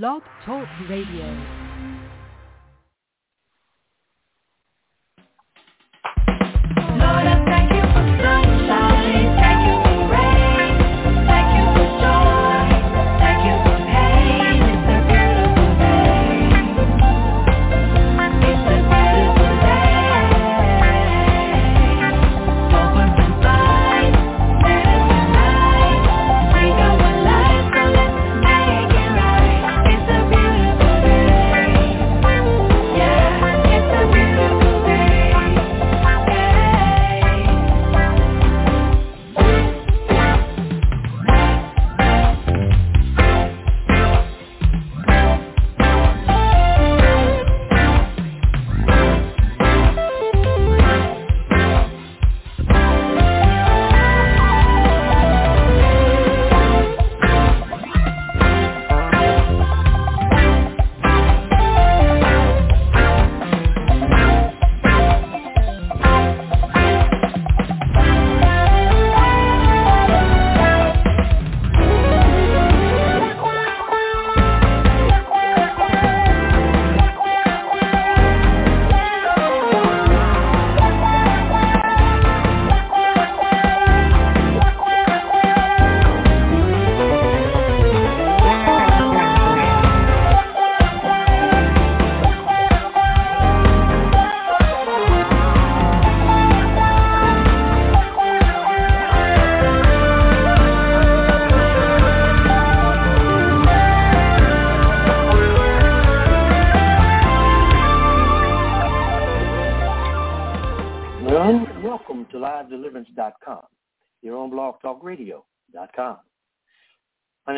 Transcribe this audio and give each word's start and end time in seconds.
Blog 0.00 0.22
Talk 0.46 0.66
Radio. 0.88 1.61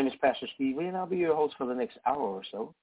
Name 0.05 0.13
is 0.13 0.19
Pastor 0.21 0.47
Steve 0.55 0.77
Lee, 0.77 0.87
and 0.87 0.97
I'll 0.97 1.07
be 1.07 1.17
your 1.17 1.35
host 1.35 1.55
for 1.57 1.67
the 1.67 1.75
next 1.75 1.97
hour 2.07 2.21
or 2.21 2.43
so. 2.51 2.75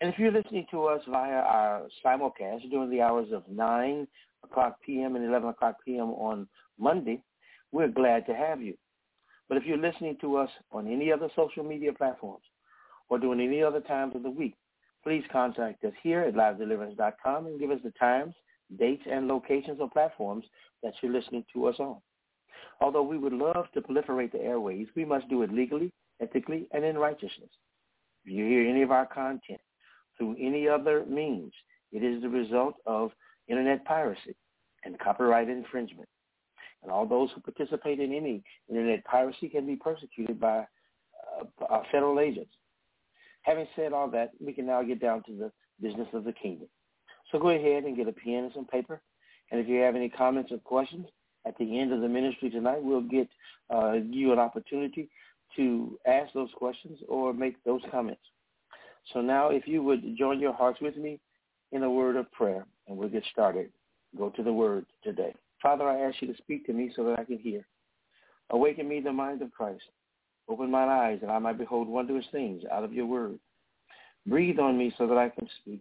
And 0.00 0.12
if 0.12 0.18
you're 0.18 0.32
listening 0.32 0.66
to 0.70 0.84
us 0.84 1.02
via 1.08 1.34
our 1.34 1.82
simulcast 2.04 2.70
during 2.70 2.90
the 2.90 3.02
hours 3.02 3.28
of 3.32 3.42
9 3.48 4.08
o'clock 4.42 4.76
p.m. 4.84 5.16
and 5.16 5.24
11 5.24 5.50
o'clock 5.50 5.76
p.m. 5.84 6.10
on 6.10 6.48
Monday, 6.78 7.22
we're 7.72 7.88
glad 7.88 8.24
to 8.26 8.34
have 8.34 8.62
you. 8.62 8.74
But 9.48 9.58
if 9.58 9.64
you're 9.66 9.76
listening 9.76 10.16
to 10.22 10.36
us 10.36 10.48
on 10.72 10.90
any 10.90 11.12
other 11.12 11.28
social 11.36 11.62
media 11.62 11.92
platforms 11.92 12.44
or 13.10 13.18
during 13.18 13.40
any 13.40 13.62
other 13.62 13.80
times 13.80 14.16
of 14.16 14.22
the 14.22 14.30
week, 14.30 14.54
please 15.02 15.24
contact 15.30 15.84
us 15.84 15.92
here 16.02 16.22
at 16.22 16.34
livedeliverance.com 16.34 17.46
and 17.46 17.60
give 17.60 17.70
us 17.70 17.80
the 17.84 17.92
times, 17.92 18.34
dates, 18.78 19.04
and 19.10 19.28
locations 19.28 19.78
or 19.78 19.90
platforms 19.90 20.46
that 20.82 20.94
you're 21.02 21.12
listening 21.12 21.44
to 21.52 21.66
us 21.66 21.76
on. 21.78 21.98
Although 22.80 23.02
we 23.02 23.18
would 23.18 23.34
love 23.34 23.66
to 23.74 23.82
proliferate 23.82 24.32
the 24.32 24.40
airways, 24.40 24.86
we 24.96 25.04
must 25.04 25.28
do 25.28 25.42
it 25.42 25.52
legally, 25.52 25.92
ethically, 26.20 26.68
and 26.72 26.84
in 26.84 26.98
righteousness. 26.98 27.50
If 28.24 28.32
you 28.32 28.46
hear 28.46 28.68
any 28.68 28.82
of 28.82 28.90
our 28.90 29.06
content 29.06 29.60
through 30.16 30.36
any 30.40 30.68
other 30.68 31.04
means, 31.06 31.52
it 31.92 32.02
is 32.02 32.22
the 32.22 32.28
result 32.28 32.74
of 32.86 33.10
internet 33.48 33.84
piracy 33.84 34.34
and 34.84 34.98
copyright 34.98 35.48
infringement. 35.48 36.08
And 36.82 36.92
all 36.92 37.06
those 37.06 37.30
who 37.34 37.40
participate 37.40 38.00
in 38.00 38.12
any 38.12 38.42
internet 38.68 39.04
piracy 39.04 39.48
can 39.48 39.66
be 39.66 39.76
persecuted 39.76 40.38
by 40.38 40.66
uh, 41.70 41.82
federal 41.90 42.20
agents. 42.20 42.52
Having 43.42 43.66
said 43.76 43.92
all 43.92 44.10
that, 44.10 44.30
we 44.40 44.52
can 44.52 44.66
now 44.66 44.82
get 44.82 45.00
down 45.00 45.22
to 45.24 45.32
the 45.32 45.52
business 45.80 46.08
of 46.12 46.24
the 46.24 46.32
kingdom. 46.32 46.68
So 47.30 47.38
go 47.38 47.50
ahead 47.50 47.84
and 47.84 47.96
get 47.96 48.08
a 48.08 48.12
pen 48.12 48.44
and 48.44 48.52
some 48.54 48.66
paper. 48.66 49.00
And 49.50 49.60
if 49.60 49.68
you 49.68 49.80
have 49.80 49.96
any 49.96 50.08
comments 50.08 50.52
or 50.52 50.58
questions 50.58 51.06
at 51.46 51.56
the 51.58 51.78
end 51.78 51.92
of 51.92 52.00
the 52.00 52.08
ministry 52.08 52.50
tonight, 52.50 52.82
we'll 52.82 53.02
get 53.02 53.28
uh, 53.74 53.92
you 53.92 54.32
an 54.32 54.38
opportunity 54.38 55.10
to 55.56 55.98
ask 56.06 56.32
those 56.32 56.50
questions 56.56 56.98
or 57.08 57.32
make 57.32 57.62
those 57.64 57.82
comments. 57.90 58.22
So 59.12 59.20
now 59.20 59.50
if 59.50 59.66
you 59.66 59.82
would 59.82 60.16
join 60.16 60.40
your 60.40 60.52
hearts 60.52 60.80
with 60.80 60.96
me 60.96 61.20
in 61.72 61.82
a 61.82 61.90
word 61.90 62.16
of 62.16 62.30
prayer, 62.32 62.66
and 62.88 62.96
we'll 62.96 63.08
get 63.08 63.24
started. 63.30 63.70
Go 64.16 64.30
to 64.30 64.42
the 64.42 64.52
word 64.52 64.86
today. 65.02 65.34
Father, 65.60 65.88
I 65.88 66.00
ask 66.00 66.20
you 66.20 66.28
to 66.28 66.36
speak 66.36 66.66
to 66.66 66.72
me 66.72 66.92
so 66.94 67.04
that 67.04 67.18
I 67.18 67.24
can 67.24 67.38
hear. 67.38 67.66
Awaken 68.50 68.88
me 68.88 69.00
the 69.00 69.12
mind 69.12 69.42
of 69.42 69.50
Christ. 69.50 69.82
Open 70.48 70.70
mine 70.70 70.88
eyes 70.88 71.18
that 71.22 71.30
I 71.30 71.38
might 71.38 71.58
behold 71.58 71.88
wondrous 71.88 72.26
things 72.30 72.62
out 72.70 72.84
of 72.84 72.92
your 72.92 73.06
word. 73.06 73.38
Breathe 74.26 74.58
on 74.58 74.76
me 74.78 74.94
so 74.98 75.06
that 75.06 75.16
I 75.16 75.30
can 75.30 75.48
speak. 75.60 75.80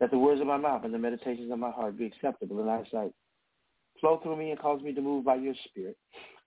That 0.00 0.10
the 0.10 0.18
words 0.18 0.40
of 0.40 0.46
my 0.46 0.56
mouth 0.56 0.84
and 0.84 0.94
the 0.94 0.98
meditations 0.98 1.50
of 1.50 1.58
my 1.58 1.70
heart 1.70 1.98
be 1.98 2.06
acceptable 2.06 2.60
in 2.60 2.66
thy 2.66 2.84
sight. 2.90 3.12
Flow 4.00 4.20
through 4.22 4.36
me 4.36 4.50
and 4.52 4.60
cause 4.60 4.80
me 4.80 4.92
to 4.92 5.00
move 5.00 5.24
by 5.24 5.34
your 5.34 5.54
spirit. 5.68 5.96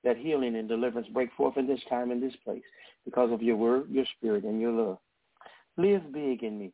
That 0.04 0.18
healing 0.18 0.56
and 0.56 0.68
deliverance 0.68 1.08
break 1.14 1.32
forth 1.34 1.58
in 1.58 1.68
this 1.68 1.82
time 1.90 2.12
and 2.12 2.22
this 2.22 2.36
place 2.44 2.64
because 3.06 3.32
of 3.32 3.42
your 3.42 3.56
word, 3.56 3.90
your 3.90 4.06
spirit, 4.18 4.44
and 4.44 4.60
your 4.60 4.72
love. 4.72 4.98
Live 5.78 6.12
big 6.12 6.44
in 6.44 6.58
me. 6.58 6.72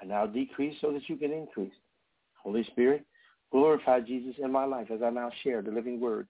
I 0.00 0.04
now 0.04 0.26
decrease 0.26 0.76
so 0.80 0.92
that 0.92 1.08
you 1.08 1.16
can 1.16 1.32
increase. 1.32 1.72
Holy 2.42 2.64
Spirit, 2.64 3.04
glorify 3.50 4.00
Jesus 4.00 4.34
in 4.38 4.52
my 4.52 4.64
life 4.64 4.90
as 4.92 5.00
I 5.02 5.10
now 5.10 5.30
share 5.42 5.62
the 5.62 5.70
living 5.70 6.00
word, 6.00 6.28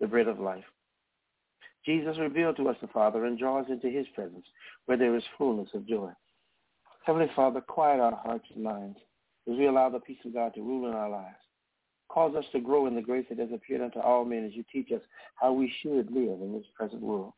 the 0.00 0.06
bread 0.06 0.28
of 0.28 0.38
life. 0.38 0.64
Jesus 1.84 2.16
revealed 2.18 2.56
to 2.56 2.68
us 2.68 2.76
the 2.80 2.88
Father 2.88 3.24
and 3.24 3.38
draw 3.38 3.60
us 3.60 3.66
into 3.68 3.88
his 3.88 4.06
presence 4.14 4.46
where 4.86 4.98
there 4.98 5.16
is 5.16 5.22
fullness 5.36 5.68
of 5.74 5.86
joy. 5.86 6.10
Heavenly 7.04 7.30
Father, 7.34 7.60
quiet 7.60 8.00
our 8.00 8.16
hearts 8.16 8.46
and 8.54 8.62
minds 8.62 8.98
as 9.50 9.56
we 9.56 9.66
allow 9.66 9.88
the 9.88 10.00
peace 10.00 10.18
of 10.26 10.34
God 10.34 10.54
to 10.54 10.62
rule 10.62 10.88
in 10.88 10.94
our 10.94 11.08
lives. 11.08 11.36
Cause 12.08 12.34
us 12.34 12.44
to 12.52 12.60
grow 12.60 12.86
in 12.86 12.94
the 12.94 13.02
grace 13.02 13.26
that 13.28 13.38
has 13.38 13.52
appeared 13.52 13.82
unto 13.82 13.98
all 13.98 14.24
men 14.24 14.44
as 14.44 14.54
you 14.54 14.64
teach 14.72 14.90
us 14.92 15.02
how 15.34 15.52
we 15.52 15.72
should 15.82 16.10
live 16.10 16.40
in 16.40 16.52
this 16.54 16.66
present 16.74 17.02
world. 17.02 17.32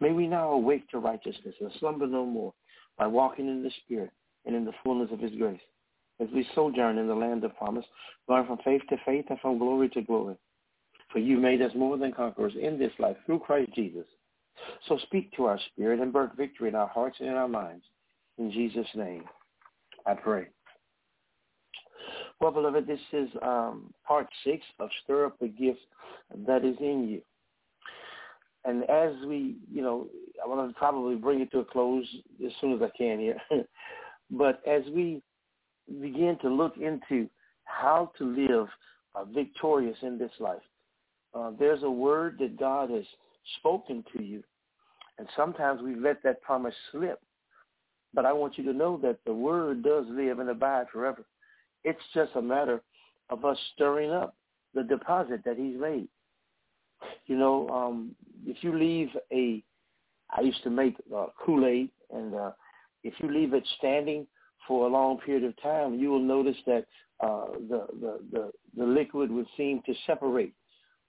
May 0.00 0.12
we 0.12 0.26
now 0.26 0.50
awake 0.50 0.88
to 0.90 0.98
righteousness 0.98 1.54
and 1.60 1.70
slumber 1.78 2.06
no 2.06 2.24
more 2.24 2.54
by 2.96 3.06
walking 3.06 3.48
in 3.48 3.62
the 3.62 3.70
Spirit 3.84 4.10
and 4.46 4.56
in 4.56 4.64
the 4.64 4.72
fullness 4.82 5.10
of 5.12 5.20
his 5.20 5.32
grace 5.32 5.60
as 6.20 6.28
we 6.34 6.46
sojourn 6.54 6.98
in 6.98 7.06
the 7.06 7.14
land 7.14 7.44
of 7.44 7.56
promise, 7.56 7.84
going 8.26 8.46
from 8.46 8.58
faith 8.64 8.82
to 8.88 8.96
faith 9.06 9.26
and 9.30 9.38
from 9.40 9.58
glory 9.58 9.88
to 9.90 10.02
glory. 10.02 10.36
For 11.12 11.20
you 11.20 11.38
made 11.38 11.62
us 11.62 11.72
more 11.74 11.96
than 11.96 12.12
conquerors 12.12 12.54
in 12.60 12.78
this 12.78 12.92
life 12.98 13.16
through 13.24 13.38
Christ 13.40 13.72
Jesus. 13.74 14.04
So 14.88 14.98
speak 15.04 15.32
to 15.36 15.44
our 15.44 15.58
spirit 15.72 16.00
and 16.00 16.12
birth 16.12 16.32
victory 16.36 16.68
in 16.68 16.74
our 16.74 16.88
hearts 16.88 17.16
and 17.20 17.28
in 17.28 17.34
our 17.34 17.48
minds. 17.48 17.84
In 18.38 18.50
Jesus' 18.50 18.88
name, 18.94 19.24
I 20.06 20.14
pray. 20.14 20.48
Well, 22.40 22.52
beloved, 22.52 22.86
this 22.86 23.00
is 23.12 23.28
um, 23.42 23.92
part 24.06 24.28
six 24.44 24.62
of 24.78 24.88
Stir 25.02 25.26
Up 25.26 25.38
the 25.40 25.48
Gift 25.48 25.80
That 26.46 26.64
Is 26.64 26.76
in 26.80 27.08
You. 27.08 27.20
And 28.64 28.88
as 28.88 29.12
we, 29.26 29.56
you 29.72 29.82
know, 29.82 30.06
I 30.44 30.48
want 30.48 30.70
to 30.70 30.78
probably 30.78 31.16
bring 31.16 31.40
it 31.40 31.50
to 31.52 31.60
a 31.60 31.64
close 31.64 32.06
as 32.44 32.52
soon 32.60 32.74
as 32.74 32.80
I 32.82 32.96
can 32.96 33.18
here. 33.18 33.38
but 34.30 34.60
as 34.68 34.82
we 34.94 35.20
begin 36.00 36.38
to 36.42 36.48
look 36.48 36.74
into 36.76 37.28
how 37.64 38.12
to 38.18 38.24
live 38.24 38.68
uh, 39.14 39.24
victorious 39.24 39.96
in 40.02 40.16
this 40.16 40.30
life, 40.38 40.62
uh, 41.34 41.50
there's 41.58 41.82
a 41.82 41.90
word 41.90 42.36
that 42.38 42.58
God 42.58 42.90
has 42.90 43.04
spoken 43.58 44.04
to 44.16 44.22
you. 44.22 44.44
And 45.18 45.26
sometimes 45.36 45.82
we 45.82 45.96
let 45.96 46.22
that 46.22 46.40
promise 46.42 46.74
slip. 46.92 47.20
But 48.14 48.26
I 48.26 48.32
want 48.32 48.58
you 48.58 48.64
to 48.64 48.72
know 48.72 48.96
that 49.02 49.18
the 49.26 49.34
word 49.34 49.82
does 49.82 50.04
live 50.08 50.38
and 50.38 50.50
abide 50.50 50.86
forever. 50.92 51.24
It's 51.88 52.00
just 52.14 52.32
a 52.36 52.42
matter 52.42 52.82
of 53.30 53.44
us 53.44 53.58
stirring 53.74 54.10
up 54.10 54.34
the 54.74 54.82
deposit 54.82 55.42
that 55.44 55.56
he's 55.56 55.78
made. 55.78 56.08
You 57.26 57.38
know, 57.38 57.68
um, 57.68 58.14
if 58.46 58.58
you 58.62 58.76
leave 58.78 59.08
a 59.32 59.62
I 60.36 60.42
used 60.42 60.62
to 60.64 60.70
make 60.70 60.96
uh, 61.14 61.26
Kool-Aid, 61.44 61.88
and 62.14 62.34
uh, 62.34 62.50
if 63.02 63.14
you 63.18 63.32
leave 63.32 63.54
it 63.54 63.66
standing 63.78 64.26
for 64.66 64.86
a 64.86 64.90
long 64.90 65.18
period 65.18 65.44
of 65.44 65.60
time, 65.62 65.98
you 65.98 66.10
will 66.10 66.20
notice 66.20 66.56
that 66.66 66.84
uh, 67.20 67.46
the, 67.68 67.86
the, 68.00 68.20
the, 68.32 68.50
the 68.76 68.84
liquid 68.84 69.30
would 69.30 69.46
seem 69.56 69.80
to 69.86 69.94
separate. 70.06 70.52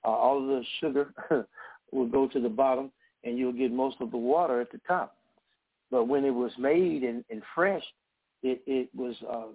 Uh, 0.05 0.11
all 0.11 0.41
of 0.41 0.47
the 0.47 0.63
sugar 0.79 1.13
will 1.91 2.07
go 2.07 2.27
to 2.27 2.39
the 2.39 2.49
bottom, 2.49 2.91
and 3.23 3.37
you'll 3.37 3.51
get 3.51 3.71
most 3.71 3.97
of 3.99 4.11
the 4.11 4.17
water 4.17 4.61
at 4.61 4.71
the 4.71 4.79
top. 4.87 5.17
But 5.91 6.05
when 6.05 6.23
it 6.23 6.33
was 6.33 6.51
made 6.57 7.03
and, 7.03 7.25
and 7.29 7.41
fresh, 7.53 7.83
it, 8.41 8.61
it 8.65 8.89
was 8.95 9.15
uh, 9.29 9.47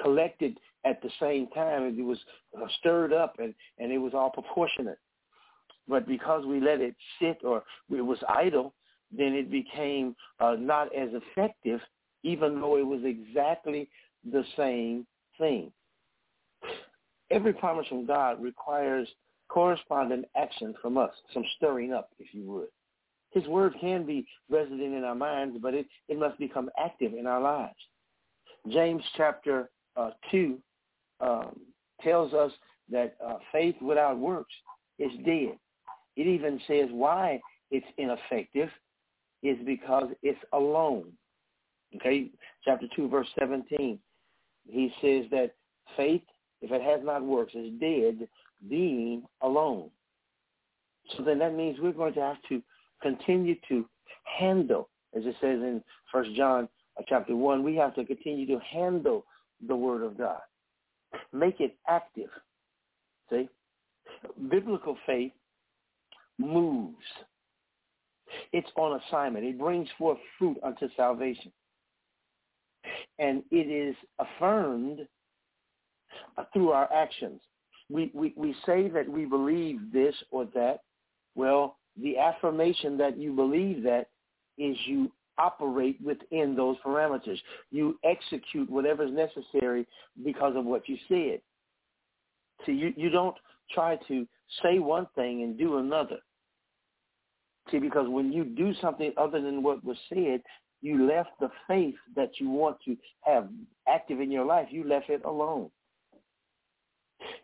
collected 0.00 0.58
at 0.84 1.00
the 1.02 1.10
same 1.20 1.48
time. 1.48 1.82
It 1.98 2.02
was 2.02 2.18
uh, 2.56 2.66
stirred 2.78 3.12
up, 3.12 3.36
and, 3.38 3.54
and 3.78 3.92
it 3.92 3.98
was 3.98 4.14
all 4.14 4.30
proportionate. 4.30 4.98
But 5.88 6.06
because 6.06 6.46
we 6.46 6.60
let 6.60 6.80
it 6.80 6.94
sit 7.20 7.38
or 7.44 7.64
it 7.90 8.00
was 8.00 8.18
idle, 8.28 8.74
then 9.16 9.34
it 9.34 9.50
became 9.50 10.14
uh, 10.40 10.56
not 10.58 10.94
as 10.94 11.10
effective, 11.12 11.80
even 12.22 12.60
though 12.60 12.76
it 12.76 12.86
was 12.86 13.00
exactly 13.04 13.88
the 14.30 14.44
same 14.56 15.06
thing. 15.38 15.72
Every 17.30 17.52
promise 17.52 17.86
from 17.88 18.06
God 18.06 18.42
requires 18.42 19.08
corresponding 19.48 20.24
action 20.36 20.74
from 20.80 20.96
us, 20.96 21.10
some 21.34 21.44
stirring 21.56 21.92
up, 21.92 22.10
if 22.18 22.32
you 22.32 22.44
would. 22.44 22.68
His 23.32 23.46
word 23.46 23.74
can 23.80 24.04
be 24.04 24.26
resident 24.50 24.94
in 24.94 25.04
our 25.04 25.14
minds, 25.14 25.56
but 25.60 25.74
it, 25.74 25.86
it 26.08 26.18
must 26.18 26.38
become 26.38 26.70
active 26.82 27.14
in 27.14 27.26
our 27.26 27.40
lives. 27.40 27.74
James 28.70 29.02
chapter 29.16 29.70
uh, 29.96 30.10
2 30.30 30.58
um, 31.20 31.60
tells 32.02 32.32
us 32.32 32.52
that 32.90 33.16
uh, 33.24 33.36
faith 33.52 33.76
without 33.80 34.18
works 34.18 34.52
is 34.98 35.10
dead. 35.24 35.56
It 36.16 36.26
even 36.26 36.60
says 36.66 36.88
why 36.90 37.40
it's 37.70 37.86
ineffective 37.98 38.68
is 39.42 39.56
because 39.64 40.08
it's 40.22 40.38
alone. 40.52 41.12
Okay, 41.96 42.30
chapter 42.64 42.86
2, 42.94 43.08
verse 43.08 43.26
17. 43.38 43.98
He 44.66 44.92
says 45.00 45.24
that 45.30 45.52
faith, 45.96 46.22
if 46.60 46.70
it 46.70 46.82
has 46.82 47.00
not 47.04 47.22
works, 47.22 47.54
is 47.54 47.72
dead, 47.80 48.28
being 48.68 49.24
alone. 49.40 49.90
So 51.16 51.24
then 51.24 51.38
that 51.40 51.54
means 51.54 51.78
we're 51.80 51.92
going 51.92 52.14
to 52.14 52.20
have 52.20 52.36
to 52.48 52.62
continue 53.02 53.56
to 53.68 53.84
handle, 54.38 54.88
as 55.16 55.24
it 55.24 55.34
says 55.40 55.58
in 55.60 55.82
First 56.12 56.30
John 56.34 56.68
uh, 56.98 57.02
chapter 57.08 57.34
1, 57.34 57.62
we 57.62 57.74
have 57.76 57.94
to 57.96 58.04
continue 58.04 58.46
to 58.46 58.58
handle 58.60 59.24
the 59.66 59.76
Word 59.76 60.02
of 60.02 60.18
God. 60.18 60.40
Make 61.32 61.60
it 61.60 61.76
active. 61.88 62.30
See? 63.30 63.48
Biblical 64.50 64.96
faith 65.06 65.32
moves. 66.38 66.96
It's 68.52 68.70
on 68.76 69.00
assignment. 69.08 69.44
It 69.44 69.58
brings 69.58 69.88
forth 69.98 70.18
fruit 70.38 70.56
unto 70.62 70.88
salvation. 70.96 71.52
And 73.18 73.42
it 73.50 73.70
is 73.70 73.94
affirmed 74.18 75.00
through 76.52 76.70
our 76.70 76.92
actions. 76.92 77.40
We, 77.90 78.10
we, 78.14 78.32
we 78.36 78.54
say 78.64 78.88
that 78.88 79.08
we 79.08 79.24
believe 79.24 79.80
this 79.92 80.14
or 80.30 80.46
that. 80.54 80.80
Well, 81.34 81.76
the 82.00 82.18
affirmation 82.18 82.96
that 82.98 83.18
you 83.18 83.32
believe 83.32 83.82
that 83.84 84.08
is 84.58 84.76
you 84.86 85.10
operate 85.38 85.98
within 86.04 86.54
those 86.54 86.76
parameters. 86.84 87.38
You 87.70 87.98
execute 88.04 88.70
whatever 88.70 89.04
is 89.04 89.12
necessary 89.12 89.86
because 90.24 90.54
of 90.56 90.64
what 90.64 90.88
you 90.88 90.96
said. 91.08 91.40
See, 92.66 92.72
you, 92.72 92.92
you 92.96 93.10
don't 93.10 93.36
try 93.72 93.96
to 94.08 94.26
say 94.62 94.78
one 94.78 95.06
thing 95.14 95.42
and 95.42 95.58
do 95.58 95.78
another. 95.78 96.18
See, 97.70 97.78
because 97.78 98.08
when 98.08 98.32
you 98.32 98.44
do 98.44 98.72
something 98.80 99.12
other 99.16 99.40
than 99.40 99.62
what 99.62 99.84
was 99.84 99.96
said, 100.08 100.42
you 100.80 101.06
left 101.06 101.30
the 101.40 101.50
faith 101.68 101.94
that 102.16 102.32
you 102.38 102.50
want 102.50 102.76
to 102.84 102.96
have 103.22 103.48
active 103.88 104.20
in 104.20 104.30
your 104.30 104.44
life. 104.44 104.66
You 104.70 104.84
left 104.84 105.08
it 105.08 105.24
alone. 105.24 105.70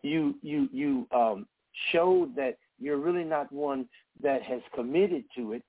You 0.03 0.35
you 0.43 0.69
you 0.73 1.07
um, 1.13 1.47
showed 1.93 2.35
that 2.35 2.59
you're 2.81 2.99
really 2.99 3.23
not 3.23 3.53
one 3.53 3.89
that 4.23 4.43
has 4.43 4.61
committed 4.75 5.25
to 5.37 5.53
it. 5.53 5.63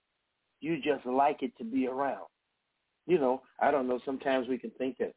You 0.62 0.82
just 0.82 1.06
like 1.06 1.42
it 1.42 1.58
to 1.58 1.64
be 1.64 1.88
around. 1.88 2.28
You 3.08 3.18
know, 3.18 3.42
I 3.60 3.72
don't 3.72 3.88
know. 3.88 4.00
Sometimes 4.06 4.48
we 4.48 4.58
can 4.58 4.72
think 4.72 4.98
that 5.00 5.14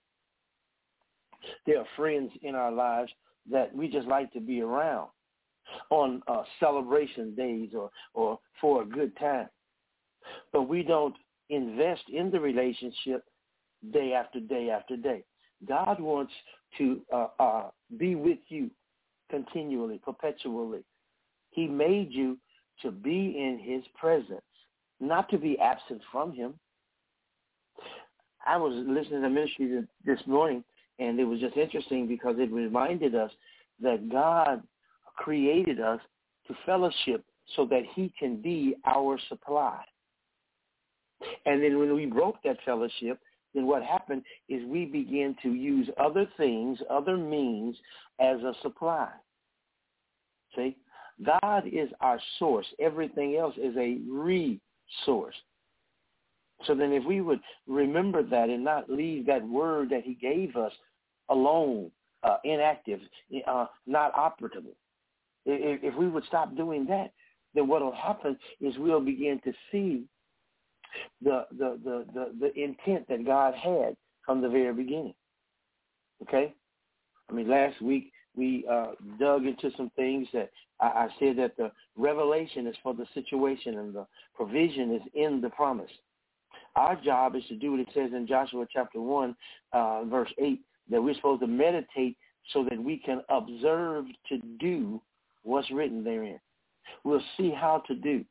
there 1.67 1.79
are 1.79 1.87
friends 1.97 2.31
in 2.43 2.55
our 2.55 2.73
lives 2.73 3.11
that 3.51 3.75
we 3.75 3.89
just 3.89 4.07
like 4.07 4.33
to 4.33 4.41
be 4.41 4.61
around 4.61 5.09
on 5.91 6.23
uh, 6.29 6.43
celebration 6.61 7.35
days 7.35 7.71
or, 7.75 7.91
or 8.15 8.39
for 8.61 8.83
a 8.83 8.87
good 8.87 9.17
time. 9.19 9.49
But 10.53 10.63
we 10.63 10.83
don't 10.83 11.15
invest 11.51 12.03
in 12.13 12.31
the 12.31 12.41
relationship 12.41 13.25
day 13.93 14.13
after 14.13 14.41
day 14.41 14.71
after 14.71 14.97
day. 14.97 15.25
God 15.67 16.01
wants 16.01 16.33
to 16.79 17.01
uh, 17.13 17.27
uh, 17.39 17.71
be 17.99 18.15
with 18.15 18.39
you 18.49 18.71
continually, 19.31 20.01
perpetually. 20.05 20.85
He 21.51 21.67
made 21.67 22.13
you 22.13 22.39
to 22.83 22.91
be 22.91 23.35
in 23.37 23.61
his 23.63 23.83
presence, 23.99 24.41
not 25.03 25.29
to 25.31 25.39
be 25.39 25.59
absent 25.59 26.01
from 26.11 26.33
him. 26.33 26.55
I 28.47 28.57
was 28.57 28.73
listening 28.87 29.23
to 29.23 29.29
ministry 29.29 29.83
this 30.05 30.21
morning, 30.27 30.65
and 30.99 31.19
it 31.19 31.25
was 31.25 31.41
just 31.41 31.57
interesting 31.57 32.07
because 32.07 32.37
it 32.39 32.51
reminded 32.53 33.15
us 33.15 33.31
that 33.81 34.09
God 34.11 34.63
created 35.17 35.81
us 35.81 36.01
to 36.47 36.55
fellowship 36.65 37.25
so 37.57 37.67
that 37.67 37.83
he 37.95 38.13
can 38.19 38.41
be 38.41 38.77
our 38.87 39.19
supply. 39.29 39.81
And 41.47 41.63
then 41.63 41.79
when 41.79 41.95
we 41.95 42.07
broke 42.07 42.37
that 42.45 42.59
fellowship, 42.65 43.19
then 43.55 43.67
what 43.67 43.83
happened 43.83 44.23
is 44.49 44.65
we 44.67 44.87
began 44.87 45.37
to 45.43 45.53
use 45.53 45.89
other 46.01 46.27
things, 46.37 46.79
other 46.91 47.17
means 47.17 47.77
as 48.21 48.41
a 48.41 48.55
supply. 48.63 49.09
See? 50.57 50.77
God 51.25 51.65
is 51.71 51.91
our 52.01 52.21
source. 52.39 52.67
Everything 52.81 53.37
else 53.37 53.55
is 53.57 53.77
a 53.77 53.99
resource. 55.01 55.35
So 56.67 56.75
then 56.75 56.93
if 56.93 57.05
we 57.05 57.21
would 57.21 57.41
remember 57.67 58.23
that 58.23 58.49
and 58.49 58.65
not 58.65 58.89
leave 58.89 59.27
that 59.27 59.47
word 59.47 59.91
that 59.91 60.05
he 60.05 60.15
gave 60.15 60.57
us 60.57 60.73
alone, 61.29 61.91
uh, 62.23 62.37
inactive, 62.45 63.01
uh, 63.47 63.67
not 63.87 64.15
operable, 64.15 64.75
if, 65.45 65.83
if 65.83 65.95
we 65.97 66.09
would 66.09 66.25
stop 66.25 66.57
doing 66.57 66.87
that, 66.87 67.13
then 67.55 67.67
what 67.69 67.83
will 67.83 67.95
happen 67.95 68.39
is 68.61 68.75
we'll 68.79 69.01
begin 69.01 69.41
to 69.45 69.53
see 69.71 70.05
the, 71.21 71.47
the, 71.59 71.79
the, 71.85 72.07
the, 72.15 72.33
the 72.41 72.63
intent 72.63 73.09
that 73.09 73.27
God 73.27 73.55
had 73.55 73.97
from 74.25 74.41
the 74.41 74.49
very 74.49 74.73
beginning. 74.73 75.15
Okay? 76.23 76.55
I 77.29 77.33
mean, 77.33 77.49
last 77.49 77.81
week 77.83 78.13
we 78.37 78.65
uh, 78.71 78.93
dug 79.19 79.47
into 79.47 79.71
some 79.77 79.91
things 79.97 80.27
that 80.33 80.51
I, 80.81 80.87
I 80.87 81.09
said 81.19 81.37
that 81.39 81.57
the 81.57 81.71
revelation 81.97 82.67
is 82.67 82.77
for 82.83 82.95
the 82.95 83.07
situation 83.15 83.79
and 83.79 83.95
the 83.95 84.07
provision 84.35 84.95
is 84.95 85.03
in 85.15 85.41
the 85.41 85.51
promise. 85.51 85.91
Our 86.77 86.97
job 86.97 87.37
is 87.37 87.45
to 87.49 87.57
do 87.57 87.73
what 87.73 87.81
it 87.81 87.89
says 87.95 88.11
in 88.15 88.27
Joshua 88.27 88.67
chapter 88.73 89.01
1, 89.01 89.37
uh, 89.73 90.05
verse 90.05 90.31
8, 90.39 90.61
that 90.91 91.03
we're 91.03 91.15
supposed 91.15 91.43
to 91.43 91.47
meditate 91.47 92.17
so 92.53 92.65
that 92.69 92.83
we 92.83 92.97
can 92.97 93.23
observe 93.29 94.07
to 94.29 94.39
do 94.59 95.01
what's 95.43 95.71
written 95.71 96.03
therein. 96.03 96.41
We'll 97.05 97.23
see 97.37 97.51
how 97.51 97.83
to 97.87 97.95
do. 97.95 98.25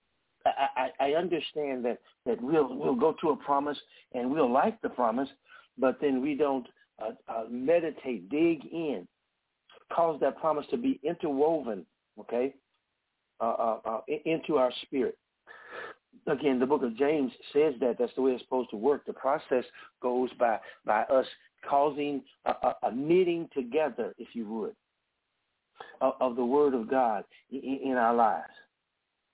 I, 0.46 0.90
I, 1.00 1.10
I 1.10 1.12
understand 1.14 1.86
that, 1.86 2.00
that 2.26 2.42
we'll, 2.42 2.76
we'll 2.76 2.96
go 2.96 3.16
to 3.22 3.30
a 3.30 3.36
promise 3.36 3.78
and 4.14 4.32
we'll 4.32 4.52
like 4.52 4.82
the 4.82 4.90
promise, 4.90 5.30
but 5.78 6.00
then 6.02 6.22
we 6.22 6.36
don't 6.36 6.68
uh, 7.00 7.12
uh, 7.28 7.44
meditate, 7.50 8.30
dig 8.30 8.66
in, 8.72 9.08
cause 9.96 10.20
that 10.22 10.40
promise 10.40 10.66
to 10.72 10.78
be 10.78 11.00
interwoven, 11.04 11.86
okay, 12.20 12.54
uh, 13.40 13.44
uh, 13.44 13.80
uh 13.86 14.02
into 14.26 14.58
our 14.58 14.72
spirit. 14.84 15.18
Again, 16.28 16.60
the 16.60 16.66
book 16.66 16.84
of 16.84 16.96
James 16.98 17.32
says 17.54 17.74
that 17.80 17.96
that's 17.98 18.14
the 18.16 18.22
way 18.22 18.32
it's 18.32 18.44
supposed 18.44 18.70
to 18.72 18.78
work. 18.78 19.06
The 19.06 19.14
process 19.14 19.66
goes 20.02 20.30
by 20.40 20.60
by 20.86 21.04
us 21.04 21.26
causing 21.68 22.22
a, 22.46 22.52
a, 22.52 22.76
a 22.84 22.92
knitting 22.96 23.50
together, 23.54 24.14
if 24.18 24.30
you 24.34 24.48
would, 24.48 24.76
of, 26.02 26.14
of 26.20 26.36
the 26.36 26.46
Word 26.46 26.74
of 26.74 26.90
God 26.90 27.24
in, 27.52 27.80
in 27.84 27.94
our 27.94 28.14
lives. 28.14 28.54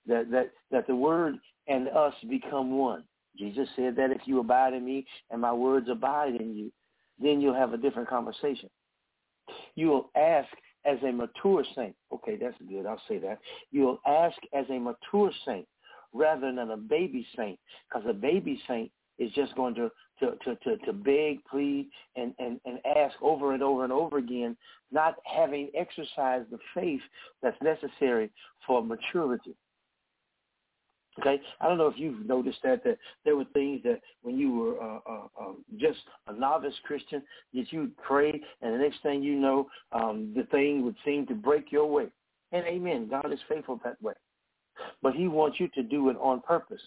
That 0.06 0.30
that 0.30 0.50
that 0.70 0.86
the 0.86 0.96
Word 0.96 1.36
and 1.66 1.88
us 1.88 2.14
become 2.28 2.76
one. 2.78 3.04
Jesus 3.38 3.68
said 3.76 3.94
that 3.96 4.10
if 4.10 4.22
you 4.24 4.40
abide 4.40 4.72
in 4.72 4.84
me 4.84 5.06
and 5.30 5.40
my 5.40 5.52
words 5.52 5.88
abide 5.88 6.34
in 6.34 6.56
you, 6.56 6.72
then 7.20 7.40
you'll 7.40 7.54
have 7.54 7.72
a 7.72 7.76
different 7.76 8.08
conversation. 8.08 8.68
You 9.74 9.88
will 9.88 10.10
ask 10.16 10.48
as 10.84 10.98
a 11.02 11.12
mature 11.12 11.64
saint. 11.74 11.94
Okay, 12.12 12.36
that's 12.36 12.56
good. 12.68 12.86
I'll 12.86 13.02
say 13.08 13.18
that. 13.18 13.38
You'll 13.70 14.00
ask 14.06 14.36
as 14.52 14.64
a 14.70 14.78
mature 14.78 15.30
saint 15.46 15.66
rather 16.12 16.52
than 16.52 16.70
a 16.70 16.76
baby 16.76 17.26
saint, 17.36 17.58
because 17.88 18.08
a 18.08 18.14
baby 18.14 18.60
saint 18.66 18.90
is 19.18 19.30
just 19.32 19.54
going 19.54 19.74
to 19.74 19.90
to, 20.20 20.32
to, 20.44 20.56
to, 20.56 20.76
to 20.78 20.92
beg, 20.92 21.44
plead, 21.44 21.88
and, 22.16 22.34
and, 22.38 22.60
and 22.64 22.78
ask 22.96 23.14
over 23.22 23.52
and 23.54 23.62
over 23.62 23.84
and 23.84 23.92
over 23.92 24.18
again, 24.18 24.56
not 24.90 25.14
having 25.24 25.70
exercised 25.76 26.50
the 26.50 26.58
faith 26.74 27.00
that's 27.42 27.56
necessary 27.62 28.30
for 28.66 28.82
maturity. 28.82 29.54
Okay, 31.18 31.40
I 31.60 31.68
don't 31.68 31.78
know 31.78 31.88
if 31.88 31.98
you've 31.98 32.26
noticed 32.26 32.58
that 32.62 32.84
that 32.84 32.98
there 33.24 33.36
were 33.36 33.46
things 33.52 33.82
that 33.82 34.00
when 34.22 34.38
you 34.38 34.52
were 34.52 34.82
uh, 34.82 35.00
uh, 35.08 35.26
uh, 35.40 35.52
just 35.78 35.98
a 36.28 36.32
novice 36.32 36.74
Christian 36.84 37.22
that 37.54 37.72
you'd 37.72 37.96
pray, 37.96 38.40
and 38.62 38.74
the 38.74 38.78
next 38.78 39.02
thing 39.02 39.22
you 39.22 39.36
know, 39.36 39.68
um, 39.92 40.32
the 40.36 40.44
thing 40.44 40.84
would 40.84 40.96
seem 41.04 41.26
to 41.26 41.34
break 41.34 41.72
your 41.72 41.86
way. 41.86 42.06
And 42.52 42.64
Amen. 42.66 43.08
God 43.10 43.32
is 43.32 43.40
faithful 43.48 43.80
that 43.84 44.00
way, 44.02 44.14
but 45.02 45.14
He 45.14 45.28
wants 45.28 45.58
you 45.58 45.68
to 45.74 45.82
do 45.82 46.08
it 46.10 46.16
on 46.20 46.40
purpose. 46.40 46.82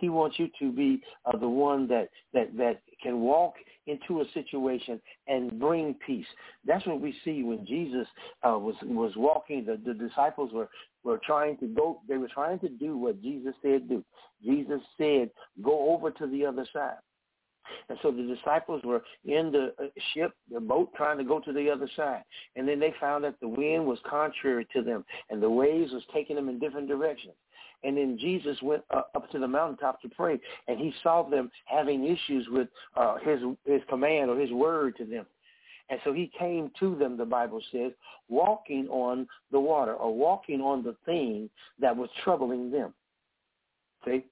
He 0.00 0.08
wants 0.08 0.38
you 0.38 0.48
to 0.58 0.72
be 0.72 1.02
uh, 1.24 1.36
the 1.36 1.48
one 1.48 1.86
that 1.88 2.08
that 2.32 2.56
that 2.56 2.82
can 3.02 3.20
walk 3.20 3.54
into 3.86 4.20
a 4.20 4.24
situation 4.34 5.00
and 5.28 5.58
bring 5.58 5.94
peace. 6.06 6.26
That's 6.66 6.86
what 6.86 7.00
we 7.00 7.14
see 7.24 7.42
when 7.42 7.64
Jesus 7.66 8.06
uh, 8.42 8.58
was 8.58 8.74
was 8.82 9.12
walking. 9.16 9.64
The, 9.64 9.80
the 9.84 9.94
disciples 9.94 10.52
were 10.52 10.68
were 11.12 11.20
trying 11.24 11.56
to 11.58 11.66
go. 11.66 12.00
They 12.08 12.16
were 12.16 12.28
trying 12.28 12.58
to 12.60 12.68
do 12.68 12.96
what 12.96 13.22
Jesus 13.22 13.54
said 13.62 13.88
do. 13.88 14.04
Jesus 14.44 14.80
said, 14.98 15.30
"Go 15.62 15.94
over 15.94 16.10
to 16.10 16.26
the 16.26 16.44
other 16.44 16.66
side." 16.72 16.98
And 17.88 17.98
so 18.02 18.10
the 18.10 18.22
disciples 18.22 18.82
were 18.84 19.02
in 19.24 19.50
the 19.50 19.74
uh, 19.82 19.86
ship, 20.14 20.32
the 20.52 20.60
boat, 20.60 20.90
trying 20.94 21.18
to 21.18 21.24
go 21.24 21.40
to 21.40 21.52
the 21.52 21.68
other 21.70 21.88
side. 21.96 22.22
And 22.54 22.66
then 22.68 22.78
they 22.78 22.94
found 23.00 23.24
that 23.24 23.40
the 23.40 23.48
wind 23.48 23.86
was 23.86 23.98
contrary 24.08 24.66
to 24.72 24.82
them, 24.82 25.04
and 25.30 25.42
the 25.42 25.50
waves 25.50 25.92
was 25.92 26.02
taking 26.12 26.36
them 26.36 26.48
in 26.48 26.58
different 26.58 26.88
directions. 26.88 27.34
And 27.84 27.96
then 27.96 28.18
Jesus 28.18 28.60
went 28.62 28.82
uh, 28.90 29.02
up 29.14 29.30
to 29.30 29.38
the 29.38 29.48
mountaintop 29.48 30.00
to 30.02 30.08
pray, 30.08 30.40
and 30.66 30.78
he 30.78 30.92
saw 31.02 31.28
them 31.28 31.50
having 31.66 32.04
issues 32.04 32.48
with 32.50 32.68
uh, 32.96 33.16
his 33.18 33.40
his 33.64 33.82
command 33.88 34.30
or 34.30 34.38
his 34.38 34.50
word 34.50 34.96
to 34.96 35.04
them. 35.04 35.26
And 35.88 36.00
so 36.04 36.12
he 36.12 36.30
came 36.38 36.70
to 36.80 36.96
them, 36.96 37.16
the 37.16 37.24
Bible 37.24 37.60
says, 37.70 37.92
walking 38.28 38.88
on 38.88 39.28
the 39.52 39.60
water 39.60 39.94
or 39.94 40.14
walking 40.14 40.60
on 40.60 40.82
the 40.82 40.96
thing 41.04 41.48
that 41.80 41.96
was 41.96 42.08
troubling 42.24 42.70
them. 42.70 42.92
See? 44.04 44.24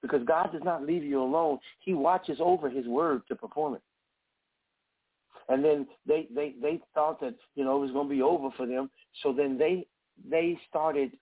Because 0.00 0.22
God 0.24 0.52
does 0.52 0.62
not 0.64 0.86
leave 0.86 1.04
you 1.04 1.22
alone. 1.22 1.58
He 1.80 1.92
watches 1.92 2.38
over 2.40 2.70
his 2.70 2.86
word 2.86 3.22
to 3.28 3.34
perform 3.34 3.74
it. 3.74 3.82
And 5.48 5.64
then 5.64 5.86
they, 6.06 6.26
they, 6.34 6.54
they 6.60 6.80
thought 6.94 7.20
that, 7.20 7.34
you 7.54 7.64
know, 7.64 7.76
it 7.76 7.80
was 7.80 7.92
going 7.92 8.08
to 8.08 8.14
be 8.14 8.22
over 8.22 8.48
for 8.56 8.66
them. 8.66 8.90
So 9.22 9.32
then 9.32 9.58
they 9.58 9.86
they 10.30 10.58
started 10.68 11.12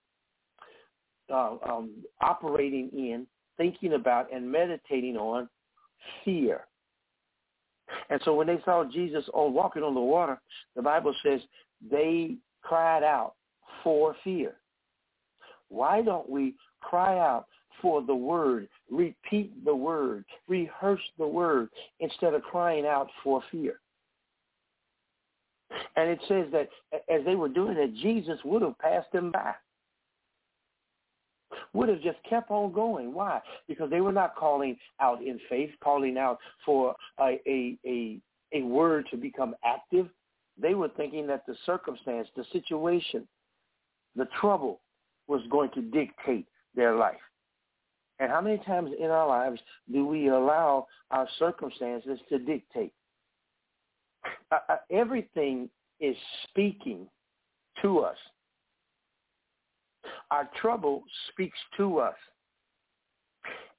uh, 1.33 1.57
um, 1.69 1.91
operating 2.21 2.91
in, 2.93 3.27
thinking 3.57 3.95
about, 3.95 4.33
and 4.33 4.51
meditating 4.51 5.17
on 5.17 5.49
fear. 6.25 6.67
And 8.11 8.21
so 8.25 8.35
when 8.35 8.47
they 8.47 8.59
saw 8.65 8.85
Jesus 8.85 9.25
on 9.33 9.55
walking 9.55 9.83
on 9.83 9.95
the 9.95 10.01
water, 10.01 10.41
the 10.77 10.83
Bible 10.83 11.15
says 11.25 11.41
they 11.91 12.37
cried 12.63 13.03
out 13.03 13.35
for 13.83 14.17
fear. 14.25 14.55
Why 15.69 16.03
don't 16.03 16.29
we 16.29 16.55
cry 16.81 17.19
out 17.19 17.47
for 17.83 18.03
the 18.03 18.15
word, 18.15 18.69
repeat 18.91 19.65
the 19.65 19.75
word, 19.75 20.25
rehearse 20.49 21.01
the 21.19 21.27
word 21.27 21.69
instead 22.01 22.35
of 22.35 22.43
crying 22.43 22.87
out 22.87 23.09
for 23.23 23.43
fear? 23.51 23.81
And 25.97 26.09
it 26.09 26.21
says 26.29 26.47
that 26.53 26.69
as 27.13 27.25
they 27.25 27.35
were 27.35 27.49
doing 27.49 27.77
it, 27.77 27.95
Jesus 27.97 28.39
would 28.45 28.63
have 28.63 28.79
passed 28.79 29.11
them 29.13 29.33
by 29.33 29.55
would 31.73 31.89
have 31.89 32.01
just 32.01 32.19
kept 32.29 32.51
on 32.51 32.73
going. 32.73 33.13
Why? 33.13 33.41
Because 33.69 33.91
they 33.91 34.01
were 34.01 34.13
not 34.13 34.37
calling 34.37 34.77
out 35.01 35.23
in 35.23 35.39
faith, 35.49 35.71
calling 35.83 36.17
out 36.17 36.39
for 36.65 36.95
a, 37.21 37.41
a, 37.47 37.77
a, 37.87 38.19
a 38.53 38.63
word 38.63 39.07
to 39.11 39.17
become 39.17 39.55
active. 39.65 40.09
They 40.61 40.75
were 40.75 40.89
thinking 40.97 41.27
that 41.27 41.45
the 41.47 41.57
circumstance, 41.67 42.29
the 42.37 42.45
situation, 42.53 43.27
the 44.17 44.29
trouble 44.41 44.81
was 45.27 45.43
going 45.51 45.71
to 45.71 45.83
dictate 45.83 46.47
their 46.75 46.97
life. 46.97 47.15
And 48.21 48.31
how 48.31 48.41
many 48.41 48.59
times 48.59 48.91
in 48.99 49.11
our 49.11 49.27
lives 49.27 49.61
do 49.93 50.07
we 50.07 50.29
allow 50.29 50.87
our 51.11 51.29
circumstances 51.39 52.21
to 52.29 52.39
dictate? 52.39 52.93
Uh, 54.53 54.59
uh 54.69 54.77
everything 54.91 55.69
is 56.01 56.17
speaking 56.49 57.09
to 57.83 58.01
us. 58.01 58.17
Our 60.31 60.49
trouble 60.61 61.05
speaks 61.31 61.59
to 61.77 61.99
us. 61.99 62.15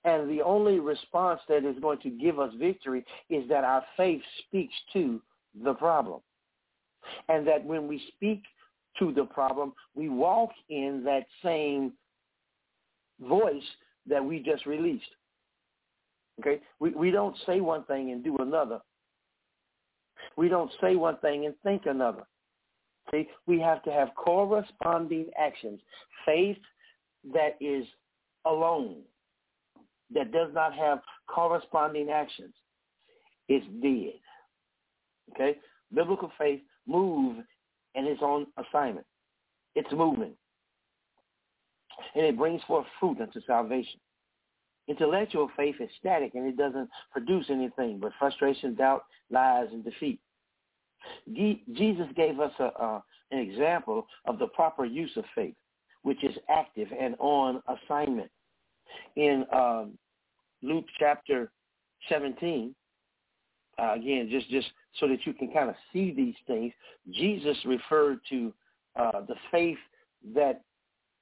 And 0.04 0.30
the 0.30 0.42
only 0.44 0.80
response 0.80 1.42
that 1.50 1.66
is 1.66 1.75
going 1.82 2.00
to 2.02 2.10
give 2.10 2.40
us 2.40 2.54
victory 2.60 3.04
is 3.30 3.48
that 3.50 3.64
our 3.64 3.84
faith 3.98 4.22
speaks 4.48 4.74
to 4.94 5.20
the 5.64 5.74
problem. 5.74 6.22
And 7.28 7.48
that 7.48 7.64
when 7.66 7.88
we 7.88 8.02
speak 8.16 8.44
to 9.00 9.12
the 9.12 9.25
problem, 9.25 9.74
we 9.96 10.10
walk 10.10 10.52
in 10.70 11.04
that 11.06 11.25
same 11.44 11.94
voice 13.22 13.64
that 14.08 14.24
we 14.24 14.40
just 14.40 14.66
released. 14.66 15.06
Okay? 16.40 16.62
We, 16.80 16.92
we 16.92 17.12
don't 17.12 17.36
say 17.46 17.62
one 17.62 17.84
thing 17.86 18.12
and 18.12 18.24
do 18.24 18.38
another. 18.38 18.80
We 20.38 20.50
don't 20.50 20.72
say 20.82 20.96
one 20.96 21.18
thing 21.18 21.46
and 21.46 21.56
think 21.64 21.84
another. 21.86 22.24
See, 23.12 23.28
we 23.46 23.60
have 23.60 23.84
to 23.84 23.92
have 23.92 24.10
corresponding 24.16 25.28
actions. 25.38 25.80
Faith 26.26 26.58
that 27.34 27.56
is 27.60 27.86
alone, 28.46 28.98
that 30.14 30.32
does 30.32 30.50
not 30.54 30.74
have 30.74 31.00
corresponding 31.28 32.10
actions, 32.10 32.54
is 33.48 33.62
dead. 33.82 34.14
Okay? 35.34 35.58
Biblical 35.94 36.32
faith 36.38 36.62
moves 36.88 37.40
in 37.96 38.06
its 38.06 38.22
own 38.24 38.48
assignment. 38.58 39.06
It's 39.76 39.92
moving. 39.92 40.34
And 42.16 42.26
it 42.26 42.38
brings 42.38 42.62
forth 42.64 42.86
fruit 43.00 43.22
unto 43.22 43.42
salvation. 43.46 44.00
Intellectual 44.88 45.50
faith 45.58 45.76
is 45.80 45.90
static 46.00 46.36
and 46.36 46.46
it 46.46 46.58
doesn't 46.58 46.90
produce 47.12 47.46
anything 47.50 48.00
but 48.00 48.12
frustration, 48.20 48.76
doubt, 48.76 49.06
lies, 49.32 49.68
and 49.72 49.84
defeat. 49.84 50.20
Jesus 51.34 52.08
gave 52.16 52.40
us 52.40 52.52
a, 52.60 52.66
uh, 52.66 53.02
an 53.32 53.40
example 53.40 54.08
of 54.26 54.40
the 54.40 54.48
proper 54.48 54.86
use 54.86 55.12
of 55.16 55.24
faith, 55.34 55.56
which 56.04 56.24
is 56.24 56.36
active 56.50 56.88
and 56.98 57.16
on 57.20 57.62
assignment. 57.68 58.30
In 59.16 59.46
um, 59.54 59.98
Luke 60.62 60.86
chapter 61.00 61.52
17, 62.10 62.74
uh, 63.78 63.94
again, 63.94 64.30
just, 64.32 64.50
just 64.50 64.68
so 65.00 65.08
that 65.08 65.26
you 65.26 65.34
can 65.34 65.52
kind 65.52 65.70
of 65.70 65.76
see 65.92 66.14
these 66.14 66.36
things, 66.48 66.72
Jesus 67.12 67.58
referred 67.66 68.20
to 68.30 68.54
uh, 68.96 69.22
the 69.28 69.36
faith 69.52 69.78
that 70.34 70.62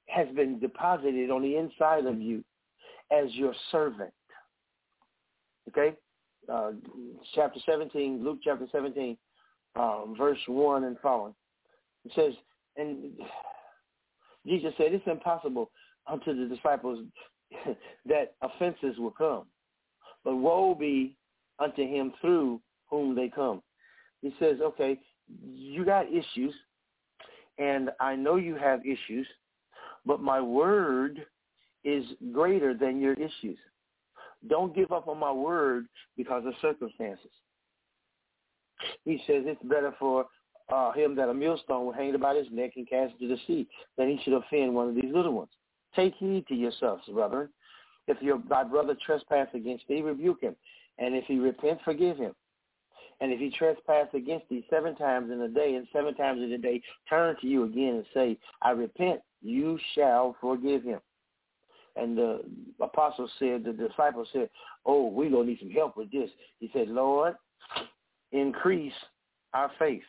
has 0.06 0.28
been 0.34 0.60
deposited 0.60 1.30
on 1.30 1.42
the 1.42 1.56
inside 1.56 2.06
of 2.06 2.20
you 2.20 2.44
as 3.10 3.32
your 3.34 3.54
servant. 3.72 4.12
Okay? 5.68 5.96
Uh, 6.50 6.72
chapter 7.34 7.58
17, 7.64 8.22
Luke 8.22 8.38
chapter 8.44 8.66
17, 8.70 9.16
um, 9.76 10.14
verse 10.16 10.38
1 10.46 10.84
and 10.84 10.96
following. 11.00 11.34
It 12.04 12.12
says, 12.14 12.34
and 12.76 13.12
Jesus 14.46 14.72
said, 14.76 14.92
it's 14.92 15.06
impossible 15.06 15.70
unto 16.06 16.34
the 16.34 16.54
disciples 16.54 17.04
that 18.06 18.34
offenses 18.42 18.98
will 18.98 19.10
come, 19.10 19.44
but 20.24 20.36
woe 20.36 20.74
be 20.74 21.16
unto 21.58 21.82
him 21.82 22.12
through 22.20 22.60
whom 22.90 23.14
they 23.14 23.28
come. 23.28 23.62
He 24.22 24.34
says, 24.38 24.56
okay, 24.62 24.98
you 25.42 25.84
got 25.84 26.06
issues, 26.06 26.54
and 27.58 27.90
I 28.00 28.16
know 28.16 28.36
you 28.36 28.56
have 28.56 28.80
issues, 28.80 29.26
but 30.04 30.20
my 30.20 30.40
word 30.40 31.24
is 31.84 32.04
greater 32.32 32.74
than 32.74 33.00
your 33.00 33.14
issues. 33.14 33.58
Don't 34.48 34.74
give 34.74 34.92
up 34.92 35.08
on 35.08 35.18
my 35.18 35.32
word 35.32 35.86
because 36.16 36.44
of 36.46 36.54
circumstances. 36.60 37.30
He 39.04 39.18
says 39.26 39.44
it's 39.46 39.62
better 39.62 39.94
for 39.98 40.26
uh, 40.72 40.92
him 40.92 41.14
that 41.16 41.28
a 41.28 41.34
millstone 41.34 41.86
would 41.86 41.96
hang 41.96 42.14
about 42.14 42.36
his 42.36 42.46
neck 42.50 42.72
and 42.76 42.88
cast 42.88 43.14
into 43.20 43.34
the 43.34 43.40
sea 43.46 43.68
than 43.96 44.08
he 44.08 44.18
should 44.22 44.34
offend 44.34 44.74
one 44.74 44.88
of 44.88 44.94
these 44.94 45.12
little 45.12 45.32
ones. 45.32 45.50
Take 45.94 46.14
heed 46.14 46.46
to 46.48 46.54
yourselves, 46.54 47.02
brethren. 47.12 47.48
If 48.06 48.20
your 48.20 48.42
thy 48.48 48.64
brother 48.64 48.96
trespass 49.04 49.48
against 49.54 49.86
thee, 49.88 50.02
rebuke 50.02 50.40
him. 50.40 50.56
And 50.98 51.14
if 51.14 51.24
he 51.24 51.38
repent, 51.38 51.80
forgive 51.84 52.16
him. 52.16 52.32
And 53.20 53.32
if 53.32 53.38
he 53.38 53.50
trespass 53.50 54.08
against 54.12 54.48
thee 54.48 54.66
seven 54.68 54.96
times 54.96 55.30
in 55.30 55.40
a 55.40 55.48
day, 55.48 55.76
and 55.76 55.86
seven 55.92 56.14
times 56.14 56.42
in 56.42 56.52
a 56.52 56.58
day 56.58 56.82
turn 57.08 57.36
to 57.40 57.46
you 57.46 57.64
again 57.64 57.94
and 57.96 58.04
say, 58.12 58.38
I 58.60 58.70
repent, 58.70 59.20
you 59.40 59.78
shall 59.94 60.36
forgive 60.40 60.82
him. 60.82 61.00
And 61.96 62.18
the 62.18 62.40
apostle 62.80 63.30
said, 63.38 63.64
the 63.64 63.72
disciple 63.72 64.26
said, 64.32 64.50
oh, 64.84 65.08
we're 65.08 65.30
going 65.30 65.46
to 65.46 65.50
need 65.52 65.60
some 65.60 65.70
help 65.70 65.96
with 65.96 66.10
this. 66.10 66.28
He 66.58 66.68
said, 66.72 66.88
Lord, 66.88 67.36
increase 68.34 68.92
our 69.52 69.70
faith. 69.78 70.02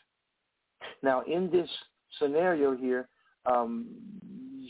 Now, 1.01 1.21
in 1.21 1.49
this 1.51 1.69
scenario 2.19 2.75
here, 2.75 3.07
um, 3.45 3.87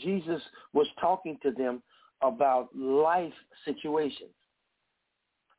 Jesus 0.02 0.42
was 0.72 0.86
talking 1.00 1.38
to 1.42 1.50
them 1.50 1.82
about 2.22 2.68
life 2.76 3.32
situations, 3.64 4.30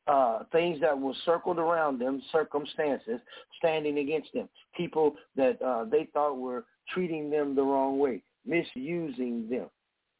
uh, 0.07 0.43
things 0.51 0.79
that 0.81 0.97
were 0.97 1.13
circled 1.25 1.57
around 1.57 1.99
them, 1.99 2.21
circumstances 2.31 3.19
standing 3.57 3.99
against 3.99 4.31
them, 4.33 4.47
people 4.75 5.15
that 5.35 5.61
uh, 5.61 5.85
they 5.85 6.07
thought 6.13 6.37
were 6.37 6.65
treating 6.93 7.29
them 7.29 7.55
the 7.55 7.61
wrong 7.61 7.99
way, 7.99 8.21
misusing 8.45 9.47
them. 9.49 9.67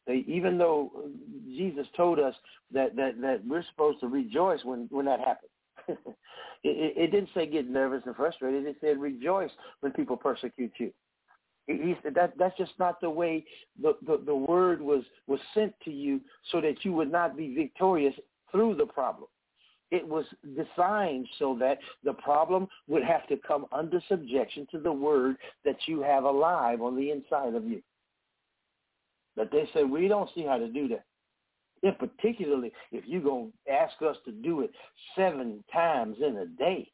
They, 0.05 0.23
even 0.27 0.57
though 0.57 0.91
Jesus 1.47 1.85
told 1.95 2.19
us 2.19 2.33
that, 2.73 2.95
that, 2.95 3.19
that 3.21 3.41
we're 3.45 3.63
supposed 3.69 3.99
to 3.99 4.07
rejoice 4.07 4.63
when, 4.63 4.87
when 4.89 5.05
that 5.05 5.19
happens. 5.19 5.51
it, 6.63 6.93
it 6.97 7.11
didn't 7.11 7.29
say 7.33 7.45
get 7.45 7.69
nervous 7.69 8.03
and 8.05 8.15
frustrated. 8.15 8.65
It 8.65 8.77
said 8.81 8.99
rejoice 8.99 9.51
when 9.81 9.91
people 9.91 10.17
persecute 10.17 10.73
you. 10.77 10.91
He 11.67 11.95
said 12.01 12.15
that 12.15 12.33
that's 12.39 12.57
just 12.57 12.71
not 12.79 13.01
the 13.01 13.09
way 13.09 13.43
the, 13.81 13.97
the, 14.05 14.21
the 14.25 14.35
word 14.35 14.81
was, 14.81 15.03
was 15.27 15.39
sent 15.53 15.73
to 15.83 15.91
you 15.91 16.21
so 16.51 16.61
that 16.61 16.83
you 16.83 16.93
would 16.93 17.11
not 17.11 17.35
be 17.35 17.53
victorious 17.53 18.15
through 18.51 18.75
the 18.75 18.85
problem. 18.85 19.27
It 19.91 20.05
was 20.07 20.25
designed 20.55 21.27
so 21.39 21.57
that 21.59 21.79
the 22.03 22.13
problem 22.13 22.67
would 22.87 23.03
have 23.03 23.27
to 23.27 23.37
come 23.37 23.65
under 23.71 24.01
subjection 24.07 24.67
to 24.71 24.79
the 24.79 24.91
word 24.91 25.37
that 25.65 25.77
you 25.87 26.01
have 26.01 26.23
alive 26.23 26.81
on 26.81 26.95
the 26.95 27.11
inside 27.11 27.53
of 27.53 27.65
you. 27.65 27.81
But 29.35 29.51
they 29.51 29.69
say, 29.73 29.83
we 29.83 30.07
don't 30.07 30.29
see 30.33 30.43
how 30.43 30.57
to 30.57 30.67
do 30.67 30.87
that. 30.89 31.05
And 31.83 31.97
particularly 31.97 32.71
if 32.91 33.03
you're 33.05 33.21
going 33.21 33.51
to 33.65 33.73
ask 33.73 33.93
us 34.01 34.17
to 34.25 34.31
do 34.31 34.61
it 34.61 34.71
seven 35.15 35.63
times 35.71 36.17
in 36.25 36.37
a 36.37 36.45
day. 36.45 36.89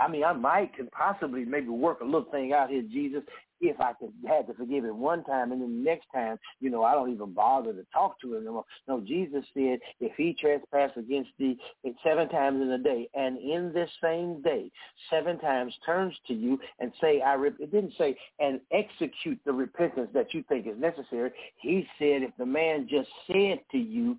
I 0.00 0.08
mean, 0.08 0.24
I 0.24 0.32
might 0.32 0.74
could 0.74 0.90
possibly 0.90 1.44
maybe 1.44 1.68
work 1.68 2.00
a 2.00 2.04
little 2.04 2.30
thing 2.30 2.52
out 2.52 2.70
here, 2.70 2.82
Jesus, 2.82 3.22
if 3.62 3.80
I 3.80 3.92
could 3.92 4.12
had 4.26 4.46
to 4.48 4.54
forgive 4.54 4.84
it 4.84 4.94
one 4.94 5.22
time 5.24 5.52
and 5.52 5.62
then 5.62 5.84
the 5.84 5.90
next 5.90 6.06
time, 6.12 6.38
you 6.60 6.68
know, 6.68 6.82
I 6.82 6.92
don't 6.92 7.12
even 7.12 7.32
bother 7.32 7.72
to 7.72 7.86
talk 7.92 8.20
to 8.20 8.34
him 8.34 8.42
anymore. 8.42 8.64
No, 8.88 9.00
Jesus 9.00 9.44
said 9.54 9.78
if 10.00 10.12
he 10.16 10.36
trespass 10.38 10.90
against 10.96 11.30
thee 11.38 11.56
seven 12.04 12.28
times 12.28 12.60
in 12.60 12.70
a 12.72 12.78
day 12.78 13.08
and 13.14 13.38
in 13.38 13.72
this 13.72 13.88
same 14.02 14.42
day 14.42 14.70
seven 15.10 15.38
times 15.38 15.72
turns 15.86 16.14
to 16.26 16.34
you 16.34 16.58
and 16.80 16.92
say, 17.00 17.20
I 17.20 17.34
rep-, 17.34 17.60
it 17.60 17.70
didn't 17.70 17.94
say 17.96 18.16
and 18.40 18.60
execute 18.72 19.38
the 19.46 19.52
repentance 19.52 20.10
that 20.12 20.34
you 20.34 20.42
think 20.48 20.66
is 20.66 20.78
necessary. 20.78 21.30
He 21.56 21.86
said 21.98 22.22
if 22.22 22.32
the 22.38 22.46
man 22.46 22.88
just 22.90 23.08
said 23.28 23.60
to 23.70 23.78
you, 23.78 24.18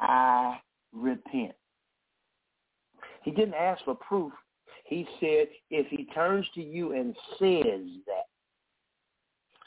I 0.00 0.58
repent. 0.92 1.52
He 3.22 3.30
didn't 3.30 3.54
ask 3.54 3.84
for 3.84 3.94
proof. 3.94 4.32
He 4.84 5.06
said 5.20 5.48
if 5.70 5.86
he 5.88 6.06
turns 6.06 6.46
to 6.54 6.62
you 6.62 6.92
and 6.92 7.14
says 7.38 7.86
that, 8.06 8.26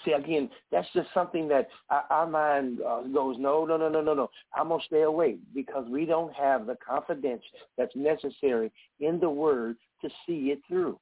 See, 0.06 0.12
again, 0.12 0.50
that's 0.72 0.88
just 0.94 1.08
something 1.14 1.48
that 1.48 1.68
our 1.90 2.28
mind 2.28 2.80
uh, 2.88 3.02
goes, 3.02 3.38
no, 3.40 3.66
no, 3.66 3.76
no, 3.76 3.90
no, 3.90 4.02
no, 4.02 4.14
no. 4.14 4.30
I'm 4.56 4.68
going 4.68 4.80
to 4.80 4.86
stay 4.86 5.02
away 5.02 5.38
because 5.54 5.86
we 5.90 6.06
don't 6.06 6.34
have 6.34 6.68
the 6.68 6.78
confidence 6.88 7.42
that's 7.78 7.96
necessary 7.96 8.72
in 9.00 9.20
the 9.20 9.30
word 9.30 9.78
to 10.02 10.10
see 10.26 10.52
it 10.52 10.60
through. 10.68 11.00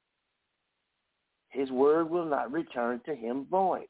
His 1.50 1.70
word 1.70 2.10
will 2.10 2.24
not 2.24 2.50
return 2.50 3.00
to 3.06 3.14
him 3.14 3.46
void. 3.50 3.86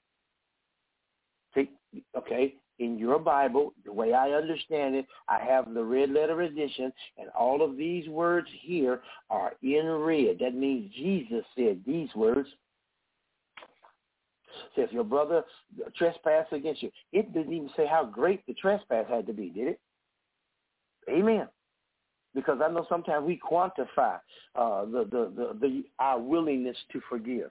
See, 1.54 1.70
okay, 2.16 2.54
in 2.78 2.98
your 2.98 3.18
Bible, 3.18 3.72
the 3.84 3.92
way 3.92 4.12
I 4.12 4.30
understand 4.30 4.96
it, 4.96 5.06
I 5.28 5.38
have 5.44 5.72
the 5.72 5.84
red 5.84 6.10
letter 6.10 6.42
edition, 6.42 6.92
and 7.16 7.28
all 7.38 7.62
of 7.62 7.76
these 7.76 8.08
words 8.08 8.48
here 8.62 9.00
are 9.30 9.52
in 9.62 9.86
red. 9.86 10.38
That 10.40 10.54
means 10.54 10.92
Jesus 10.94 11.44
said 11.56 11.80
these 11.86 12.08
words. 12.16 12.48
If 14.76 14.92
your 14.92 15.04
brother 15.04 15.42
trespass 15.96 16.46
against 16.52 16.82
you, 16.82 16.90
it 17.12 17.32
didn't 17.32 17.52
even 17.52 17.70
say 17.76 17.86
how 17.86 18.04
great 18.04 18.44
the 18.46 18.54
trespass 18.54 19.06
had 19.08 19.26
to 19.26 19.32
be, 19.32 19.50
did 19.50 19.68
it? 19.68 19.80
Amen. 21.08 21.48
Because 22.34 22.58
I 22.64 22.70
know 22.70 22.86
sometimes 22.88 23.26
we 23.26 23.38
quantify 23.38 24.18
uh, 24.56 24.84
the, 24.86 25.06
the, 25.10 25.32
the, 25.36 25.58
the 25.60 25.84
our 25.98 26.18
willingness 26.18 26.76
to 26.92 27.00
forgive. 27.08 27.50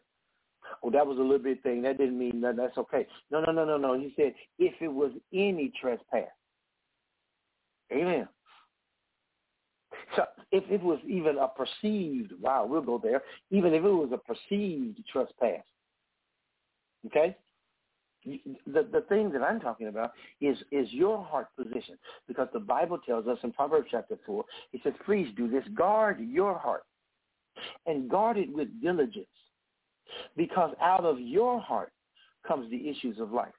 Oh, 0.82 0.90
that 0.92 1.06
was 1.06 1.18
a 1.18 1.22
little 1.22 1.40
bit 1.40 1.62
thing. 1.64 1.82
That 1.82 1.98
didn't 1.98 2.18
mean 2.18 2.42
that. 2.42 2.56
That's 2.56 2.78
okay. 2.78 3.08
No, 3.32 3.42
no, 3.42 3.52
no, 3.52 3.66
no, 3.66 3.78
no. 3.78 3.98
He 3.98 4.14
said 4.16 4.34
if 4.60 4.74
it 4.82 4.88
was 4.88 5.12
any 5.34 5.72
trespass. 5.80 6.30
Amen. 7.92 8.28
So 10.16 10.24
if 10.52 10.64
it 10.70 10.82
was 10.82 11.00
even 11.08 11.38
a 11.38 11.48
perceived, 11.48 12.34
wow, 12.40 12.66
we'll 12.66 12.82
go 12.82 13.00
there. 13.02 13.22
Even 13.52 13.74
if 13.74 13.84
it 13.84 13.90
was 13.90 14.10
a 14.12 14.18
perceived 14.18 15.00
trespass, 15.12 15.64
Okay? 17.06 17.36
The 18.26 18.88
the 18.90 19.02
thing 19.10 19.32
that 19.34 19.44
I'm 19.44 19.60
talking 19.60 19.88
about 19.88 20.14
is 20.40 20.58
is 20.72 20.88
your 20.94 21.22
heart 21.22 21.48
position 21.58 21.98
because 22.26 22.48
the 22.54 22.60
Bible 22.60 22.98
tells 22.98 23.28
us 23.28 23.38
in 23.44 23.52
Proverbs 23.52 23.88
chapter 23.92 24.18
four, 24.26 24.46
it 24.72 24.80
says, 24.82 24.94
"Please 25.06 25.28
do 25.36 25.50
this: 25.50 25.68
guard 25.76 26.22
your 26.22 26.58
heart, 26.58 26.86
and 27.86 28.10
guard 28.10 28.38
it 28.38 28.50
with 28.54 28.82
diligence, 28.82 29.28
because 30.38 30.74
out 30.80 31.04
of 31.04 31.20
your 31.20 31.60
heart 31.60 31.92
comes 32.48 32.70
the 32.72 32.90
issues 32.90 33.20
of 33.20 33.34
life." 33.34 33.54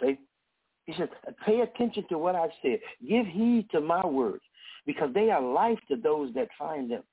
See, 0.00 0.18
he 0.86 0.92
says, 0.94 1.08
"Pay 1.46 1.60
attention 1.60 2.04
to 2.08 2.18
what 2.18 2.34
I've 2.34 2.50
said. 2.62 2.80
Give 3.08 3.26
heed 3.26 3.70
to 3.70 3.80
my 3.80 4.04
words, 4.04 4.42
because 4.86 5.12
they 5.14 5.30
are 5.30 5.40
life 5.40 5.78
to 5.86 5.94
those 5.94 6.34
that 6.34 6.48
find 6.58 6.90
them. 6.90 7.04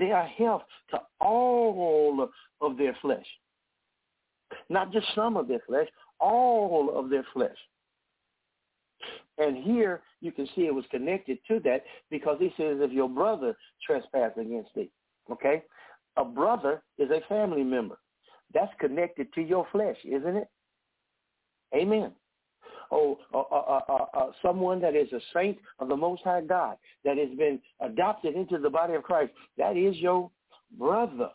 They 0.00 0.10
are 0.10 0.26
health 0.26 0.64
to 0.90 1.00
all 1.20 2.28
of 2.60 2.76
their 2.76 2.94
flesh." 2.94 3.26
Not 4.68 4.92
just 4.92 5.06
some 5.14 5.36
of 5.36 5.48
their 5.48 5.60
flesh, 5.66 5.88
all 6.20 6.96
of 6.96 7.10
their 7.10 7.26
flesh. 7.32 7.56
And 9.38 9.56
here 9.56 10.02
you 10.20 10.32
can 10.32 10.46
see 10.54 10.62
it 10.62 10.74
was 10.74 10.84
connected 10.90 11.38
to 11.48 11.60
that 11.60 11.84
because 12.10 12.38
he 12.38 12.48
says 12.56 12.78
if 12.80 12.92
your 12.92 13.08
brother 13.08 13.56
trespass 13.84 14.32
against 14.36 14.70
thee, 14.74 14.90
okay? 15.30 15.62
A 16.16 16.24
brother 16.24 16.82
is 16.98 17.10
a 17.10 17.20
family 17.28 17.64
member. 17.64 17.98
That's 18.52 18.72
connected 18.78 19.32
to 19.34 19.42
your 19.42 19.66
flesh, 19.72 19.96
isn't 20.04 20.36
it? 20.36 20.48
Amen. 21.74 22.12
Oh, 22.92 23.18
uh, 23.32 23.40
uh, 23.40 24.06
uh, 24.14 24.30
someone 24.40 24.80
that 24.80 24.94
is 24.94 25.12
a 25.12 25.20
saint 25.34 25.58
of 25.80 25.88
the 25.88 25.96
Most 25.96 26.22
High 26.22 26.42
God 26.42 26.76
that 27.04 27.18
has 27.18 27.30
been 27.36 27.58
adopted 27.80 28.36
into 28.36 28.58
the 28.58 28.70
body 28.70 28.94
of 28.94 29.02
Christ, 29.02 29.32
that 29.58 29.76
is 29.76 29.96
your 29.96 30.30
brother. 30.78 31.30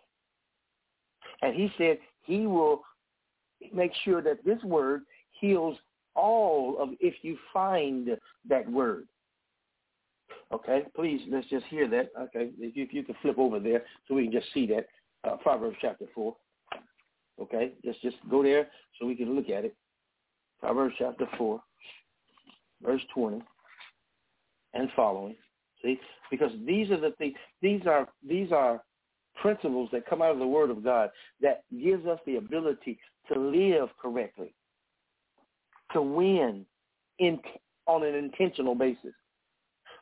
And 1.41 1.55
he 1.55 1.69
said 1.77 1.97
he 2.23 2.47
will 2.47 2.83
make 3.73 3.91
sure 4.03 4.21
that 4.21 4.43
this 4.45 4.61
word 4.63 5.01
heals 5.39 5.77
all 6.15 6.77
of 6.79 6.89
if 6.99 7.15
you 7.21 7.37
find 7.53 8.17
that 8.47 8.69
word. 8.69 9.07
Okay, 10.51 10.83
please 10.95 11.21
let's 11.29 11.47
just 11.49 11.65
hear 11.67 11.87
that. 11.89 12.09
Okay, 12.19 12.51
if 12.59 12.75
you, 12.75 12.83
if 12.83 12.93
you 12.93 13.03
can 13.03 13.15
flip 13.21 13.37
over 13.37 13.59
there 13.59 13.83
so 14.07 14.15
we 14.15 14.23
can 14.23 14.31
just 14.31 14.51
see 14.53 14.65
that 14.67 14.87
uh, 15.23 15.37
Proverbs 15.37 15.77
chapter 15.81 16.05
four. 16.15 16.35
Okay, 17.39 17.73
just 17.85 18.01
just 18.01 18.17
go 18.29 18.43
there 18.43 18.67
so 18.99 19.05
we 19.05 19.15
can 19.15 19.35
look 19.35 19.49
at 19.49 19.65
it. 19.65 19.75
Proverbs 20.59 20.95
chapter 20.97 21.27
four, 21.37 21.61
verse 22.83 23.01
twenty 23.13 23.41
and 24.73 24.89
following. 24.95 25.35
See, 25.81 25.99
because 26.29 26.51
these 26.65 26.91
are 26.91 26.99
the 26.99 27.11
things. 27.17 27.35
These 27.61 27.85
are 27.85 28.07
these 28.27 28.51
are 28.51 28.83
principles 29.41 29.89
that 29.91 30.09
come 30.09 30.21
out 30.21 30.31
of 30.31 30.39
the 30.39 30.47
Word 30.47 30.69
of 30.69 30.83
God 30.83 31.11
that 31.41 31.63
gives 31.81 32.05
us 32.05 32.19
the 32.25 32.35
ability 32.37 32.99
to 33.31 33.39
live 33.39 33.89
correctly, 34.01 34.53
to 35.93 36.01
win 36.01 36.65
in, 37.19 37.39
on 37.87 38.03
an 38.03 38.15
intentional 38.15 38.75
basis. 38.75 39.13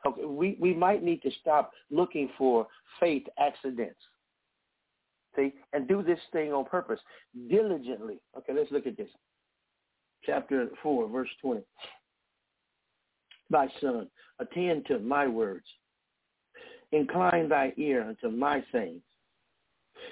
Okay, 0.06 0.24
we, 0.24 0.56
we 0.60 0.74
might 0.74 1.02
need 1.02 1.22
to 1.22 1.30
stop 1.40 1.72
looking 1.90 2.30
for 2.38 2.66
faith 3.00 3.24
accidents. 3.38 3.98
See, 5.36 5.52
and 5.72 5.86
do 5.86 6.02
this 6.02 6.18
thing 6.32 6.52
on 6.52 6.64
purpose, 6.64 7.00
diligently. 7.50 8.20
Okay, 8.36 8.52
let's 8.52 8.70
look 8.70 8.86
at 8.86 8.96
this. 8.96 9.08
Chapter 10.24 10.68
4, 10.82 11.08
verse 11.08 11.28
20. 11.42 11.62
My 13.50 13.68
son, 13.80 14.08
attend 14.40 14.86
to 14.86 14.98
my 14.98 15.26
words. 15.26 15.64
Incline 16.92 17.48
thy 17.48 17.72
ear 17.76 18.02
unto 18.02 18.34
my 18.34 18.64
sayings. 18.72 19.02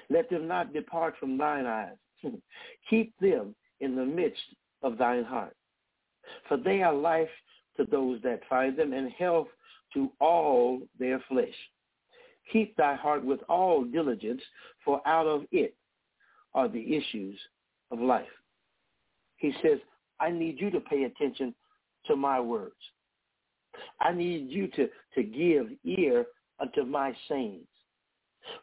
Let 0.09 0.29
them 0.29 0.47
not 0.47 0.73
depart 0.73 1.15
from 1.19 1.37
thine 1.37 1.65
eyes. 1.65 1.95
Keep 2.89 3.13
them 3.19 3.55
in 3.79 3.95
the 3.95 4.05
midst 4.05 4.41
of 4.83 4.97
thine 4.97 5.23
heart. 5.23 5.55
For 6.47 6.57
they 6.57 6.81
are 6.81 6.93
life 6.93 7.29
to 7.77 7.85
those 7.85 8.21
that 8.23 8.41
find 8.49 8.77
them 8.77 8.93
and 8.93 9.11
health 9.11 9.47
to 9.93 10.11
all 10.19 10.81
their 10.99 11.23
flesh. 11.29 11.53
Keep 12.51 12.75
thy 12.75 12.95
heart 12.95 13.23
with 13.23 13.39
all 13.49 13.83
diligence, 13.83 14.41
for 14.83 15.01
out 15.07 15.27
of 15.27 15.43
it 15.51 15.75
are 16.53 16.67
the 16.67 16.95
issues 16.95 17.37
of 17.91 17.99
life. 17.99 18.25
He 19.37 19.53
says, 19.61 19.79
I 20.19 20.31
need 20.31 20.59
you 20.59 20.71
to 20.71 20.79
pay 20.79 21.03
attention 21.03 21.53
to 22.07 22.15
my 22.15 22.39
words. 22.39 22.75
I 24.01 24.11
need 24.11 24.49
you 24.49 24.67
to, 24.69 24.89
to 25.15 25.23
give 25.23 25.67
ear 25.83 26.25
unto 26.59 26.83
my 26.83 27.15
sayings. 27.29 27.67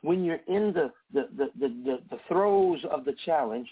When 0.02 0.24
you're 0.24 0.40
in 0.48 0.72
the, 0.72 0.92
the, 1.12 1.28
the, 1.36 1.50
the, 1.58 1.98
the 2.10 2.18
throes 2.28 2.80
of 2.90 3.04
the 3.04 3.14
challenge, 3.24 3.68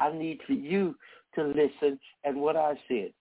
I 0.00 0.12
need 0.12 0.40
for 0.46 0.54
you 0.54 0.96
to 1.34 1.44
listen 1.44 1.98
and 2.24 2.40
what 2.40 2.56
I 2.56 2.74
said. 2.88 3.12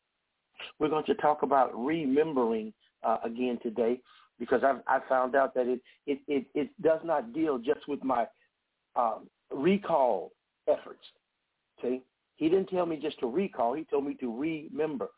We're 0.79 0.89
going 0.89 1.05
to 1.05 1.15
talk 1.15 1.43
about 1.43 1.71
remembering 1.77 2.73
uh, 3.03 3.17
again 3.23 3.59
today 3.61 3.99
because 4.39 4.63
I've, 4.63 4.81
I 4.87 4.99
found 5.07 5.35
out 5.35 5.53
that 5.55 5.67
it, 5.67 5.81
it, 6.07 6.19
it, 6.27 6.45
it 6.55 6.69
does 6.81 6.99
not 7.03 7.33
deal 7.33 7.57
just 7.57 7.87
with 7.87 8.03
my 8.03 8.25
um, 8.95 9.27
recall 9.51 10.31
efforts. 10.67 11.03
See, 11.81 12.01
He 12.37 12.49
didn't 12.49 12.69
tell 12.69 12.85
me 12.85 12.97
just 12.97 13.19
to 13.19 13.27
recall. 13.27 13.73
He 13.73 13.83
told 13.85 14.05
me 14.05 14.15
to 14.15 14.35
remember. 14.35 15.09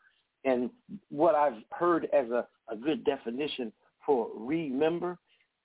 And 0.44 0.70
what 1.10 1.34
I've 1.34 1.62
heard 1.70 2.08
as 2.12 2.30
a, 2.30 2.46
a 2.68 2.76
good 2.76 3.04
definition 3.04 3.72
for 4.04 4.28
remember 4.34 5.18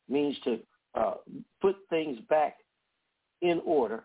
means 0.09 0.35
to 0.43 0.59
uh, 0.95 1.15
put 1.61 1.75
things 1.89 2.19
back 2.29 2.57
in 3.41 3.61
order 3.65 4.03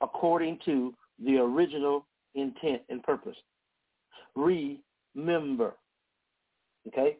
according 0.00 0.58
to 0.64 0.94
the 1.24 1.36
original 1.36 2.06
intent 2.34 2.82
and 2.88 3.02
purpose. 3.02 3.36
Remember. 4.34 5.74
Okay? 6.86 7.16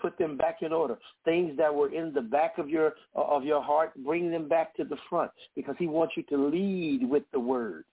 Put 0.00 0.16
them 0.16 0.36
back 0.36 0.58
in 0.62 0.72
order. 0.72 0.96
Things 1.24 1.56
that 1.56 1.74
were 1.74 1.92
in 1.92 2.12
the 2.12 2.20
back 2.20 2.58
of 2.58 2.68
your 2.68 2.94
of 3.14 3.42
your 3.42 3.60
heart, 3.60 3.92
bring 4.04 4.30
them 4.30 4.48
back 4.48 4.76
to 4.76 4.84
the 4.84 4.96
front 5.10 5.32
because 5.56 5.74
he 5.78 5.88
wants 5.88 6.14
you 6.16 6.22
to 6.24 6.36
lead 6.36 7.08
with 7.08 7.24
the 7.32 7.40
word. 7.40 7.84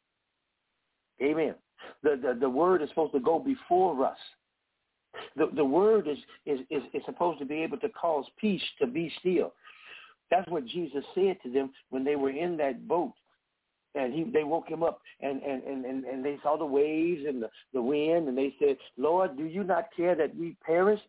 Amen. 1.22 1.56
The 2.04 2.20
the, 2.22 2.38
the 2.40 2.50
word 2.50 2.84
is 2.84 2.90
supposed 2.90 3.14
to 3.14 3.20
go 3.20 3.40
before 3.40 4.06
us. 4.06 4.18
The 5.36 5.50
the 5.56 5.66
word 5.66 6.08
is, 6.08 6.18
is, 6.46 6.60
is, 6.70 6.84
is 6.94 7.02
supposed 7.06 7.40
to 7.40 7.46
be 7.46 7.56
able 7.64 7.78
to 7.78 7.90
cause 7.90 8.26
peace 8.40 8.62
to 8.80 8.86
be 8.86 9.12
still. 9.20 9.54
That's 10.32 10.50
what 10.50 10.66
Jesus 10.66 11.04
said 11.14 11.38
to 11.44 11.52
them 11.52 11.72
when 11.90 12.04
they 12.04 12.16
were 12.16 12.32
in 12.32 12.58
that 12.58 12.88
boat. 12.88 13.14
And 13.94 14.14
he 14.14 14.24
they 14.24 14.44
woke 14.44 14.68
him 14.68 14.84
up 14.84 15.00
and 15.22 15.42
and 15.42 15.64
and 15.64 15.86
and, 15.86 16.04
and 16.04 16.26
they 16.26 16.38
saw 16.44 16.58
the 16.58 16.66
waves 16.66 17.24
and 17.28 17.42
the, 17.42 17.50
the 17.74 17.82
wind 17.82 18.28
and 18.28 18.38
they 18.38 18.54
said 18.60 18.76
lord 18.98 19.38
do 19.38 19.46
you 19.46 19.64
not 19.64 19.86
care 19.96 20.16
that 20.16 20.36
we 20.36 20.58
perish? 20.66 21.00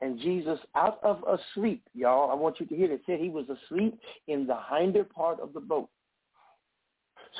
And 0.00 0.16
jesus 0.20 0.60
out 0.76 1.00
of 1.02 1.24
a 1.26 1.38
sleep 1.54 1.82
y'all 1.92 2.30
i 2.30 2.34
want 2.34 2.60
you 2.60 2.66
to 2.66 2.76
hear 2.76 2.92
it 2.92 3.02
said 3.04 3.18
he 3.18 3.30
was 3.30 3.46
asleep 3.48 3.98
in 4.28 4.46
the 4.46 4.56
hinder 4.70 5.02
part 5.02 5.40
of 5.40 5.52
the 5.52 5.60
boat. 5.60 5.88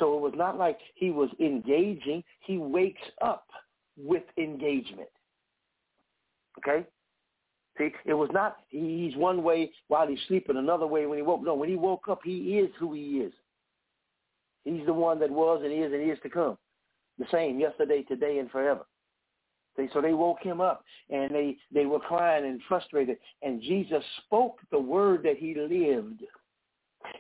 So 0.01 0.17
it 0.17 0.21
was 0.21 0.35
not 0.37 0.59
like 0.59 0.79
he 0.95 1.11
was 1.11 1.31
engaging. 1.41 2.23
He 2.41 2.59
wakes 2.59 3.03
up 3.21 3.47
with 3.97 4.25
engagement. 4.39 5.09
Okay 6.59 6.85
See, 7.81 7.93
it 8.05 8.13
was 8.13 8.29
not 8.33 8.59
he's 8.69 9.17
one 9.17 9.43
way 9.43 9.73
while 9.89 10.07
he's 10.07 10.19
sleeping, 10.29 10.59
another 10.59 10.87
way 10.87 11.07
when 11.07 11.17
he 11.17 11.23
woke. 11.23 11.43
No, 11.43 11.55
when 11.55 11.71
he 11.71 11.77
woke 11.77 12.09
up, 12.09 12.21
he 12.23 12.59
is 12.59 12.71
who 12.79 12.93
he 12.93 13.21
is. 13.21 13.33
He's 14.65 14.85
the 14.85 14.93
one 14.93 15.19
that 15.21 15.31
was 15.31 15.63
and 15.65 15.73
is 15.73 15.91
and 15.91 16.11
is 16.11 16.19
to 16.23 16.29
come. 16.29 16.59
The 17.19 17.25
same 17.33 17.59
yesterday, 17.59 18.03
today, 18.03 18.39
and 18.39 18.51
forever. 18.51 18.87
They, 19.77 19.89
so 19.95 20.03
they 20.03 20.13
woke 20.13 20.43
him 20.43 20.61
up 20.61 20.85
and 21.09 21.31
they, 21.35 21.57
they 21.73 21.87
were 21.87 22.01
crying 22.01 22.45
and 22.45 22.61
frustrated. 22.69 23.17
And 23.43 23.63
Jesus 23.63 24.05
spoke 24.27 24.59
the 24.71 24.79
word 24.79 25.23
that 25.23 25.39
he 25.39 25.55
lived. 25.55 26.23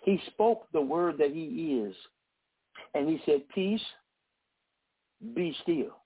He 0.03 0.21
spoke 0.27 0.67
the 0.73 0.81
word 0.81 1.17
that 1.19 1.31
he 1.33 1.83
is. 1.87 1.95
And 2.95 3.09
he 3.09 3.21
said, 3.25 3.49
peace, 3.55 3.81
be 5.35 5.57
still. 5.63 6.00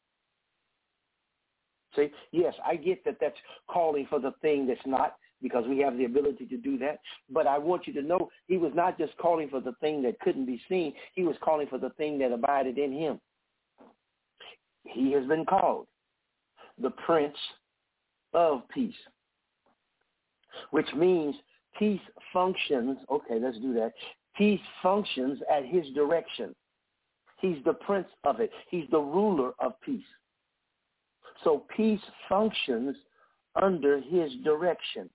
See, 1.96 2.10
yes, 2.32 2.54
I 2.64 2.76
get 2.76 3.04
that 3.04 3.16
that's 3.20 3.36
calling 3.68 4.06
for 4.08 4.18
the 4.18 4.32
thing 4.42 4.66
that's 4.66 4.80
not 4.86 5.16
because 5.42 5.64
we 5.68 5.78
have 5.80 5.96
the 5.98 6.06
ability 6.06 6.46
to 6.46 6.56
do 6.56 6.78
that. 6.78 7.00
But 7.30 7.46
I 7.46 7.58
want 7.58 7.86
you 7.86 7.92
to 7.94 8.02
know 8.02 8.30
he 8.48 8.56
was 8.56 8.72
not 8.74 8.98
just 8.98 9.16
calling 9.18 9.48
for 9.48 9.60
the 9.60 9.74
thing 9.80 10.02
that 10.02 10.18
couldn't 10.20 10.46
be 10.46 10.60
seen. 10.68 10.94
He 11.14 11.22
was 11.22 11.36
calling 11.42 11.66
for 11.66 11.78
the 11.78 11.90
thing 11.90 12.18
that 12.18 12.32
abided 12.32 12.78
in 12.78 12.92
him. 12.92 13.20
He 14.84 15.12
has 15.12 15.26
been 15.26 15.44
called 15.44 15.86
the 16.80 16.90
Prince 16.90 17.36
of 18.32 18.62
Peace, 18.68 18.94
which 20.70 20.92
means 20.94 21.34
peace 21.78 22.00
functions. 22.32 22.98
Okay, 23.10 23.38
let's 23.40 23.58
do 23.58 23.72
that. 23.74 23.92
Peace 24.36 24.60
functions 24.82 25.40
at 25.54 25.64
his 25.64 25.86
direction. 25.94 26.54
He's 27.40 27.62
the 27.64 27.74
prince 27.74 28.08
of 28.24 28.40
it. 28.40 28.50
He's 28.70 28.88
the 28.90 28.98
ruler 28.98 29.52
of 29.58 29.80
peace. 29.82 30.02
So 31.42 31.64
peace 31.76 32.00
functions 32.28 32.96
under 33.60 34.00
his 34.00 34.32
direction. 34.44 35.08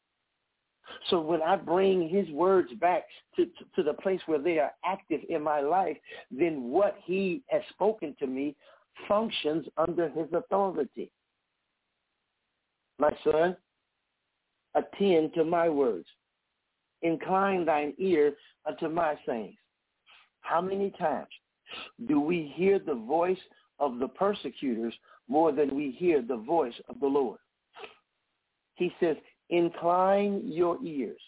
So 1.10 1.20
when 1.20 1.42
I 1.42 1.56
bring 1.56 2.10
his 2.10 2.30
words 2.30 2.72
back 2.80 3.04
to, 3.36 3.46
to, 3.46 3.52
to, 3.76 3.84
the 3.84 3.94
place 3.94 4.22
where 4.26 4.40
they 4.40 4.58
are 4.58 4.72
active 4.84 5.22
in 5.30 5.44
my 5.44 5.60
life, 5.60 5.98
then 6.32 6.64
what 6.64 6.98
he 7.04 7.44
has 7.50 7.62
spoken 7.70 8.16
to 8.20 8.28
me 8.28 8.56
functions 9.08 9.68
under 9.78 10.10
his 10.10 10.28
authority. 10.34 11.12
My 12.98 13.12
son, 13.24 13.56
attend 14.76 15.34
to 15.36 15.44
my 15.44 15.70
words. 15.70 16.08
Incline 17.02 17.66
thine 17.66 17.94
ear 17.98 18.34
unto 18.66 18.90
my 18.90 19.16
sayings. 19.26 19.56
How 20.42 20.62
many 20.62 20.92
times 20.92 21.30
do 22.08 22.20
we 22.20 22.52
hear 22.56 22.80
the 22.80 22.96
voice 22.96 23.38
of 23.80 24.00
the 24.00 24.08
persecutors 24.08 24.94
more 25.30 25.52
than 25.52 25.76
we 25.76 25.92
hear 25.92 26.22
the 26.22 26.38
voice 26.38 26.74
of 26.90 27.00
the 27.00 27.08
Lord? 27.08 27.40
He 28.76 28.92
says, 29.00 29.16
incline 29.50 30.42
your 30.46 30.78
ears 30.84 31.22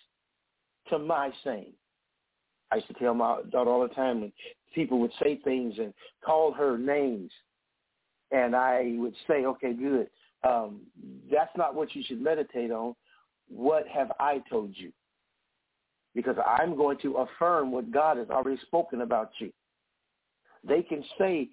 to 0.90 1.00
my 1.00 1.32
saying. 1.44 1.74
I 2.72 2.76
used 2.78 2.88
to 2.88 2.94
tell 2.94 3.14
my 3.14 3.42
daughter 3.52 3.70
all 3.70 3.82
the 3.82 3.94
time 3.94 4.22
when 4.22 4.34
people 4.74 5.00
would 5.00 5.12
say 5.22 5.40
things 5.44 5.76
and 5.78 5.94
call 6.24 6.54
her 6.54 6.78
names, 6.78 7.32
and 8.32 8.56
I 8.56 8.96
would 8.98 9.16
say, 9.28 9.46
okay, 9.46 9.74
good. 9.74 10.10
Um, 10.48 10.82
that's 11.32 11.56
not 11.58 11.76
what 11.76 11.94
you 11.94 12.04
should 12.06 12.22
meditate 12.22 12.72
on. 12.72 12.96
What 13.50 13.88
have 13.88 14.12
I 14.20 14.42
told 14.50 14.72
you? 14.76 14.92
Because 16.16 16.38
I'm 16.46 16.76
going 16.76 16.98
to 17.00 17.18
affirm 17.18 17.72
what 17.72 17.92
God 17.92 18.18
has 18.18 18.30
already 18.30 18.60
spoken 18.62 19.02
about 19.02 19.32
you. 19.40 19.52
They 20.68 20.82
can 20.82 21.04
say 21.20 21.50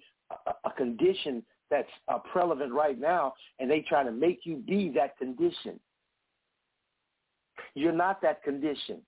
a, 0.47 0.69
a 0.69 0.71
condition 0.71 1.43
that's 1.69 1.89
uh, 2.07 2.17
prevalent 2.31 2.73
right 2.73 2.99
now, 2.99 3.33
and 3.59 3.69
they 3.69 3.81
try 3.81 4.03
to 4.03 4.11
make 4.11 4.41
you 4.43 4.57
be 4.57 4.91
that 4.95 5.17
condition. 5.17 5.79
You're 7.75 7.91
not 7.91 8.21
that 8.21 8.43
condition. 8.43 9.01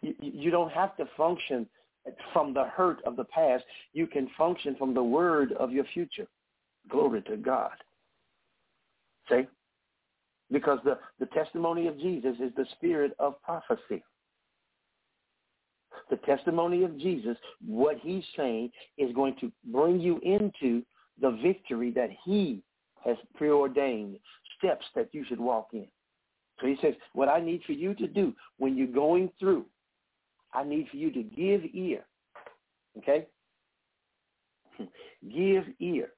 You, 0.00 0.14
you 0.20 0.50
don't 0.50 0.72
have 0.72 0.96
to 0.96 1.04
function 1.16 1.66
from 2.32 2.54
the 2.54 2.64
hurt 2.64 2.98
of 3.04 3.16
the 3.16 3.24
past. 3.24 3.64
You 3.92 4.06
can 4.06 4.28
function 4.36 4.76
from 4.76 4.94
the 4.94 5.02
word 5.02 5.52
of 5.52 5.72
your 5.72 5.84
future. 5.92 6.26
Glory 6.88 7.22
to 7.22 7.36
God. 7.36 7.72
See? 9.28 9.42
Because 10.50 10.78
the, 10.84 10.98
the 11.18 11.26
testimony 11.26 11.86
of 11.86 11.98
Jesus 11.98 12.36
is 12.42 12.52
the 12.56 12.66
spirit 12.76 13.12
of 13.18 13.40
prophecy. 13.42 14.02
The 16.10 16.16
testimony 16.16 16.82
of 16.82 16.98
Jesus, 16.98 17.36
what 17.64 17.96
he's 18.02 18.24
saying, 18.36 18.70
is 18.98 19.14
going 19.14 19.36
to 19.40 19.52
bring 19.72 20.00
you 20.00 20.18
into 20.24 20.82
the 21.20 21.38
victory 21.42 21.92
that 21.92 22.10
he 22.24 22.62
has 23.04 23.16
preordained, 23.36 24.18
steps 24.58 24.84
that 24.94 25.08
you 25.12 25.24
should 25.28 25.40
walk 25.40 25.68
in. 25.72 25.86
So 26.60 26.66
he 26.66 26.76
says, 26.82 26.94
what 27.14 27.28
I 27.28 27.40
need 27.40 27.62
for 27.64 27.72
you 27.72 27.94
to 27.94 28.06
do 28.06 28.34
when 28.58 28.76
you're 28.76 28.86
going 28.86 29.30
through, 29.38 29.66
I 30.52 30.64
need 30.64 30.88
for 30.90 30.96
you 30.96 31.10
to 31.12 31.22
give 31.22 31.62
ear. 31.72 32.04
Okay? 32.98 33.26
give 35.32 35.64
ear. 35.78 36.08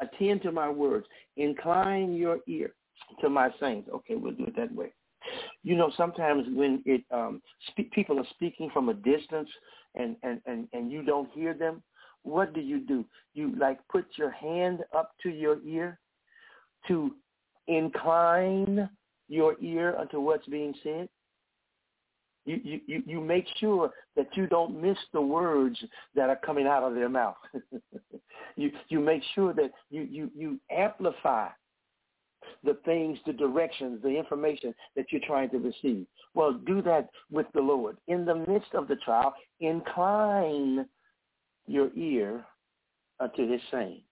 Attend 0.00 0.42
to 0.42 0.52
my 0.52 0.68
words. 0.68 1.06
Incline 1.36 2.14
your 2.14 2.38
ear 2.46 2.74
to 3.20 3.30
my 3.30 3.50
sayings. 3.60 3.86
Okay, 3.94 4.16
we'll 4.16 4.34
do 4.34 4.44
it 4.44 4.56
that 4.56 4.74
way. 4.74 4.92
You 5.66 5.74
know, 5.74 5.90
sometimes 5.96 6.46
when 6.54 6.80
it 6.86 7.02
um, 7.10 7.42
spe- 7.66 7.90
people 7.92 8.20
are 8.20 8.26
speaking 8.30 8.70
from 8.72 8.88
a 8.88 8.94
distance 8.94 9.48
and, 9.96 10.14
and, 10.22 10.40
and, 10.46 10.68
and 10.72 10.92
you 10.92 11.02
don't 11.02 11.28
hear 11.32 11.54
them, 11.54 11.82
what 12.22 12.54
do 12.54 12.60
you 12.60 12.78
do? 12.78 13.04
You 13.34 13.52
like 13.58 13.80
put 13.90 14.06
your 14.14 14.30
hand 14.30 14.84
up 14.96 15.10
to 15.24 15.28
your 15.28 15.58
ear 15.66 15.98
to 16.86 17.16
incline 17.66 18.88
your 19.28 19.56
ear 19.60 19.96
unto 19.98 20.20
what's 20.20 20.46
being 20.46 20.72
said. 20.84 21.08
You, 22.44 22.80
you, 22.86 23.02
you 23.04 23.20
make 23.20 23.46
sure 23.58 23.90
that 24.14 24.28
you 24.34 24.46
don't 24.46 24.80
miss 24.80 24.98
the 25.12 25.20
words 25.20 25.82
that 26.14 26.30
are 26.30 26.38
coming 26.46 26.68
out 26.68 26.84
of 26.84 26.94
their 26.94 27.08
mouth. 27.08 27.34
you, 28.56 28.70
you 28.88 29.00
make 29.00 29.22
sure 29.34 29.52
that 29.54 29.72
you, 29.90 30.02
you, 30.02 30.30
you 30.32 30.60
amplify 30.70 31.48
the 32.64 32.78
things, 32.84 33.18
the 33.26 33.32
directions, 33.32 34.02
the 34.02 34.08
information 34.08 34.74
that 34.96 35.06
you're 35.10 35.20
trying 35.26 35.50
to 35.50 35.58
receive. 35.58 36.06
Well, 36.34 36.54
do 36.66 36.82
that 36.82 37.08
with 37.30 37.46
the 37.54 37.60
Lord. 37.60 37.96
In 38.08 38.24
the 38.24 38.34
midst 38.34 38.74
of 38.74 38.88
the 38.88 38.96
trial, 38.96 39.34
incline 39.60 40.86
your 41.66 41.90
ear 41.94 42.44
unto 43.20 43.50
his 43.50 43.60
saying. 43.70 44.02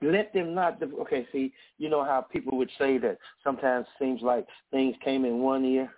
Let 0.00 0.32
them 0.32 0.54
not. 0.54 0.80
Okay, 0.82 1.26
see, 1.32 1.52
you 1.78 1.88
know 1.88 2.04
how 2.04 2.20
people 2.20 2.56
would 2.58 2.70
say 2.78 2.98
that 2.98 3.18
sometimes 3.42 3.86
seems 3.98 4.22
like 4.22 4.46
things 4.70 4.94
came 5.04 5.24
in 5.24 5.40
one 5.40 5.64
ear 5.64 5.90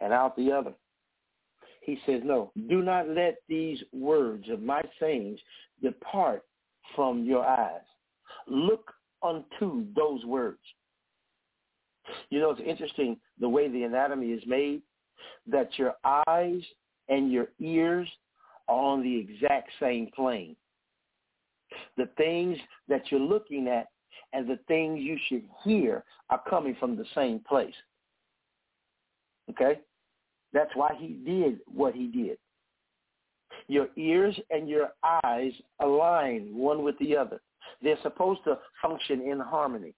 and 0.00 0.12
out 0.12 0.36
the 0.36 0.52
other. 0.52 0.72
He 1.82 1.98
says, 2.06 2.20
no, 2.24 2.52
do 2.68 2.82
not 2.82 3.08
let 3.08 3.36
these 3.48 3.82
words 3.92 4.48
of 4.50 4.62
my 4.62 4.82
sayings 5.00 5.40
depart 5.82 6.44
from 6.94 7.24
your 7.24 7.44
eyes. 7.44 7.80
Look 8.50 8.92
unto 9.22 9.86
those 9.94 10.24
words. 10.24 10.58
You 12.30 12.40
know, 12.40 12.50
it's 12.50 12.60
interesting 12.66 13.16
the 13.38 13.48
way 13.48 13.68
the 13.68 13.84
anatomy 13.84 14.32
is 14.32 14.42
made, 14.46 14.82
that 15.46 15.70
your 15.78 15.94
eyes 16.04 16.62
and 17.08 17.30
your 17.30 17.48
ears 17.60 18.08
are 18.68 18.76
on 18.76 19.02
the 19.02 19.16
exact 19.16 19.70
same 19.78 20.08
plane. 20.14 20.56
The 21.96 22.08
things 22.16 22.58
that 22.88 23.02
you're 23.10 23.20
looking 23.20 23.68
at 23.68 23.86
and 24.32 24.48
the 24.48 24.58
things 24.68 25.00
you 25.00 25.18
should 25.28 25.44
hear 25.64 26.04
are 26.30 26.42
coming 26.48 26.76
from 26.78 26.96
the 26.96 27.04
same 27.14 27.40
place. 27.48 27.74
Okay? 29.50 29.80
That's 30.52 30.74
why 30.74 30.94
he 30.98 31.08
did 31.24 31.60
what 31.66 31.94
he 31.94 32.06
did. 32.06 32.38
Your 33.68 33.88
ears 33.96 34.38
and 34.50 34.68
your 34.68 34.90
eyes 35.24 35.52
align 35.80 36.54
one 36.54 36.82
with 36.82 36.98
the 36.98 37.16
other. 37.16 37.40
They're 37.82 37.98
supposed 38.02 38.40
to 38.44 38.58
function 38.82 39.22
in 39.22 39.40
harmony. 39.40 39.94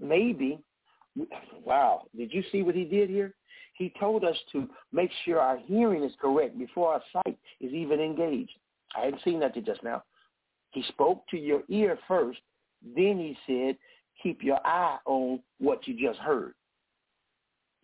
Maybe, 0.00 0.58
wow, 1.64 2.02
did 2.16 2.32
you 2.32 2.42
see 2.50 2.62
what 2.62 2.74
he 2.74 2.84
did 2.84 3.08
here? 3.08 3.34
He 3.76 3.92
told 3.98 4.24
us 4.24 4.36
to 4.52 4.68
make 4.92 5.10
sure 5.24 5.40
our 5.40 5.58
hearing 5.58 6.04
is 6.04 6.12
correct 6.20 6.58
before 6.58 6.94
our 6.94 7.02
sight 7.12 7.36
is 7.60 7.72
even 7.72 8.00
engaged. 8.00 8.52
I 8.96 9.06
hadn't 9.06 9.22
seen 9.24 9.40
that 9.40 9.54
just 9.64 9.82
now. 9.82 10.02
He 10.70 10.82
spoke 10.88 11.26
to 11.28 11.36
your 11.36 11.62
ear 11.68 11.98
first, 12.06 12.40
then 12.96 13.18
he 13.18 13.36
said, 13.46 13.76
keep 14.22 14.42
your 14.42 14.58
eye 14.64 14.98
on 15.06 15.40
what 15.58 15.86
you 15.86 15.94
just 16.00 16.20
heard. 16.20 16.54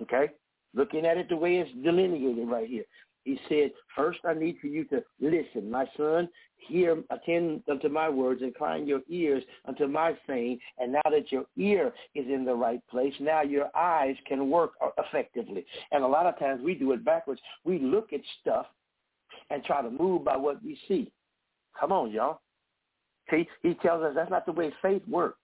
Okay? 0.02 0.30
Looking 0.74 1.06
at 1.06 1.16
it 1.16 1.28
the 1.28 1.36
way 1.36 1.56
it's 1.56 1.70
delineated 1.82 2.48
right 2.48 2.68
here. 2.68 2.84
He 3.24 3.38
said, 3.48 3.72
first 3.94 4.20
I 4.24 4.34
need 4.34 4.56
for 4.60 4.68
you 4.68 4.84
to 4.86 5.04
listen. 5.20 5.70
My 5.70 5.86
son, 5.96 6.28
hear, 6.56 7.02
attend 7.10 7.62
unto 7.70 7.88
my 7.88 8.08
words, 8.08 8.42
incline 8.42 8.86
your 8.86 9.00
ears 9.08 9.42
unto 9.66 9.86
my 9.86 10.16
saying. 10.26 10.58
And 10.78 10.92
now 10.92 11.02
that 11.10 11.30
your 11.30 11.44
ear 11.56 11.92
is 12.14 12.26
in 12.26 12.44
the 12.44 12.54
right 12.54 12.80
place, 12.88 13.14
now 13.20 13.42
your 13.42 13.68
eyes 13.76 14.16
can 14.26 14.50
work 14.50 14.72
effectively. 14.98 15.66
And 15.92 16.02
a 16.02 16.08
lot 16.08 16.26
of 16.26 16.38
times 16.38 16.62
we 16.62 16.74
do 16.74 16.92
it 16.92 17.04
backwards. 17.04 17.40
We 17.64 17.78
look 17.78 18.12
at 18.12 18.20
stuff 18.40 18.66
and 19.50 19.62
try 19.64 19.82
to 19.82 19.90
move 19.90 20.24
by 20.24 20.36
what 20.36 20.62
we 20.64 20.78
see. 20.88 21.12
Come 21.78 21.92
on, 21.92 22.10
y'all. 22.10 22.40
See, 23.30 23.46
he 23.62 23.74
tells 23.74 24.02
us 24.02 24.12
that's 24.14 24.30
not 24.30 24.46
the 24.46 24.52
way 24.52 24.72
faith 24.82 25.02
works. 25.08 25.39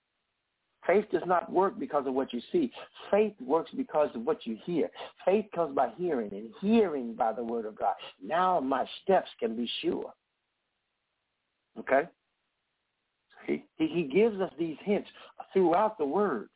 Faith 0.87 1.07
does 1.11 1.23
not 1.27 1.51
work 1.51 1.79
because 1.79 2.07
of 2.07 2.15
what 2.15 2.33
you 2.33 2.41
see. 2.53 2.71
Faith 3.11 3.35
works 3.41 3.71
because 3.77 4.09
of 4.15 4.23
what 4.23 4.47
you 4.47 4.57
hear. 4.65 4.89
Faith 5.25 5.47
comes 5.55 5.75
by 5.75 5.89
hearing 5.97 6.31
and 6.33 6.51
hearing 6.61 7.15
by 7.15 7.33
the 7.33 7.43
word 7.43 7.67
of 7.67 7.79
God. 7.79 7.95
Now 8.23 8.61
my 8.61 8.87
steps 9.03 9.29
can 9.41 9.57
be 9.57 9.69
sure. 9.83 10.13
Okay? 11.79 12.03
He, 13.47 13.63
he 13.77 14.03
gives 14.05 14.41
us 14.41 14.51
these 14.59 14.77
hints 14.83 15.09
throughout 15.53 15.99
the 15.99 16.05
word. 16.05 16.49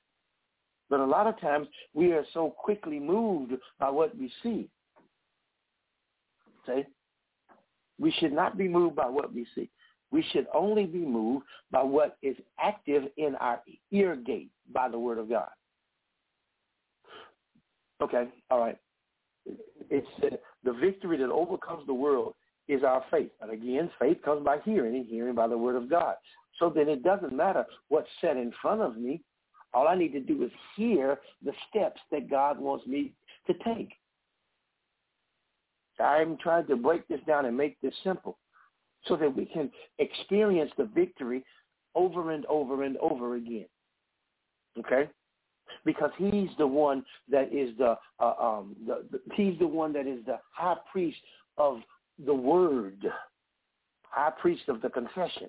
But 0.89 1.01
a 1.01 1.07
lot 1.07 1.29
of 1.29 1.41
times 1.41 1.69
we 1.95 2.13
are 2.13 2.25
so 2.35 2.51
quickly 2.51 2.99
moved 2.99 3.53
by 3.79 3.91
what 3.91 4.17
we 4.17 4.31
see. 4.43 4.69
See? 6.67 6.85
We 7.99 8.13
should 8.19 8.33
not 8.33 8.59
be 8.59 8.67
moved 8.67 8.97
by 8.97 9.09
what 9.09 9.33
we 9.33 9.47
see. 9.55 9.71
We 10.11 10.25
should 10.33 10.47
only 10.53 10.87
be 10.87 10.99
moved 10.99 11.45
by 11.71 11.83
what 11.83 12.17
is 12.23 12.37
active 12.59 13.05
in 13.17 13.37
our 13.37 13.61
ear 13.93 14.17
gate 14.17 14.51
by 14.73 14.89
the 14.89 14.99
word 14.99 15.19
of 15.19 15.29
God. 15.29 15.49
Okay, 18.03 18.29
all 18.51 18.61
right. 18.61 18.79
It's 19.91 20.07
uh, 20.23 20.37
the 20.65 20.73
victory 20.73 21.19
that 21.19 21.31
overcomes 21.31 21.87
the 21.87 21.95
world 21.95 22.35
is 22.69 22.83
our 22.83 23.05
faith. 23.11 23.31
And 23.41 23.51
again, 23.51 23.91
faith 23.99 24.19
comes 24.25 24.45
by 24.45 24.59
hearing 24.65 24.95
and 24.95 25.07
hearing 25.07 25.35
by 25.35 25.49
the 25.49 25.59
word 25.59 25.77
of 25.77 25.91
God. 25.91 26.15
So 26.59 26.71
then 26.71 26.89
it 26.89 27.03
doesn't 27.03 27.33
matter 27.33 27.65
what's 27.89 28.09
set 28.21 28.37
in 28.37 28.53
front 28.63 28.81
of 28.81 28.97
me. 28.97 29.23
All 29.73 29.87
I 29.87 29.95
need 29.95 30.13
to 30.13 30.21
do 30.21 30.43
is 30.43 30.51
hear 30.77 31.19
the 31.45 31.53
steps 31.69 32.01
that 32.11 32.31
God 32.31 32.59
wants 32.59 32.87
me 32.87 33.13
to 33.47 33.55
take. 33.65 33.91
I'm 36.01 36.39
trying 36.39 36.67
to 36.69 36.77
break 36.77 37.07
this 37.09 37.21
down 37.27 37.45
and 37.45 37.57
make 37.57 37.81
this 37.81 37.95
simple 38.03 38.39
so 39.07 39.17
that 39.17 39.35
we 39.35 39.47
can 39.47 39.71
experience 39.99 40.71
the 40.77 40.85
victory 40.85 41.45
over 41.95 42.33
and 42.33 42.47
over 42.47 42.85
and 42.85 42.97
over 42.99 43.37
again. 43.37 43.67
Okay? 44.79 45.09
Because 45.85 46.11
he's 46.19 46.51
the 46.59 46.67
one 46.67 47.05
that 47.31 47.53
is 47.53 47.77
the, 47.79 47.97
uh, 48.19 48.35
um, 48.39 48.77
the, 48.87 49.05
the 49.11 49.21
he's 49.35 49.59
the 49.59 49.67
one 49.67 49.93
that 49.93 50.07
is 50.07 50.25
the 50.27 50.39
high 50.53 50.77
priest 50.91 51.19
of 51.59 51.79
the 52.25 52.35
word, 52.35 52.99
high 54.03 54.33
priest 54.41 54.63
of 54.69 54.83
the 54.83 54.91
confession. 54.91 55.49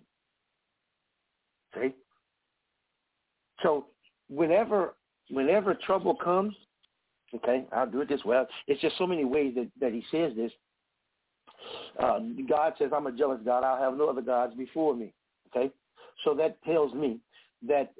See? 1.75 1.93
So 3.63 3.87
whenever 4.29 4.95
whenever 5.29 5.73
trouble 5.73 6.15
comes, 6.15 6.55
okay, 7.35 7.65
I'll 7.71 7.89
do 7.89 8.01
it 8.01 8.09
this 8.09 8.23
way. 8.23 8.41
It's 8.67 8.81
just 8.81 8.97
so 8.97 9.07
many 9.07 9.25
ways 9.25 9.53
that, 9.55 9.69
that 9.79 9.93
he 9.93 10.03
says 10.11 10.33
this. 10.35 10.51
Uh, 11.99 12.19
God 12.47 12.73
says, 12.77 12.91
I'm 12.95 13.07
a 13.07 13.12
jealous 13.12 13.39
God. 13.43 13.63
I'll 13.63 13.81
have 13.81 13.97
no 13.97 14.10
other 14.10 14.21
gods 14.21 14.53
before 14.55 14.95
me. 14.95 15.13
Okay? 15.49 15.71
So 16.23 16.34
that 16.36 16.62
tells 16.63 16.93
me 16.93 17.19
that 17.67 17.93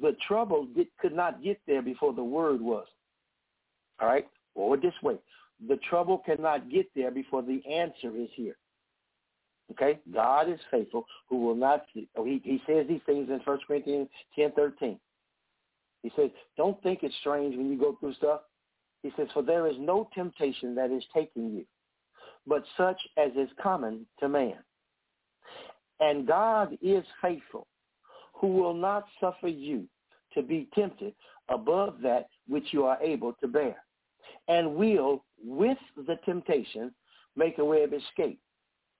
the 0.00 0.16
trouble 0.26 0.66
did, 0.74 0.88
could 1.00 1.14
not 1.14 1.42
get 1.42 1.60
there 1.66 1.82
before 1.82 2.12
the 2.12 2.24
word 2.24 2.60
was. 2.60 2.86
All 4.00 4.08
right? 4.08 4.26
Or 4.54 4.76
this 4.76 4.94
way. 5.02 5.16
The 5.68 5.76
trouble 5.88 6.18
cannot 6.24 6.70
get 6.70 6.86
there 6.94 7.10
before 7.10 7.42
the 7.42 7.62
answer 7.70 8.16
is 8.16 8.28
here. 8.34 8.56
Okay? 9.72 10.00
God 10.12 10.48
is 10.48 10.58
faithful 10.70 11.06
who 11.28 11.38
will 11.38 11.54
not, 11.54 11.86
oh, 12.16 12.24
he, 12.24 12.40
he 12.44 12.60
says 12.66 12.86
these 12.88 13.00
things 13.06 13.28
in 13.28 13.40
1 13.44 13.58
Corinthians 13.66 14.08
10, 14.36 14.52
13. 14.52 14.98
He 16.02 16.10
says, 16.16 16.30
don't 16.56 16.82
think 16.82 17.00
it's 17.02 17.14
strange 17.20 17.56
when 17.56 17.70
you 17.70 17.78
go 17.78 17.96
through 18.00 18.14
stuff. 18.14 18.40
He 19.02 19.12
says, 19.16 19.28
for 19.32 19.42
there 19.42 19.66
is 19.66 19.76
no 19.78 20.08
temptation 20.14 20.74
that 20.74 20.90
is 20.90 21.04
taking 21.14 21.50
you 21.50 21.64
but 22.46 22.64
such 22.76 23.00
as 23.16 23.30
is 23.36 23.48
common 23.62 24.06
to 24.20 24.28
man. 24.28 24.58
And 26.00 26.26
God 26.26 26.76
is 26.82 27.04
faithful, 27.20 27.66
who 28.34 28.48
will 28.48 28.74
not 28.74 29.06
suffer 29.20 29.48
you 29.48 29.84
to 30.34 30.42
be 30.42 30.68
tempted 30.74 31.14
above 31.48 31.96
that 32.02 32.28
which 32.48 32.66
you 32.72 32.84
are 32.84 33.00
able 33.02 33.34
to 33.34 33.48
bear, 33.48 33.76
and 34.48 34.74
will, 34.74 35.24
with 35.44 35.78
the 35.96 36.16
temptation, 36.24 36.92
make 37.36 37.58
a 37.58 37.64
way 37.64 37.82
of 37.82 37.92
escape. 37.92 38.40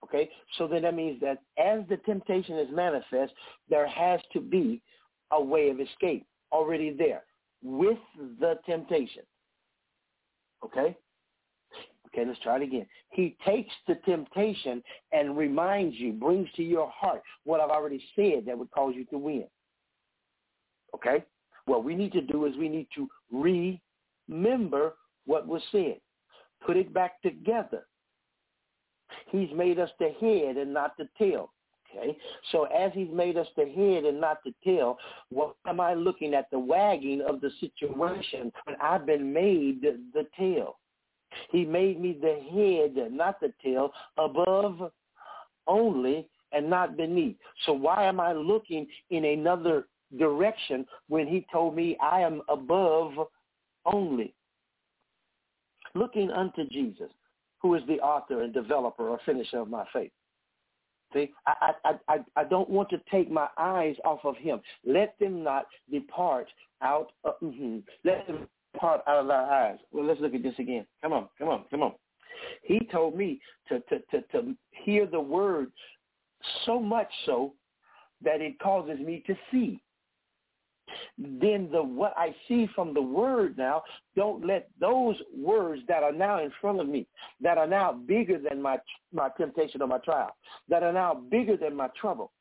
Okay? 0.04 0.30
So 0.58 0.66
then 0.66 0.82
that 0.82 0.94
means 0.94 1.20
that 1.20 1.38
as 1.58 1.80
the 1.88 1.96
temptation 1.98 2.58
is 2.58 2.68
manifest, 2.72 3.32
there 3.68 3.86
has 3.86 4.20
to 4.32 4.40
be 4.40 4.82
a 5.32 5.42
way 5.42 5.70
of 5.70 5.80
escape 5.80 6.26
already 6.52 6.92
there 6.92 7.24
with 7.62 7.98
the 8.40 8.58
temptation. 8.66 9.22
Okay? 10.64 10.96
Okay, 12.14 12.26
let's 12.26 12.40
try 12.40 12.56
it 12.56 12.62
again. 12.62 12.86
He 13.10 13.36
takes 13.46 13.72
the 13.88 13.94
temptation 14.04 14.82
and 15.12 15.36
reminds 15.36 15.96
you, 15.96 16.12
brings 16.12 16.48
to 16.56 16.62
your 16.62 16.90
heart 16.90 17.22
what 17.44 17.60
I've 17.60 17.70
already 17.70 18.02
said 18.14 18.44
that 18.46 18.58
would 18.58 18.70
cause 18.70 18.94
you 18.94 19.04
to 19.06 19.18
win. 19.18 19.46
Okay? 20.94 21.24
What 21.64 21.84
we 21.84 21.94
need 21.94 22.12
to 22.12 22.20
do 22.20 22.44
is 22.44 22.56
we 22.56 22.68
need 22.68 22.88
to 22.96 23.08
remember 24.28 24.94
what 25.26 25.46
was 25.46 25.62
said. 25.72 25.96
Put 26.66 26.76
it 26.76 26.92
back 26.92 27.22
together. 27.22 27.86
He's 29.30 29.50
made 29.54 29.78
us 29.78 29.90
the 29.98 30.10
head 30.20 30.56
and 30.56 30.72
not 30.74 30.96
the 30.98 31.08
tail. 31.18 31.52
Okay? 31.94 32.16
So 32.50 32.64
as 32.64 32.92
he's 32.94 33.10
made 33.12 33.36
us 33.38 33.46
the 33.56 33.64
head 33.64 34.04
and 34.04 34.20
not 34.20 34.38
the 34.44 34.52
tail, 34.64 34.98
what 35.30 35.54
am 35.66 35.80
I 35.80 35.94
looking 35.94 36.34
at? 36.34 36.50
The 36.50 36.58
wagging 36.58 37.22
of 37.26 37.40
the 37.40 37.50
situation 37.60 38.52
when 38.64 38.76
I've 38.82 39.06
been 39.06 39.32
made 39.32 39.82
the 39.82 40.26
tail. 40.38 40.76
He 41.50 41.64
made 41.64 42.00
me 42.00 42.18
the 42.20 42.40
head, 42.52 43.12
not 43.12 43.40
the 43.40 43.52
tail, 43.62 43.92
above 44.18 44.92
only 45.66 46.28
and 46.52 46.68
not 46.68 46.96
beneath. 46.96 47.36
So 47.66 47.72
why 47.72 48.04
am 48.04 48.20
I 48.20 48.32
looking 48.32 48.86
in 49.10 49.24
another 49.24 49.86
direction 50.18 50.86
when 51.08 51.26
he 51.26 51.46
told 51.50 51.74
me 51.74 51.96
I 52.02 52.20
am 52.20 52.42
above 52.48 53.12
only? 53.86 54.34
Looking 55.94 56.30
unto 56.30 56.68
Jesus, 56.68 57.10
who 57.60 57.74
is 57.74 57.82
the 57.86 58.00
author 58.00 58.42
and 58.42 58.52
developer 58.52 59.08
or 59.08 59.20
finisher 59.24 59.58
of 59.58 59.68
my 59.68 59.84
faith. 59.92 60.12
See, 61.12 61.30
I, 61.46 61.72
I, 61.84 61.92
I, 62.08 62.18
I 62.36 62.44
don't 62.44 62.70
want 62.70 62.88
to 62.90 63.00
take 63.10 63.30
my 63.30 63.46
eyes 63.58 63.96
off 64.04 64.20
of 64.24 64.36
him. 64.36 64.60
Let 64.86 65.18
them 65.18 65.42
not 65.42 65.66
depart 65.90 66.48
out. 66.80 67.12
Of, 67.24 67.34
mm-hmm. 67.42 67.78
Let 68.04 68.26
them 68.26 68.48
part 68.78 69.02
out 69.06 69.24
of 69.24 69.30
our 69.30 69.50
eyes. 69.50 69.78
Well, 69.92 70.04
let's 70.04 70.20
look 70.20 70.34
at 70.34 70.42
this 70.42 70.54
again. 70.58 70.86
Come 71.02 71.12
on, 71.12 71.28
come 71.38 71.48
on, 71.48 71.64
come 71.70 71.82
on. 71.82 71.92
He 72.62 72.80
told 72.90 73.16
me 73.16 73.40
to, 73.68 73.80
to, 73.80 73.98
to, 74.10 74.22
to 74.32 74.54
hear 74.70 75.06
the 75.06 75.20
word 75.20 75.70
so 76.64 76.80
much 76.80 77.08
so 77.26 77.54
that 78.24 78.40
it 78.40 78.58
causes 78.58 78.98
me 78.98 79.22
to 79.26 79.34
see. 79.50 79.80
Then 81.16 81.70
the 81.72 81.82
what 81.82 82.12
I 82.16 82.34
see 82.48 82.68
from 82.74 82.92
the 82.92 83.00
word 83.00 83.56
now, 83.56 83.82
don't 84.14 84.46
let 84.46 84.68
those 84.80 85.16
words 85.34 85.80
that 85.88 86.02
are 86.02 86.12
now 86.12 86.42
in 86.42 86.52
front 86.60 86.80
of 86.80 86.88
me, 86.88 87.06
that 87.40 87.56
are 87.56 87.66
now 87.66 87.92
bigger 87.92 88.38
than 88.38 88.60
my 88.60 88.78
my 89.12 89.30
temptation 89.38 89.80
or 89.80 89.86
my 89.86 89.98
trial, 89.98 90.36
that 90.68 90.82
are 90.82 90.92
now 90.92 91.14
bigger 91.14 91.56
than 91.56 91.74
my 91.76 91.88
trouble. 91.98 92.32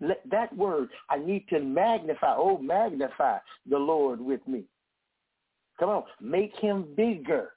Let 0.00 0.22
that 0.30 0.56
word, 0.56 0.88
I 1.08 1.18
need 1.18 1.46
to 1.50 1.60
magnify, 1.60 2.34
oh 2.36 2.58
magnify 2.58 3.38
the 3.68 3.78
Lord 3.78 4.20
with 4.20 4.46
me. 4.48 4.64
Come 5.82 5.90
on, 5.90 6.04
make 6.20 6.54
him 6.60 6.86
bigger. 6.96 7.50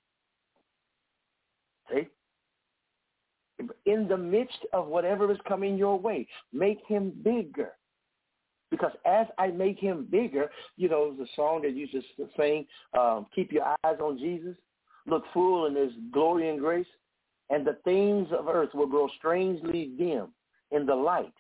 See? 1.93 2.07
in 3.85 4.07
the 4.07 4.17
midst 4.17 4.57
of 4.73 4.87
whatever 4.87 5.31
is 5.31 5.37
coming 5.47 5.77
your 5.77 5.99
way. 5.99 6.27
Make 6.51 6.79
him 6.87 7.13
bigger. 7.23 7.73
Because 8.71 8.93
as 9.05 9.27
I 9.37 9.49
make 9.49 9.77
him 9.77 10.07
bigger, 10.09 10.49
you 10.75 10.89
know, 10.89 11.13
the 11.13 11.27
song 11.35 11.61
that 11.61 11.75
you 11.75 11.87
just 11.87 12.07
sang, 12.35 12.65
um, 12.97 13.27
keep 13.33 13.51
your 13.51 13.63
eyes 13.63 13.97
on 14.01 14.17
Jesus, 14.17 14.55
look 15.05 15.23
full 15.31 15.67
in 15.67 15.75
his 15.75 15.91
glory 16.11 16.49
and 16.49 16.59
grace, 16.59 16.87
and 17.51 17.63
the 17.63 17.77
things 17.83 18.27
of 18.35 18.47
earth 18.47 18.73
will 18.73 18.87
grow 18.87 19.07
strangely 19.19 19.91
dim 19.99 20.29
in 20.71 20.87
the 20.87 20.95
light 20.95 21.33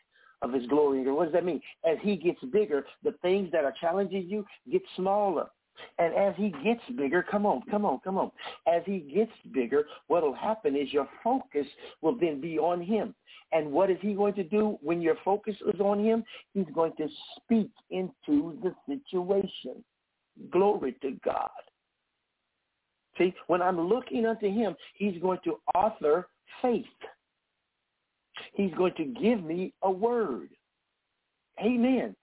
of 0.43 0.53
his 0.53 0.67
glory. 0.67 1.01
And 1.01 1.15
what 1.15 1.25
does 1.25 1.33
that 1.33 1.43
mean? 1.45 1.61
As 1.83 1.97
he 2.03 2.15
gets 2.15 2.39
bigger, 2.53 2.85
the 3.03 3.15
things 3.23 3.51
that 3.53 3.65
are 3.65 3.73
challenging 3.81 4.29
you 4.29 4.45
get 4.71 4.83
smaller. 4.95 5.47
And 5.99 6.13
as 6.13 6.33
he 6.37 6.53
gets 6.63 6.81
bigger, 6.97 7.23
come 7.23 7.45
on, 7.45 7.61
come 7.69 7.85
on, 7.85 7.99
come 8.03 8.17
on. 8.17 8.31
As 8.67 8.81
he 8.85 8.99
gets 8.99 9.31
bigger, 9.53 9.85
what 10.07 10.23
will 10.23 10.33
happen 10.33 10.75
is 10.75 10.91
your 10.91 11.09
focus 11.23 11.65
will 12.01 12.17
then 12.17 12.41
be 12.41 12.57
on 12.57 12.81
him. 12.81 13.15
And 13.51 13.71
what 13.71 13.89
is 13.89 13.97
he 14.01 14.13
going 14.13 14.33
to 14.35 14.43
do 14.43 14.77
when 14.81 15.01
your 15.01 15.15
focus 15.23 15.55
is 15.73 15.79
on 15.79 16.03
him? 16.03 16.23
He's 16.53 16.67
going 16.73 16.93
to 16.97 17.07
speak 17.37 17.71
into 17.89 18.57
the 18.63 18.73
situation. 18.87 19.83
Glory 20.51 20.95
to 21.01 21.11
God. 21.23 21.49
See, 23.17 23.33
when 23.47 23.61
I'm 23.61 23.79
looking 23.79 24.25
unto 24.25 24.51
him, 24.51 24.75
he's 24.95 25.21
going 25.21 25.39
to 25.45 25.59
author 25.73 26.27
faith. 26.61 26.85
He's 28.53 28.73
going 28.73 28.93
to 28.95 29.05
give 29.05 29.43
me 29.43 29.73
a 29.81 29.91
word. 29.91 30.49
Amen. 31.63 32.15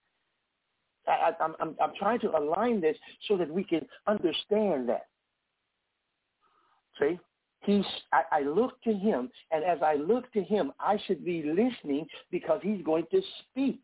I, 1.07 1.31
am 1.39 1.55
I'm, 1.59 1.75
I'm 1.81 1.91
trying 1.97 2.19
to 2.21 2.37
align 2.37 2.81
this 2.81 2.97
so 3.27 3.37
that 3.37 3.49
we 3.49 3.63
can 3.63 3.85
understand 4.07 4.89
that. 4.89 5.07
See, 6.99 7.19
he's, 7.61 7.85
I, 8.11 8.23
I 8.31 8.41
look 8.41 8.81
to 8.83 8.93
him, 8.93 9.29
and 9.51 9.63
as 9.63 9.79
I 9.81 9.95
look 9.95 10.31
to 10.33 10.43
him, 10.43 10.71
I 10.79 10.97
should 11.05 11.25
be 11.25 11.43
listening 11.43 12.05
because 12.31 12.59
he's 12.63 12.83
going 12.83 13.05
to 13.11 13.21
speak. 13.41 13.81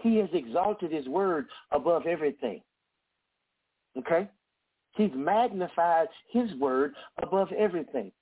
He 0.00 0.16
has 0.16 0.28
exalted 0.32 0.92
his 0.92 1.06
word 1.08 1.46
above 1.70 2.06
everything. 2.06 2.62
Okay? 3.98 4.28
He's 4.94 5.10
magnified 5.14 6.08
his 6.30 6.54
word 6.54 6.94
above 7.22 7.48
everything. 7.52 8.12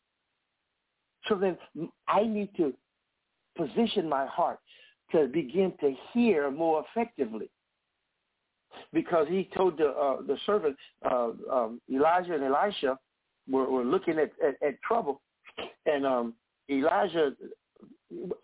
So 1.28 1.34
then 1.34 1.58
I 2.08 2.24
need 2.24 2.50
to 2.56 2.72
position 3.56 4.08
my 4.08 4.26
heart 4.26 4.58
to 5.12 5.26
begin 5.26 5.72
to 5.80 5.94
hear 6.12 6.50
more 6.50 6.84
effectively 6.88 7.50
because 8.92 9.26
he 9.28 9.48
told 9.56 9.78
the 9.78 9.88
uh, 9.88 10.22
the 10.22 10.36
servant 10.46 10.76
uh, 11.10 11.30
um, 11.50 11.80
Elijah 11.92 12.34
and 12.34 12.44
Elisha 12.44 12.98
were, 13.50 13.70
were 13.70 13.84
looking 13.84 14.18
at, 14.18 14.30
at, 14.44 14.54
at 14.66 14.80
trouble, 14.82 15.20
and 15.86 16.06
um, 16.06 16.34
Elijah, 16.70 17.32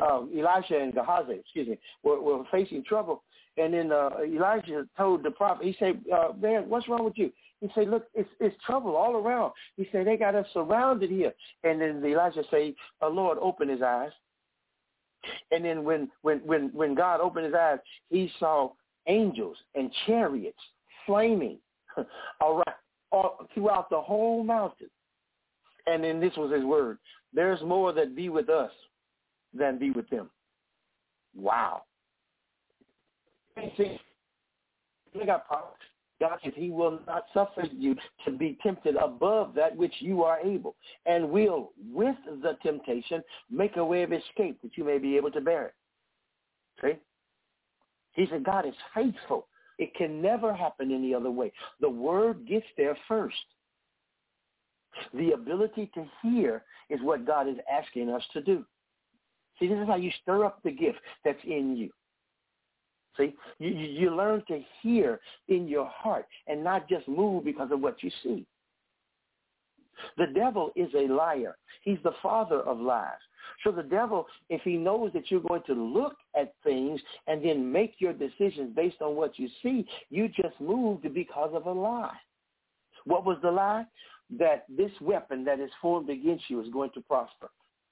Elisha 0.00 0.78
and 0.78 0.94
Gehazi, 0.94 1.34
excuse 1.34 1.68
me, 1.68 1.78
were, 2.02 2.20
were 2.20 2.44
facing 2.50 2.84
trouble. 2.84 3.22
And 3.58 3.72
then 3.72 3.90
uh, 3.90 4.10
Elijah 4.22 4.86
told 4.96 5.22
the 5.22 5.30
prophet, 5.30 5.64
he 5.66 5.76
said, 5.78 6.00
uh, 6.14 6.32
"Man, 6.38 6.68
what's 6.68 6.88
wrong 6.88 7.04
with 7.04 7.16
you?" 7.16 7.32
He 7.60 7.68
said, 7.74 7.88
"Look, 7.88 8.04
it's 8.14 8.28
it's 8.38 8.56
trouble 8.64 8.96
all 8.96 9.16
around." 9.16 9.52
He 9.76 9.88
said, 9.90 10.06
"They 10.06 10.16
got 10.16 10.34
us 10.34 10.46
surrounded 10.52 11.10
here." 11.10 11.32
And 11.64 11.80
then 11.80 12.04
Elijah 12.04 12.44
said, 12.50 12.74
uh, 13.02 13.08
"Lord, 13.08 13.38
open 13.40 13.68
his 13.68 13.82
eyes." 13.82 14.12
And 15.50 15.64
then 15.64 15.84
when 15.84 16.10
when 16.22 16.38
when 16.40 16.68
when 16.74 16.94
God 16.94 17.20
opened 17.20 17.46
his 17.46 17.54
eyes, 17.54 17.78
he 18.10 18.30
saw 18.38 18.72
angels 19.06 19.56
and 19.74 19.90
chariots 20.06 20.58
flaming 21.06 21.58
around, 22.42 22.64
all, 23.12 23.46
throughout 23.54 23.90
the 23.90 24.00
whole 24.00 24.42
mountain. 24.42 24.90
And 25.86 26.02
then 26.02 26.20
this 26.20 26.36
was 26.36 26.52
his 26.52 26.64
word. 26.64 26.98
There's 27.32 27.60
more 27.62 27.92
that 27.92 28.16
be 28.16 28.28
with 28.28 28.48
us 28.48 28.72
than 29.54 29.78
be 29.78 29.90
with 29.90 30.08
them. 30.10 30.30
Wow. 31.36 31.82
See, 33.76 33.98
got 35.24 35.48
power. 35.48 35.68
God 36.20 36.38
says 36.42 36.52
he 36.56 36.70
will 36.70 37.00
not 37.06 37.24
suffer 37.34 37.64
you 37.72 37.94
to 38.24 38.30
be 38.30 38.58
tempted 38.62 38.96
above 38.96 39.54
that 39.54 39.76
which 39.76 39.92
you 39.98 40.22
are 40.22 40.40
able, 40.40 40.74
and 41.04 41.28
will, 41.28 41.72
with 41.92 42.16
the 42.42 42.56
temptation, 42.62 43.22
make 43.50 43.76
a 43.76 43.84
way 43.84 44.02
of 44.02 44.12
escape 44.12 44.58
that 44.62 44.76
you 44.76 44.84
may 44.84 44.98
be 44.98 45.16
able 45.16 45.30
to 45.30 45.40
bear 45.40 45.66
it. 45.66 45.74
See? 46.80 47.00
He 48.16 48.26
said, 48.30 48.44
God 48.44 48.66
is 48.66 48.74
faithful. 48.94 49.46
It 49.78 49.94
can 49.94 50.22
never 50.22 50.54
happen 50.54 50.90
any 50.90 51.14
other 51.14 51.30
way. 51.30 51.52
The 51.80 51.88
word 51.88 52.46
gets 52.48 52.66
there 52.76 52.96
first. 53.06 53.36
The 55.12 55.32
ability 55.32 55.90
to 55.94 56.06
hear 56.22 56.64
is 56.88 56.98
what 57.02 57.26
God 57.26 57.48
is 57.48 57.56
asking 57.70 58.08
us 58.08 58.22
to 58.32 58.40
do. 58.40 58.64
See, 59.58 59.68
this 59.68 59.78
is 59.78 59.86
how 59.86 59.96
you 59.96 60.10
stir 60.22 60.44
up 60.44 60.62
the 60.64 60.70
gift 60.70 60.98
that's 61.24 61.38
in 61.44 61.76
you. 61.76 61.90
See, 63.18 63.34
you, 63.58 63.70
you 63.70 64.14
learn 64.14 64.42
to 64.48 64.60
hear 64.82 65.20
in 65.48 65.68
your 65.68 65.86
heart 65.86 66.26
and 66.46 66.64
not 66.64 66.88
just 66.88 67.06
move 67.08 67.44
because 67.44 67.70
of 67.70 67.80
what 67.80 68.02
you 68.02 68.10
see. 68.22 68.46
The 70.18 70.26
devil 70.34 70.72
is 70.76 70.88
a 70.94 71.10
liar. 71.12 71.56
He's 71.82 71.98
the 72.02 72.12
father 72.22 72.60
of 72.60 72.78
lies. 72.78 73.12
So 73.64 73.70
the 73.70 73.82
devil, 73.82 74.26
if 74.48 74.62
he 74.62 74.76
knows 74.76 75.12
that 75.12 75.30
you're 75.30 75.40
going 75.40 75.62
to 75.66 75.74
look 75.74 76.16
at 76.38 76.54
things 76.64 77.00
and 77.26 77.44
then 77.44 77.70
make 77.70 77.94
your 77.98 78.12
decisions 78.12 78.74
based 78.74 79.00
on 79.00 79.16
what 79.16 79.38
you 79.38 79.48
see, 79.62 79.86
you 80.10 80.28
just 80.28 80.60
moved 80.60 81.12
because 81.14 81.50
of 81.54 81.66
a 81.66 81.72
lie. 81.72 82.16
What 83.04 83.24
was 83.24 83.38
the 83.42 83.50
lie? 83.50 83.84
That 84.38 84.64
this 84.68 84.90
weapon 85.00 85.44
that 85.44 85.60
is 85.60 85.70
formed 85.80 86.10
against 86.10 86.44
you 86.48 86.60
is 86.60 86.68
going 86.72 86.90
to 86.94 87.00
prosper. 87.00 87.50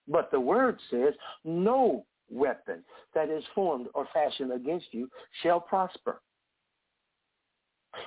But 0.08 0.30
the 0.30 0.40
word 0.40 0.78
says, 0.90 1.14
no 1.44 2.04
weapon 2.30 2.82
that 3.14 3.30
is 3.30 3.44
formed 3.54 3.86
or 3.94 4.06
fashioned 4.12 4.52
against 4.52 4.86
you 4.92 5.08
shall 5.42 5.60
prosper. 5.60 6.20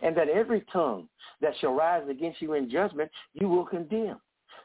And 0.01 0.15
that 0.17 0.27
every 0.27 0.65
tongue 0.73 1.07
that 1.41 1.53
shall 1.59 1.73
rise 1.73 2.03
against 2.09 2.41
you 2.41 2.53
in 2.53 2.69
judgment, 2.69 3.09
you 3.33 3.47
will 3.47 3.65
condemn. 3.65 4.19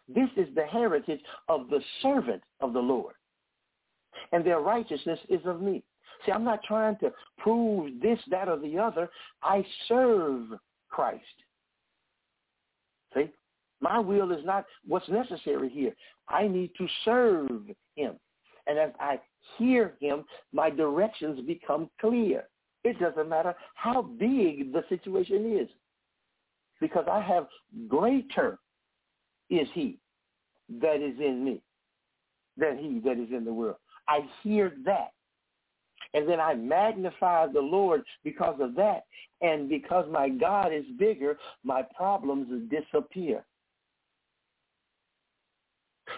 This 0.08 0.28
is 0.36 0.48
the 0.54 0.66
heritage 0.66 1.20
of 1.48 1.68
the 1.68 1.80
servant 2.02 2.42
of 2.60 2.72
the 2.72 2.80
Lord. 2.80 3.14
And 4.32 4.44
their 4.44 4.60
righteousness 4.60 5.18
is 5.28 5.40
of 5.46 5.60
me. 5.60 5.82
See, 6.24 6.32
I'm 6.32 6.44
not 6.44 6.62
trying 6.64 6.96
to 6.98 7.12
prove 7.38 8.00
this, 8.00 8.18
that, 8.30 8.48
or 8.48 8.58
the 8.58 8.78
other. 8.78 9.10
I 9.42 9.64
serve 9.88 10.48
Christ. 10.88 11.22
See? 13.14 13.30
My 13.80 13.98
will 13.98 14.30
is 14.30 14.44
not 14.44 14.64
what's 14.86 15.08
necessary 15.08 15.68
here. 15.68 15.94
I 16.28 16.46
need 16.46 16.70
to 16.78 16.86
serve 17.04 17.50
him. 17.96 18.14
And 18.68 18.78
as 18.78 18.90
I 19.00 19.18
hear 19.58 19.94
him, 20.00 20.24
my 20.52 20.70
directions 20.70 21.44
become 21.46 21.90
clear. 22.00 22.44
It 22.84 22.98
doesn't 23.00 23.28
matter 23.28 23.54
how 23.74 24.02
big 24.02 24.72
the 24.72 24.84
situation 24.88 25.58
is 25.60 25.68
because 26.80 27.06
I 27.10 27.20
have 27.20 27.46
greater 27.88 28.58
is 29.52 29.68
he 29.74 29.98
that 30.80 30.96
is 30.96 31.18
in 31.18 31.44
me 31.44 31.60
than 32.56 32.78
he 32.78 33.00
that 33.00 33.18
is 33.18 33.28
in 33.30 33.44
the 33.44 33.52
world. 33.52 33.76
I 34.08 34.20
hear 34.42 34.72
that. 34.84 35.12
And 36.14 36.28
then 36.28 36.40
I 36.40 36.54
magnify 36.54 37.46
the 37.46 37.60
Lord 37.60 38.02
because 38.24 38.56
of 38.60 38.74
that. 38.76 39.04
And 39.40 39.68
because 39.68 40.06
my 40.10 40.28
God 40.28 40.72
is 40.72 40.84
bigger, 40.98 41.38
my 41.64 41.82
problems 41.96 42.68
disappear. 42.70 43.44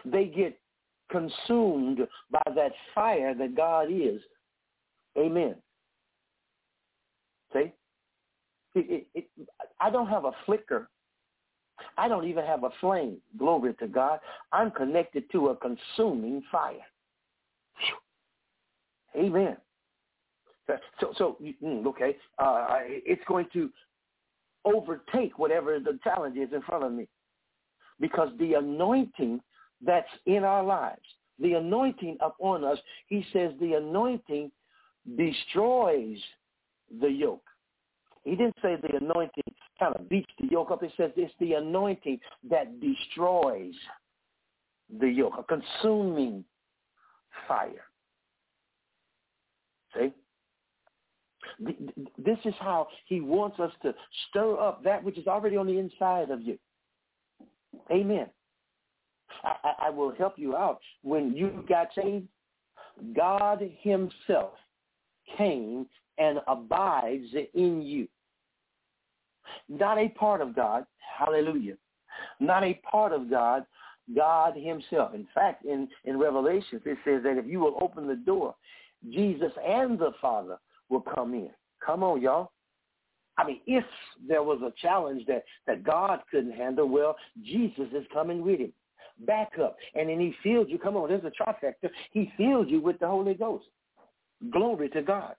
They 0.05 0.25
get 0.25 0.59
consumed 1.11 2.01
by 2.31 2.43
that 2.55 2.73
fire 2.95 3.35
that 3.35 3.57
God 3.57 3.89
is. 3.91 4.21
Amen. 5.17 5.55
See? 7.53 7.73
It, 8.75 9.07
it, 9.15 9.27
it, 9.39 9.49
I 9.81 9.91
don't 9.91 10.09
have 10.09 10.25
a 10.25 10.33
flicker 10.45 10.89
I 11.97 12.09
don't 12.09 12.27
even 12.27 12.45
have 12.45 12.65
a 12.65 12.71
flame. 12.81 13.19
Glory 13.39 13.75
to 13.75 13.87
God. 13.87 14.21
I'm 14.53 14.71
connected 14.71 15.31
to 15.33 15.49
a 15.49 15.57
consuming 15.57 16.43
fire. 16.51 16.77
Amen. 19.17 19.57
So, 21.01 21.13
so 21.17 21.37
mm, 21.63 21.87
okay, 21.87 22.17
uh, 22.39 22.67
it's 22.81 23.23
going 23.29 23.47
to 23.53 23.71
overtake 24.65 25.39
whatever 25.39 25.79
the 25.79 25.99
challenge 26.03 26.39
is 26.39 26.53
in 26.53 26.63
front 26.63 26.85
of 26.85 26.93
me, 26.93 27.07
because 28.01 28.31
the 28.39 28.55
anointing 28.55 29.41
that's 29.85 30.09
in 30.27 30.43
our 30.43 30.65
lives, 30.65 31.03
the 31.39 31.53
anointing 31.53 32.17
upon 32.21 32.65
us, 32.65 32.79
he 33.09 33.25
says, 33.33 33.53
the 33.61 33.75
anointing 33.75 34.51
destroys 35.17 36.19
the 37.01 37.09
yoke. 37.09 37.45
He 38.25 38.31
didn't 38.37 38.57
say 38.63 38.77
the 38.77 38.97
anointing 38.97 39.45
kind 39.79 39.95
of 39.95 40.09
beats 40.09 40.31
the 40.41 40.49
yoke 40.51 40.71
up. 40.71 40.83
It 40.83 40.93
says 40.97 41.11
it's 41.17 41.33
the 41.41 41.55
anointing 41.55 42.21
that 42.49 42.81
destroys 42.81 43.75
the 44.99 45.09
yoke, 45.09 45.35
a 45.39 45.43
consuming 45.43 46.45
fire. 47.47 47.85
See? 49.95 50.13
This 52.19 52.39
is 52.45 52.55
how 52.59 52.89
he 53.07 53.21
wants 53.21 53.61
us 53.61 53.71
to 53.83 53.95
stir 54.29 54.59
up 54.59 54.83
that 54.85 55.05
which 55.05 55.19
is 55.19 55.27
already 55.27 55.57
on 55.57 55.67
the 55.67 55.79
inside 55.79 56.31
of 56.31 56.41
you. 56.41 56.59
Amen. 57.91 58.27
I, 59.43 59.55
I, 59.63 59.87
I 59.87 59.91
will 59.91 60.15
help 60.15 60.35
you 60.39 60.57
out. 60.57 60.81
When 61.03 61.35
you 61.35 61.65
got 61.69 61.89
saved, 61.95 62.27
God 63.15 63.63
himself 63.83 64.53
came 65.37 65.87
and 66.19 66.39
abides 66.47 67.27
in 67.55 67.83
you. 67.83 68.09
Not 69.69 69.99
a 69.99 70.09
part 70.11 70.41
of 70.41 70.55
God, 70.55 70.87
hallelujah. 71.19 71.77
Not 72.41 72.65
a 72.65 72.75
part 72.91 73.13
of 73.13 73.31
God, 73.31 73.65
God 74.15 74.55
himself. 74.57 75.15
In 75.15 75.27
fact, 75.35 75.65
in, 75.65 75.89
in 76.05 76.19
Revelations, 76.19 76.83
it 76.85 76.99
says 77.05 77.23
that 77.25 77.39
if 77.39 77.47
you 77.47 77.61
will 77.61 77.79
open 77.81 78.07
the 78.07 78.17
door, 78.17 78.55
Jesus 79.11 79.53
and 79.67 79.99
the 79.99 80.13
Father 80.21 80.59
will 80.89 81.01
come 81.01 81.35
in. 81.35 81.51
Come 81.85 82.03
on, 82.03 82.21
y'all. 82.21 82.53
I 83.37 83.45
mean, 83.45 83.61
if 83.67 83.85
there 84.29 84.43
was 84.43 84.61
a 84.63 84.73
challenge 84.81 85.27
that, 85.27 85.45
that 85.67 85.83
God 85.83 86.21
couldn't 86.31 86.53
handle, 86.53 86.89
well, 86.89 87.17
Jesus 87.43 87.89
is 87.93 88.07
coming 88.13 88.45
with 88.45 88.61
him. 88.61 88.73
Back 89.27 89.53
up. 89.63 89.77
And 89.95 90.09
then 90.09 90.21
he 90.21 90.35
filled 90.43 90.69
you. 90.69 90.79
Come 90.79 90.97
on, 90.97 91.09
there's 91.09 91.25
a 91.25 91.43
trifecta. 91.43 91.91
He 92.13 92.33
filled 92.37 92.71
you 92.71 92.81
with 92.81 92.99
the 92.99 93.07
Holy 93.07 93.35
Ghost. 93.35 93.67
Glory 94.51 94.89
to 94.91 95.03
God. 95.03 95.35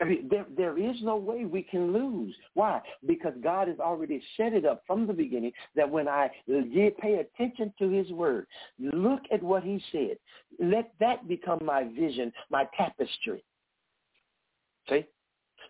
I 0.00 0.04
mean, 0.04 0.28
there, 0.30 0.46
there 0.56 0.78
is 0.78 0.96
no 1.02 1.16
way 1.16 1.44
we 1.44 1.62
can 1.62 1.92
lose. 1.92 2.34
Why? 2.54 2.80
Because 3.06 3.32
God 3.42 3.66
has 3.66 3.80
already 3.80 4.22
set 4.36 4.52
it 4.52 4.64
up 4.64 4.84
from 4.86 5.08
the 5.08 5.12
beginning 5.12 5.50
that 5.74 5.90
when 5.90 6.06
I 6.06 6.30
pay 6.46 7.14
attention 7.14 7.72
to 7.80 7.88
his 7.90 8.08
word, 8.12 8.46
look 8.78 9.22
at 9.32 9.42
what 9.42 9.64
he 9.64 9.82
said, 9.90 10.18
let 10.60 10.92
that 11.00 11.26
become 11.26 11.58
my 11.64 11.84
vision, 11.98 12.32
my 12.48 12.64
tapestry. 12.76 13.42
See? 14.88 15.04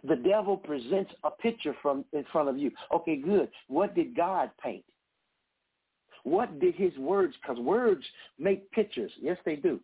The 0.05 0.17
devil 0.17 0.59
presents 0.59 1.11
a 1.25 1.31
picture 1.31 1.75
from 1.81 2.05
in 2.13 2.25
front 2.31 2.51
of 2.51 2.59
you. 2.59 2.71
Okay, 2.95 3.17
good. 3.17 3.49
What 3.67 3.95
did 3.95 4.15
God 4.15 4.51
paint? 4.63 4.85
What 6.25 6.61
did 6.61 6.75
his 6.75 6.97
words, 6.99 7.35
because 7.41 7.59
words 7.59 8.05
make 8.39 8.71
pictures. 8.73 9.11
Yes, 9.21 9.39
they 9.47 9.57
do. 9.57 9.81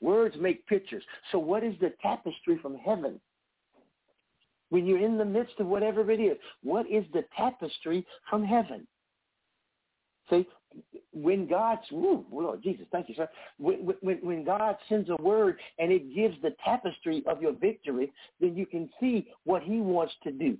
Words 0.00 0.36
make 0.40 0.66
pictures. 0.66 1.04
So 1.30 1.38
what 1.38 1.62
is 1.62 1.74
the 1.80 1.92
tapestry 2.02 2.58
from 2.60 2.76
heaven? 2.76 3.20
When 4.70 4.86
you're 4.86 5.04
in 5.04 5.16
the 5.16 5.24
midst 5.24 5.58
of 5.60 5.66
whatever 5.66 6.10
it 6.10 6.20
is, 6.20 6.36
what 6.62 6.86
is 6.90 7.04
the 7.12 7.24
tapestry 7.36 8.04
from 8.28 8.44
heaven? 8.44 8.86
See, 10.28 10.46
when 11.12 11.48
God's, 11.48 11.90
woo, 11.90 12.26
Lord 12.30 12.62
Jesus, 12.62 12.86
thank 12.92 13.08
you, 13.08 13.14
sir. 13.14 13.28
When, 13.58 13.94
when, 14.00 14.18
when 14.18 14.44
God 14.44 14.76
sends 14.88 15.08
a 15.08 15.16
word 15.22 15.58
and 15.78 15.90
it 15.90 16.14
gives 16.14 16.36
the 16.42 16.54
tapestry 16.62 17.22
of 17.26 17.40
your 17.40 17.52
victory, 17.52 18.12
then 18.40 18.54
you 18.54 18.66
can 18.66 18.90
see 19.00 19.28
what 19.44 19.62
he 19.62 19.80
wants 19.80 20.12
to 20.24 20.32
do. 20.32 20.58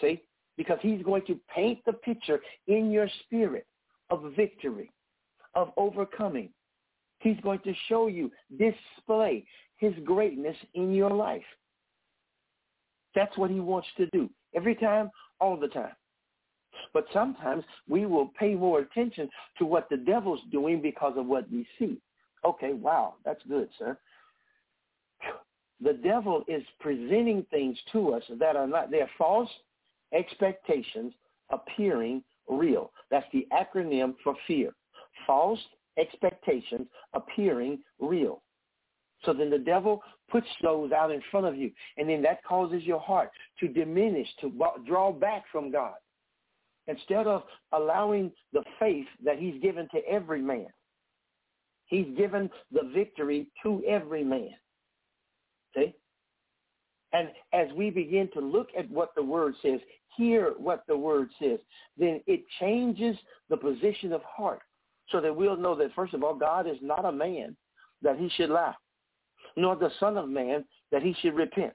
See? 0.00 0.22
Because 0.56 0.78
he's 0.82 1.02
going 1.02 1.24
to 1.26 1.40
paint 1.54 1.78
the 1.86 1.94
picture 1.94 2.40
in 2.66 2.90
your 2.90 3.08
spirit 3.24 3.66
of 4.10 4.32
victory, 4.36 4.90
of 5.54 5.72
overcoming. 5.78 6.50
He's 7.20 7.40
going 7.42 7.60
to 7.60 7.72
show 7.88 8.06
you, 8.06 8.30
display 8.58 9.44
his 9.78 9.94
greatness 10.04 10.56
in 10.74 10.92
your 10.92 11.10
life. 11.10 11.42
That's 13.14 13.36
what 13.36 13.50
he 13.50 13.60
wants 13.60 13.88
to 13.96 14.06
do. 14.12 14.28
Every 14.54 14.74
time, 14.74 15.10
all 15.40 15.56
the 15.56 15.68
time. 15.68 15.92
But 16.92 17.06
sometimes 17.12 17.64
we 17.88 18.06
will 18.06 18.28
pay 18.38 18.54
more 18.54 18.80
attention 18.80 19.28
to 19.58 19.66
what 19.66 19.88
the 19.90 19.96
devil's 19.96 20.40
doing 20.50 20.80
because 20.80 21.14
of 21.16 21.26
what 21.26 21.50
we 21.50 21.66
see. 21.78 22.00
Okay, 22.44 22.72
wow, 22.72 23.14
that's 23.24 23.42
good, 23.48 23.68
sir. 23.78 23.98
The 25.82 25.94
devil 25.94 26.44
is 26.46 26.62
presenting 26.78 27.44
things 27.50 27.78
to 27.92 28.14
us 28.14 28.22
that 28.38 28.56
are 28.56 28.66
not, 28.66 28.90
they're 28.90 29.10
false 29.16 29.48
expectations 30.12 31.12
appearing 31.50 32.22
real. 32.48 32.92
That's 33.10 33.26
the 33.32 33.46
acronym 33.52 34.14
for 34.22 34.34
fear. 34.46 34.72
False 35.26 35.60
expectations 35.98 36.86
appearing 37.14 37.78
real. 37.98 38.42
So 39.24 39.32
then 39.32 39.50
the 39.50 39.58
devil 39.58 40.02
puts 40.30 40.46
those 40.62 40.92
out 40.92 41.10
in 41.10 41.20
front 41.30 41.46
of 41.46 41.56
you, 41.56 41.70
and 41.96 42.08
then 42.08 42.22
that 42.22 42.42
causes 42.44 42.82
your 42.84 43.00
heart 43.00 43.30
to 43.60 43.68
diminish, 43.68 44.28
to 44.40 44.52
draw 44.86 45.12
back 45.12 45.44
from 45.52 45.70
God 45.70 45.94
instead 46.86 47.26
of 47.26 47.42
allowing 47.72 48.32
the 48.52 48.64
faith 48.78 49.06
that 49.24 49.38
he's 49.38 49.60
given 49.62 49.88
to 49.92 50.00
every 50.08 50.40
man. 50.40 50.66
He's 51.86 52.06
given 52.16 52.50
the 52.72 52.90
victory 52.94 53.48
to 53.62 53.82
every 53.86 54.24
man. 54.24 54.50
See? 55.74 55.94
And 57.12 57.28
as 57.52 57.66
we 57.76 57.90
begin 57.90 58.28
to 58.34 58.40
look 58.40 58.68
at 58.78 58.90
what 58.90 59.14
the 59.16 59.22
word 59.22 59.54
says, 59.62 59.80
hear 60.16 60.54
what 60.56 60.84
the 60.86 60.96
word 60.96 61.28
says, 61.40 61.58
then 61.98 62.20
it 62.26 62.44
changes 62.60 63.16
the 63.48 63.56
position 63.56 64.12
of 64.12 64.22
heart 64.22 64.60
so 65.10 65.20
that 65.20 65.34
we'll 65.34 65.56
know 65.56 65.74
that, 65.74 65.94
first 65.94 66.14
of 66.14 66.22
all, 66.22 66.34
God 66.34 66.68
is 66.68 66.76
not 66.80 67.04
a 67.04 67.12
man 67.12 67.56
that 68.02 68.18
he 68.18 68.28
should 68.30 68.50
lie, 68.50 68.74
nor 69.56 69.76
the 69.76 69.90
son 69.98 70.16
of 70.16 70.28
man 70.28 70.64
that 70.90 71.02
he 71.02 71.14
should 71.20 71.34
repent. 71.34 71.72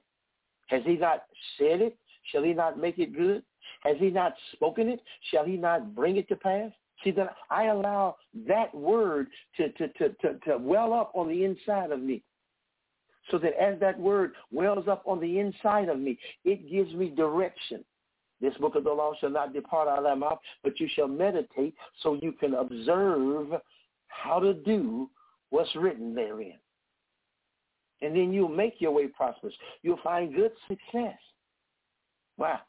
Has 0.68 0.82
he 0.84 0.96
not 0.96 1.24
said 1.58 1.80
it? 1.80 1.96
Shall 2.32 2.42
he 2.42 2.52
not 2.52 2.78
make 2.78 2.98
it 2.98 3.16
good? 3.16 3.42
Has 3.82 3.96
he 3.98 4.10
not 4.10 4.34
spoken 4.52 4.88
it? 4.88 5.00
Shall 5.30 5.44
he 5.44 5.56
not 5.56 5.94
bring 5.94 6.16
it 6.16 6.28
to 6.28 6.36
pass? 6.36 6.70
See 7.04 7.10
that 7.12 7.34
I 7.50 7.66
allow 7.66 8.16
that 8.48 8.74
word 8.74 9.28
to, 9.56 9.70
to, 9.72 9.88
to, 9.88 10.08
to, 10.08 10.38
to 10.46 10.58
well 10.58 10.92
up 10.92 11.12
on 11.14 11.28
the 11.28 11.44
inside 11.44 11.90
of 11.90 12.00
me. 12.00 12.22
So 13.30 13.38
that 13.38 13.60
as 13.60 13.78
that 13.80 13.98
word 13.98 14.32
wells 14.52 14.86
up 14.88 15.02
on 15.04 15.20
the 15.20 15.38
inside 15.38 15.88
of 15.88 15.98
me, 15.98 16.18
it 16.44 16.70
gives 16.70 16.92
me 16.94 17.10
direction. 17.10 17.84
This 18.40 18.54
book 18.58 18.76
of 18.76 18.84
the 18.84 18.92
law 18.92 19.14
shall 19.20 19.30
not 19.30 19.52
depart 19.52 19.88
out 19.88 19.98
of 19.98 20.04
thy 20.04 20.14
mouth, 20.14 20.38
but 20.62 20.78
you 20.78 20.88
shall 20.94 21.08
meditate 21.08 21.74
so 22.02 22.18
you 22.22 22.32
can 22.32 22.54
observe 22.54 23.48
how 24.08 24.38
to 24.38 24.54
do 24.54 25.10
what's 25.50 25.74
written 25.74 26.14
therein. 26.14 26.58
And 28.02 28.14
then 28.14 28.32
you'll 28.32 28.48
make 28.48 28.74
your 28.78 28.92
way 28.92 29.06
prosperous. 29.06 29.54
You'll 29.82 30.00
find 30.02 30.34
good 30.34 30.52
success. 30.68 31.18
Wow. 32.36 32.60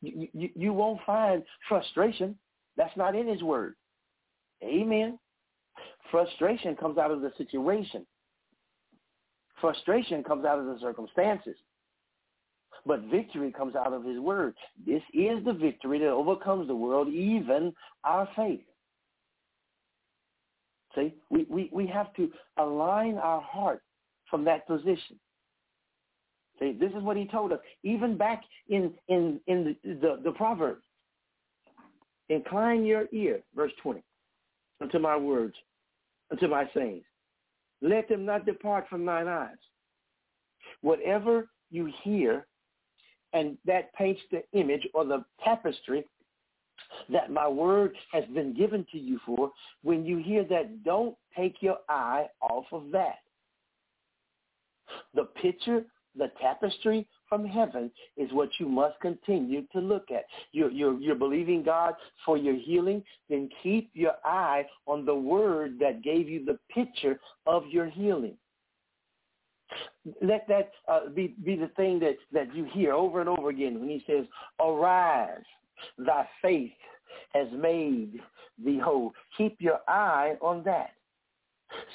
You, 0.00 0.28
you, 0.32 0.50
you 0.54 0.72
won't 0.72 1.00
find 1.04 1.42
frustration. 1.68 2.36
That's 2.76 2.96
not 2.96 3.14
in 3.14 3.26
his 3.26 3.42
word. 3.42 3.74
Amen. 4.62 5.18
Frustration 6.10 6.76
comes 6.76 6.98
out 6.98 7.10
of 7.10 7.20
the 7.20 7.32
situation. 7.36 8.06
Frustration 9.60 10.22
comes 10.22 10.44
out 10.44 10.58
of 10.58 10.66
the 10.66 10.78
circumstances. 10.80 11.56
But 12.84 13.02
victory 13.10 13.50
comes 13.50 13.74
out 13.74 13.92
of 13.92 14.04
his 14.04 14.20
word. 14.20 14.54
This 14.86 15.02
is 15.12 15.44
the 15.44 15.52
victory 15.52 15.98
that 15.98 16.08
overcomes 16.08 16.68
the 16.68 16.76
world, 16.76 17.08
even 17.08 17.72
our 18.04 18.28
faith. 18.36 18.60
See, 20.94 21.14
we, 21.30 21.46
we, 21.50 21.68
we 21.72 21.86
have 21.88 22.14
to 22.14 22.30
align 22.58 23.18
our 23.18 23.40
heart 23.40 23.82
from 24.30 24.44
that 24.44 24.66
position. 24.66 25.18
See, 26.58 26.72
this 26.78 26.90
is 26.92 27.02
what 27.02 27.16
he 27.16 27.26
told 27.26 27.52
us, 27.52 27.60
even 27.82 28.16
back 28.16 28.42
in 28.68 28.92
in 29.08 29.40
in 29.46 29.76
the, 29.84 29.94
the, 29.94 30.20
the 30.24 30.32
Proverbs. 30.32 30.82
Incline 32.28 32.84
your 32.84 33.06
ear, 33.12 33.40
verse 33.54 33.70
20, 33.82 34.02
unto 34.80 34.98
my 34.98 35.16
words, 35.16 35.54
unto 36.32 36.48
my 36.48 36.68
sayings. 36.74 37.04
Let 37.82 38.08
them 38.08 38.24
not 38.24 38.46
depart 38.46 38.86
from 38.88 39.06
thine 39.06 39.28
eyes. 39.28 39.56
Whatever 40.80 41.48
you 41.70 41.92
hear, 42.02 42.46
and 43.32 43.56
that 43.64 43.94
paints 43.94 44.20
the 44.32 44.42
image 44.58 44.88
or 44.92 45.04
the 45.04 45.24
tapestry 45.44 46.04
that 47.10 47.30
my 47.30 47.46
word 47.46 47.94
has 48.12 48.24
been 48.34 48.54
given 48.54 48.86
to 48.92 48.98
you 48.98 49.20
for, 49.24 49.52
when 49.82 50.04
you 50.04 50.18
hear 50.18 50.44
that, 50.44 50.84
don't 50.84 51.16
take 51.36 51.56
your 51.60 51.78
eye 51.88 52.26
off 52.40 52.66
of 52.72 52.90
that. 52.92 53.18
The 55.14 55.24
picture 55.24 55.84
the 56.18 56.30
tapestry 56.40 57.06
from 57.28 57.44
heaven 57.44 57.90
is 58.16 58.32
what 58.32 58.48
you 58.58 58.68
must 58.68 58.98
continue 59.00 59.62
to 59.72 59.80
look 59.80 60.10
at. 60.10 60.24
You're, 60.52 60.70
you're, 60.70 60.98
you're 60.98 61.14
believing 61.14 61.62
God 61.62 61.94
for 62.24 62.36
your 62.36 62.54
healing, 62.54 63.02
then 63.28 63.48
keep 63.62 63.90
your 63.94 64.14
eye 64.24 64.64
on 64.86 65.04
the 65.04 65.14
word 65.14 65.78
that 65.80 66.02
gave 66.02 66.28
you 66.28 66.44
the 66.44 66.58
picture 66.72 67.18
of 67.46 67.64
your 67.68 67.86
healing. 67.86 68.36
Let 70.22 70.46
that 70.48 70.70
uh, 70.88 71.08
be, 71.08 71.34
be 71.44 71.56
the 71.56 71.70
thing 71.76 71.98
that, 72.00 72.16
that 72.32 72.54
you 72.54 72.66
hear 72.72 72.92
over 72.92 73.20
and 73.20 73.28
over 73.28 73.48
again 73.48 73.80
when 73.80 73.88
he 73.88 74.04
says, 74.06 74.24
arise, 74.60 75.42
thy 75.98 76.26
faith 76.40 76.70
has 77.34 77.48
made 77.52 78.20
thee 78.64 78.78
whole. 78.78 79.12
Keep 79.36 79.56
your 79.60 79.80
eye 79.88 80.36
on 80.40 80.62
that. 80.64 80.90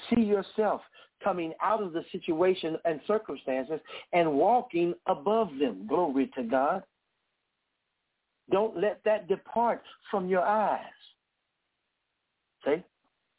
See 0.09 0.21
yourself 0.21 0.81
coming 1.23 1.53
out 1.61 1.81
of 1.81 1.93
the 1.93 2.03
situation 2.11 2.77
and 2.85 2.99
circumstances 3.07 3.79
and 4.13 4.31
walking 4.31 4.93
above 5.07 5.49
them. 5.59 5.85
Glory 5.87 6.31
to 6.35 6.43
God. 6.43 6.83
Don't 8.51 8.77
let 8.79 9.01
that 9.05 9.27
depart 9.27 9.81
from 10.09 10.27
your 10.27 10.41
eyes. 10.41 10.81
See? 12.65 12.83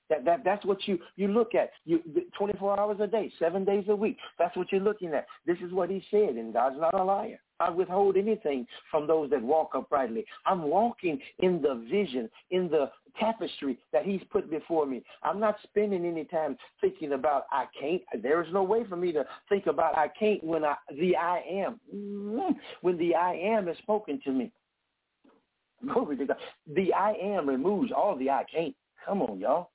That, 0.09 0.25
that, 0.25 0.45
that's 0.45 0.65
what 0.67 0.87
you, 0.87 0.99
you 1.17 1.29
look 1.29 1.55
at. 1.55 1.71
You 1.87 2.01
24 2.37 2.79
hours 2.79 2.99
a 3.01 3.07
day, 3.07 3.33
seven 3.39 3.65
days 3.65 3.85
a 3.89 3.97
week. 3.97 4.19
That's 4.39 4.55
what 4.57 4.71
you're 4.71 4.81
looking 4.81 5.15
at. 5.15 5.27
This 5.47 5.57
is 5.65 5.73
what 5.73 5.89
he 5.91 6.03
said, 6.11 6.37
and 6.37 6.53
God's 6.53 6.77
not 6.79 6.95
a 6.95 7.03
liar. 7.03 7.41
I 7.63 7.71
withhold 7.71 8.17
anything 8.17 8.67
from 8.91 9.07
those 9.07 9.31
that 9.31 9.41
walk 9.41 9.71
uprightly. 9.75 10.25
I'm 10.47 10.63
walking 10.63 11.21
in 11.39 11.63
the 11.63 11.87
vision, 11.91 12.29
in 12.51 12.69
the 12.69 12.91
tapestry 13.19 13.79
that 13.93 14.05
he's 14.05 14.23
put 14.31 14.51
before 14.51 14.87
me. 14.87 15.03
I'm 15.23 15.39
not 15.39 15.57
spending 15.63 16.05
any 16.05 16.25
time 16.25 16.57
thinking 16.81 17.13
about 17.13 17.47
I 17.53 17.67
can't. 17.79 18.03
There 18.23 18.43
is 18.43 18.53
no 18.53 18.63
way 18.63 18.85
for 18.89 18.97
me 18.97 19.13
to 19.13 19.25
think 19.49 19.67
about 19.67 19.97
I 19.97 20.09
can't 20.09 20.43
when 20.43 20.65
I 20.65 20.75
the 20.99 21.17
I 21.17 21.43
am. 21.49 21.81
Mm-hmm. 21.95 22.59
When 22.81 22.99
the 22.99 23.15
I 23.15 23.35
am 23.35 23.69
is 23.69 23.79
spoken 23.79 24.21
to 24.25 24.33
me. 24.33 24.51
Glory 25.93 26.17
to 26.17 26.27
God. 26.27 26.37
The 26.75 26.93
I 26.93 27.13
am 27.13 27.49
removes 27.49 27.93
all 27.93 28.17
the 28.17 28.31
I 28.31 28.45
can't. 28.53 28.75
Come 29.07 29.23
on, 29.23 29.39
y'all. 29.39 29.71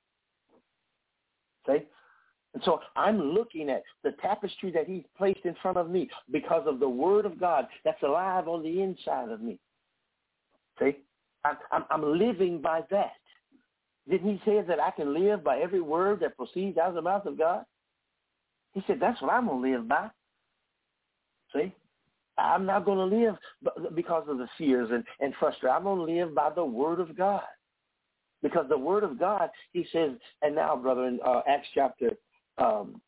See? 1.67 1.85
And 2.58 2.64
so 2.66 2.80
I'm 2.95 3.22
looking 3.22 3.70
at 3.70 3.84
the 4.03 4.14
tapestry 4.20 4.72
that 4.72 4.88
he's 4.88 5.03
placed 5.16 5.45
in 5.45 5.53
front 5.62 5.78
of 5.78 5.91
me 5.91 6.10
because 6.32 6.64
of 6.66 6.80
the 6.80 6.89
word 6.89 7.28
of 7.28 7.39
God 7.39 7.68
that's 7.86 8.01
alive 8.01 8.47
on 8.47 8.64
the 8.64 8.82
inside 8.82 9.30
of 9.30 9.41
me. 9.41 9.60
See? 10.80 10.97
I'm, 11.45 11.86
I'm, 11.91 12.18
living 12.18 12.60
by 12.60 12.82
that. 12.89 13.12
Didn't 14.10 14.32
he 14.32 14.41
say 14.43 14.60
that 14.68 14.80
I 14.80 14.89
can 14.89 15.14
live 15.14 15.43
by 15.43 15.60
every 15.60 15.82
word 15.82 16.20
that 16.22 16.36
proceeds 16.36 16.80
out 16.80 16.89
of 16.89 16.95
the 16.95 17.01
mouth 17.03 17.28
of 17.28 17.38
God? 17.38 17.64
He 18.74 18.82
said, 18.88 18.97
that's 18.99 19.22
what 19.22 19.32
I'm 19.32 19.45
going 19.45 19.62
to 19.62 19.78
live 19.78 19.88
by. 19.88 20.10
See? 21.53 21.72
I'm 22.39 22.66
not 22.66 22.86
going 22.86 23.08
to 23.08 23.16
live 23.16 23.36
because 23.93 24.26
of 24.28 24.39
the 24.39 24.47
fears 24.58 24.89
and, 24.91 25.03
and 25.20 25.32
frustration. 25.39 25.76
I'm 25.76 25.84
going 25.84 26.08
to 26.08 26.12
live 26.12 26.34
by 26.34 26.49
the 26.49 26.66
word 26.66 27.01
of 27.01 27.16
God. 27.16 27.43
Because 28.41 28.66
the 28.68 28.80
word 28.80 29.03
of 29.03 29.20
God, 29.20 29.51
he 29.74 29.86
says, 29.93 30.14
and 30.41 30.55
now, 30.55 30.76
brother, 30.76 31.05
in 31.05 31.20
uh, 31.24 31.41
Acts 31.47 31.68
chapter 31.76 32.18
um, 32.58 33.01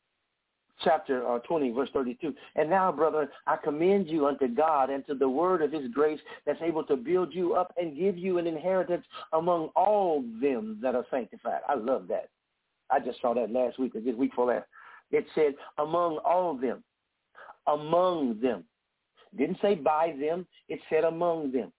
chapter 0.84 1.28
uh, 1.28 1.40
20, 1.40 1.72
verse 1.72 1.90
32. 1.94 2.34
And 2.56 2.70
now, 2.70 2.92
brother, 2.92 3.30
I 3.48 3.58
commend 3.58 4.08
you 4.08 4.28
unto 4.28 4.48
God 4.48 4.90
and 4.90 5.06
to 5.08 5.16
the 5.16 5.30
word 5.30 5.62
of 5.62 5.72
his 5.72 5.90
grace 5.92 6.20
that's 6.46 6.62
able 6.62 6.84
to 6.86 6.96
build 6.96 7.34
you 7.34 7.56
up 7.56 7.74
and 7.78 7.98
give 7.98 8.18
you 8.18 8.38
an 8.38 8.48
inheritance 8.48 9.06
among 9.34 9.70
all 9.76 10.24
them 10.42 10.80
that 10.82 10.96
are 10.96 11.06
sanctified. 11.12 11.62
I 11.68 11.76
love 11.76 12.08
that. 12.10 12.30
I 12.90 13.00
just 13.00 13.22
saw 13.22 13.34
that 13.36 13.52
last 13.52 13.78
week 13.78 13.96
or 13.96 14.02
this 14.02 14.16
week 14.16 14.32
for 14.36 14.48
last. 14.48 14.66
It 15.12 15.26
said, 15.36 15.56
among 15.78 16.18
all 16.20 16.56
them. 16.56 16.84
Among 17.68 18.40
them. 18.42 18.64
Didn't 19.38 19.58
say 19.62 19.76
by 19.76 20.16
them. 20.20 20.48
It 20.70 20.80
said 20.90 21.04
among 21.04 21.52
them 21.52 21.72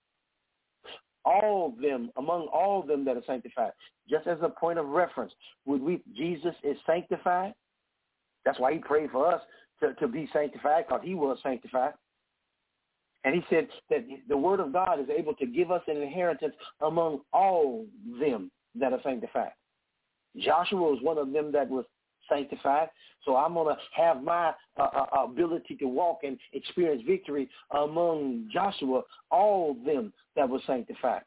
all 1.25 1.75
them, 1.81 2.11
among 2.17 2.47
all 2.47 2.83
them 2.83 3.05
that 3.05 3.17
are 3.17 3.23
sanctified. 3.27 3.73
Just 4.09 4.27
as 4.27 4.39
a 4.43 4.49
point 4.49 4.79
of 4.79 4.87
reference, 4.87 5.33
would 5.67 5.81
we, 5.81 6.01
Jesus 6.17 6.55
is 6.63 6.77
sanctified. 6.87 7.55
That's 8.45 8.59
why 8.59 8.73
he 8.73 8.79
prayed 8.79 9.11
for 9.11 9.33
us 9.33 9.41
to, 9.81 9.95
to 9.95 10.09
be 10.09 10.29
sanctified 10.33 10.85
because 10.87 11.03
he 11.05 11.15
was 11.15 11.39
sanctified. 11.43 11.93
And 13.25 13.35
he 13.35 13.43
said 13.51 13.69
that 13.91 14.07
the 14.29 14.37
word 14.37 14.61
of 14.61 14.73
God 14.73 14.99
is 14.99 15.09
able 15.11 15.35
to 15.35 15.47
give 15.47 15.71
us 15.71 15.83
an 15.89 15.99
inheritance 15.99 16.55
among 16.81 17.21
all 17.33 17.85
them 18.19 18.51
that 18.79 18.93
are 18.93 19.01
sanctified. 19.03 19.53
Joshua 20.39 20.79
was 20.81 20.99
one 21.03 21.19
of 21.19 21.33
them 21.33 21.53
that 21.53 21.69
was 21.69 21.85
sanctified. 22.31 22.89
So 23.25 23.37
I'm 23.37 23.55
going 23.55 23.75
to 23.75 23.81
have 24.01 24.23
my 24.23 24.53
uh, 24.79 24.83
uh, 24.83 25.25
ability 25.25 25.77
to 25.77 25.87
walk 25.87 26.21
and 26.23 26.39
experience 26.53 27.03
victory 27.07 27.51
among 27.73 28.49
Joshua, 28.53 29.03
all 29.31 29.77
them 29.85 30.13
that 30.37 30.49
were 30.49 30.61
sanctified. 30.67 31.23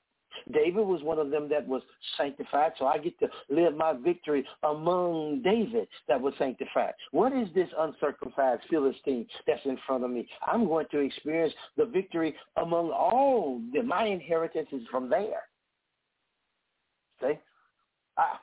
David 0.52 0.86
was 0.86 1.02
one 1.04 1.20
of 1.20 1.30
them 1.30 1.50
that 1.50 1.68
was 1.68 1.82
sanctified, 2.18 2.74
so 2.78 2.86
I 2.86 2.98
get 2.98 3.18
to 3.20 3.28
live 3.50 3.76
my 3.76 3.94
victory 3.94 4.46
among 4.64 5.42
David 5.44 5.88
that 6.08 6.20
was 6.20 6.34
sanctified. 6.38 6.94
What 7.12 7.34
is 7.34 7.48
this 7.54 7.70
uncircumcised 7.78 8.64
Philistine 8.70 9.28
that's 9.48 9.66
in 9.66 9.78
front 9.86 10.04
of 10.04 10.12
me? 10.12 10.28
I'm 10.46 10.66
going 10.66 10.88
to 10.92 11.00
experience 11.00 11.54
the 11.78 11.86
victory 11.86 12.36
among 12.58 12.92
all. 12.92 13.62
My 13.86 14.06
inheritance 14.06 14.70
is 14.72 14.82
from 14.90 15.10
there. 15.10 15.44
See? 17.22 17.40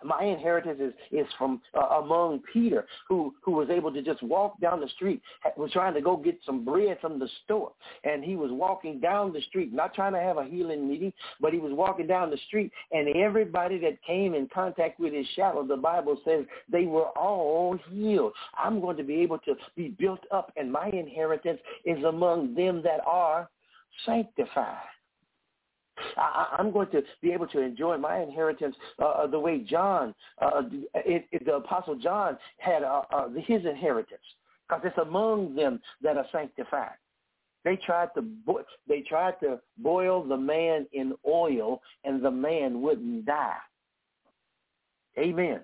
My 0.04 0.24
inheritance 0.24 0.78
is, 0.80 0.92
is 1.12 1.26
from 1.38 1.60
uh, 1.76 2.00
among 2.02 2.40
Peter, 2.52 2.86
who, 3.08 3.34
who 3.42 3.52
was 3.52 3.68
able 3.70 3.92
to 3.92 4.02
just 4.02 4.22
walk 4.22 4.60
down 4.60 4.80
the 4.80 4.88
street, 4.88 5.22
was 5.56 5.70
trying 5.72 5.94
to 5.94 6.00
go 6.00 6.16
get 6.16 6.38
some 6.44 6.64
bread 6.64 6.98
from 7.00 7.18
the 7.18 7.28
store. 7.44 7.72
And 8.04 8.24
he 8.24 8.36
was 8.36 8.50
walking 8.52 9.00
down 9.00 9.32
the 9.32 9.42
street, 9.42 9.72
not 9.72 9.94
trying 9.94 10.12
to 10.12 10.20
have 10.20 10.38
a 10.38 10.44
healing 10.44 10.88
meeting, 10.88 11.12
but 11.40 11.52
he 11.52 11.58
was 11.58 11.72
walking 11.72 12.06
down 12.06 12.30
the 12.30 12.38
street, 12.48 12.72
and 12.92 13.14
everybody 13.16 13.78
that 13.78 14.02
came 14.02 14.34
in 14.34 14.48
contact 14.52 14.98
with 14.98 15.12
his 15.12 15.26
shadow, 15.36 15.64
the 15.66 15.76
Bible 15.76 16.20
says 16.24 16.44
they 16.70 16.86
were 16.86 17.08
all 17.10 17.78
healed. 17.90 18.32
I'm 18.56 18.80
going 18.80 18.96
to 18.96 19.04
be 19.04 19.16
able 19.16 19.38
to 19.40 19.54
be 19.76 19.88
built 19.88 20.20
up, 20.32 20.52
and 20.56 20.70
my 20.70 20.88
inheritance 20.88 21.60
is 21.84 22.02
among 22.04 22.54
them 22.54 22.82
that 22.82 23.00
are 23.06 23.48
sanctified. 24.04 24.76
I, 26.16 26.57
I'm 26.59 26.72
going 26.72 26.90
to 26.90 27.03
be 27.22 27.32
able 27.32 27.46
to 27.48 27.61
enjoy 27.61 27.96
my 27.98 28.20
inheritance 28.20 28.76
uh, 29.01 29.07
uh 29.07 29.26
the 29.26 29.38
way 29.38 29.59
John, 29.59 30.14
uh, 30.40 30.62
it, 30.94 31.26
it, 31.32 31.44
the 31.44 31.57
Apostle 31.57 31.96
John 31.96 32.38
had 32.59 32.82
uh, 32.82 33.03
uh, 33.12 33.28
his 33.46 33.64
inheritance, 33.64 34.20
because 34.68 34.82
it's 34.84 34.98
among 34.98 35.55
them 35.55 35.80
that 36.03 36.16
are 36.16 36.26
sanctified. 36.32 36.96
They 37.64 37.76
tried 37.76 38.09
to 38.14 38.22
bo- 38.22 38.64
they 38.88 39.01
tried 39.03 39.38
to 39.40 39.61
boil 39.78 40.24
the 40.24 40.36
man 40.36 40.86
in 40.92 41.14
oil, 41.28 41.82
and 42.05 42.24
the 42.24 42.30
man 42.30 42.80
wouldn't 42.80 43.26
die. 43.26 43.57
Amen. 45.18 45.61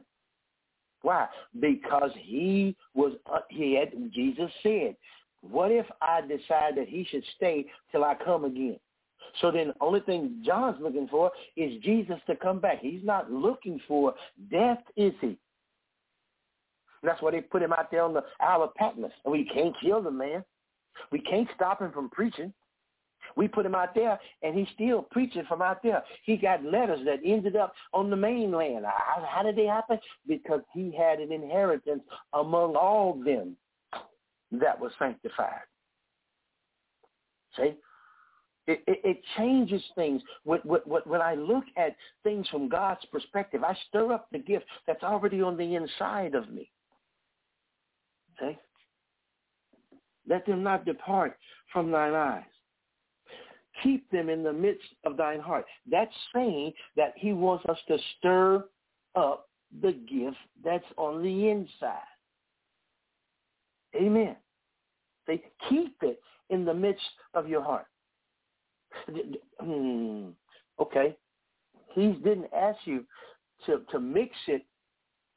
Why? 1.02 1.28
Because 1.58 2.10
he 2.18 2.76
was 2.94 3.12
uh, 3.32 3.40
he 3.48 3.74
had 3.74 4.12
Jesus 4.12 4.50
said, 4.62 4.96
"What 5.40 5.70
if 5.70 5.86
I 6.02 6.20
decide 6.20 6.76
that 6.76 6.88
he 6.88 7.04
should 7.04 7.24
stay 7.36 7.66
till 7.92 8.04
I 8.04 8.14
come 8.14 8.44
again?" 8.44 8.78
So 9.40 9.50
then 9.50 9.68
the 9.68 9.74
only 9.80 10.00
thing 10.00 10.42
John's 10.44 10.80
looking 10.80 11.08
for 11.08 11.30
is 11.56 11.82
Jesus 11.82 12.16
to 12.26 12.36
come 12.36 12.58
back. 12.58 12.80
He's 12.80 13.04
not 13.04 13.30
looking 13.30 13.80
for 13.86 14.14
death, 14.50 14.82
is 14.96 15.12
he? 15.20 15.38
That's 17.02 17.20
why 17.22 17.30
they 17.30 17.40
put 17.40 17.62
him 17.62 17.72
out 17.72 17.90
there 17.90 18.02
on 18.02 18.14
the 18.14 18.24
Isle 18.40 18.64
of 18.64 18.74
Patmos. 18.74 19.12
And 19.24 19.32
we 19.32 19.44
can't 19.44 19.74
kill 19.80 20.02
the 20.02 20.10
man. 20.10 20.44
We 21.12 21.20
can't 21.20 21.48
stop 21.54 21.80
him 21.80 21.92
from 21.92 22.10
preaching. 22.10 22.52
We 23.36 23.48
put 23.48 23.66
him 23.66 23.74
out 23.74 23.94
there, 23.94 24.18
and 24.42 24.56
he's 24.56 24.68
still 24.74 25.02
preaching 25.02 25.44
from 25.48 25.60
out 25.60 25.82
there. 25.82 26.02
He 26.24 26.36
got 26.36 26.64
letters 26.64 27.00
that 27.04 27.20
ended 27.24 27.56
up 27.56 27.74
on 27.92 28.08
the 28.08 28.16
mainland. 28.16 28.86
How, 28.86 29.26
how 29.28 29.42
did 29.42 29.56
they 29.56 29.66
happen? 29.66 29.98
Because 30.26 30.60
he 30.72 30.94
had 30.96 31.18
an 31.18 31.32
inheritance 31.32 32.02
among 32.32 32.76
all 32.76 33.20
them 33.24 33.56
that 34.52 34.80
was 34.80 34.92
sanctified. 34.98 35.64
See? 37.56 37.74
It, 38.66 38.82
it, 38.86 39.00
it, 39.04 39.22
changes 39.36 39.82
things. 39.94 40.20
When, 40.42 40.58
when 40.60 41.20
I 41.20 41.34
look 41.34 41.64
at 41.76 41.94
things 42.24 42.48
from 42.48 42.68
God's 42.68 43.04
perspective, 43.12 43.62
I 43.62 43.76
stir 43.88 44.12
up 44.12 44.26
the 44.32 44.38
gift 44.38 44.64
that's 44.86 45.04
already 45.04 45.40
on 45.40 45.56
the 45.56 45.76
inside 45.76 46.34
of 46.34 46.50
me. 46.50 46.68
Okay? 48.36 48.58
Let 50.28 50.44
them 50.46 50.62
not 50.62 50.84
depart 50.84 51.38
from 51.72 51.92
thine 51.92 52.14
eyes. 52.14 52.42
Keep 53.82 54.10
them 54.10 54.28
in 54.28 54.42
the 54.42 54.52
midst 54.52 54.88
of 55.04 55.16
thine 55.16 55.40
heart. 55.40 55.66
That's 55.88 56.12
saying 56.34 56.72
that 56.96 57.12
he 57.16 57.32
wants 57.32 57.64
us 57.68 57.78
to 57.88 57.98
stir 58.18 58.64
up 59.14 59.48
the 59.82 59.92
gift 59.92 60.36
that's 60.64 60.84
on 60.96 61.22
the 61.22 61.48
inside. 61.50 62.00
Amen. 63.94 64.36
They 65.26 65.42
keep 65.68 65.96
it 66.02 66.20
in 66.50 66.64
the 66.64 66.74
midst 66.74 67.02
of 67.34 67.48
your 67.48 67.62
heart. 67.62 67.86
Hmm, 69.60 70.28
okay. 70.80 71.16
He 71.94 72.12
didn't 72.12 72.52
ask 72.54 72.78
you 72.84 73.04
to, 73.66 73.80
to 73.90 73.98
mix 73.98 74.34
it 74.48 74.64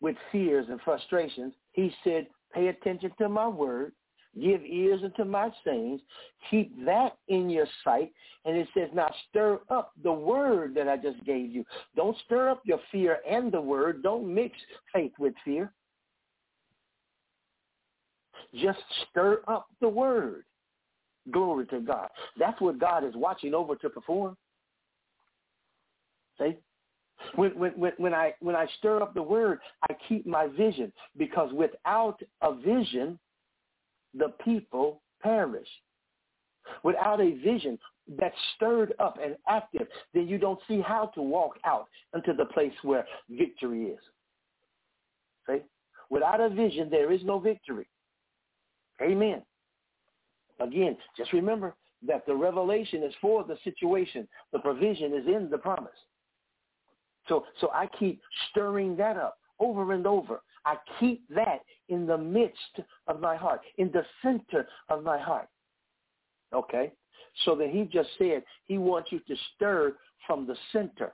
with 0.01 0.15
fears 0.31 0.65
and 0.69 0.79
frustrations. 0.81 1.53
He 1.73 1.91
said, 2.03 2.27
pay 2.53 2.67
attention 2.67 3.11
to 3.17 3.29
my 3.29 3.47
word, 3.47 3.93
give 4.39 4.61
ears 4.63 5.01
unto 5.03 5.23
my 5.23 5.49
sayings, 5.65 6.01
keep 6.49 6.73
that 6.85 7.17
in 7.27 7.49
your 7.49 7.67
sight. 7.83 8.11
And 8.45 8.57
it 8.57 8.67
says, 8.73 8.89
now 8.93 9.11
stir 9.29 9.59
up 9.69 9.91
the 10.03 10.11
word 10.11 10.75
that 10.75 10.87
I 10.87 10.97
just 10.97 11.23
gave 11.25 11.51
you. 11.51 11.65
Don't 11.95 12.17
stir 12.25 12.49
up 12.49 12.61
your 12.65 12.79
fear 12.91 13.19
and 13.29 13.51
the 13.51 13.61
word. 13.61 14.03
Don't 14.03 14.33
mix 14.33 14.55
faith 14.93 15.13
with 15.19 15.33
fear. 15.43 15.71
Just 18.55 18.79
stir 19.09 19.41
up 19.47 19.67
the 19.79 19.89
word. 19.89 20.43
Glory 21.31 21.65
to 21.67 21.79
God. 21.79 22.09
That's 22.37 22.59
what 22.61 22.79
God 22.79 23.03
is 23.03 23.13
watching 23.15 23.53
over 23.53 23.75
to 23.75 23.89
perform. 23.89 24.37
See? 26.39 26.57
When, 27.35 27.51
when, 27.51 27.91
when, 27.97 28.13
I, 28.13 28.33
when 28.39 28.55
I 28.55 28.65
stir 28.77 29.01
up 29.01 29.13
the 29.13 29.21
word, 29.21 29.59
I 29.89 29.95
keep 30.07 30.25
my 30.25 30.47
vision 30.47 30.91
because 31.17 31.51
without 31.53 32.19
a 32.41 32.55
vision, 32.55 33.19
the 34.17 34.33
people 34.43 35.01
perish. 35.21 35.67
Without 36.83 37.19
a 37.19 37.35
vision 37.43 37.77
that's 38.17 38.35
stirred 38.55 38.93
up 38.99 39.17
and 39.23 39.35
active, 39.47 39.87
then 40.13 40.27
you 40.27 40.37
don't 40.37 40.59
see 40.67 40.81
how 40.81 41.07
to 41.15 41.21
walk 41.21 41.57
out 41.65 41.87
into 42.15 42.33
the 42.33 42.45
place 42.45 42.73
where 42.83 43.05
victory 43.29 43.87
is. 43.87 43.99
See? 45.47 45.59
Without 46.09 46.39
a 46.39 46.49
vision, 46.49 46.89
there 46.89 47.11
is 47.11 47.21
no 47.23 47.39
victory. 47.39 47.87
Amen. 49.01 49.41
Again, 50.59 50.97
just 51.17 51.33
remember, 51.33 51.75
that 52.07 52.25
the 52.25 52.35
revelation 52.35 53.03
is 53.03 53.13
for 53.21 53.43
the 53.43 53.57
situation. 53.63 54.27
The 54.53 54.59
provision 54.59 55.13
is 55.13 55.27
in 55.27 55.49
the 55.49 55.57
promise. 55.57 55.91
So, 57.27 57.45
so 57.59 57.69
I 57.73 57.87
keep 57.99 58.21
stirring 58.49 58.95
that 58.97 59.17
up 59.17 59.37
over 59.59 59.93
and 59.93 60.07
over. 60.07 60.41
I 60.65 60.75
keep 60.99 61.23
that 61.29 61.59
in 61.89 62.05
the 62.05 62.17
midst 62.17 62.79
of 63.07 63.19
my 63.19 63.35
heart, 63.35 63.61
in 63.77 63.91
the 63.91 64.03
center 64.21 64.67
of 64.89 65.03
my 65.03 65.19
heart. 65.19 65.47
Okay? 66.53 66.91
So 67.45 67.55
that 67.55 67.69
he 67.69 67.83
just 67.83 68.09
said 68.17 68.43
he 68.65 68.77
wants 68.77 69.11
you 69.11 69.19
to 69.19 69.35
stir 69.55 69.95
from 70.25 70.47
the 70.47 70.55
center. 70.71 71.13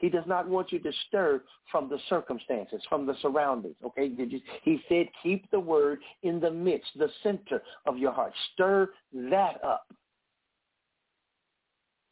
He 0.00 0.08
does 0.08 0.24
not 0.26 0.48
want 0.48 0.72
you 0.72 0.78
to 0.78 0.92
stir 1.06 1.42
from 1.70 1.90
the 1.90 1.98
circumstances, 2.08 2.80
from 2.88 3.06
the 3.06 3.14
surroundings. 3.20 3.76
Okay? 3.84 4.10
He 4.62 4.80
said 4.88 5.06
keep 5.22 5.50
the 5.50 5.60
word 5.60 6.00
in 6.22 6.40
the 6.40 6.50
midst, 6.50 6.88
the 6.96 7.10
center 7.22 7.62
of 7.86 7.98
your 7.98 8.10
heart. 8.10 8.32
Stir 8.54 8.88
that 9.12 9.62
up. 9.62 9.86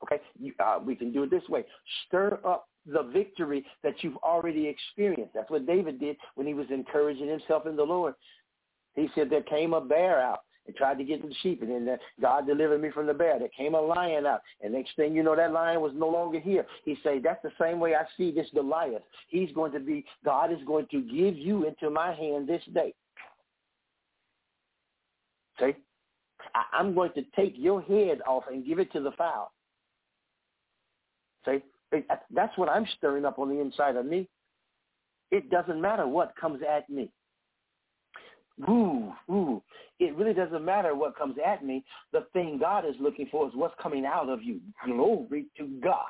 Okay? 0.02 0.20
You, 0.38 0.52
uh, 0.60 0.78
we 0.84 0.94
can 0.94 1.12
do 1.12 1.22
it 1.22 1.30
this 1.30 1.48
way. 1.48 1.64
Stir 2.06 2.38
up 2.44 2.68
the 2.86 3.04
victory 3.04 3.64
that 3.82 3.94
you've 4.02 4.18
already 4.18 4.66
experienced. 4.66 5.32
That's 5.34 5.50
what 5.50 5.66
David 5.66 5.98
did 5.98 6.16
when 6.34 6.46
he 6.46 6.54
was 6.54 6.66
encouraging 6.70 7.28
himself 7.28 7.66
in 7.66 7.74
the 7.74 7.82
Lord. 7.82 8.14
He 8.94 9.08
said, 9.14 9.30
there 9.30 9.42
came 9.42 9.72
a 9.72 9.80
bear 9.80 10.20
out 10.20 10.40
and 10.68 10.76
tried 10.76 10.98
to 10.98 11.04
get 11.04 11.22
the 11.22 11.34
sheep, 11.42 11.62
and 11.62 11.70
then 11.70 11.98
God 12.20 12.46
delivered 12.46 12.80
me 12.80 12.90
from 12.90 13.06
the 13.06 13.14
bear. 13.14 13.38
There 13.38 13.48
came 13.48 13.74
a 13.74 13.80
lion 13.80 14.26
out, 14.26 14.42
and 14.62 14.74
next 14.74 14.94
thing 14.94 15.16
you 15.16 15.22
know, 15.22 15.34
that 15.34 15.50
lion 15.50 15.80
was 15.80 15.92
no 15.96 16.08
longer 16.08 16.38
here. 16.38 16.66
He 16.84 16.96
said, 17.02 17.22
that's 17.24 17.42
the 17.42 17.50
same 17.60 17.80
way 17.80 17.94
I 17.94 18.04
see 18.16 18.30
this 18.30 18.46
Goliath. 18.54 19.02
He's 19.28 19.50
going 19.52 19.72
to 19.72 19.80
be, 19.80 20.04
God 20.24 20.52
is 20.52 20.58
going 20.66 20.86
to 20.90 21.00
give 21.00 21.36
you 21.36 21.66
into 21.66 21.90
my 21.90 22.14
hand 22.14 22.46
this 22.46 22.62
day. 22.72 22.94
See? 25.58 25.74
I, 26.54 26.64
I'm 26.78 26.94
going 26.94 27.12
to 27.14 27.24
take 27.34 27.54
your 27.56 27.82
head 27.82 28.20
off 28.26 28.44
and 28.52 28.64
give 28.64 28.78
it 28.78 28.92
to 28.92 29.00
the 29.00 29.12
fowl. 29.12 29.52
See? 31.46 31.62
That's 32.30 32.56
what 32.58 32.68
I'm 32.68 32.86
stirring 32.98 33.24
up 33.24 33.38
on 33.38 33.48
the 33.48 33.58
inside 33.58 33.96
of 33.96 34.04
me. 34.04 34.28
It 35.30 35.50
doesn't 35.50 35.80
matter 35.80 36.06
what 36.06 36.36
comes 36.36 36.60
at 36.62 36.88
me. 36.90 37.10
Ooh, 38.68 39.12
ooh. 39.30 39.62
It 40.00 40.16
really 40.16 40.34
doesn't 40.34 40.64
matter 40.64 40.94
what 40.94 41.16
comes 41.16 41.36
at 41.44 41.64
me. 41.64 41.84
The 42.12 42.26
thing 42.32 42.58
God 42.58 42.84
is 42.84 42.94
looking 43.00 43.28
for 43.30 43.46
is 43.46 43.54
what's 43.54 43.74
coming 43.80 44.04
out 44.04 44.28
of 44.28 44.42
you. 44.42 44.60
Glory 44.84 45.46
to 45.58 45.66
God. 45.82 46.06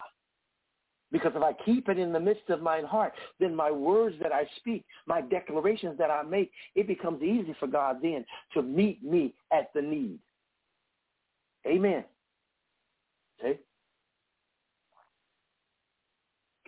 Because 1.10 1.32
if 1.34 1.42
I 1.42 1.52
keep 1.64 1.88
it 1.88 1.98
in 1.98 2.12
the 2.12 2.20
midst 2.20 2.50
of 2.50 2.60
my 2.60 2.82
heart, 2.82 3.14
then 3.40 3.54
my 3.54 3.70
words 3.70 4.16
that 4.22 4.32
I 4.32 4.46
speak, 4.56 4.84
my 5.06 5.22
declarations 5.22 5.96
that 5.98 6.10
I 6.10 6.22
make, 6.22 6.50
it 6.74 6.86
becomes 6.86 7.22
easy 7.22 7.54
for 7.58 7.66
God 7.66 7.96
then 8.02 8.24
to 8.54 8.62
meet 8.62 9.02
me 9.02 9.34
at 9.52 9.70
the 9.74 9.80
need. 9.80 10.18
Amen. 11.66 12.04
See? 13.42 13.54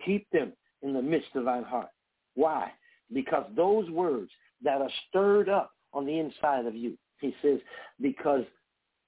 Keep 0.05 0.27
them 0.31 0.53
in 0.81 0.93
the 0.93 1.01
midst 1.01 1.35
of 1.35 1.45
thine 1.45 1.63
heart. 1.63 1.89
Why? 2.33 2.71
Because 3.13 3.45
those 3.55 3.89
words 3.91 4.31
that 4.63 4.81
are 4.81 4.89
stirred 5.09 5.49
up 5.49 5.71
on 5.93 6.05
the 6.05 6.19
inside 6.19 6.65
of 6.65 6.75
you, 6.75 6.97
he 7.19 7.33
says, 7.41 7.59
because 8.01 8.43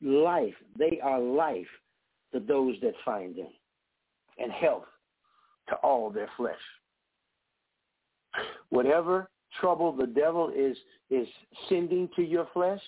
life, 0.02 0.54
they 0.78 1.00
are 1.02 1.20
life 1.20 1.68
to 2.34 2.40
those 2.40 2.76
that 2.82 2.94
find 3.06 3.36
them 3.36 3.48
and 4.38 4.52
health 4.52 4.86
to 5.70 5.76
all 5.76 6.10
their 6.10 6.30
flesh. 6.36 6.56
Whatever 8.70 9.30
trouble 9.60 9.92
the 9.92 10.08
devil 10.08 10.52
is, 10.56 10.76
is 11.10 11.28
sending 11.70 12.10
to 12.16 12.24
your 12.24 12.48
flesh, 12.54 12.82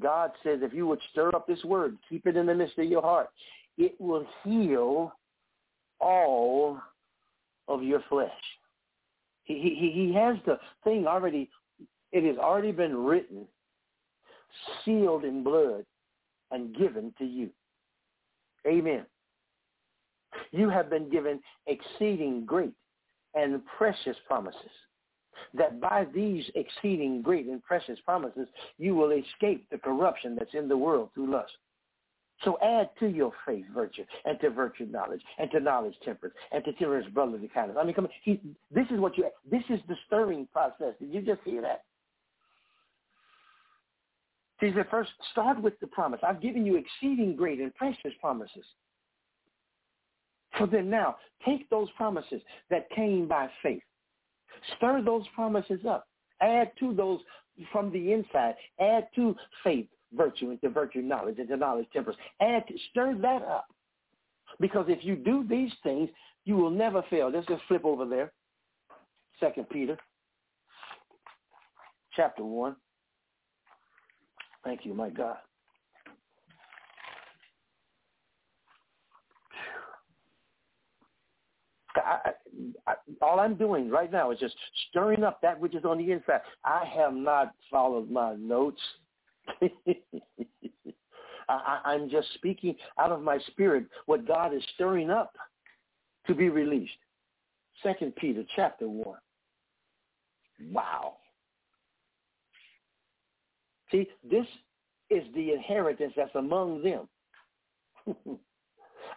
God 0.00 0.30
says 0.42 0.60
if 0.62 0.72
you 0.72 0.86
would 0.86 1.00
stir 1.10 1.30
up 1.34 1.46
this 1.46 1.62
word, 1.64 1.96
keep 2.08 2.26
it 2.26 2.36
in 2.36 2.46
the 2.46 2.54
midst 2.54 2.78
of 2.78 2.86
your 2.86 3.02
heart, 3.02 3.28
it 3.76 3.94
will 3.98 4.26
heal 4.44 5.12
all 6.00 6.78
of 7.68 7.82
your 7.82 8.02
flesh. 8.08 8.30
He, 9.44 9.54
he, 9.54 9.90
he 9.92 10.14
has 10.14 10.36
the 10.46 10.58
thing 10.84 11.06
already, 11.06 11.50
it 12.12 12.24
has 12.24 12.38
already 12.38 12.72
been 12.72 12.96
written, 12.96 13.46
sealed 14.84 15.24
in 15.24 15.42
blood, 15.42 15.84
and 16.50 16.74
given 16.76 17.12
to 17.18 17.24
you. 17.24 17.50
Amen. 18.66 19.04
You 20.50 20.68
have 20.68 20.90
been 20.90 21.10
given 21.10 21.40
exceeding 21.66 22.44
great 22.44 22.72
and 23.34 23.60
precious 23.76 24.16
promises. 24.26 24.60
That 25.54 25.80
by 25.80 26.06
these 26.12 26.44
exceeding 26.56 27.22
great 27.22 27.46
and 27.46 27.62
precious 27.62 27.98
promises, 28.04 28.48
you 28.76 28.94
will 28.94 29.12
escape 29.12 29.68
the 29.70 29.78
corruption 29.78 30.34
that's 30.36 30.54
in 30.54 30.68
the 30.68 30.76
world 30.76 31.10
through 31.14 31.30
lust. 31.30 31.52
So 32.44 32.58
add 32.62 32.90
to 33.00 33.08
your 33.08 33.32
faith 33.46 33.64
virtue, 33.74 34.04
and 34.24 34.38
to 34.40 34.50
virtue 34.50 34.86
knowledge, 34.86 35.22
and 35.38 35.50
to 35.50 35.60
knowledge 35.60 35.94
temperance, 36.04 36.36
and 36.52 36.64
to 36.64 36.72
temperance 36.72 37.08
brotherly 37.12 37.48
kindness. 37.52 37.76
I 37.80 37.84
mean, 37.84 37.94
come 37.94 38.04
on. 38.04 38.10
He, 38.22 38.40
this 38.72 38.86
is 38.90 39.00
what 39.00 39.18
you. 39.18 39.28
This 39.50 39.62
is 39.70 39.80
the 39.88 39.96
stirring 40.06 40.46
process. 40.52 40.94
Did 41.00 41.12
you 41.12 41.20
just 41.22 41.40
hear 41.44 41.62
that? 41.62 41.82
He 44.60 44.72
said, 44.74 44.86
first, 44.90 45.10
start 45.32 45.62
with 45.62 45.78
the 45.80 45.86
promise. 45.86 46.20
I've 46.26 46.40
given 46.40 46.66
you 46.66 46.76
exceeding 46.76 47.36
great 47.36 47.60
and 47.60 47.74
precious 47.74 48.12
promises. 48.20 48.64
So 50.58 50.66
then 50.66 50.90
now, 50.90 51.16
take 51.44 51.68
those 51.70 51.88
promises 51.96 52.42
that 52.70 52.90
came 52.90 53.28
by 53.28 53.48
faith. 53.62 53.82
Stir 54.76 55.02
those 55.02 55.24
promises 55.34 55.80
up. 55.88 56.08
Add 56.40 56.72
to 56.80 56.92
those 56.92 57.20
from 57.70 57.92
the 57.92 58.12
inside. 58.12 58.54
Add 58.80 59.08
to 59.14 59.36
faith 59.62 59.86
virtue, 60.16 60.50
into 60.50 60.68
virtue 60.70 61.02
knowledge, 61.02 61.38
into 61.38 61.56
knowledge 61.56 61.86
temperance. 61.92 62.18
Add, 62.40 62.66
to, 62.68 62.74
stir 62.90 63.14
that 63.20 63.42
up. 63.42 63.66
Because 64.60 64.86
if 64.88 65.04
you 65.04 65.16
do 65.16 65.46
these 65.48 65.72
things, 65.82 66.08
you 66.44 66.56
will 66.56 66.70
never 66.70 67.02
fail. 67.10 67.30
Let's 67.30 67.46
just 67.46 67.62
flip 67.68 67.84
over 67.84 68.06
there. 68.06 68.32
Second 69.38 69.68
Peter, 69.68 69.96
chapter 72.16 72.42
1. 72.42 72.74
Thank 74.68 74.84
you, 74.84 74.92
my 74.92 75.08
God. 75.08 75.38
I, 81.96 82.32
I, 82.86 82.92
all 83.22 83.40
I'm 83.40 83.54
doing 83.54 83.88
right 83.88 84.12
now 84.12 84.30
is 84.30 84.38
just 84.38 84.54
stirring 84.90 85.24
up 85.24 85.40
that 85.40 85.58
which 85.58 85.74
is 85.74 85.86
on 85.86 85.96
the 85.96 86.12
inside. 86.12 86.42
I 86.66 86.84
have 86.94 87.14
not 87.14 87.54
followed 87.70 88.10
my 88.10 88.34
notes. 88.34 88.82
I, 91.48 91.80
I'm 91.86 92.10
just 92.10 92.28
speaking 92.34 92.76
out 93.00 93.10
of 93.10 93.22
my 93.22 93.38
spirit 93.46 93.86
what 94.04 94.28
God 94.28 94.52
is 94.52 94.62
stirring 94.74 95.08
up 95.08 95.34
to 96.26 96.34
be 96.34 96.50
released. 96.50 96.92
Second 97.82 98.14
Peter 98.16 98.44
chapter 98.54 98.86
one. 98.86 99.16
Wow. 100.70 101.14
See, 103.90 104.06
this 104.28 104.46
is 105.10 105.24
the 105.34 105.52
inheritance 105.52 106.12
that's 106.16 106.34
among 106.34 106.82
them. 106.82 107.08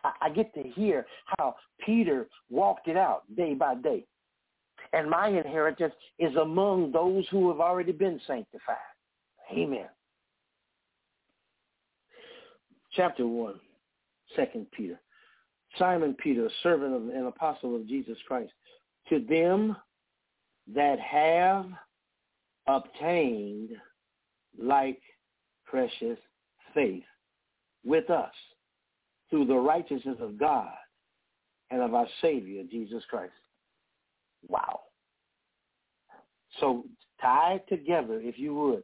I, 0.03 0.11
I 0.21 0.29
get 0.29 0.53
to 0.55 0.63
hear 0.63 1.05
how 1.37 1.55
Peter 1.85 2.27
walked 2.49 2.87
it 2.87 2.97
out 2.97 3.23
day 3.35 3.53
by 3.53 3.75
day. 3.75 4.05
And 4.93 5.09
my 5.09 5.27
inheritance 5.27 5.93
is 6.19 6.35
among 6.35 6.91
those 6.91 7.25
who 7.29 7.49
have 7.49 7.59
already 7.59 7.91
been 7.91 8.19
sanctified. 8.25 8.75
Amen 9.51 9.87
chapter 12.93 13.25
1, 13.25 13.55
2 14.35 14.65
Peter. 14.71 14.99
Simon 15.77 16.15
Peter, 16.21 16.45
a 16.45 16.49
servant 16.63 16.93
of 16.93 17.03
an 17.15 17.27
apostle 17.27 17.75
of 17.75 17.87
Jesus 17.87 18.17
Christ, 18.27 18.51
to 19.09 19.19
them 19.29 19.75
that 20.73 20.99
have 20.99 21.65
obtained 22.67 23.69
like 24.59 25.01
precious 25.65 26.17
faith 26.73 27.03
with 27.85 28.09
us 28.09 28.33
through 29.29 29.45
the 29.45 29.55
righteousness 29.55 30.17
of 30.19 30.37
God 30.37 30.73
and 31.69 31.81
of 31.81 31.93
our 31.93 32.07
Savior, 32.21 32.63
Jesus 32.69 33.03
Christ. 33.09 33.33
Wow. 34.47 34.81
So 36.59 36.83
tie 37.21 37.61
together, 37.69 38.19
if 38.21 38.37
you 38.37 38.53
would, 38.53 38.83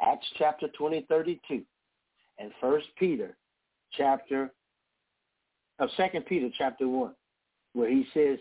Acts 0.00 0.26
chapter 0.38 0.68
20, 0.78 1.06
32 1.08 1.62
and 2.38 2.52
First 2.60 2.86
Peter 2.96 3.36
chapter 3.96 4.52
of 5.80 5.88
Second 5.96 6.26
Peter 6.26 6.48
chapter 6.56 6.88
one, 6.88 7.14
where 7.72 7.90
he 7.90 8.06
says, 8.14 8.38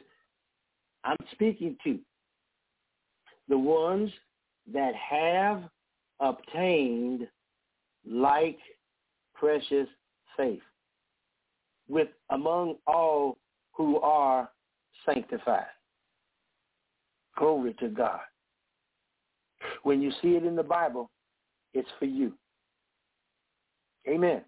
I'm 1.03 1.17
speaking 1.31 1.77
to 1.83 1.99
the 3.49 3.57
ones 3.57 4.11
that 4.73 4.93
have 4.95 5.63
obtained 6.19 7.27
like 8.09 8.59
precious 9.33 9.87
faith 10.35 10.61
with 11.87 12.09
among 12.31 12.75
all 12.85 13.37
who 13.73 13.99
are 13.99 14.49
sanctified. 15.05 15.65
Glory 17.37 17.75
to 17.79 17.89
God. 17.89 18.19
When 19.83 20.01
you 20.01 20.11
see 20.21 20.35
it 20.35 20.43
in 20.43 20.55
the 20.55 20.63
Bible, 20.63 21.09
it's 21.73 21.89
for 21.99 22.05
you. 22.05 22.33
Amen. 24.07 24.41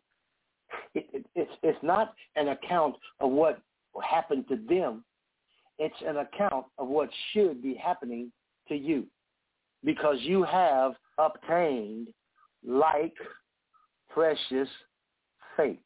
It, 0.95 1.07
it, 1.13 1.25
it's, 1.35 1.51
it's 1.61 1.83
not 1.83 2.13
an 2.35 2.49
account 2.49 2.95
of 3.19 3.31
what 3.31 3.61
happened 4.03 4.45
to 4.49 4.55
them. 4.67 5.03
It's 5.77 5.95
an 6.05 6.17
account 6.17 6.65
of 6.77 6.87
what 6.87 7.09
should 7.31 7.61
be 7.61 7.75
happening 7.75 8.31
to 8.67 8.75
you 8.75 9.05
because 9.83 10.17
you 10.21 10.43
have 10.43 10.93
obtained 11.19 12.07
like 12.65 13.13
precious 14.09 14.69
faith. 15.55 15.77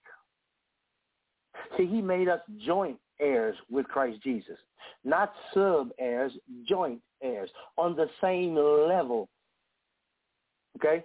See, 1.78 1.86
he 1.86 2.02
made 2.02 2.30
us 2.30 2.40
joint 2.66 2.98
heirs 3.20 3.56
with 3.70 3.88
Christ 3.88 4.22
Jesus, 4.24 4.58
not 5.04 5.34
sub 5.54 5.90
heirs, 6.00 6.32
joint 6.68 7.02
heirs 7.22 7.50
on 7.78 7.96
the 7.96 8.08
same 8.22 8.56
level. 8.56 9.30
Okay? 10.78 11.04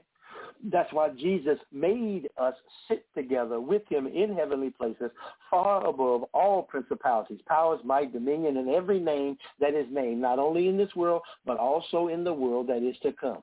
That's 0.72 0.92
why 0.92 1.10
Jesus 1.10 1.58
made 1.72 2.28
us 2.36 2.54
sit 2.88 3.04
together 3.14 3.60
with 3.60 3.82
him 3.88 4.06
in 4.06 4.34
heavenly 4.34 4.70
places, 4.70 5.10
far 5.50 5.86
above 5.86 6.24
all 6.34 6.62
principalities, 6.62 7.40
powers, 7.46 7.80
might, 7.84 8.12
dominion, 8.12 8.56
and 8.56 8.68
every 8.68 8.98
name 8.98 9.36
that 9.60 9.74
is 9.74 9.86
named, 9.90 10.20
not 10.20 10.38
only 10.40 10.68
in 10.68 10.76
this 10.76 10.94
world, 10.96 11.22
but 11.46 11.58
also 11.58 12.08
in 12.08 12.24
the 12.24 12.32
world 12.32 12.66
that 12.68 12.82
is 12.82 12.96
to 13.02 13.12
come. 13.12 13.42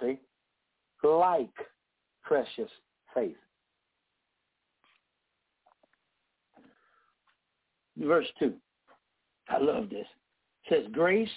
See? 0.00 0.18
Like 1.02 1.50
precious 2.22 2.70
faith. 3.14 3.36
Verse 7.96 8.26
2. 8.38 8.52
I 9.48 9.58
love 9.58 9.88
this. 9.88 10.06
It 10.64 10.74
says, 10.74 10.92
Grace 10.92 11.30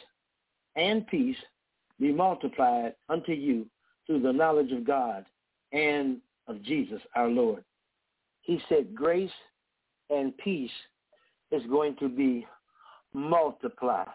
and 0.75 1.05
peace 1.07 1.37
be 1.99 2.11
multiplied 2.11 2.93
unto 3.09 3.33
you 3.33 3.67
through 4.07 4.21
the 4.21 4.33
knowledge 4.33 4.71
of 4.71 4.85
God 4.85 5.25
and 5.71 6.17
of 6.47 6.63
Jesus 6.63 7.01
our 7.15 7.27
Lord. 7.27 7.63
He 8.41 8.59
said 8.67 8.95
grace 8.95 9.29
and 10.09 10.35
peace 10.37 10.71
is 11.51 11.61
going 11.69 11.95
to 11.97 12.09
be 12.09 12.47
multiplied. 13.13 14.07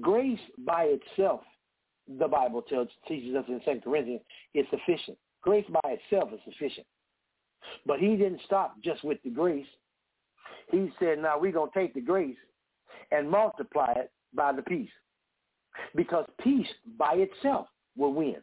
Grace 0.00 0.40
by 0.58 0.88
itself, 0.96 1.40
the 2.18 2.28
Bible 2.28 2.62
tells 2.62 2.88
teaches 3.08 3.34
us 3.34 3.44
in 3.48 3.60
2 3.64 3.80
Corinthians, 3.82 4.22
is 4.54 4.66
sufficient. 4.70 5.18
Grace 5.42 5.66
by 5.70 5.90
itself 5.90 6.30
is 6.32 6.40
sufficient. 6.44 6.86
But 7.84 7.98
he 7.98 8.16
didn't 8.16 8.40
stop 8.46 8.76
just 8.82 9.02
with 9.04 9.18
the 9.22 9.30
grace. 9.30 9.66
He 10.70 10.90
said, 10.98 11.18
now 11.18 11.38
we're 11.38 11.52
going 11.52 11.70
to 11.72 11.78
take 11.78 11.94
the 11.94 12.00
grace 12.00 12.36
and 13.10 13.30
multiply 13.30 13.92
it 13.96 14.10
by 14.34 14.52
the 14.52 14.62
peace. 14.62 14.90
Because 15.94 16.26
peace 16.42 16.66
by 16.98 17.14
itself 17.14 17.66
will 17.96 18.12
win 18.12 18.36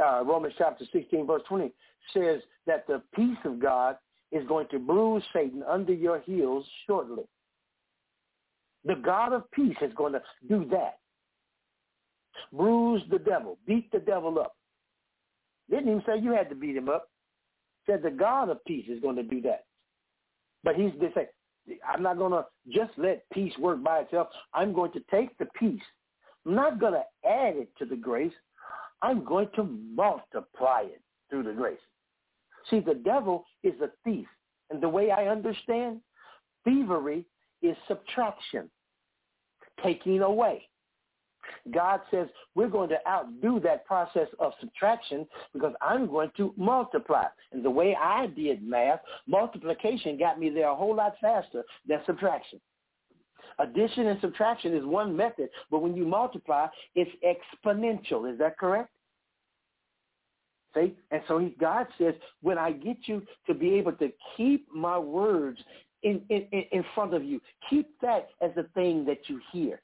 uh, 0.00 0.22
Romans 0.24 0.54
chapter 0.58 0.84
16, 0.92 1.26
verse 1.26 1.42
20 1.48 1.72
says 2.12 2.40
that 2.66 2.86
the 2.86 3.02
peace 3.14 3.38
of 3.44 3.60
God 3.60 3.96
is 4.30 4.46
going 4.48 4.66
to 4.70 4.78
bruise 4.78 5.22
Satan 5.32 5.62
under 5.68 5.92
your 5.92 6.20
heels 6.20 6.64
shortly. 6.86 7.24
The 8.84 8.96
God 8.96 9.32
of 9.32 9.50
peace 9.52 9.76
is 9.82 9.92
going 9.94 10.14
to 10.14 10.22
do 10.48 10.64
that. 10.70 10.98
Bruise 12.52 13.02
the 13.10 13.18
devil. 13.18 13.58
Beat 13.66 13.90
the 13.92 13.98
devil 13.98 14.38
up. 14.38 14.56
Didn't 15.70 15.88
even 15.88 16.02
say 16.06 16.18
you 16.18 16.32
had 16.32 16.48
to 16.50 16.54
beat 16.54 16.76
him 16.76 16.88
up. 16.88 17.08
Said 17.86 18.02
the 18.02 18.10
God 18.10 18.48
of 18.48 18.64
peace 18.64 18.86
is 18.88 19.00
going 19.00 19.16
to 19.16 19.22
do 19.22 19.40
that. 19.42 19.64
But 20.64 20.76
he's 20.76 20.92
they 21.00 21.10
say, 21.14 21.28
I'm 21.88 22.02
not 22.02 22.18
going 22.18 22.32
to 22.32 22.44
just 22.70 22.92
let 22.96 23.28
peace 23.32 23.52
work 23.58 23.82
by 23.82 24.00
itself. 24.00 24.28
I'm 24.54 24.72
going 24.72 24.92
to 24.92 25.00
take 25.10 25.36
the 25.38 25.46
peace. 25.58 25.82
I'm 26.46 26.54
not 26.54 26.80
going 26.80 26.94
to 26.94 27.28
add 27.28 27.56
it 27.56 27.68
to 27.78 27.84
the 27.84 27.96
grace. 27.96 28.32
I'm 29.00 29.24
going 29.24 29.48
to 29.56 29.64
multiply 29.64 30.82
it 30.82 31.00
through 31.28 31.44
the 31.44 31.52
grace. 31.52 31.78
See, 32.70 32.80
the 32.80 32.94
devil 32.94 33.44
is 33.62 33.74
a 33.80 33.90
thief. 34.04 34.26
And 34.70 34.82
the 34.82 34.88
way 34.88 35.10
I 35.10 35.26
understand, 35.26 36.00
thievery 36.64 37.24
is 37.60 37.76
subtraction, 37.88 38.70
taking 39.82 40.20
away. 40.20 40.68
God 41.72 42.00
says 42.10 42.28
we're 42.54 42.68
going 42.68 42.88
to 42.90 42.98
outdo 43.08 43.60
that 43.60 43.86
process 43.86 44.28
of 44.38 44.52
subtraction 44.60 45.26
because 45.52 45.72
I'm 45.80 46.06
going 46.06 46.30
to 46.36 46.52
multiply. 46.56 47.26
And 47.52 47.64
the 47.64 47.70
way 47.70 47.96
I 48.00 48.26
did 48.26 48.62
math, 48.62 49.00
multiplication 49.26 50.18
got 50.18 50.38
me 50.38 50.50
there 50.50 50.68
a 50.68 50.74
whole 50.74 50.96
lot 50.96 51.14
faster 51.20 51.62
than 51.86 52.00
subtraction. 52.06 52.60
Addition 53.58 54.06
and 54.06 54.20
subtraction 54.20 54.74
is 54.74 54.84
one 54.84 55.16
method, 55.16 55.48
but 55.70 55.80
when 55.80 55.94
you 55.94 56.06
multiply, 56.06 56.66
it's 56.94 57.10
exponential. 57.24 58.30
Is 58.32 58.38
that 58.38 58.58
correct? 58.58 58.90
See? 60.74 60.94
And 61.10 61.22
so 61.28 61.38
he, 61.38 61.54
God 61.60 61.86
says, 61.98 62.14
when 62.40 62.58
I 62.58 62.72
get 62.72 62.96
you 63.04 63.22
to 63.46 63.54
be 63.54 63.74
able 63.74 63.92
to 63.92 64.10
keep 64.36 64.66
my 64.72 64.98
words 64.98 65.58
in, 66.02 66.22
in, 66.30 66.46
in 66.50 66.84
front 66.94 67.14
of 67.14 67.24
you, 67.24 67.40
keep 67.68 67.90
that 68.00 68.28
as 68.40 68.50
the 68.56 68.64
thing 68.74 69.04
that 69.04 69.18
you 69.28 69.40
hear. 69.52 69.80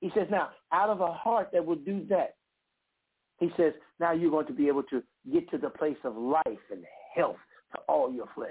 He 0.00 0.10
says, 0.14 0.28
now, 0.30 0.50
out 0.72 0.90
of 0.90 1.00
a 1.00 1.12
heart 1.12 1.50
that 1.52 1.64
will 1.64 1.76
do 1.76 2.06
that, 2.08 2.36
he 3.38 3.50
says, 3.56 3.72
now 4.00 4.12
you're 4.12 4.30
going 4.30 4.46
to 4.46 4.52
be 4.52 4.68
able 4.68 4.82
to 4.84 5.02
get 5.32 5.48
to 5.50 5.58
the 5.58 5.70
place 5.70 5.96
of 6.04 6.16
life 6.16 6.44
and 6.46 6.84
health 7.14 7.36
to 7.72 7.80
all 7.88 8.12
your 8.12 8.28
flesh. 8.34 8.50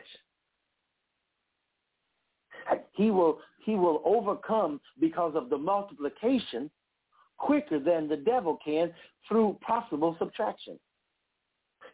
He 2.93 3.11
will, 3.11 3.39
he 3.63 3.75
will 3.75 4.01
overcome 4.03 4.81
because 4.99 5.33
of 5.35 5.49
the 5.49 5.57
multiplication 5.57 6.69
quicker 7.37 7.79
than 7.79 8.09
the 8.09 8.17
devil 8.17 8.57
can 8.63 8.91
through 9.27 9.57
possible 9.65 10.15
subtraction. 10.19 10.79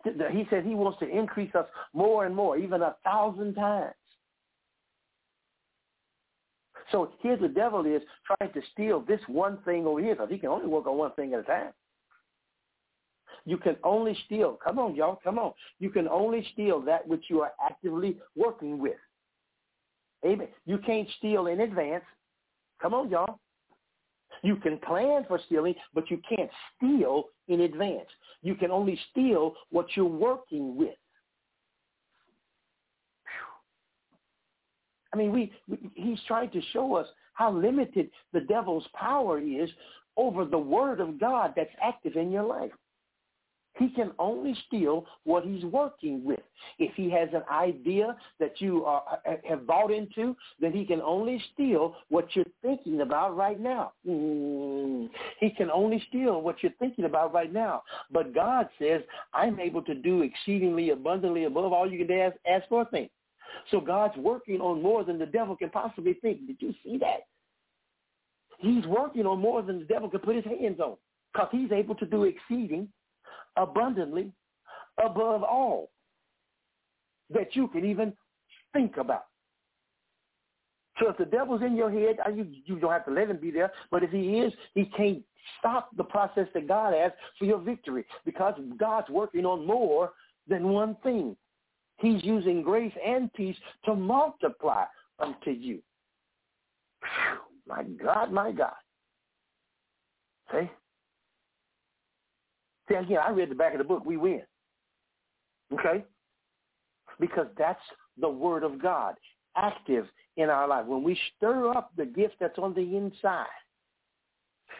He 0.03 0.47
said 0.49 0.65
he 0.65 0.75
wants 0.75 0.99
to 0.99 1.07
increase 1.07 1.53
us 1.55 1.67
more 1.93 2.25
and 2.25 2.35
more, 2.35 2.57
even 2.57 2.81
a 2.81 2.95
thousand 3.03 3.53
times. 3.53 3.93
So 6.91 7.11
here 7.19 7.37
the 7.37 7.47
devil 7.47 7.85
is 7.85 8.01
trying 8.25 8.51
to 8.53 8.61
steal 8.71 9.01
this 9.01 9.21
one 9.27 9.57
thing 9.65 9.85
over 9.85 10.01
here 10.01 10.15
because 10.15 10.29
he 10.29 10.37
can 10.37 10.49
only 10.49 10.67
work 10.67 10.87
on 10.87 10.97
one 10.97 11.11
thing 11.13 11.33
at 11.33 11.39
a 11.39 11.43
time. 11.43 11.71
You 13.45 13.57
can 13.57 13.75
only 13.83 14.17
steal. 14.25 14.57
Come 14.63 14.79
on, 14.79 14.95
y'all. 14.95 15.19
Come 15.23 15.37
on. 15.37 15.53
You 15.79 15.89
can 15.89 16.07
only 16.07 16.47
steal 16.53 16.79
that 16.81 17.07
which 17.07 17.25
you 17.29 17.41
are 17.41 17.51
actively 17.63 18.17
working 18.35 18.79
with. 18.79 18.97
Amen. 20.25 20.47
You 20.65 20.77
can't 20.77 21.07
steal 21.17 21.47
in 21.47 21.61
advance. 21.61 22.05
Come 22.81 22.93
on, 22.93 23.09
y'all. 23.09 23.39
You 24.41 24.55
can 24.57 24.77
plan 24.79 25.25
for 25.27 25.39
stealing, 25.45 25.75
but 25.93 26.09
you 26.09 26.19
can't 26.27 26.49
steal 26.75 27.25
in 27.47 27.61
advance. 27.61 28.07
You 28.41 28.55
can 28.55 28.71
only 28.71 28.99
steal 29.11 29.53
what 29.69 29.87
you're 29.95 30.05
working 30.05 30.75
with. 30.75 30.95
I 35.13 35.17
mean, 35.17 35.31
we, 35.31 35.51
we, 35.67 35.77
he's 35.95 36.19
trying 36.27 36.49
to 36.51 36.61
show 36.71 36.95
us 36.95 37.07
how 37.33 37.51
limited 37.51 38.09
the 38.33 38.41
devil's 38.41 38.85
power 38.93 39.39
is 39.39 39.69
over 40.17 40.45
the 40.45 40.57
word 40.57 40.99
of 40.99 41.19
God 41.19 41.53
that's 41.55 41.73
active 41.81 42.15
in 42.15 42.31
your 42.31 42.43
life. 42.43 42.71
He 43.79 43.89
can 43.89 44.11
only 44.19 44.55
steal 44.67 45.05
what 45.23 45.43
he's 45.43 45.63
working 45.63 46.23
with. 46.23 46.39
If 46.77 46.93
he 46.93 47.09
has 47.09 47.29
an 47.33 47.41
idea 47.51 48.15
that 48.39 48.61
you 48.61 48.85
are, 48.85 49.03
have 49.47 49.65
bought 49.65 49.91
into, 49.91 50.35
then 50.59 50.73
he 50.73 50.85
can 50.85 51.01
only 51.01 51.43
steal 51.53 51.95
what 52.09 52.27
you're 52.35 52.45
thinking 52.61 53.01
about 53.01 53.35
right 53.35 53.59
now. 53.59 53.93
Mm. 54.07 55.09
He 55.39 55.49
can 55.49 55.71
only 55.71 56.03
steal 56.09 56.41
what 56.41 56.61
you're 56.61 56.71
thinking 56.77 57.05
about 57.05 57.33
right 57.33 57.51
now. 57.51 57.81
But 58.11 58.35
God 58.35 58.69
says, 58.77 59.01
I'm 59.33 59.59
able 59.59 59.81
to 59.83 59.95
do 59.95 60.21
exceedingly 60.21 60.91
abundantly 60.91 61.45
above 61.45 61.73
all 61.73 61.91
you 61.91 62.05
can 62.05 62.15
ask, 62.15 62.35
ask 62.47 62.69
for 62.69 62.83
a 62.83 62.85
thing. 62.85 63.09
So 63.71 63.79
God's 63.79 64.17
working 64.17 64.61
on 64.61 64.81
more 64.81 65.03
than 65.03 65.17
the 65.17 65.25
devil 65.25 65.55
can 65.55 65.69
possibly 65.69 66.13
think. 66.15 66.47
Did 66.47 66.57
you 66.59 66.73
see 66.83 66.97
that? 66.97 67.27
He's 68.59 68.85
working 68.85 69.25
on 69.25 69.39
more 69.39 69.61
than 69.61 69.79
the 69.79 69.85
devil 69.85 70.09
can 70.09 70.19
put 70.19 70.35
his 70.35 70.45
hands 70.45 70.79
on 70.79 70.95
because 71.33 71.49
he's 71.51 71.71
able 71.71 71.95
to 71.95 72.05
do 72.05 72.23
exceeding 72.23 72.87
abundantly 73.57 74.31
above 75.03 75.43
all 75.43 75.89
that 77.29 77.55
you 77.55 77.67
can 77.67 77.85
even 77.85 78.13
think 78.73 78.97
about. 78.97 79.25
So 80.99 81.09
if 81.09 81.17
the 81.17 81.25
devil's 81.25 81.61
in 81.61 81.75
your 81.75 81.91
head, 81.91 82.17
you, 82.35 82.47
you 82.65 82.79
don't 82.79 82.91
have 82.91 83.05
to 83.05 83.11
let 83.11 83.29
him 83.29 83.37
be 83.37 83.51
there. 83.51 83.71
But 83.89 84.03
if 84.03 84.11
he 84.11 84.39
is, 84.39 84.53
he 84.75 84.85
can't 84.85 85.23
stop 85.59 85.89
the 85.97 86.03
process 86.03 86.47
that 86.53 86.67
God 86.67 86.93
has 86.93 87.11
for 87.39 87.45
your 87.45 87.57
victory 87.59 88.05
because 88.25 88.53
God's 88.77 89.09
working 89.09 89.45
on 89.45 89.65
more 89.65 90.11
than 90.47 90.69
one 90.69 90.95
thing. 91.03 91.35
He's 91.97 92.23
using 92.23 92.61
grace 92.61 92.93
and 93.05 93.31
peace 93.33 93.55
to 93.85 93.95
multiply 93.95 94.85
unto 95.19 95.51
you. 95.51 95.79
My 97.67 97.83
God, 97.83 98.31
my 98.31 98.51
God. 98.51 98.73
See? 100.51 100.69
See, 102.89 102.95
again, 102.95 103.19
I 103.25 103.31
read 103.31 103.49
the 103.49 103.55
back 103.55 103.73
of 103.73 103.77
the 103.77 103.85
book. 103.85 104.05
We 104.05 104.17
win. 104.17 104.41
Okay? 105.73 106.03
Because 107.19 107.47
that's 107.57 107.79
the 108.19 108.29
word 108.29 108.63
of 108.63 108.81
God 108.81 109.15
active 109.55 110.07
in 110.37 110.49
our 110.49 110.67
life. 110.67 110.85
When 110.85 111.03
we 111.03 111.17
stir 111.37 111.71
up 111.71 111.91
the 111.95 112.05
gift 112.05 112.35
that's 112.39 112.57
on 112.57 112.73
the 112.73 112.97
inside, 112.97 113.45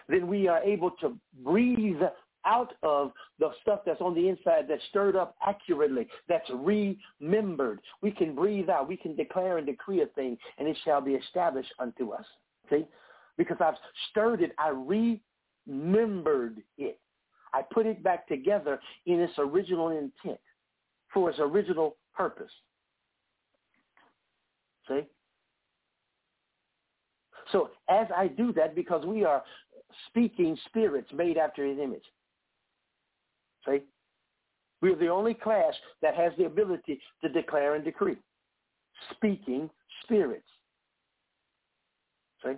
then 0.10 0.28
we 0.28 0.48
are 0.48 0.62
able 0.64 0.92
to 1.02 1.18
breathe 1.44 2.02
out 2.46 2.74
of 2.84 3.12
the 3.40 3.52
stuff 3.62 3.82
that's 3.86 4.02
on 4.02 4.14
the 4.16 4.28
inside 4.28 4.66
that's 4.68 4.84
stirred 4.90 5.16
up 5.16 5.36
accurately, 5.46 6.08
that's 6.28 6.50
remembered. 6.50 7.80
We 8.02 8.12
can 8.12 8.36
breathe 8.36 8.70
out. 8.70 8.88
We 8.88 8.98
can 8.98 9.16
declare 9.16 9.58
and 9.58 9.68
decree 9.68 10.02
a 10.02 10.08
thing, 10.08 10.38
and 10.58 10.68
it 10.68 10.78
shall 10.84 11.02
be 11.02 11.14
established 11.14 11.72
unto 11.80 12.12
us. 12.12 12.26
See? 12.70 12.86
Because 13.38 13.58
I've 13.60 13.78
stirred 14.10 14.42
it. 14.42 14.52
I 14.58 14.70
remembered 15.68 16.62
it. 16.78 17.00
I 17.54 17.62
put 17.62 17.86
it 17.86 18.04
back 18.04 18.28
together 18.28 18.80
in 19.06 19.20
its 19.20 19.34
original 19.38 19.90
intent 19.90 20.40
for 21.14 21.30
its 21.30 21.40
original 21.40 21.98
purpose. 22.16 22.52
See? 24.88 25.02
So 27.52 27.70
as 27.90 28.08
I 28.16 28.28
do 28.28 28.52
that, 28.54 28.76
because 28.76 29.06
we 29.06 29.24
are 29.24 29.44
speaking 30.08 30.58
spirits 30.68 31.10
made 31.14 31.38
after 31.38 31.66
his 31.66 31.78
image. 31.78 32.04
See? 33.68 33.82
We're 34.82 34.96
the 34.96 35.08
only 35.08 35.34
class 35.34 35.74
that 36.02 36.16
has 36.16 36.34
the 36.38 36.46
ability 36.46 37.00
to 37.22 37.30
declare 37.30 37.76
and 37.76 37.84
decree. 37.84 38.18
Speaking 39.12 39.70
spirits. 40.04 40.48
See? 42.44 42.54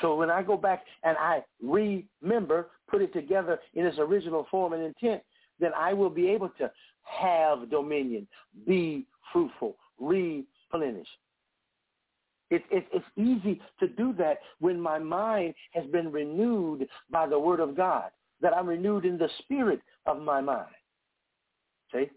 So 0.00 0.16
when 0.16 0.30
I 0.30 0.42
go 0.42 0.56
back 0.56 0.84
and 1.02 1.16
I 1.18 1.44
remember, 1.62 2.68
put 2.90 3.02
it 3.02 3.12
together 3.12 3.58
in 3.74 3.84
its 3.84 3.98
original 3.98 4.46
form 4.50 4.72
and 4.72 4.82
intent, 4.82 5.22
then 5.60 5.72
I 5.76 5.92
will 5.92 6.10
be 6.10 6.28
able 6.28 6.50
to 6.58 6.70
have 7.02 7.70
dominion, 7.70 8.26
be 8.66 9.06
fruitful, 9.32 9.76
replenish. 9.98 11.08
It's, 12.50 12.64
it's, 12.70 12.86
it's 12.92 13.04
easy 13.16 13.60
to 13.80 13.88
do 13.88 14.14
that 14.18 14.38
when 14.60 14.80
my 14.80 14.98
mind 14.98 15.54
has 15.72 15.84
been 15.86 16.10
renewed 16.10 16.88
by 17.10 17.26
the 17.26 17.38
word 17.38 17.60
of 17.60 17.76
God, 17.76 18.10
that 18.40 18.56
I'm 18.56 18.66
renewed 18.66 19.04
in 19.04 19.18
the 19.18 19.28
spirit 19.40 19.80
of 20.08 20.22
my 20.22 20.40
mind. 20.40 20.66
See? 21.92 22.10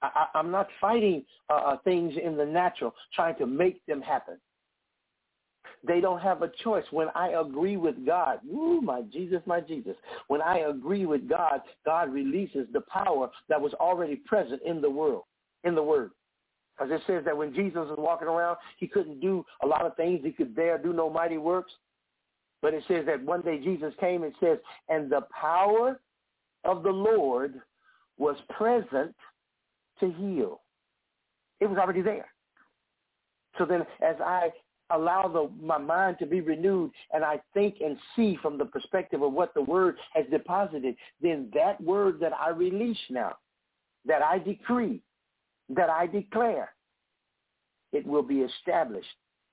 I, 0.00 0.26
am 0.34 0.50
not 0.50 0.68
fighting 0.80 1.24
uh, 1.50 1.54
uh, 1.54 1.76
things 1.82 2.14
in 2.22 2.36
the 2.36 2.46
natural, 2.46 2.94
trying 3.14 3.36
to 3.38 3.46
make 3.46 3.84
them 3.86 4.00
happen. 4.00 4.38
They 5.86 6.00
don't 6.00 6.20
have 6.20 6.42
a 6.42 6.50
choice. 6.62 6.84
When 6.90 7.08
I 7.14 7.30
agree 7.30 7.76
with 7.76 8.04
God, 8.06 8.40
ooh, 8.48 8.80
my 8.80 9.02
Jesus, 9.02 9.40
my 9.46 9.60
Jesus. 9.60 9.96
When 10.28 10.42
I 10.42 10.58
agree 10.58 11.06
with 11.06 11.28
God, 11.28 11.60
God 11.84 12.12
releases 12.12 12.66
the 12.72 12.82
power 12.82 13.30
that 13.48 13.60
was 13.60 13.74
already 13.74 14.16
present 14.16 14.60
in 14.64 14.80
the 14.80 14.90
world, 14.90 15.24
in 15.64 15.74
the 15.74 15.82
Word. 15.82 16.10
Because 16.76 16.92
it 16.92 17.02
says 17.06 17.24
that 17.24 17.36
when 17.36 17.54
Jesus 17.54 17.88
was 17.88 17.98
walking 17.98 18.28
around, 18.28 18.56
he 18.78 18.86
couldn't 18.86 19.20
do 19.20 19.44
a 19.62 19.66
lot 19.66 19.84
of 19.84 19.96
things. 19.96 20.20
He 20.22 20.30
could 20.30 20.54
dare 20.54 20.78
do 20.78 20.92
no 20.92 21.10
mighty 21.10 21.38
works. 21.38 21.72
But 22.62 22.74
it 22.74 22.84
says 22.88 23.04
that 23.06 23.22
one 23.22 23.42
day 23.42 23.58
Jesus 23.58 23.92
came 24.00 24.24
and 24.24 24.32
says, 24.40 24.58
and 24.88 25.10
the 25.10 25.22
power 25.40 26.00
of 26.64 26.82
the 26.82 26.90
Lord 26.90 27.54
was 28.18 28.36
present 28.50 29.14
to 30.00 30.10
heal. 30.12 30.60
It 31.60 31.66
was 31.66 31.78
already 31.78 32.02
there. 32.02 32.28
So 33.56 33.64
then 33.64 33.82
as 34.02 34.16
I 34.20 34.50
allow 34.90 35.28
the, 35.28 35.50
my 35.62 35.78
mind 35.78 36.16
to 36.18 36.26
be 36.26 36.40
renewed 36.40 36.90
and 37.12 37.24
I 37.24 37.40
think 37.52 37.76
and 37.84 37.96
see 38.16 38.38
from 38.40 38.56
the 38.56 38.64
perspective 38.64 39.22
of 39.22 39.32
what 39.32 39.52
the 39.54 39.62
word 39.62 39.96
has 40.14 40.24
deposited, 40.30 40.96
then 41.20 41.50
that 41.54 41.80
word 41.82 42.20
that 42.20 42.32
I 42.32 42.50
release 42.50 42.98
now, 43.10 43.36
that 44.06 44.22
I 44.22 44.38
decree, 44.38 45.02
that 45.70 45.90
I 45.90 46.06
declare, 46.06 46.72
it 47.92 48.06
will 48.06 48.22
be 48.22 48.40
established 48.40 49.06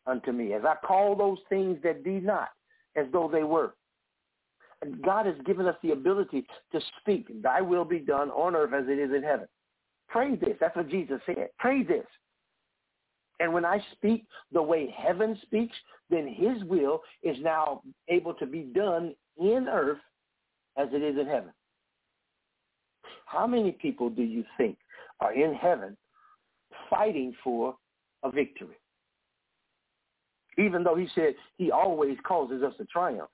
unto 0.05 0.31
me. 0.31 0.53
As 0.53 0.63
I 0.63 0.75
call 0.85 1.15
those 1.15 1.39
things 1.49 1.77
that 1.83 2.03
be 2.03 2.19
not 2.19 2.49
as 2.95 3.07
though 3.11 3.29
they 3.31 3.43
were. 3.43 3.73
God 5.03 5.25
has 5.25 5.35
given 5.45 5.65
us 5.65 5.75
the 5.81 5.91
ability 5.91 6.45
to 6.71 6.79
speak, 6.99 7.41
thy 7.41 7.61
will 7.61 7.85
be 7.85 7.99
done 7.99 8.29
on 8.31 8.55
earth 8.55 8.73
as 8.73 8.85
it 8.87 8.99
is 8.99 9.11
in 9.15 9.23
heaven. 9.23 9.47
Pray 10.07 10.35
this. 10.35 10.57
That's 10.59 10.75
what 10.75 10.89
Jesus 10.89 11.19
said. 11.25 11.49
Pray 11.57 11.83
this. 11.83 12.05
And 13.39 13.53
when 13.53 13.65
I 13.65 13.83
speak 13.93 14.25
the 14.51 14.61
way 14.61 14.93
heaven 14.95 15.37
speaks, 15.41 15.75
then 16.09 16.27
his 16.27 16.63
will 16.65 17.01
is 17.23 17.35
now 17.41 17.81
able 18.07 18.33
to 18.35 18.45
be 18.45 18.61
done 18.61 19.13
in 19.37 19.67
earth 19.69 19.97
as 20.77 20.87
it 20.93 21.01
is 21.01 21.17
in 21.17 21.25
heaven. 21.25 21.51
How 23.25 23.47
many 23.47 23.71
people 23.71 24.09
do 24.09 24.23
you 24.23 24.45
think 24.57 24.77
are 25.19 25.33
in 25.33 25.53
heaven 25.53 25.97
fighting 26.89 27.33
for 27.43 27.75
a 28.23 28.31
victory. 28.31 28.75
Even 30.57 30.83
though 30.83 30.95
he 30.95 31.07
said 31.15 31.35
he 31.57 31.71
always 31.71 32.17
causes 32.25 32.63
us 32.63 32.73
to 32.77 32.85
triumph. 32.85 33.29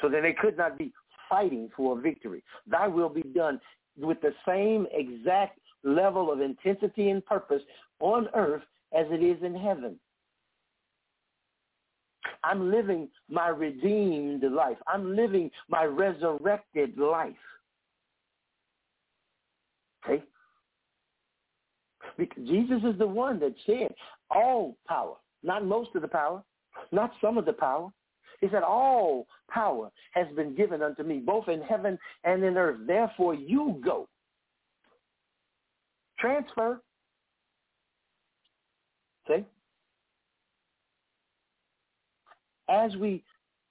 So 0.00 0.08
that 0.08 0.22
they 0.22 0.32
could 0.32 0.56
not 0.56 0.78
be 0.78 0.92
fighting 1.28 1.70
for 1.76 1.98
a 1.98 2.00
victory. 2.00 2.42
Thy 2.66 2.88
will 2.88 3.08
be 3.08 3.22
done 3.22 3.60
with 3.98 4.20
the 4.20 4.32
same 4.46 4.86
exact 4.92 5.58
level 5.84 6.32
of 6.32 6.40
intensity 6.40 7.10
and 7.10 7.24
purpose 7.24 7.62
on 8.00 8.28
earth 8.34 8.62
as 8.96 9.06
it 9.10 9.22
is 9.22 9.42
in 9.42 9.54
heaven. 9.54 9.98
I'm 12.42 12.70
living 12.70 13.08
my 13.28 13.48
redeemed 13.48 14.42
life. 14.42 14.78
I'm 14.86 15.14
living 15.14 15.50
my 15.68 15.84
resurrected 15.84 16.96
life. 16.96 17.34
Okay? 20.04 20.22
Because 22.16 22.46
Jesus 22.46 22.80
is 22.84 22.98
the 22.98 23.06
one 23.06 23.38
that 23.40 23.54
said 23.66 23.94
all 24.30 24.76
power, 24.88 25.16
not 25.42 25.64
most 25.64 25.90
of 25.94 26.02
the 26.02 26.08
power, 26.08 26.42
not 26.92 27.12
some 27.20 27.38
of 27.38 27.44
the 27.44 27.52
power. 27.52 27.90
He 28.40 28.48
said 28.50 28.62
all 28.62 29.26
power 29.50 29.90
has 30.12 30.26
been 30.34 30.54
given 30.54 30.82
unto 30.82 31.02
me, 31.02 31.18
both 31.18 31.48
in 31.48 31.60
heaven 31.60 31.98
and 32.24 32.42
in 32.42 32.56
earth. 32.56 32.80
Therefore 32.86 33.34
you 33.34 33.80
go. 33.84 34.08
Transfer. 36.18 36.80
See? 39.28 39.44
As 42.68 42.94
we 42.96 43.22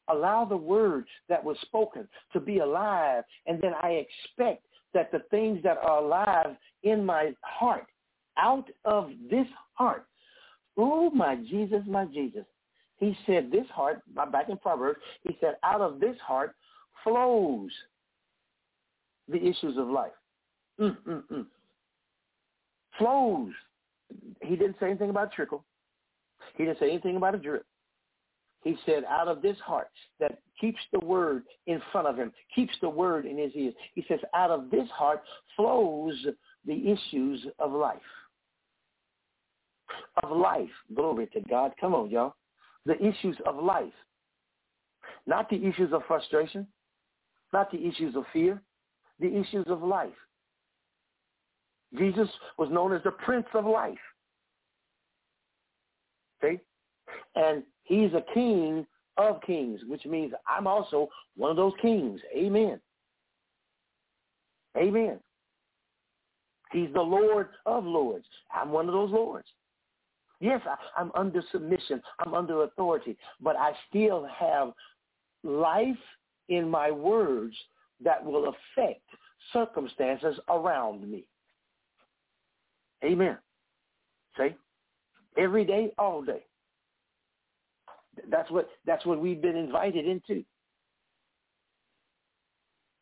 allow 0.09 0.45
the 0.45 0.57
words 0.57 1.07
that 1.29 1.43
were 1.43 1.55
spoken 1.61 2.07
to 2.33 2.39
be 2.39 2.59
alive, 2.59 3.23
and 3.47 3.61
then 3.61 3.73
I 3.81 4.05
expect 4.05 4.65
that 4.93 5.11
the 5.11 5.21
things 5.31 5.61
that 5.63 5.77
are 5.77 6.03
alive 6.03 6.55
in 6.83 7.05
my 7.05 7.33
heart 7.41 7.85
out 8.37 8.67
of 8.85 9.11
this 9.29 9.47
heart. 9.73 10.05
Oh, 10.77 11.09
my 11.11 11.35
Jesus, 11.35 11.81
my 11.87 12.05
Jesus. 12.05 12.45
He 12.99 13.17
said 13.25 13.51
this 13.51 13.67
heart, 13.73 14.01
back 14.13 14.49
in 14.49 14.57
Proverbs, 14.57 14.99
he 15.21 15.37
said 15.39 15.55
out 15.63 15.81
of 15.81 15.99
this 15.99 16.17
heart 16.25 16.55
flows 17.03 17.71
the 19.27 19.37
issues 19.37 19.77
of 19.77 19.87
life. 19.87 20.11
Mm, 20.79 20.97
mm, 21.07 21.23
mm. 21.31 21.45
Flows. 22.97 23.53
He 24.41 24.55
didn't 24.55 24.75
say 24.79 24.87
anything 24.87 25.09
about 25.09 25.31
trickle. 25.31 25.63
He 26.55 26.65
didn't 26.65 26.79
say 26.79 26.89
anything 26.89 27.15
about 27.15 27.35
a 27.35 27.37
drip. 27.37 27.65
He 28.63 28.75
said, 28.85 29.03
out 29.07 29.29
of 29.29 29.41
this 29.41 29.57
heart 29.59 29.89
that 30.19 30.39
keeps 30.59 30.79
the 30.91 30.99
word 30.99 31.43
in 31.67 31.81
front 31.93 32.07
of 32.07 32.17
him, 32.17 32.33
keeps 32.53 32.73
the 32.81 32.89
word 32.89 33.25
in 33.25 33.37
his 33.37 33.53
ears. 33.55 33.73
He 33.95 34.03
says, 34.09 34.19
out 34.35 34.51
of 34.51 34.69
this 34.69 34.89
heart 34.89 35.21
flows 35.55 36.15
the 36.65 36.91
issues 36.91 37.45
of 37.59 37.71
life 37.71 38.01
of 40.23 40.35
life. 40.35 40.69
Glory 40.95 41.27
to 41.27 41.41
God. 41.41 41.73
Come 41.79 41.95
on, 41.95 42.09
y'all. 42.09 42.35
The 42.89 42.95
issues 43.05 43.37
of 43.45 43.63
life. 43.63 43.93
Not 45.27 45.47
the 45.47 45.63
issues 45.63 45.93
of 45.93 46.01
frustration, 46.07 46.65
not 47.53 47.69
the 47.71 47.77
issues 47.87 48.15
of 48.15 48.23
fear, 48.33 48.63
the 49.19 49.27
issues 49.27 49.65
of 49.67 49.83
life. 49.83 50.09
Jesus 51.99 52.27
was 52.57 52.69
known 52.71 52.91
as 52.91 53.03
the 53.03 53.11
Prince 53.11 53.45
of 53.53 53.67
Life. 53.67 53.99
Okay? 56.43 56.59
And 57.35 57.61
he's 57.83 58.11
a 58.13 58.23
king 58.33 58.87
of 59.17 59.39
kings, 59.45 59.81
which 59.87 60.07
means 60.07 60.33
I'm 60.47 60.65
also 60.65 61.09
one 61.37 61.51
of 61.51 61.57
those 61.57 61.73
kings. 61.83 62.19
Amen. 62.35 62.79
Amen. 64.75 65.19
He's 66.71 66.89
the 66.95 67.01
Lord 67.01 67.49
of 67.67 67.85
lords. 67.85 68.25
I'm 68.51 68.71
one 68.71 68.87
of 68.87 68.93
those 68.93 69.11
lords. 69.11 69.47
Yes, 70.39 70.61
I, 70.65 71.01
am 71.01 71.11
under 71.15 71.41
submission. 71.51 72.01
I'm 72.19 72.33
under 72.33 72.63
authority. 72.63 73.17
But 73.41 73.55
I 73.57 73.71
still 73.89 74.27
have 74.37 74.71
life 75.43 75.97
in 76.47 76.69
my 76.69 76.91
words 76.91 77.55
that 78.03 78.23
will 78.23 78.53
affect 78.77 79.01
circumstances 79.51 80.39
around 80.49 81.09
me. 81.09 81.25
Amen. 83.03 83.37
See? 84.37 84.55
Every 85.37 85.65
day, 85.65 85.91
all 85.97 86.21
day. 86.21 86.43
That's 88.29 88.49
what 88.51 88.67
that's 88.85 89.05
what 89.05 89.21
we've 89.21 89.41
been 89.41 89.55
invited 89.55 90.05
into. 90.05 90.43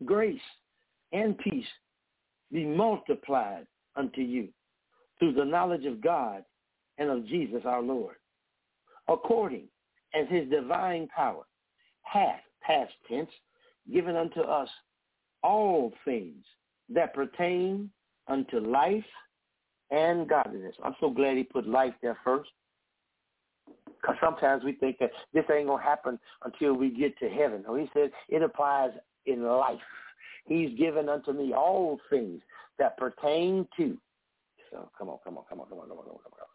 Grace 0.05 0.39
and 1.11 1.37
peace 1.39 1.65
be 2.51 2.65
multiplied 2.65 3.65
unto 3.95 4.21
you 4.21 4.49
through 5.17 5.33
the 5.33 5.43
knowledge 5.43 5.85
of 5.85 6.01
God 6.01 6.43
and 6.97 7.09
of 7.09 7.25
Jesus 7.27 7.61
our 7.65 7.81
Lord, 7.81 8.15
according 9.07 9.63
as 10.13 10.27
his 10.29 10.49
divine 10.49 11.07
power 11.15 11.43
hath, 12.03 12.41
past 12.61 12.93
tense, 13.09 13.29
given 13.91 14.15
unto 14.15 14.41
us 14.41 14.69
all 15.43 15.93
things 16.05 16.43
that 16.89 17.13
pertain 17.13 17.89
unto 18.27 18.59
life 18.59 19.03
and 19.91 20.27
godliness. 20.27 20.75
I'm 20.83 20.95
so 20.99 21.09
glad 21.09 21.37
he 21.37 21.43
put 21.43 21.67
life 21.67 21.93
there 22.01 22.17
first. 22.23 22.49
Because 23.85 24.15
sometimes 24.21 24.63
we 24.63 24.73
think 24.73 24.97
that 24.99 25.11
this 25.33 25.43
ain't 25.51 25.67
going 25.67 25.81
to 25.81 25.89
happen 25.89 26.19
until 26.43 26.73
we 26.73 26.89
get 26.89 27.17
to 27.19 27.29
heaven. 27.29 27.63
No, 27.67 27.75
he 27.75 27.89
says 27.93 28.09
it 28.29 28.41
applies 28.41 28.91
in 29.25 29.43
life. 29.43 29.79
He's 30.45 30.77
given 30.77 31.09
unto 31.09 31.33
me 31.33 31.53
all 31.53 31.99
things 32.09 32.41
that 32.79 32.97
pertain 32.97 33.67
to. 33.77 33.97
So 34.71 34.89
come 34.97 35.09
on, 35.09 35.17
come 35.23 35.37
on, 35.37 35.45
come 35.49 35.59
on, 35.61 35.67
come 35.67 35.79
on, 35.79 35.87
come 35.87 35.97
on, 35.97 36.03
come 36.03 36.13
on, 36.13 36.19
come 36.23 36.33
on. 36.39 36.46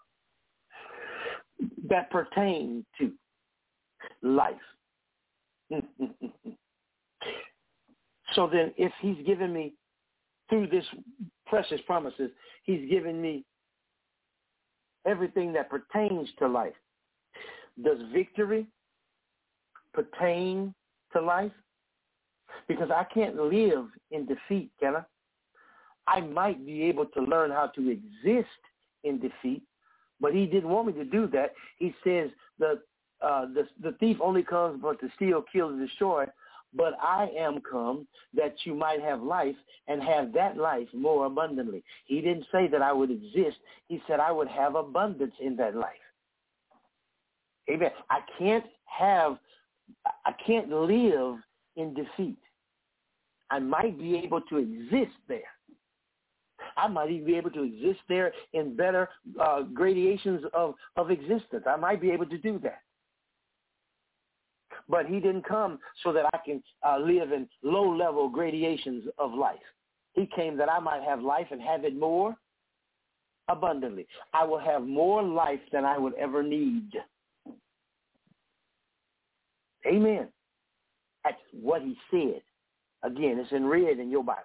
That 1.89 2.11
pertain 2.11 2.85
to 2.99 3.13
life. 4.23 4.55
so 8.35 8.49
then 8.53 8.73
if 8.77 8.93
he's 9.01 9.25
given 9.27 9.53
me 9.53 9.75
through 10.49 10.69
this 10.69 10.85
precious 11.47 11.81
promises, 11.87 12.31
he's 12.65 12.89
given 12.91 13.21
me 13.21 13.45
everything 15.07 15.53
that 15.53 15.71
pertains 15.71 16.29
to 16.39 16.49
life. 16.49 16.75
Does 17.83 17.99
victory 18.13 18.67
pertain 19.95 20.75
to 21.13 21.21
life? 21.21 21.53
Because 22.69 22.91
I 22.91 23.05
can't 23.13 23.37
live 23.37 23.87
in 24.11 24.27
defeat, 24.27 24.71
can 24.79 24.97
I? 24.97 25.03
I 26.07 26.21
might 26.21 26.65
be 26.67 26.83
able 26.83 27.07
to 27.07 27.23
learn 27.23 27.51
how 27.51 27.69
to 27.69 27.91
exist 27.91 28.49
in 29.05 29.21
defeat, 29.21 29.63
but 30.23 30.33
he 30.33 30.47
didn't 30.47 30.71
want 30.71 30.87
me 30.87 30.93
to 30.95 31.05
do 31.05 31.27
that. 31.27 31.53
He 31.79 31.95
says 32.03 32.31
the 32.59 32.81
uh, 33.21 33.47
the, 33.47 33.69
the 33.83 33.93
thief 33.99 34.17
only 34.21 34.43
comes 34.43 34.81
but 34.83 34.99
to 35.01 35.09
steal, 35.17 35.45
kill, 35.53 35.69
and 35.69 35.87
destroy. 35.87 36.25
But 36.75 36.95
I 37.01 37.29
am 37.39 37.61
come 37.71 38.07
that 38.35 38.55
you 38.65 38.75
might 38.75 39.01
have 39.03 39.23
life 39.23 39.55
and 39.89 40.03
have 40.03 40.33
that 40.33 40.57
life 40.57 40.89
more 40.95 41.27
abundantly. 41.27 41.85
He 42.07 42.21
didn't 42.21 42.47
say 42.51 42.67
that 42.69 42.81
I 42.83 42.93
would 42.93 43.11
exist. 43.11 43.59
He 43.89 44.03
said 44.07 44.21
I 44.21 44.33
would 44.33 44.49
have 44.49 44.75
abundance 44.75 45.35
in 45.41 45.55
that 45.57 45.77
life. 45.77 45.93
Amen. 47.71 47.91
I 48.11 48.21
can't 48.39 48.65
have, 48.87 49.37
I 50.25 50.33
can't 50.45 50.71
live 50.71 51.37
in 51.77 51.95
defeat. 51.95 52.39
I 53.51 53.59
might 53.59 53.99
be 53.99 54.17
able 54.17 54.41
to 54.41 54.57
exist 54.57 55.15
there. 55.29 55.52
I 56.77 56.89
might 56.89 57.11
even 57.11 57.27
be 57.27 57.37
able 57.37 57.51
to 57.51 57.63
exist 57.63 58.01
there 58.09 58.33
in 58.53 58.77
better 58.77 59.09
uh, 59.41 59.63
gradations 59.63 60.45
of, 60.55 60.75
of 60.97 61.11
existence. 61.11 61.65
I 61.67 61.77
might 61.77 62.01
be 62.01 62.11
able 62.11 62.27
to 62.27 62.39
do 62.39 62.59
that. 62.61 62.81
But 64.89 65.07
he 65.07 65.21
didn't 65.21 65.47
come 65.47 65.79
so 66.03 66.13
that 66.13 66.27
I 66.33 66.39
can 66.45 66.63
uh, 66.87 66.99
live 66.99 67.33
in 67.33 67.49
low-level 67.63 68.31
gradations 68.31 69.05
of 69.19 69.33
life. 69.33 69.57
He 70.15 70.29
came 70.35 70.57
that 70.59 70.71
I 70.71 70.79
might 70.81 71.03
have 71.03 71.21
life 71.21 71.47
and 71.51 71.61
have 71.63 71.85
it 71.85 71.99
more 71.99 72.37
abundantly. 73.49 74.07
I 74.35 74.45
will 74.45 74.59
have 74.59 74.83
more 74.83 75.23
life 75.23 75.61
than 75.73 75.85
I 75.85 75.99
would 75.99 76.15
ever 76.15 76.43
need. 76.43 76.91
Amen. 79.87 80.29
That's 81.25 81.37
what 81.53 81.83
he 81.83 81.97
said. 82.11 82.43
Again, 83.03 83.39
it's 83.39 83.53
in 83.53 83.67
red 83.67 83.99
in 83.99 84.11
your 84.11 84.23
Bible. 84.23 84.43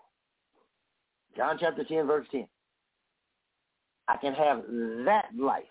John 1.38 1.58
chapter 1.60 1.84
10, 1.84 2.08
verse 2.08 2.28
10. 2.32 2.48
I 4.08 4.18
can 4.18 4.34
have 4.34 4.64
that 5.06 5.26
life 5.38 5.64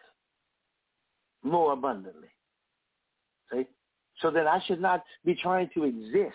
more 1.42 1.72
abundantly. 1.72 2.28
See? 3.52 3.66
So 4.20 4.30
that 4.30 4.46
I 4.46 4.60
should 4.66 4.80
not 4.80 5.02
be 5.24 5.34
trying 5.34 5.68
to 5.74 5.84
exist 5.84 6.34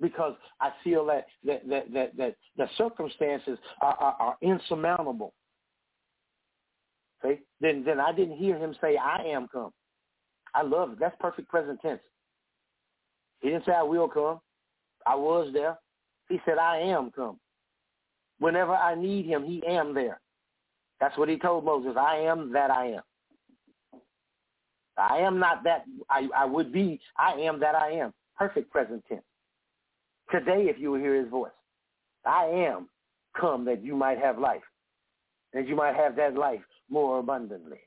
because 0.00 0.34
I 0.60 0.70
feel 0.82 1.06
that 1.06 1.26
that 1.44 1.68
that 1.68 1.92
that, 1.92 2.16
that 2.16 2.36
the 2.56 2.68
circumstances 2.76 3.58
are, 3.80 3.94
are, 3.94 4.16
are 4.18 4.36
insurmountable. 4.40 5.32
See? 7.22 7.38
Then 7.60 7.84
then 7.84 8.00
I 8.00 8.12
didn't 8.12 8.36
hear 8.36 8.56
him 8.56 8.74
say, 8.80 8.96
I 8.96 9.22
am 9.26 9.48
come. 9.52 9.72
I 10.54 10.62
love 10.62 10.92
it. 10.92 11.00
That's 11.00 11.16
perfect 11.20 11.48
present 11.48 11.80
tense. 11.80 12.00
He 13.40 13.50
didn't 13.50 13.66
say 13.66 13.72
I 13.72 13.82
will 13.82 14.08
come. 14.08 14.40
I 15.06 15.14
was 15.14 15.50
there. 15.52 15.78
He 16.28 16.40
said 16.44 16.58
I 16.58 16.78
am 16.78 17.10
come. 17.10 17.38
Whenever 18.38 18.74
I 18.74 18.94
need 18.94 19.26
him, 19.26 19.44
he 19.44 19.62
am 19.66 19.94
there. 19.94 20.20
That's 21.00 21.16
what 21.16 21.28
he 21.28 21.38
told 21.38 21.64
Moses. 21.64 21.96
I 21.98 22.16
am 22.18 22.52
that 22.52 22.70
I 22.70 22.86
am. 22.86 23.02
I 24.96 25.18
am 25.18 25.38
not 25.38 25.62
that 25.64 25.84
I, 26.08 26.28
I 26.34 26.44
would 26.46 26.72
be. 26.72 27.00
I 27.18 27.32
am 27.32 27.60
that 27.60 27.74
I 27.74 27.90
am. 27.92 28.14
Perfect 28.36 28.70
present 28.70 29.04
tense. 29.08 29.22
Today, 30.30 30.64
if 30.68 30.78
you 30.78 30.90
will 30.90 30.98
hear 30.98 31.14
his 31.14 31.28
voice, 31.28 31.50
I 32.24 32.46
am 32.46 32.88
come 33.38 33.64
that 33.66 33.84
you 33.84 33.94
might 33.94 34.18
have 34.18 34.38
life, 34.38 34.62
that 35.52 35.68
you 35.68 35.76
might 35.76 35.94
have 35.94 36.16
that 36.16 36.34
life 36.34 36.62
more 36.90 37.18
abundantly. 37.18 37.78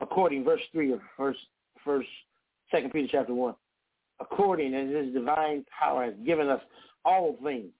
According, 0.00 0.44
verse 0.44 0.60
3 0.72 0.92
of 0.92 1.00
first, 1.16 1.38
first, 1.84 2.08
second 2.70 2.92
Peter 2.92 3.08
chapter 3.10 3.32
1, 3.32 3.54
according 4.20 4.74
as 4.74 4.88
his 4.88 5.14
divine 5.14 5.64
power 5.78 6.04
has 6.04 6.14
given 6.24 6.48
us 6.48 6.60
all 7.04 7.36
things. 7.42 7.70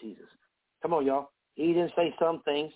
Jesus. 0.00 0.26
Come 0.82 0.92
on, 0.92 1.06
y'all. 1.06 1.30
He 1.54 1.68
didn't 1.68 1.92
say 1.96 2.14
some 2.18 2.42
things. 2.42 2.72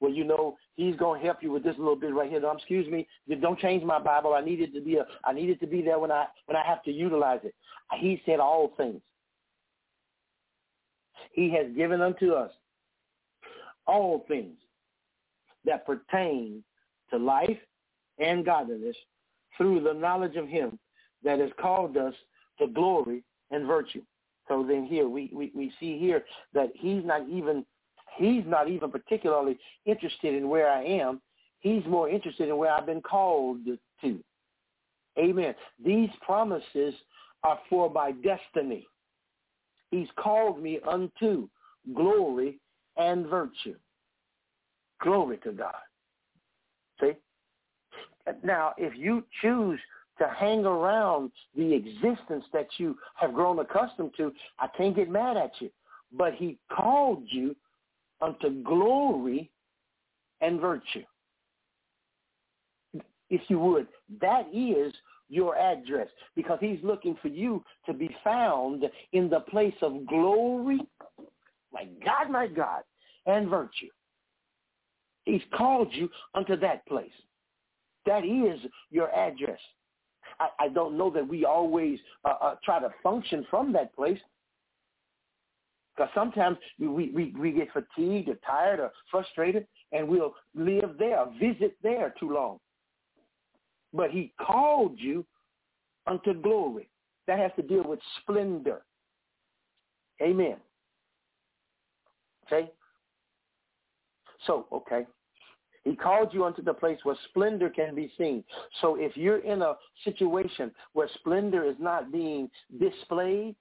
Well, 0.00 0.12
you 0.12 0.24
know, 0.24 0.56
he's 0.74 0.96
to 0.96 1.24
help 1.24 1.40
you 1.40 1.52
with 1.52 1.62
this 1.62 1.76
little 1.78 1.96
bit 1.96 2.12
right 2.12 2.28
here. 2.28 2.44
Um, 2.44 2.56
excuse 2.56 2.90
me, 2.90 3.06
don't 3.40 3.58
change 3.60 3.84
my 3.84 4.00
Bible. 4.00 4.34
I 4.34 4.40
needed 4.40 4.74
to 4.74 4.80
be 4.80 4.96
a, 4.96 5.06
I 5.24 5.32
needed 5.32 5.60
to 5.60 5.66
be 5.68 5.82
there 5.82 6.00
when 6.00 6.10
I 6.10 6.26
when 6.46 6.56
I 6.56 6.66
have 6.66 6.82
to 6.84 6.90
utilize 6.90 7.40
it. 7.44 7.54
He 7.98 8.20
said 8.26 8.40
all 8.40 8.72
things. 8.76 9.00
He 11.32 11.50
has 11.52 11.66
given 11.76 12.00
unto 12.00 12.32
us 12.32 12.50
all 13.86 14.24
things 14.26 14.56
that 15.64 15.86
pertain 15.86 16.64
to 17.10 17.18
life 17.18 17.58
and 18.18 18.44
godliness 18.44 18.96
through 19.56 19.80
the 19.82 19.92
knowledge 19.92 20.36
of 20.36 20.48
him 20.48 20.78
that 21.24 21.38
has 21.38 21.50
called 21.60 21.96
us 21.96 22.14
to 22.58 22.66
glory 22.68 23.22
and 23.50 23.66
virtue. 23.66 24.02
So 24.48 24.64
then 24.66 24.86
here 24.86 25.08
we, 25.08 25.30
we, 25.32 25.52
we 25.54 25.72
see 25.78 25.98
here 25.98 26.24
that 26.54 26.70
he's 26.74 27.04
not 27.04 27.28
even 27.28 27.64
he's 28.16 28.44
not 28.46 28.68
even 28.68 28.90
particularly 28.90 29.58
interested 29.84 30.34
in 30.34 30.48
where 30.48 30.70
I 30.70 30.82
am. 30.82 31.20
He's 31.60 31.84
more 31.86 32.08
interested 32.08 32.48
in 32.48 32.56
where 32.56 32.72
I've 32.72 32.86
been 32.86 33.02
called 33.02 33.58
to. 34.02 34.18
Amen. 35.18 35.54
These 35.84 36.10
promises 36.22 36.94
are 37.42 37.58
for 37.68 37.90
my 37.90 38.12
destiny. 38.12 38.86
He's 39.90 40.08
called 40.18 40.62
me 40.62 40.80
unto 40.88 41.48
glory 41.94 42.58
and 42.96 43.26
virtue. 43.26 43.74
Glory 45.02 45.38
to 45.38 45.52
God. 45.52 45.74
See? 47.00 47.12
Now, 48.44 48.74
if 48.76 48.96
you 48.96 49.24
choose 49.40 49.80
to 50.18 50.28
hang 50.28 50.64
around 50.64 51.30
the 51.56 51.72
existence 51.74 52.44
that 52.52 52.68
you 52.78 52.96
have 53.14 53.34
grown 53.34 53.58
accustomed 53.58 54.12
to, 54.16 54.32
I 54.58 54.68
can't 54.76 54.96
get 54.96 55.10
mad 55.10 55.36
at 55.36 55.52
you. 55.60 55.70
But 56.12 56.34
he 56.34 56.58
called 56.72 57.24
you 57.28 57.54
unto 58.20 58.62
glory 58.62 59.50
and 60.40 60.60
virtue. 60.60 61.04
If 63.30 63.42
you 63.48 63.58
would, 63.58 63.88
that 64.20 64.46
is 64.54 64.92
your 65.28 65.56
address 65.56 66.08
because 66.34 66.58
he's 66.60 66.78
looking 66.82 67.16
for 67.20 67.28
you 67.28 67.62
to 67.86 67.92
be 67.92 68.08
found 68.24 68.84
in 69.12 69.28
the 69.28 69.40
place 69.40 69.74
of 69.82 70.06
glory, 70.06 70.80
my 71.72 71.86
God, 72.04 72.30
my 72.30 72.46
God, 72.46 72.82
and 73.26 73.48
virtue. 73.48 73.90
He's 75.24 75.42
called 75.54 75.88
you 75.92 76.08
unto 76.34 76.56
that 76.56 76.86
place. 76.86 77.10
That 78.06 78.24
is 78.24 78.58
your 78.90 79.14
address. 79.14 79.58
I, 80.40 80.48
I 80.58 80.68
don't 80.68 80.96
know 80.96 81.10
that 81.10 81.26
we 81.26 81.44
always 81.44 81.98
uh, 82.24 82.34
uh, 82.40 82.54
try 82.64 82.80
to 82.80 82.90
function 83.02 83.46
from 83.50 83.72
that 83.72 83.94
place. 83.94 84.18
Because 85.96 86.10
sometimes 86.14 86.58
we, 86.78 87.10
we, 87.10 87.34
we 87.36 87.50
get 87.50 87.68
fatigued 87.72 88.28
or 88.28 88.38
tired 88.46 88.78
or 88.78 88.92
frustrated 89.10 89.66
and 89.90 90.08
we'll 90.08 90.34
live 90.54 90.96
there, 90.98 91.24
visit 91.40 91.76
there 91.82 92.14
too 92.20 92.30
long. 92.30 92.58
But 93.92 94.10
he 94.10 94.32
called 94.40 94.98
you 94.98 95.24
unto 96.06 96.34
glory. 96.40 96.88
That 97.26 97.38
has 97.38 97.50
to 97.56 97.62
deal 97.62 97.82
with 97.82 97.98
splendor. 98.20 98.82
Amen. 100.22 100.56
Okay? 102.46 102.70
So, 104.46 104.66
okay. 104.72 105.04
He 105.88 105.96
called 105.96 106.34
you 106.34 106.44
unto 106.44 106.62
the 106.62 106.74
place 106.74 106.98
where 107.02 107.16
splendor 107.30 107.70
can 107.70 107.94
be 107.94 108.12
seen. 108.18 108.44
So 108.82 108.96
if 108.96 109.16
you're 109.16 109.38
in 109.38 109.62
a 109.62 109.74
situation 110.04 110.70
where 110.92 111.08
splendor 111.14 111.64
is 111.64 111.76
not 111.78 112.12
being 112.12 112.50
displayed, 112.78 113.56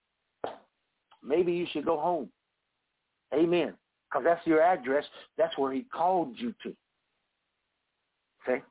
maybe 1.24 1.54
you 1.54 1.66
should 1.72 1.86
go 1.86 1.98
home. 1.98 2.30
Amen. 3.34 3.76
Because 4.10 4.26
that's 4.26 4.46
your 4.46 4.62
address. 4.62 5.06
That's 5.38 5.58
where 5.58 5.72
he 5.72 5.84
called 5.84 6.34
you 6.38 6.54
to. 6.64 6.76
Okay? 8.46 8.62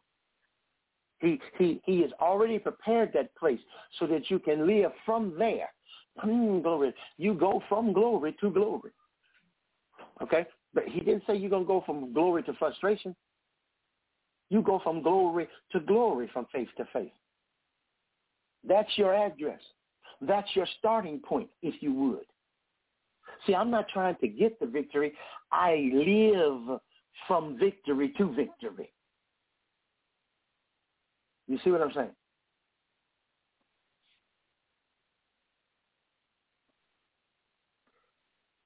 He, 1.21 1.41
he, 1.57 1.81
he 1.85 2.03
has 2.03 2.11
already 2.21 2.59
prepared 2.59 3.11
that 3.15 3.35
place 3.37 3.61
so 3.99 4.07
that 4.07 4.31
you 4.31 4.39
can 4.39 4.67
live 4.67 4.93
from 5.07 5.35
there. 5.39 5.71
Mm, 6.23 6.63
glory. 6.63 6.93
You 7.17 7.33
go 7.33 7.63
from 7.71 7.95
glory 7.95 8.37
to 8.39 8.51
glory. 8.51 8.91
Okay? 10.23 10.45
But 10.75 10.85
he 10.85 11.01
didn't 11.01 11.23
say 11.27 11.37
you're 11.37 11.49
going 11.49 11.65
to 11.65 11.69
go 11.69 11.83
from 11.87 12.13
glory 12.13 12.43
to 12.43 12.53
frustration. 12.55 13.17
You 14.49 14.63
go 14.63 14.81
from 14.83 15.03
glory 15.03 15.49
to 15.73 15.81
glory 15.81 16.31
from 16.33 16.47
faith 16.53 16.69
to 16.77 16.87
faith. 16.93 17.13
That's 18.67 18.91
your 18.97 19.15
address. 19.15 19.61
That's 20.21 20.49
your 20.55 20.67
starting 20.79 21.19
point, 21.19 21.49
if 21.63 21.83
you 21.83 21.93
would. 21.93 22.27
See, 23.47 23.55
I'm 23.55 23.71
not 23.71 23.89
trying 23.89 24.17
to 24.21 24.29
get 24.29 24.59
the 24.61 24.67
victory. 24.67 25.13
I 25.53 25.91
live 25.93 26.81
from 27.27 27.59
victory 27.59 28.13
to 28.19 28.33
victory. 28.33 28.93
You 31.49 31.59
see 31.63 31.71
what 31.71 31.83
I'm 31.83 31.93
saying? 31.93 32.11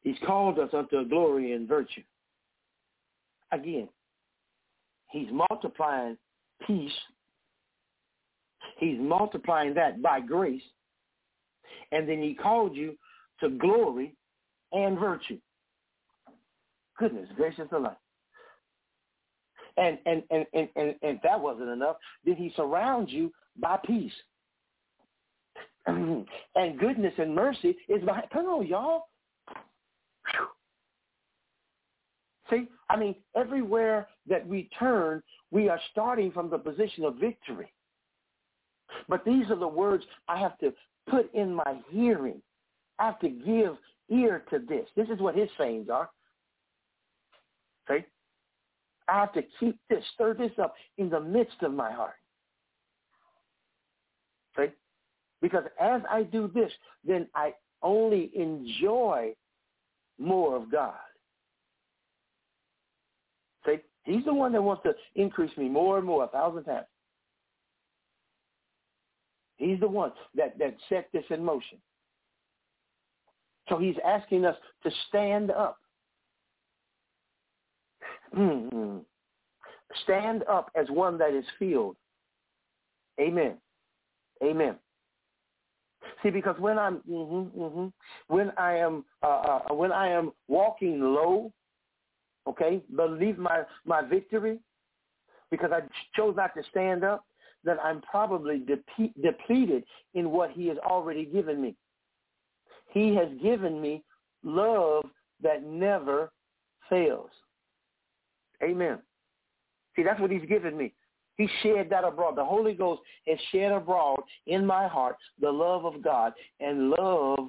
He's 0.03 0.16
called 0.26 0.59
us 0.59 0.70
unto 0.72 1.07
glory 1.09 1.53
and 1.53 1.68
virtue. 1.68 2.03
Again, 3.53 3.89
he's 5.11 5.29
multiplying 5.33 6.17
peace. 6.67 6.93
He's 8.79 8.99
multiplying 8.99 9.75
that 9.75 10.03
by 10.03 10.21
grace. 10.21 10.63
And 11.93 12.09
then 12.09 12.23
he 12.23 12.35
called 12.35 12.75
you 12.75 12.97
to 13.41 13.51
glory 13.51 14.15
and 14.73 14.99
virtue. 14.99 15.39
Goodness 16.99 17.29
gracious 17.37 17.69
alive. 17.73 17.97
And 19.77 19.99
and 20.05 20.23
and 20.31 20.47
and 20.53 20.69
and, 20.77 20.95
and 21.03 21.21
that 21.23 21.41
wasn't 21.41 21.71
enough. 21.71 21.97
Then 22.25 22.37
he 22.37 22.53
surrounds 22.57 23.11
you 23.11 23.33
by 23.59 23.79
peace. 23.85 24.13
and 25.87 26.27
goodness 26.79 27.15
and 27.19 27.35
mercy 27.35 27.77
is 27.89 28.03
behind. 28.05 28.27
Come 28.33 28.47
on, 28.47 28.67
y'all. 28.67 29.05
See, 32.51 32.67
I 32.89 32.97
mean, 32.97 33.15
everywhere 33.37 34.09
that 34.29 34.47
we 34.47 34.69
turn, 34.79 35.23
we 35.51 35.69
are 35.69 35.81
starting 35.93 36.33
from 36.33 36.51
the 36.51 36.59
position 36.59 37.05
of 37.05 37.17
victory. 37.17 37.73
But 39.09 39.25
these 39.25 39.49
are 39.51 39.57
the 39.57 39.69
words 39.69 40.05
I 40.29 40.39
have 40.39 40.59
to 40.59 40.73
put 41.09 41.33
in 41.35 41.55
my 41.55 41.81
hearing. 41.91 42.43
I 42.99 43.07
have 43.07 43.21
to 43.21 43.29
give 43.29 43.77
ear 44.11 44.45
to 44.51 44.59
this. 44.59 44.87
This 44.97 45.09
is 45.09 45.21
what 45.21 45.37
his 45.37 45.49
sayings 45.57 45.89
are. 45.89 46.11
See? 47.89 48.05
I 49.09 49.21
have 49.21 49.33
to 49.35 49.43
keep 49.59 49.79
this, 49.89 50.05
stir 50.15 50.35
this 50.35 50.53
up 50.61 50.75
in 50.99 51.09
the 51.09 51.21
midst 51.21 51.63
of 51.63 51.73
my 51.73 51.93
heart. 51.93 52.15
See? 54.57 54.67
Because 55.41 55.65
as 55.81 56.03
I 56.11 56.25
do 56.25 56.51
this, 56.53 56.71
then 57.05 57.29
I 57.35 57.55
only 57.83 58.31
enjoy 58.35 59.35
more 60.19 60.57
of 60.57 60.71
God. 60.71 60.95
He's 64.05 64.25
the 64.25 64.35
one 64.35 64.53
that 64.53 64.63
wants 64.63 64.83
to 64.85 64.95
increase 65.15 65.57
me 65.57 65.69
more 65.69 65.99
and 65.99 66.07
more, 66.07 66.25
a 66.25 66.29
thousand 66.29 66.65
times. 66.65 66.87
He's 69.57 69.79
the 69.79 69.89
one 69.89 70.13
that, 70.35 70.59
that 70.59 70.75
set 70.89 71.09
this 71.13 71.25
in 71.29 71.45
motion. 71.45 71.79
So 73.69 73.79
he's 73.79 73.97
asking 74.05 74.47
us 74.47 74.57
to 74.83 74.91
stand 75.09 75.51
up. 75.51 75.79
Mm-hmm. 78.37 78.99
Stand 80.05 80.45
up 80.49 80.71
as 80.75 80.87
one 80.89 81.19
that 81.19 81.35
is 81.35 81.45
filled. 81.59 81.97
Amen. 83.21 83.57
Amen. 84.43 84.77
See, 86.23 86.31
because 86.31 86.57
when 86.59 86.79
I'm 86.79 86.99
mm-hmm, 87.09 87.61
mm-hmm, 87.61 87.87
when 88.35 88.53
I 88.57 88.77
am 88.77 89.05
uh, 89.23 89.27
uh, 89.71 89.75
when 89.75 89.93
I 89.93 90.09
am 90.09 90.33
walking 90.49 91.01
low, 91.01 91.53
okay, 92.49 92.82
believe 92.95 93.38
my 93.38 93.62
my 93.84 94.03
victory, 94.03 94.59
because 95.51 95.70
I 95.72 95.80
chose 96.16 96.34
not 96.36 96.55
to 96.55 96.62
stand 96.70 97.05
up, 97.05 97.24
then 97.64 97.76
I'm 97.82 98.01
probably 98.03 98.59
de- 98.59 99.12
depleted 99.22 99.84
in 100.14 100.30
what 100.30 100.51
He 100.51 100.66
has 100.68 100.78
already 100.78 101.24
given 101.24 101.61
me. 101.61 101.76
He 102.93 103.14
has 103.14 103.28
given 103.43 103.80
me 103.80 104.03
love 104.43 105.05
that 105.43 105.64
never 105.64 106.32
fails. 106.88 107.30
Amen. 108.62 108.99
See, 109.97 110.03
that's 110.03 110.20
what 110.20 110.30
he's 110.30 110.45
given 110.49 110.76
me. 110.76 110.93
He 111.36 111.49
shared 111.62 111.88
that 111.91 112.05
abroad. 112.05 112.36
The 112.36 112.45
Holy 112.45 112.74
Ghost 112.74 113.01
has 113.26 113.38
shared 113.51 113.72
abroad 113.72 114.20
in 114.47 114.66
my 114.66 114.86
heart 114.86 115.16
the 115.41 115.51
love 115.51 115.84
of 115.84 116.03
God, 116.03 116.34
and 116.61 116.91
love 116.91 117.49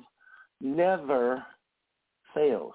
never 0.61 1.43
fails. 2.33 2.73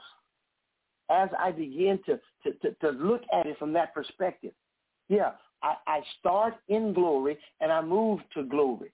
As 1.10 1.28
I 1.38 1.52
begin 1.52 2.00
to, 2.06 2.18
to, 2.42 2.52
to, 2.58 2.74
to 2.80 2.90
look 2.90 3.22
at 3.32 3.46
it 3.46 3.58
from 3.58 3.72
that 3.74 3.94
perspective, 3.94 4.52
yeah, 5.08 5.32
I, 5.62 5.74
I 5.86 6.00
start 6.18 6.54
in 6.68 6.92
glory 6.92 7.38
and 7.60 7.70
I 7.72 7.80
move 7.80 8.20
to 8.34 8.42
glory. 8.42 8.92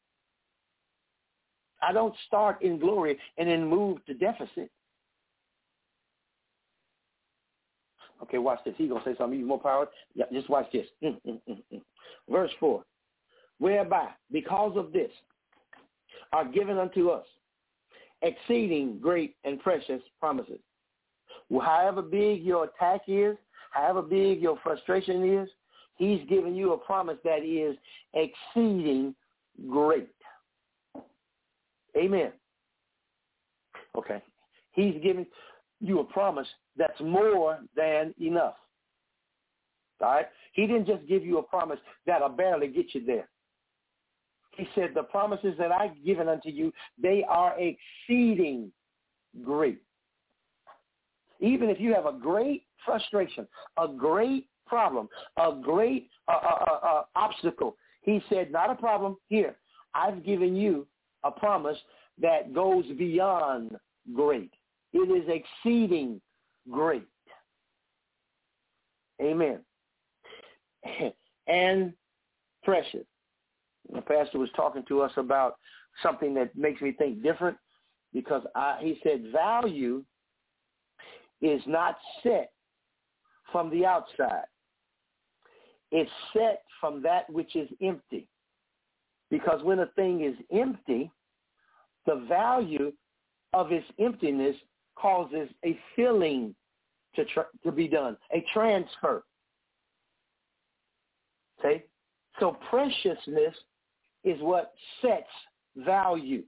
I 1.81 1.93
don't 1.93 2.15
start 2.27 2.63
in 2.63 2.79
glory 2.79 3.19
and 3.39 3.49
then 3.49 3.67
move 3.67 4.05
to 4.07 4.15
deficit. 4.15 4.71
Okay, 8.23 8.39
watch 8.39 8.61
this. 8.65 8.75
He's 8.79 8.89
going 8.89 9.03
to 9.03 9.11
say 9.11 9.17
something 9.19 9.39
even 9.39 9.49
more 9.49 9.61
powerful. 9.61 9.93
Yeah, 10.15 10.27
just 10.33 10.49
watch 10.49 10.71
this. 10.73 10.87
Mm, 11.03 11.19
mm, 11.27 11.41
mm. 11.49 11.83
Verse 12.31 12.53
4. 12.61 12.85
Whereby, 13.59 14.09
because 14.31 14.77
of 14.77 14.93
this, 14.93 15.11
are 16.33 16.45
given 16.45 16.79
unto 16.79 17.09
us 17.09 17.27
exceeding 18.23 18.99
great 19.01 19.35
and 19.45 19.61
precious 19.61 20.01
promises. 20.21 20.61
However 21.61 22.03
big 22.03 22.43
your 22.43 22.65
attack 22.65 23.03
is, 23.09 23.37
however 23.71 24.03
big 24.03 24.41
your 24.41 24.59
frustration 24.63 25.41
is, 25.41 25.49
he's 25.97 26.21
giving 26.29 26.55
you 26.55 26.73
a 26.73 26.79
promise 26.79 27.19
that 27.25 27.45
is 27.45 27.77
exceeding 28.15 29.15
great. 29.69 30.09
Amen. 31.97 32.33
Okay. 33.97 34.23
He's 34.73 34.95
giving 35.03 35.27
you 35.81 36.01
a 36.01 36.05
promise 36.05 36.49
that's 36.77 37.01
more 37.01 37.59
than 37.77 38.15
enough. 38.21 38.55
All 40.01 40.09
right? 40.09 40.27
He 40.55 40.67
didn't 40.67 40.87
just 40.87 41.07
give 41.07 41.25
you 41.25 41.39
a 41.39 41.43
promise 41.43 41.79
that'll 42.07 42.31
barely 42.31 42.69
get 42.69 42.95
you 42.95 43.05
there. 43.05 43.29
He 44.57 44.67
said, 44.75 44.91
the 44.95 45.03
promises 45.05 45.55
that 45.59 45.73
I've 45.73 46.03
given 46.05 46.29
unto 46.29 46.51
you, 46.51 46.73
they 47.01 47.25
are 47.29 47.55
exceeding 47.59 48.71
great. 49.43 49.83
Even 51.43 51.69
if 51.69 51.79
you 51.79 51.93
have 51.93 52.07
a 52.07 52.13
great 52.13 52.65
frustration, 52.87 53.47
a 53.77 53.89
great 53.89 54.47
problem, 54.67 55.09
a 55.37 55.53
great 55.61 56.09
uh, 56.29 56.33
uh, 56.33 56.65
uh, 56.65 56.87
uh 56.87 57.03
obstacle, 57.17 57.77
he 58.03 58.23
said, 58.31 58.51
not 58.51 58.71
a 58.71 58.75
problem. 58.75 59.17
Here, 59.29 59.57
I've 59.95 60.25
given 60.25 60.57
you 60.57 60.87
a 61.25 61.31
promise 61.31 61.77
that 62.21 62.55
goes 62.55 62.85
beyond 62.97 63.77
great. 64.15 64.53
It 64.93 65.11
is 65.11 65.29
exceeding 65.29 66.21
great. 66.71 67.07
Amen. 69.21 69.61
and 71.47 71.93
precious. 72.65 73.05
The 73.93 74.01
pastor 74.01 74.39
was 74.39 74.49
talking 74.57 74.85
to 74.89 75.03
us 75.03 75.13
about 75.17 75.57
something 76.03 76.35
that 76.35 76.57
makes 76.57 76.81
me 76.81 76.93
think 76.93 77.23
different 77.23 77.57
because 78.13 78.43
I, 78.55 78.79
he 78.81 78.99
said 79.03 79.27
value 79.33 80.05
is 81.43 81.61
not 81.67 81.97
set 82.23 82.53
from 83.51 83.69
the 83.71 83.85
outside. 83.85 84.45
It's 85.91 86.11
set 86.33 86.63
from 86.81 87.03
that 87.03 87.29
which 87.31 87.55
is 87.55 87.69
empty. 87.83 88.29
Because 89.31 89.63
when 89.63 89.81
a 89.81 89.87
thing 89.87 90.25
is 90.25 90.35
empty, 90.51 91.11
the 92.07 92.25
value 92.29 92.93
of 93.53 93.73
its 93.73 93.87
emptiness 93.99 94.57
causes 94.97 95.49
a 95.65 95.79
filling 95.95 96.55
to, 97.17 97.25
to 97.63 97.73
be 97.73 97.89
done, 97.89 98.17
a 98.33 98.45
transfer. 98.53 99.25
Okay? 101.59 101.85
So 102.41 102.57
preciousness 102.71 103.55
is 104.25 104.41
what 104.41 104.73
sets 105.03 105.27
value. 105.77 106.43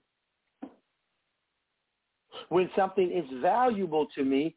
When 2.48 2.70
something 2.74 3.10
is 3.10 3.24
valuable 3.40 4.06
to 4.14 4.24
me, 4.24 4.56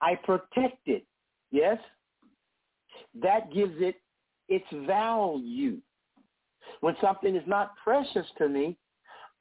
I 0.00 0.14
protect 0.14 0.86
it. 0.86 1.04
Yes? 1.50 1.78
That 3.20 3.52
gives 3.52 3.74
it 3.78 3.96
its 4.48 4.66
value. 4.86 5.78
When 6.80 6.94
something 7.00 7.34
is 7.34 7.46
not 7.46 7.74
precious 7.82 8.26
to 8.38 8.48
me, 8.48 8.76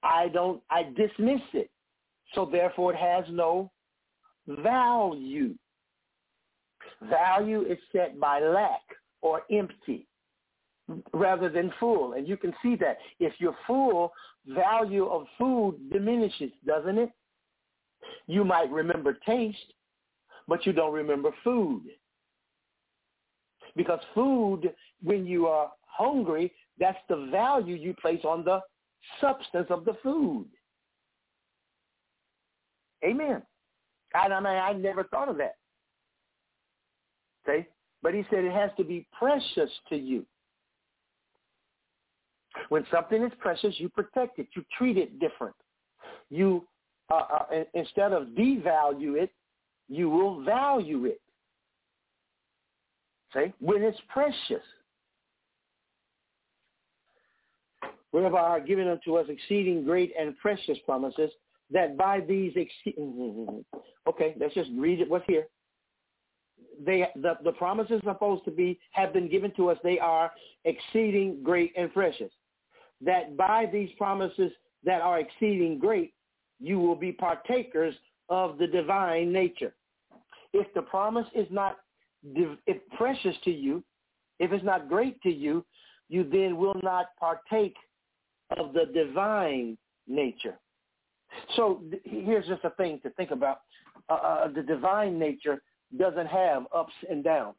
I 0.03 0.29
don't, 0.29 0.61
I 0.69 0.83
dismiss 0.95 1.41
it. 1.53 1.69
So 2.33 2.45
therefore 2.45 2.93
it 2.93 2.97
has 2.97 3.25
no 3.29 3.71
value. 4.47 5.55
Value 7.03 7.61
is 7.63 7.77
set 7.91 8.19
by 8.19 8.39
lack 8.39 8.81
or 9.21 9.41
empty. 9.51 10.07
rather 11.13 11.49
than 11.49 11.71
full. 11.79 12.13
And 12.13 12.27
you 12.27 12.37
can 12.37 12.53
see 12.61 12.75
that. 12.77 12.97
If 13.19 13.33
you're 13.39 13.57
full, 13.65 14.11
value 14.47 15.05
of 15.07 15.25
food 15.37 15.77
diminishes, 15.91 16.51
doesn't 16.65 16.97
it? 16.97 17.09
You 18.27 18.43
might 18.43 18.69
remember 18.71 19.17
taste, 19.25 19.73
but 20.47 20.65
you 20.65 20.73
don't 20.73 20.93
remember 20.93 21.31
food. 21.43 21.83
Because 23.75 23.99
food, 24.15 24.73
when 25.03 25.25
you 25.25 25.47
are 25.47 25.71
hungry, 25.85 26.51
that's 26.79 26.97
the 27.09 27.27
value 27.31 27.75
you 27.75 27.93
place 28.01 28.21
on 28.23 28.43
the 28.43 28.61
substance 29.21 29.67
of 29.69 29.85
the 29.85 29.93
food. 30.01 30.47
Amen. 33.03 33.41
I, 34.15 34.27
I 34.27 34.39
mean, 34.39 34.47
I 34.47 34.73
never 34.73 35.03
thought 35.03 35.29
of 35.29 35.37
that. 35.37 35.55
Okay? 37.47 37.67
But 38.01 38.13
he 38.13 38.23
said 38.29 38.43
it 38.43 38.51
has 38.51 38.71
to 38.77 38.83
be 38.83 39.05
precious 39.17 39.69
to 39.89 39.95
you. 39.95 40.25
When 42.69 42.85
something 42.91 43.23
is 43.23 43.31
precious, 43.39 43.75
you 43.77 43.89
protect 43.89 44.39
it. 44.39 44.47
You 44.55 44.63
treat 44.77 44.97
it 44.97 45.19
different. 45.19 45.55
You, 46.29 46.67
uh, 47.11 47.21
uh, 47.51 47.63
instead 47.73 48.13
of 48.13 48.29
devalue 48.29 49.21
it, 49.21 49.31
you 49.89 50.09
will 50.09 50.43
value 50.43 51.05
it. 51.05 51.21
See? 53.33 53.53
When 53.59 53.83
it's 53.83 53.99
precious. 54.09 54.63
Whereby 58.11 58.39
are 58.39 58.59
given 58.59 58.87
unto 58.87 59.15
us 59.15 59.27
exceeding 59.29 59.83
great 59.83 60.13
and 60.19 60.37
precious 60.39 60.77
promises, 60.85 61.29
that 61.71 61.97
by 61.97 62.21
these, 62.21 62.53
exceeding. 62.55 63.65
okay, 64.07 64.35
let's 64.39 64.53
just 64.53 64.69
read 64.77 65.01
it. 65.01 65.09
What's 65.09 65.25
here? 65.27 65.47
They, 66.83 67.07
the, 67.15 67.37
the 67.43 67.51
promises 67.53 68.01
are 68.05 68.13
supposed 68.13 68.45
to 68.45 68.51
be, 68.51 68.79
have 68.91 69.11
been 69.11 69.29
given 69.29 69.51
to 69.55 69.69
us. 69.69 69.77
They 69.83 69.99
are 69.99 70.31
exceeding 70.63 71.43
great 71.43 71.73
and 71.75 71.93
precious. 71.93 72.31
That 73.01 73.35
by 73.35 73.67
these 73.71 73.89
promises 73.97 74.51
that 74.83 75.01
are 75.01 75.19
exceeding 75.19 75.79
great, 75.79 76.13
you 76.59 76.79
will 76.79 76.95
be 76.95 77.11
partakers 77.11 77.93
of 78.29 78.57
the 78.57 78.67
divine 78.67 79.31
nature. 79.31 79.73
If 80.59 80.73
the 80.73 80.81
promise 80.81 81.27
is 81.35 81.47
not 81.51 81.77
if 82.23 82.77
precious 82.97 83.35
to 83.43 83.51
you, 83.51 83.83
if 84.39 84.51
it's 84.51 84.65
not 84.65 84.89
great 84.89 85.21
to 85.21 85.29
you, 85.29 85.63
you 86.09 86.23
then 86.23 86.57
will 86.57 86.79
not 86.81 87.07
partake 87.19 87.75
of 88.57 88.73
the 88.73 88.85
divine 88.93 89.77
nature. 90.07 90.57
So 91.55 91.83
here's 92.03 92.47
just 92.47 92.63
a 92.63 92.71
thing 92.71 92.99
to 93.03 93.09
think 93.11 93.31
about. 93.31 93.59
Uh, 94.09 94.13
uh, 94.13 94.47
the 94.47 94.63
divine 94.63 95.19
nature 95.19 95.61
doesn't 95.97 96.27
have 96.27 96.63
ups 96.73 96.93
and 97.09 97.23
downs. 97.23 97.57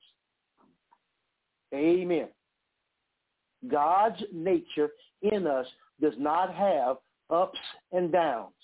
Amen. 1.74 2.28
God's 3.70 4.22
nature 4.32 4.88
in 5.22 5.46
us 5.46 5.66
does 6.00 6.14
not 6.18 6.54
have 6.54 6.96
ups 7.30 7.58
and 7.92 8.10
downs. 8.10 8.54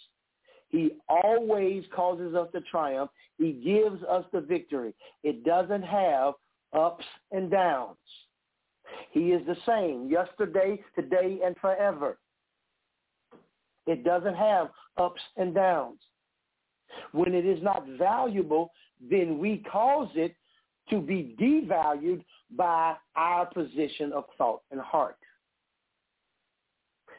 He 0.74 0.90
always 1.08 1.84
causes 1.94 2.34
us 2.34 2.48
to 2.52 2.60
triumph. 2.62 3.08
He 3.38 3.52
gives 3.52 4.02
us 4.10 4.24
the 4.32 4.40
victory. 4.40 4.92
It 5.22 5.44
doesn't 5.44 5.82
have 5.82 6.34
ups 6.76 7.04
and 7.30 7.48
downs. 7.48 7.96
He 9.12 9.30
is 9.30 9.46
the 9.46 9.56
same 9.64 10.10
yesterday, 10.10 10.82
today, 10.96 11.38
and 11.44 11.56
forever. 11.58 12.18
It 13.86 14.02
doesn't 14.02 14.34
have 14.34 14.70
ups 14.96 15.20
and 15.36 15.54
downs. 15.54 16.00
When 17.12 17.34
it 17.34 17.46
is 17.46 17.62
not 17.62 17.86
valuable, 17.96 18.72
then 19.08 19.38
we 19.38 19.62
cause 19.70 20.10
it 20.16 20.34
to 20.90 21.00
be 21.00 21.36
devalued 21.40 22.24
by 22.56 22.96
our 23.14 23.46
position 23.46 24.12
of 24.12 24.24
thought 24.36 24.62
and 24.72 24.80
heart. 24.80 25.18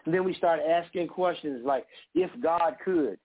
And 0.03 0.13
then 0.13 0.25
we 0.25 0.33
start 0.33 0.59
asking 0.59 1.07
questions 1.07 1.61
like, 1.65 1.85
if 2.13 2.29
God 2.41 2.75
could, 2.83 3.17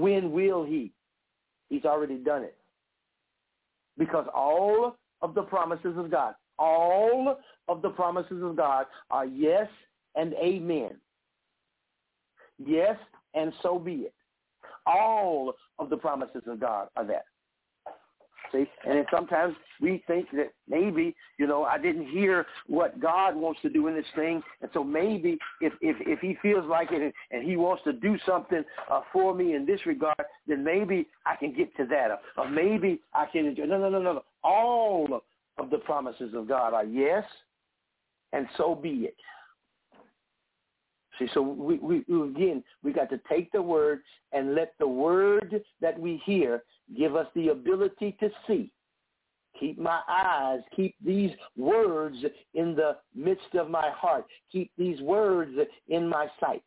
when 0.00 0.32
will 0.32 0.64
he? 0.64 0.92
He's 1.68 1.84
already 1.84 2.16
done 2.16 2.42
it. 2.42 2.56
Because 3.98 4.26
all 4.34 4.96
of 5.22 5.34
the 5.34 5.42
promises 5.42 5.96
of 5.96 6.10
God, 6.10 6.34
all 6.58 7.38
of 7.68 7.82
the 7.82 7.90
promises 7.90 8.42
of 8.42 8.56
God 8.56 8.86
are 9.10 9.26
yes 9.26 9.68
and 10.14 10.34
amen. 10.34 10.92
Yes, 12.64 12.96
and 13.34 13.52
so 13.62 13.78
be 13.78 13.92
it. 13.92 14.14
All 14.86 15.54
of 15.78 15.90
the 15.90 15.96
promises 15.96 16.42
of 16.46 16.60
God 16.60 16.88
are 16.96 17.04
that. 17.06 17.24
See, 18.52 18.66
and 18.86 18.98
then 18.98 19.06
sometimes 19.10 19.54
we 19.80 20.02
think 20.06 20.28
that 20.32 20.52
maybe, 20.68 21.14
you 21.38 21.46
know, 21.46 21.64
I 21.64 21.78
didn't 21.78 22.08
hear 22.08 22.46
what 22.66 23.00
God 23.00 23.34
wants 23.34 23.60
to 23.62 23.68
do 23.68 23.88
in 23.88 23.94
this 23.94 24.06
thing, 24.14 24.42
and 24.62 24.70
so 24.72 24.84
maybe 24.84 25.38
if 25.60 25.72
if 25.80 25.96
if 26.00 26.20
He 26.20 26.36
feels 26.40 26.64
like 26.66 26.88
it 26.92 27.12
and, 27.30 27.42
He 27.42 27.56
wants 27.56 27.82
to 27.84 27.92
do 27.92 28.16
something 28.24 28.62
uh, 28.90 29.00
for 29.12 29.34
me 29.34 29.54
in 29.54 29.66
this 29.66 29.84
regard, 29.84 30.16
then 30.46 30.62
maybe 30.62 31.08
I 31.24 31.36
can 31.36 31.52
get 31.54 31.76
to 31.76 31.86
that, 31.86 32.10
or, 32.10 32.18
or 32.38 32.48
maybe 32.48 33.00
I 33.14 33.26
can 33.26 33.46
enjoy. 33.46 33.64
No, 33.64 33.78
no, 33.78 33.88
no, 33.88 34.00
no, 34.00 34.12
no. 34.14 34.24
All 34.44 35.22
of 35.58 35.70
the 35.70 35.78
promises 35.78 36.34
of 36.34 36.48
God 36.48 36.72
are 36.72 36.84
yes, 36.84 37.24
and 38.32 38.46
so 38.56 38.74
be 38.74 38.90
it. 38.90 39.16
See, 41.18 41.28
so 41.32 41.40
we, 41.40 41.78
we, 41.78 41.98
again, 41.98 42.62
we 42.82 42.92
got 42.92 43.08
to 43.10 43.20
take 43.28 43.50
the 43.52 43.62
word 43.62 44.00
and 44.32 44.54
let 44.54 44.74
the 44.78 44.86
word 44.86 45.62
that 45.80 45.98
we 45.98 46.20
hear 46.26 46.62
give 46.94 47.16
us 47.16 47.26
the 47.34 47.48
ability 47.48 48.16
to 48.20 48.30
see. 48.46 48.70
Keep 49.58 49.78
my 49.78 50.00
eyes, 50.08 50.60
keep 50.74 50.94
these 51.02 51.30
words 51.56 52.16
in 52.52 52.74
the 52.74 52.96
midst 53.14 53.54
of 53.54 53.70
my 53.70 53.90
heart. 53.90 54.26
Keep 54.52 54.70
these 54.76 55.00
words 55.00 55.52
in 55.88 56.06
my 56.06 56.26
sight. 56.38 56.62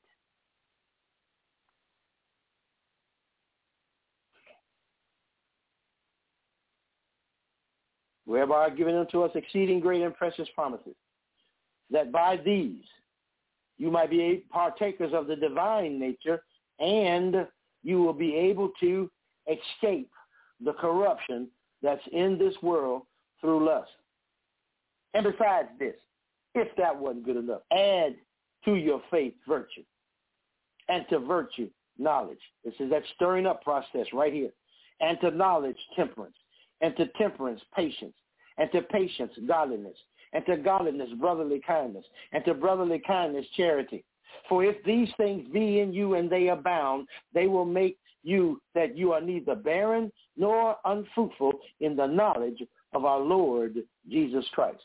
Whereby 8.26 8.56
are 8.56 8.70
given 8.70 8.96
unto 8.96 9.22
us 9.22 9.32
exceeding 9.36 9.80
great 9.80 10.02
and 10.02 10.16
precious 10.16 10.48
promises, 10.56 10.96
that 11.92 12.12
by 12.12 12.38
these 12.38 12.84
you 13.78 13.90
might 13.90 14.10
be 14.10 14.46
partakers 14.52 15.14
of 15.14 15.28
the 15.28 15.36
divine 15.36 16.00
nature, 16.00 16.42
and 16.80 17.48
you 17.84 18.02
will 18.02 18.14
be 18.14 18.36
able 18.36 18.72
to 18.80 19.10
escape 19.50 20.10
the 20.64 20.74
corruption 20.74 21.48
that's 21.82 22.02
in 22.12 22.38
this 22.38 22.54
world 22.62 23.04
through 23.42 23.66
lust. 23.66 23.90
And 25.14 25.24
besides 25.24 25.70
this, 25.80 25.96
if 26.56 26.68
that 26.78 26.96
wasn't 26.96 27.26
good 27.26 27.38
enough, 27.38 27.62
add 27.72 28.16
to 28.66 28.76
your 28.76 29.02
faith 29.10 29.34
virtue, 29.48 29.84
and 30.90 31.06
to 31.10 31.20
virtue 31.20 31.70
knowledge. 31.98 32.40
This 32.64 32.74
is 32.80 32.90
that 32.90 33.04
stirring 33.16 33.46
up 33.46 33.64
process 33.64 34.08
right 34.14 34.34
here. 34.34 34.52
And 35.02 35.18
to 35.22 35.32
knowledge 35.32 35.78
temperance, 35.96 36.36
and 36.82 36.96
to 36.98 37.08
temperance 37.18 37.62
patience, 37.74 38.16
and 38.58 38.70
to 38.74 38.82
patience 38.82 39.32
godliness, 39.48 39.96
and 40.34 40.46
to 40.46 40.58
godliness 40.58 41.10
brotherly 41.20 41.62
kindness, 41.66 42.04
and 42.34 42.44
to 42.46 42.54
brotherly 42.54 43.02
kindness 43.08 43.46
charity. 43.56 44.04
For 44.50 44.64
if 44.64 44.84
these 44.84 45.08
things 45.18 45.48
be 45.54 45.80
in 45.80 45.94
you 45.94 46.16
and 46.16 46.30
they 46.30 46.50
abound, 46.50 47.08
they 47.34 47.48
will 47.48 47.66
make 47.66 47.98
you 48.24 48.62
that 48.76 48.98
you 48.98 49.14
are 49.14 49.22
neither 49.22 49.56
barren 49.56 50.12
nor 50.38 50.76
unfruitful 50.86 51.54
in 51.80 51.96
the 51.96 52.06
knowledge 52.06 52.62
of 52.94 53.06
our 53.06 53.20
Lord 53.20 53.78
Jesus 54.10 54.46
Christ. 54.54 54.82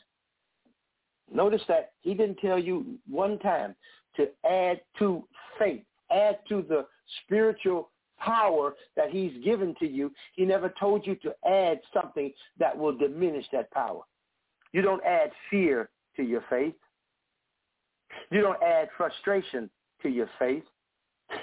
Notice 1.33 1.61
that 1.67 1.93
he 2.01 2.13
didn't 2.13 2.37
tell 2.37 2.59
you 2.59 2.97
one 3.09 3.39
time 3.39 3.75
to 4.15 4.27
add 4.49 4.81
to 4.99 5.23
faith, 5.57 5.83
add 6.11 6.39
to 6.49 6.63
the 6.67 6.85
spiritual 7.23 7.89
power 8.19 8.75
that 8.95 9.09
he's 9.09 9.43
given 9.43 9.75
to 9.79 9.87
you. 9.87 10.11
He 10.33 10.45
never 10.45 10.73
told 10.79 11.05
you 11.05 11.15
to 11.15 11.33
add 11.47 11.81
something 11.93 12.31
that 12.59 12.77
will 12.77 12.95
diminish 12.95 13.45
that 13.51 13.71
power. 13.71 14.01
You 14.71 14.81
don't 14.81 15.03
add 15.03 15.31
fear 15.49 15.89
to 16.15 16.23
your 16.23 16.43
faith. 16.49 16.75
You 18.31 18.41
don't 18.41 18.61
add 18.61 18.89
frustration 18.95 19.69
to 20.01 20.09
your 20.09 20.29
faith. 20.39 20.63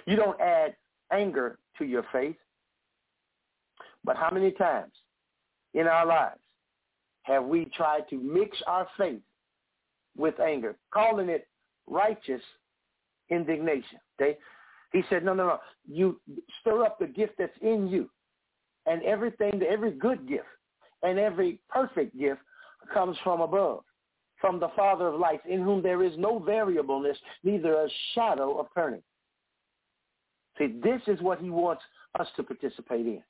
You 0.06 0.16
don't 0.16 0.40
add 0.40 0.77
anger 1.10 1.59
to 1.82 1.88
your 1.88 2.04
faith. 2.12 2.36
But 4.04 4.16
how 4.16 4.30
many 4.30 4.52
times 4.52 4.92
in 5.74 5.86
our 5.86 6.06
lives 6.06 6.40
have 7.22 7.44
we 7.44 7.66
tried 7.76 8.09
to 8.10 8.16
mix 8.16 8.56
our 8.66 8.86
faith 8.96 9.20
with 10.16 10.38
anger, 10.40 10.76
calling 10.92 11.28
it 11.28 11.46
righteous 11.86 12.42
indignation? 13.30 13.98
Okay? 14.20 14.38
He 14.92 15.02
said, 15.09 15.24
no, 15.24 15.34
no, 15.34 15.46
no. 15.46 15.59
You 15.88 16.20
stir 16.60 16.84
up 16.84 16.98
the 16.98 17.06
gift 17.06 17.34
that's 17.38 17.56
in 17.60 17.88
you. 17.88 18.10
And 18.86 19.02
everything, 19.04 19.62
every 19.68 19.92
good 19.92 20.28
gift 20.28 20.44
and 21.02 21.18
every 21.18 21.60
perfect 21.68 22.18
gift 22.18 22.40
comes 22.92 23.16
from 23.22 23.40
above, 23.40 23.84
from 24.40 24.59
the 24.59 24.68
Father 24.76 25.06
of 25.09 25.20
lights, 25.20 25.44
in 25.48 25.62
whom 25.62 25.82
there 25.82 26.02
is 26.02 26.12
no 26.18 26.40
variableness, 26.40 27.16
neither 27.44 27.74
a 27.74 27.88
shadow 28.14 28.59
of 28.59 28.66
turning. 28.74 29.02
See, 30.59 30.74
this 30.83 31.01
is 31.07 31.20
what 31.20 31.41
he 31.41 31.51
wants 31.51 31.83
us 32.19 32.27
to 32.37 32.43
participate 32.43 33.07
in. 33.07 33.23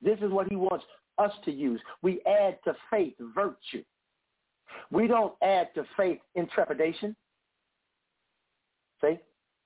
This 0.00 0.18
is 0.20 0.30
what 0.30 0.48
he 0.48 0.56
wants 0.56 0.84
us 1.18 1.32
to 1.44 1.52
use. 1.52 1.80
We 2.02 2.20
add 2.26 2.58
to 2.64 2.74
faith 2.90 3.14
virtue. 3.34 3.84
We 4.90 5.06
don't 5.06 5.34
add 5.42 5.68
to 5.74 5.84
faith 5.96 6.18
intrepidation. 6.34 7.14
See? 9.00 9.18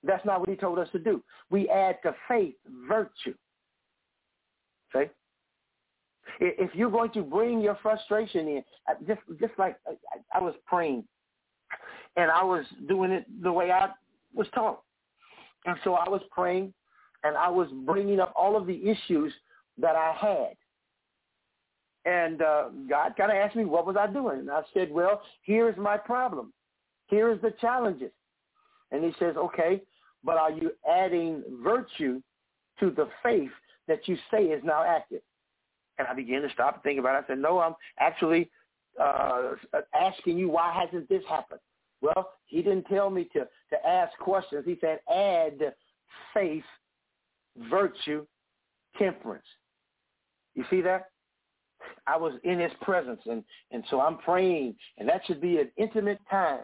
That's 0.02 0.24
not 0.24 0.40
what 0.40 0.48
he 0.48 0.56
told 0.56 0.78
us 0.78 0.88
to 0.92 0.98
do. 0.98 1.22
We 1.50 1.68
add 1.68 1.98
to 2.02 2.14
faith 2.28 2.54
virtue. 2.88 3.34
See? 4.94 5.04
If 6.40 6.74
you're 6.74 6.90
going 6.90 7.12
to 7.12 7.22
bring 7.22 7.60
your 7.60 7.78
frustration 7.82 8.48
in, 8.48 8.64
uh, 8.90 8.94
just 9.06 9.20
just 9.40 9.52
like 9.58 9.76
uh, 9.88 9.94
I 10.34 10.40
was 10.40 10.54
praying, 10.66 11.04
and 12.16 12.30
I 12.30 12.42
was 12.42 12.64
doing 12.88 13.12
it 13.12 13.26
the 13.42 13.52
way 13.52 13.70
I 13.70 13.90
was 14.34 14.46
taught, 14.54 14.82
and 15.66 15.76
so 15.84 15.94
I 15.94 16.08
was 16.08 16.22
praying, 16.30 16.72
and 17.24 17.36
I 17.36 17.48
was 17.48 17.68
bringing 17.84 18.20
up 18.20 18.32
all 18.36 18.56
of 18.56 18.66
the 18.66 18.88
issues 18.88 19.32
that 19.78 19.96
I 19.96 20.12
had, 20.12 22.10
and 22.10 22.40
uh, 22.40 22.68
God 22.88 23.14
kind 23.16 23.30
of 23.30 23.36
asked 23.36 23.56
me 23.56 23.64
what 23.64 23.86
was 23.86 23.96
I 23.98 24.06
doing, 24.06 24.40
and 24.40 24.50
I 24.50 24.62
said, 24.72 24.90
well, 24.90 25.22
here's 25.42 25.76
my 25.76 25.96
problem, 25.96 26.52
here's 27.08 27.40
the 27.42 27.52
challenges, 27.60 28.12
and 28.92 29.04
He 29.04 29.12
says, 29.18 29.36
okay, 29.36 29.82
but 30.24 30.36
are 30.36 30.50
you 30.50 30.72
adding 30.90 31.42
virtue 31.62 32.20
to 32.80 32.90
the 32.90 33.08
faith 33.22 33.50
that 33.88 34.06
you 34.08 34.16
say 34.30 34.44
is 34.44 34.62
now 34.64 34.84
active? 34.84 35.22
And 35.98 36.06
I 36.08 36.14
began 36.14 36.42
to 36.42 36.50
stop 36.50 36.74
and 36.74 36.82
think 36.82 36.98
about 36.98 37.14
it. 37.16 37.24
I 37.24 37.28
said, 37.28 37.38
no, 37.38 37.58
I'm 37.58 37.74
actually 37.98 38.50
uh, 39.02 39.52
asking 39.98 40.36
you, 40.36 40.48
why 40.50 40.72
hasn't 40.78 41.08
this 41.08 41.22
happened? 41.28 41.60
Well, 42.06 42.30
he 42.46 42.62
didn't 42.62 42.84
tell 42.84 43.10
me 43.10 43.28
to, 43.32 43.40
to 43.40 43.86
ask 43.86 44.16
questions. 44.18 44.64
He 44.64 44.78
said, 44.80 45.00
add 45.12 45.74
faith, 46.32 46.62
virtue, 47.68 48.24
temperance. 48.96 49.46
You 50.54 50.64
see 50.70 50.80
that? 50.82 51.06
I 52.06 52.16
was 52.16 52.34
in 52.44 52.60
his 52.60 52.70
presence, 52.80 53.20
and, 53.26 53.42
and 53.72 53.82
so 53.90 54.00
I'm 54.00 54.18
praying, 54.18 54.76
and 54.98 55.08
that 55.08 55.22
should 55.26 55.40
be 55.40 55.58
an 55.58 55.70
intimate 55.76 56.20
time 56.30 56.60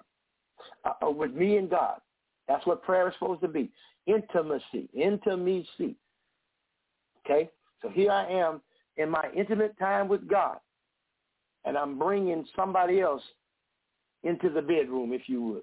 uh, 0.84 1.10
with 1.10 1.32
me 1.32 1.56
and 1.56 1.68
God. 1.68 1.98
That's 2.46 2.64
what 2.66 2.82
prayer 2.82 3.08
is 3.08 3.14
supposed 3.18 3.42
to 3.42 3.48
be. 3.48 3.70
Intimacy, 4.06 4.88
intimacy. 4.94 5.96
Okay? 7.24 7.50
So 7.82 7.88
here 7.88 8.12
I 8.12 8.30
am 8.30 8.60
in 8.96 9.10
my 9.10 9.24
intimate 9.36 9.76
time 9.78 10.08
with 10.08 10.28
God, 10.28 10.58
and 11.64 11.76
I'm 11.76 11.98
bringing 11.98 12.46
somebody 12.54 13.00
else 13.00 13.22
into 14.24 14.50
the 14.50 14.62
bedroom, 14.62 15.12
if 15.12 15.22
you 15.26 15.42
would. 15.42 15.62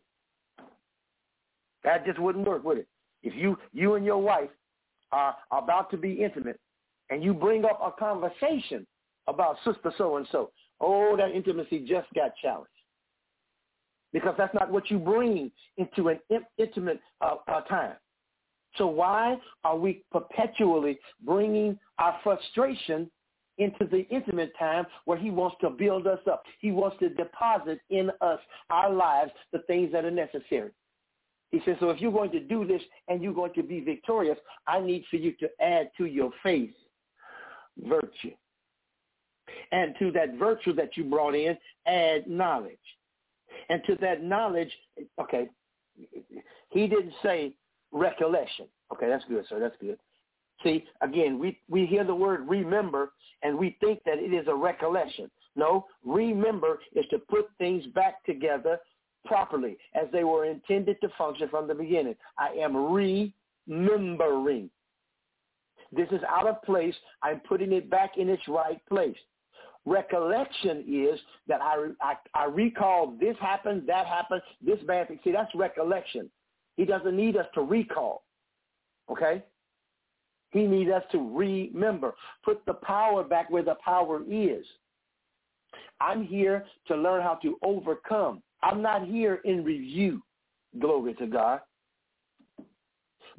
That 1.84 2.06
just 2.06 2.19
wouldn't 2.19 2.48
work, 2.48 2.64
would 2.64 2.80
it? 2.80 2.88
If 3.23 3.34
you 3.36 3.57
you 3.73 3.95
and 3.95 4.06
your 4.06 4.22
wife 4.22 4.49
are 5.11 5.36
about 5.52 5.90
to 5.91 5.98
be 5.98 6.14
intimate, 6.23 6.60
and 7.10 7.23
you 7.23 7.34
bring 7.34 7.65
up 7.65 7.80
a 7.84 7.91
conversation 7.91 8.86
about 9.27 9.57
sister 9.65 9.91
so 9.98 10.18
and 10.18 10.27
so, 10.31 10.52
oh, 10.80 11.15
that 11.18 11.31
intimacy 11.31 11.80
just 11.80 12.07
got 12.14 12.31
challenged 12.41 12.69
because 14.14 14.36
that's 14.38 14.53
not 14.53 14.72
what 14.72 14.90
you 14.90 14.98
bring 14.98 15.52
into 15.77 16.10
an 16.10 16.19
intimate 16.57 16.99
uh, 17.22 17.36
uh, 17.48 17.61
time. 17.61 17.94
So 18.76 18.88
why 18.88 19.38
are 19.64 19.77
we 19.77 20.03
perpetually 20.11 20.99
bringing 21.26 21.77
our 21.98 22.18
frustration 22.23 23.10
into 23.60 23.86
the 23.86 24.07
intimate 24.10 24.52
time 24.57 24.86
where 25.06 25.18
he 25.18 25.30
wants 25.30 25.57
to 25.61 25.69
build 25.69 26.07
us 26.07 26.19
up. 26.30 26.44
He 26.60 26.72
wants 26.72 26.98
to 26.99 27.10
deposit 27.10 27.80
in 27.90 28.10
us, 28.22 28.40
our 28.69 28.91
lives, 28.91 29.31
the 29.53 29.60
things 29.60 29.91
that 29.91 30.06
are 30.06 30.11
necessary. 30.11 30.72
He 31.52 31.61
says, 31.65 31.77
so 31.80 31.90
if 31.90 31.99
you're 31.99 32.11
going 32.11 32.31
to 32.31 32.40
do 32.40 32.65
this 32.65 32.81
and 33.07 33.22
you're 33.22 33.34
going 33.34 33.53
to 33.53 33.64
be 33.64 33.80
victorious, 33.80 34.38
I 34.68 34.80
need 34.80 35.03
for 35.10 35.18
you 35.18 35.34
to 35.40 35.49
add 35.60 35.91
to 35.98 36.06
your 36.06 36.31
faith 36.44 36.73
virtue. 37.88 38.34
And 39.72 39.95
to 39.99 40.11
that 40.11 40.36
virtue 40.38 40.73
that 40.73 40.95
you 40.95 41.03
brought 41.03 41.36
in, 41.36 41.57
add 41.88 42.27
knowledge. 42.27 42.77
And 43.69 43.81
to 43.88 43.95
that 44.02 44.23
knowledge, 44.23 44.72
okay, 45.19 45.49
he 46.69 46.88
didn't 46.88 47.14
say 47.23 47.53
recollection. 47.91 48.68
Okay, 48.94 49.07
that's 49.07 49.26
good, 49.26 49.45
sir. 49.49 49.60
That's 49.60 49.76
good. 49.81 49.98
See, 50.64 50.86
again, 51.02 51.40
we, 51.40 51.60
we 51.69 51.86
hear 51.86 52.03
the 52.03 52.15
word 52.15 52.48
remember 52.48 53.14
and 53.44 53.57
we 53.57 53.77
think 53.80 54.02
that 54.06 54.18
it 54.18 54.34
is 54.34 54.48
a 54.48 54.56
recollection. 54.56 55.30
No, 55.56 55.86
remember 56.06 56.80
is 56.95 57.06
to 57.11 57.19
put 57.19 57.49
things 57.57 57.86
back 57.95 58.23
together 58.26 58.80
properly 59.26 59.77
as 59.95 60.07
they 60.11 60.23
were 60.23 60.45
intended 60.45 60.99
to 61.02 61.10
function 61.18 61.49
from 61.49 61.68
the 61.68 61.73
beginning. 61.73 62.15
I 62.38 62.49
am 62.60 62.76
remembering. 62.76 64.69
This 65.91 66.07
is 66.11 66.22
out 66.30 66.48
of 66.48 66.61
place. 66.64 66.95
I'm 67.23 67.40
putting 67.41 67.72
it 67.73 67.90
back 67.90 68.18
in 68.18 68.30
its 68.30 68.44
right 68.48 68.81
place. 68.88 69.18
Recollection 69.86 70.84
is 70.88 71.19
that 71.48 71.61
I, 71.61 71.88
I, 72.02 72.14
I 72.36 72.45
recall 72.45 73.15
this 73.19 73.36
happened, 73.40 73.84
that 73.88 74.06
happened, 74.06 74.41
this 74.64 74.80
bad 74.86 75.07
thing. 75.07 75.19
See, 75.23 75.31
that's 75.31 75.53
recollection. 75.56 76.30
He 76.76 76.86
doesn't 76.86 77.15
need 77.15 77.38
us 77.38 77.48
to 77.56 77.61
recall. 77.61 78.23
Okay? 79.10 79.44
He 80.51 80.63
needs 80.63 80.91
us 80.91 81.03
to 81.11 81.19
remember. 81.35 82.15
Put 82.43 82.65
the 82.65 82.73
power 82.73 83.23
back 83.23 83.49
where 83.49 83.63
the 83.63 83.76
power 83.84 84.21
is. 84.30 84.65
I'm 86.01 86.23
here 86.23 86.65
to 86.88 86.95
learn 86.95 87.21
how 87.21 87.35
to 87.43 87.57
overcome. 87.63 88.41
I'm 88.63 88.81
not 88.81 89.05
here 89.05 89.41
in 89.45 89.63
review. 89.63 90.21
Glory 90.80 91.13
to 91.15 91.27
God. 91.27 91.61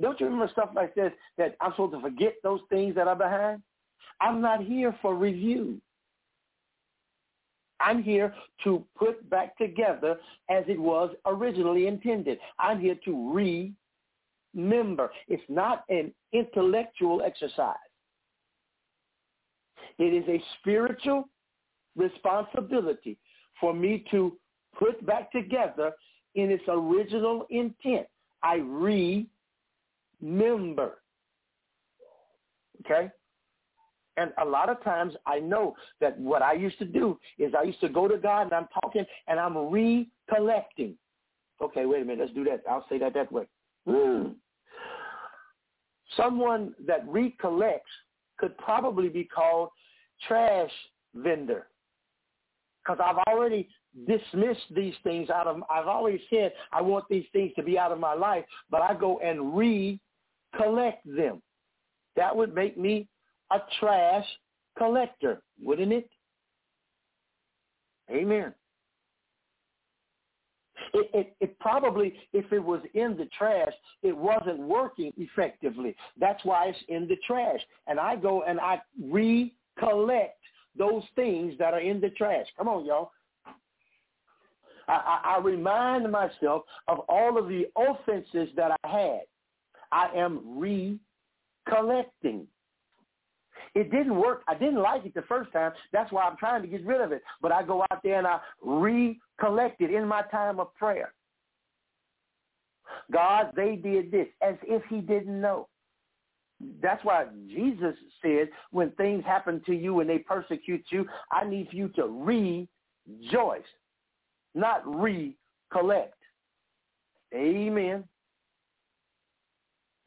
Don't 0.01 0.19
you 0.19 0.27
remember 0.27 0.49
stuff 0.53 0.71
like 0.75 0.95
this 0.95 1.13
that 1.37 1.57
I'm 1.61 1.73
supposed 1.73 1.95
to 1.95 2.01
forget 2.01 2.35
those 2.43 2.61
things 2.71 2.95
that 2.95 3.09
are 3.09 3.17
behind? 3.17 3.63
I'm 4.21 4.41
not 4.41 4.63
here 4.63 4.95
for 5.03 5.15
review. 5.15 5.81
I'm 7.81 8.03
here 8.03 8.35
to 8.65 8.85
put 8.97 9.29
back 9.31 9.57
together 9.57 10.19
as 10.51 10.65
it 10.69 10.79
was 10.79 11.15
originally 11.27 11.87
intended. 11.87 12.39
I'm 12.59 12.79
here 12.79 12.97
to 13.07 13.33
re 13.33 13.73
member. 14.55 15.11
It's 15.29 15.43
not 15.49 15.85
an 15.89 16.13
intellectual 16.33 17.23
exercise. 17.23 17.77
It 19.99 20.15
is 20.15 20.29
a 20.29 20.43
spiritual 20.59 21.29
responsibility 21.97 23.19
for 23.61 23.75
me 23.75 24.05
to 24.11 24.37
put 24.79 25.05
back 25.07 25.31
together 25.33 25.93
in 26.35 26.51
its 26.51 26.65
original 26.69 27.47
intent. 27.51 28.07
I 28.43 28.57
remember. 30.23 31.03
Okay? 32.85 33.11
And 34.17 34.33
a 34.41 34.45
lot 34.45 34.69
of 34.69 34.83
times 34.83 35.15
I 35.27 35.39
know 35.39 35.75
that 36.01 36.19
what 36.19 36.43
I 36.43 36.53
used 36.53 36.79
to 36.79 36.85
do 36.85 37.19
is 37.39 37.53
I 37.59 37.63
used 37.63 37.81
to 37.81 37.89
go 37.89 38.09
to 38.09 38.19
God 38.19 38.43
and 38.43 38.53
I'm 38.53 38.69
talking 38.83 39.05
and 39.29 39.39
I'm 39.39 39.57
recollecting. 39.57 40.97
Okay, 41.63 41.87
wait 41.87 42.03
a 42.03 42.05
minute. 42.05 42.21
Let's 42.21 42.35
do 42.35 42.45
that. 42.45 42.63
I'll 42.69 42.87
say 42.89 42.99
that 42.99 43.15
that 43.15 43.31
way. 43.31 43.47
Mm. 43.87 44.35
Someone 46.17 46.75
that 46.87 47.07
recollects 47.07 47.91
could 48.39 48.57
probably 48.59 49.09
be 49.09 49.25
called 49.25 49.69
trash 50.27 50.71
vendor. 51.15 51.69
Because 52.83 52.99
I've 53.05 53.19
already 53.29 53.69
dismissed 54.07 54.75
these 54.75 54.95
things 55.03 55.31
out 55.31 55.47
of, 55.47 55.63
I've 55.71 55.87
already 55.87 56.23
said 56.31 56.53
I 56.73 56.81
want 56.81 57.05
these 57.11 57.27
things 57.33 57.53
to 57.57 57.63
be 57.63 57.79
out 57.79 57.93
of 57.93 57.99
my 57.99 58.15
life, 58.15 58.45
but 58.71 58.81
I 58.81 58.95
go 58.95 59.19
and 59.19 59.57
recollect 59.57 61.05
them. 61.05 61.43
That 62.17 62.35
would 62.35 62.55
make 62.55 62.79
me 62.79 63.07
a 63.53 63.59
trash 63.79 64.27
collector, 64.79 65.43
wouldn't 65.63 65.93
it? 65.93 66.09
Amen. 68.11 68.55
It, 70.93 71.11
it, 71.15 71.37
it, 71.41 71.59
probably, 71.61 72.15
if 72.33 72.53
it 72.53 72.63
was 72.63 72.81
in 72.95 73.17
the 73.17 73.29
trash, 73.37 73.73
it 74.03 74.17
wasn't 74.17 74.59
working 74.59 75.13
effectively. 75.17 75.95
That's 76.19 76.45
why 76.45 76.67
it's 76.67 76.79
in 76.89 77.07
the 77.07 77.17
trash. 77.27 77.61
And 77.87 78.01
I 78.01 78.17
go 78.17 78.43
and 78.43 78.59
I 78.61 78.81
recollect 79.01 80.39
those 80.77 81.03
things 81.15 81.55
that 81.59 81.75
are 81.75 81.81
in 81.81 82.01
the 82.01 82.11
trash. 82.11 82.47
Come 82.57 82.69
on, 82.69 82.85
y'all. 82.85 83.13
I, 84.89 84.93
I, 85.25 85.35
I 85.37 85.39
remind 85.41 86.11
myself 86.11 86.63
of 86.89 87.01
all 87.09 87.39
of 87.39 87.49
the 87.49 87.67
offenses 87.77 88.49
that 88.57 88.73
I 88.83 88.89
had. 88.89 89.21
I 89.93 90.09
am 90.17 90.41
recollecting. 91.67 92.47
It 93.75 93.91
didn't 93.91 94.17
work. 94.17 94.43
I 94.49 94.55
didn't 94.55 94.83
like 94.83 95.07
it 95.07 95.15
the 95.15 95.23
first 95.23 95.53
time. 95.53 95.73
That's 95.93 96.11
why 96.11 96.25
I'm 96.25 96.37
trying 96.37 96.63
to 96.63 96.69
get 96.69 96.85
rid 96.85 97.01
of 97.01 97.13
it. 97.13 97.23
But 97.41 97.53
I 97.53 97.63
go 97.63 97.83
out 97.83 98.03
there 98.03 98.19
and 98.19 98.27
I 98.27 98.41
recollect 98.63 99.81
it 99.81 99.93
in 99.95 100.07
my 100.07 100.23
time 100.23 100.59
of 100.59 100.75
prayer. 100.75 101.13
God, 103.13 103.53
they 103.55 103.77
did 103.77 104.11
this 104.11 104.27
as 104.43 104.57
if 104.63 104.83
he 104.91 105.01
didn't 105.01 105.41
know. 105.41 105.69
That's 106.83 107.03
why 107.05 107.27
Jesus 107.49 107.95
said, 108.21 108.51
when 108.71 108.91
things 108.93 109.25
happen 109.25 109.63
to 109.67 109.75
you 109.75 110.01
and 110.01 110.11
they 110.11 110.19
persecute 110.19 110.85
you, 110.91 111.07
I 111.31 111.49
need 111.49 111.69
you 111.71 111.89
to 111.91 112.07
rejoice, 112.07 113.63
not 114.55 114.83
recollect. 114.85 116.15
Amen. 117.35 118.05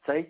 See? 0.06 0.26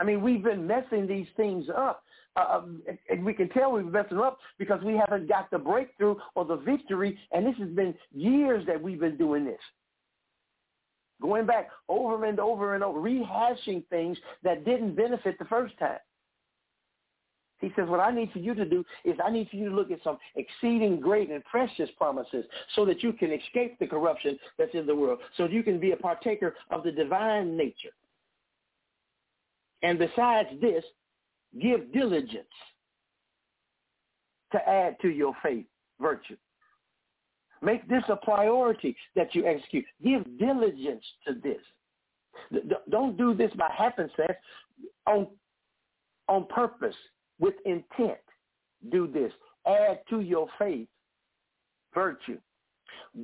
I 0.00 0.04
mean, 0.04 0.22
we've 0.22 0.42
been 0.42 0.66
messing 0.66 1.06
these 1.06 1.26
things 1.36 1.66
up. 1.76 2.02
Uh, 2.36 2.62
and 3.10 3.24
we 3.24 3.34
can 3.34 3.48
tell 3.50 3.72
we've 3.72 3.84
been 3.84 3.92
messing 3.92 4.18
up 4.18 4.38
because 4.58 4.80
we 4.82 4.96
haven't 4.96 5.28
got 5.28 5.50
the 5.50 5.58
breakthrough 5.58 6.14
or 6.34 6.44
the 6.44 6.56
victory. 6.56 7.18
And 7.32 7.44
this 7.44 7.56
has 7.58 7.68
been 7.68 7.94
years 8.12 8.64
that 8.66 8.80
we've 8.80 9.00
been 9.00 9.16
doing 9.16 9.44
this. 9.44 9.60
Going 11.20 11.44
back 11.44 11.68
over 11.88 12.24
and 12.24 12.40
over 12.40 12.74
and 12.74 12.82
over, 12.82 12.98
rehashing 12.98 13.86
things 13.88 14.16
that 14.42 14.64
didn't 14.64 14.94
benefit 14.94 15.38
the 15.38 15.44
first 15.44 15.76
time. 15.78 15.98
He 17.58 17.70
says, 17.76 17.88
what 17.88 18.00
I 18.00 18.10
need 18.10 18.32
for 18.32 18.38
you 18.38 18.54
to 18.54 18.64
do 18.64 18.84
is 19.04 19.16
I 19.22 19.30
need 19.30 19.50
for 19.50 19.56
you 19.56 19.68
to 19.68 19.74
look 19.74 19.90
at 19.90 20.02
some 20.02 20.16
exceeding 20.34 20.98
great 20.98 21.30
and 21.30 21.44
precious 21.44 21.90
promises 21.98 22.46
so 22.74 22.86
that 22.86 23.02
you 23.02 23.12
can 23.12 23.32
escape 23.32 23.78
the 23.78 23.86
corruption 23.86 24.38
that's 24.56 24.74
in 24.74 24.86
the 24.86 24.94
world, 24.94 25.18
so 25.36 25.44
you 25.44 25.62
can 25.62 25.78
be 25.78 25.92
a 25.92 25.96
partaker 25.96 26.54
of 26.70 26.84
the 26.84 26.92
divine 26.92 27.54
nature. 27.54 27.90
And 29.82 29.98
besides 29.98 30.48
this, 30.60 30.84
give 31.60 31.92
diligence 31.92 32.46
to 34.52 34.68
add 34.68 34.96
to 35.02 35.08
your 35.08 35.34
faith 35.42 35.66
virtue. 36.00 36.36
Make 37.62 37.88
this 37.88 38.02
a 38.08 38.16
priority 38.16 38.96
that 39.16 39.34
you 39.34 39.46
execute. 39.46 39.84
Give 40.02 40.22
diligence 40.38 41.04
to 41.26 41.34
this. 41.34 42.62
Don't 42.90 43.16
do 43.16 43.34
this 43.34 43.52
by 43.56 43.70
happenstance 43.76 44.38
on, 45.06 45.26
on 46.28 46.46
purpose 46.46 46.94
with 47.38 47.54
intent. 47.66 48.18
Do 48.90 49.06
this. 49.06 49.32
Add 49.66 50.00
to 50.08 50.20
your 50.20 50.48
faith 50.58 50.88
virtue. 51.94 52.38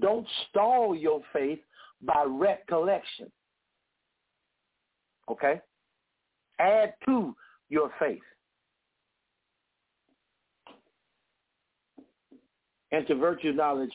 Don't 0.01 0.27
stall 0.49 0.95
your 0.95 1.23
faith 1.33 1.61
by 2.03 2.25
recollection. 2.27 3.31
Okay? 5.31 5.61
Add 6.59 6.95
to 7.07 7.35
your 7.69 7.91
faith. 7.99 8.23
And 12.93 13.07
to 13.09 13.15
virtue 13.15 13.53
knowledge, 13.53 13.91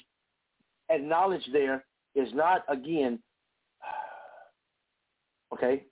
and 0.89 1.07
knowledge 1.07 1.47
there 1.53 1.85
is 2.13 2.29
not, 2.33 2.63
again, 2.67 3.19
okay, 5.53 5.83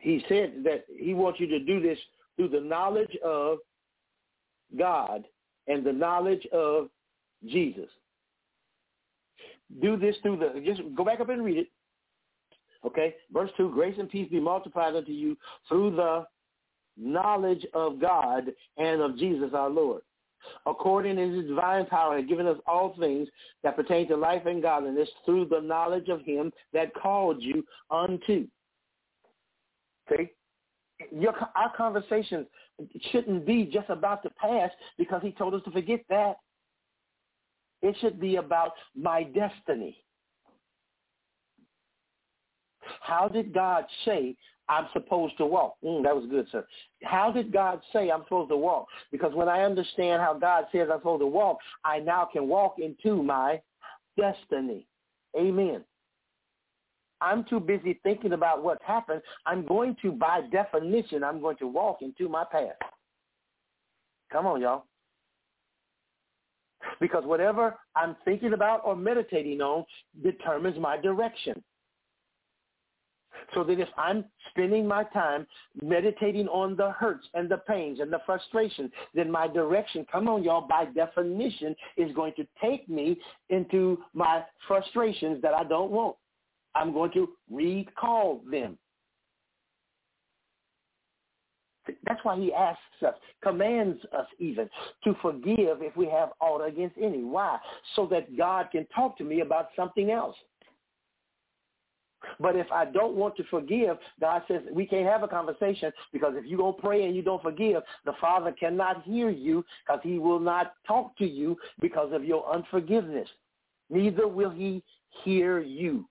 he 0.00 0.24
said 0.28 0.62
that 0.64 0.84
he 0.98 1.14
wants 1.14 1.40
you 1.40 1.46
to 1.48 1.58
do 1.58 1.80
this 1.80 1.98
through 2.36 2.48
the 2.48 2.60
knowledge 2.60 3.16
of 3.24 3.58
God 4.78 5.24
and 5.66 5.84
the 5.84 5.92
knowledge 5.92 6.46
of 6.52 6.88
Jesus. 7.44 7.88
Do 9.82 9.96
this 9.96 10.16
through 10.22 10.36
the, 10.36 10.60
just 10.64 10.80
go 10.94 11.04
back 11.04 11.20
up 11.20 11.28
and 11.28 11.44
read 11.44 11.58
it. 11.58 11.68
Okay, 12.84 13.14
verse 13.32 13.50
2, 13.56 13.70
grace 13.70 13.96
and 13.98 14.10
peace 14.10 14.28
be 14.30 14.40
multiplied 14.40 14.94
unto 14.94 15.12
you 15.12 15.36
through 15.68 15.96
the 15.96 16.26
knowledge 16.96 17.66
of 17.74 18.00
God 18.00 18.52
and 18.76 19.00
of 19.00 19.18
Jesus 19.18 19.50
our 19.54 19.70
Lord. 19.70 20.02
According 20.64 21.16
to 21.16 21.28
his 21.28 21.46
divine 21.46 21.86
power, 21.86 22.16
has 22.18 22.28
given 22.28 22.46
us 22.46 22.58
all 22.66 22.94
things 22.98 23.28
that 23.64 23.74
pertain 23.74 24.06
to 24.08 24.16
life 24.16 24.46
and 24.46 24.62
godliness 24.62 25.08
through 25.24 25.46
the 25.46 25.60
knowledge 25.60 26.08
of 26.08 26.20
him 26.22 26.52
that 26.72 26.94
called 26.94 27.42
you 27.42 27.64
unto 27.90 28.46
See? 30.08 30.30
Your, 31.12 31.34
our 31.54 31.72
conversations 31.76 32.46
shouldn't 33.10 33.46
be 33.46 33.64
just 33.64 33.90
about 33.90 34.22
the 34.22 34.30
past 34.30 34.74
because 34.98 35.20
he 35.22 35.32
told 35.32 35.54
us 35.54 35.62
to 35.64 35.70
forget 35.70 36.00
that. 36.08 36.36
It 37.82 37.96
should 38.00 38.18
be 38.18 38.36
about 38.36 38.72
my 38.94 39.24
destiny. 39.24 39.98
How 43.06 43.28
did 43.28 43.54
God 43.54 43.84
say 44.04 44.34
I'm 44.68 44.88
supposed 44.92 45.38
to 45.38 45.46
walk? 45.46 45.76
Mm, 45.84 46.02
that 46.02 46.16
was 46.16 46.26
good, 46.28 46.46
sir. 46.50 46.66
How 47.04 47.30
did 47.30 47.52
God 47.52 47.80
say 47.92 48.10
I'm 48.10 48.24
supposed 48.24 48.50
to 48.50 48.56
walk? 48.56 48.86
Because 49.12 49.32
when 49.32 49.48
I 49.48 49.62
understand 49.62 50.20
how 50.20 50.34
God 50.34 50.64
says 50.72 50.88
I'm 50.92 50.98
supposed 50.98 51.22
to 51.22 51.26
walk, 51.26 51.58
I 51.84 52.00
now 52.00 52.28
can 52.32 52.48
walk 52.48 52.76
into 52.78 53.22
my 53.22 53.60
destiny. 54.18 54.86
Amen. 55.38 55.84
I'm 57.20 57.44
too 57.44 57.60
busy 57.60 58.00
thinking 58.02 58.32
about 58.32 58.64
what 58.64 58.82
happened. 58.82 59.22
I'm 59.46 59.64
going 59.64 59.96
to, 60.02 60.10
by 60.10 60.40
definition, 60.50 61.22
I'm 61.22 61.40
going 61.40 61.56
to 61.58 61.68
walk 61.68 61.98
into 62.02 62.28
my 62.28 62.44
past. 62.50 62.76
Come 64.32 64.46
on, 64.46 64.60
y'all. 64.60 64.84
Because 67.00 67.24
whatever 67.24 67.76
I'm 67.94 68.16
thinking 68.24 68.52
about 68.52 68.82
or 68.84 68.96
meditating 68.96 69.60
on 69.60 69.84
determines 70.22 70.78
my 70.78 70.96
direction. 70.96 71.62
So 73.54 73.64
that 73.64 73.78
if 73.78 73.88
I'm 73.96 74.24
spending 74.50 74.86
my 74.86 75.04
time 75.04 75.46
meditating 75.82 76.48
on 76.48 76.76
the 76.76 76.90
hurts 76.90 77.26
and 77.34 77.48
the 77.48 77.58
pains 77.58 78.00
and 78.00 78.12
the 78.12 78.20
frustration, 78.26 78.90
then 79.14 79.30
my 79.30 79.48
direction, 79.48 80.06
come 80.10 80.28
on 80.28 80.42
y'all, 80.42 80.66
by 80.66 80.86
definition 80.86 81.74
is 81.96 82.14
going 82.14 82.32
to 82.36 82.46
take 82.60 82.88
me 82.88 83.18
into 83.50 83.98
my 84.14 84.42
frustrations 84.66 85.40
that 85.42 85.54
I 85.54 85.64
don't 85.64 85.90
want. 85.90 86.16
I'm 86.74 86.92
going 86.92 87.12
to 87.12 87.28
recall 87.50 88.42
them. 88.50 88.78
That's 92.04 92.20
why 92.24 92.36
he 92.36 92.52
asks 92.52 92.80
us, 93.06 93.14
commands 93.42 94.00
us 94.16 94.26
even, 94.38 94.68
to 95.04 95.14
forgive 95.22 95.82
if 95.82 95.96
we 95.96 96.06
have 96.06 96.30
aught 96.40 96.66
against 96.66 96.96
any. 97.00 97.22
Why? 97.22 97.58
So 97.94 98.06
that 98.06 98.36
God 98.36 98.68
can 98.72 98.86
talk 98.94 99.16
to 99.18 99.24
me 99.24 99.40
about 99.40 99.68
something 99.76 100.10
else. 100.10 100.36
But 102.38 102.56
if 102.56 102.70
I 102.70 102.84
don't 102.84 103.14
want 103.14 103.36
to 103.36 103.44
forgive, 103.44 103.96
God 104.20 104.42
says 104.48 104.62
we 104.72 104.86
can't 104.86 105.06
have 105.06 105.22
a 105.22 105.28
conversation 105.28 105.92
because 106.12 106.34
if 106.36 106.46
you 106.46 106.56
don't 106.56 106.78
pray 106.78 107.04
and 107.04 107.14
you 107.14 107.22
don't 107.22 107.42
forgive, 107.42 107.82
the 108.04 108.12
Father 108.20 108.52
cannot 108.52 109.02
hear 109.02 109.30
you 109.30 109.64
because 109.86 110.00
he 110.02 110.18
will 110.18 110.40
not 110.40 110.74
talk 110.86 111.16
to 111.18 111.26
you 111.26 111.56
because 111.80 112.12
of 112.12 112.24
your 112.24 112.52
unforgiveness. 112.52 113.28
Neither 113.90 114.26
will 114.28 114.50
he 114.50 114.82
hear 115.24 115.60
you. 115.60 116.08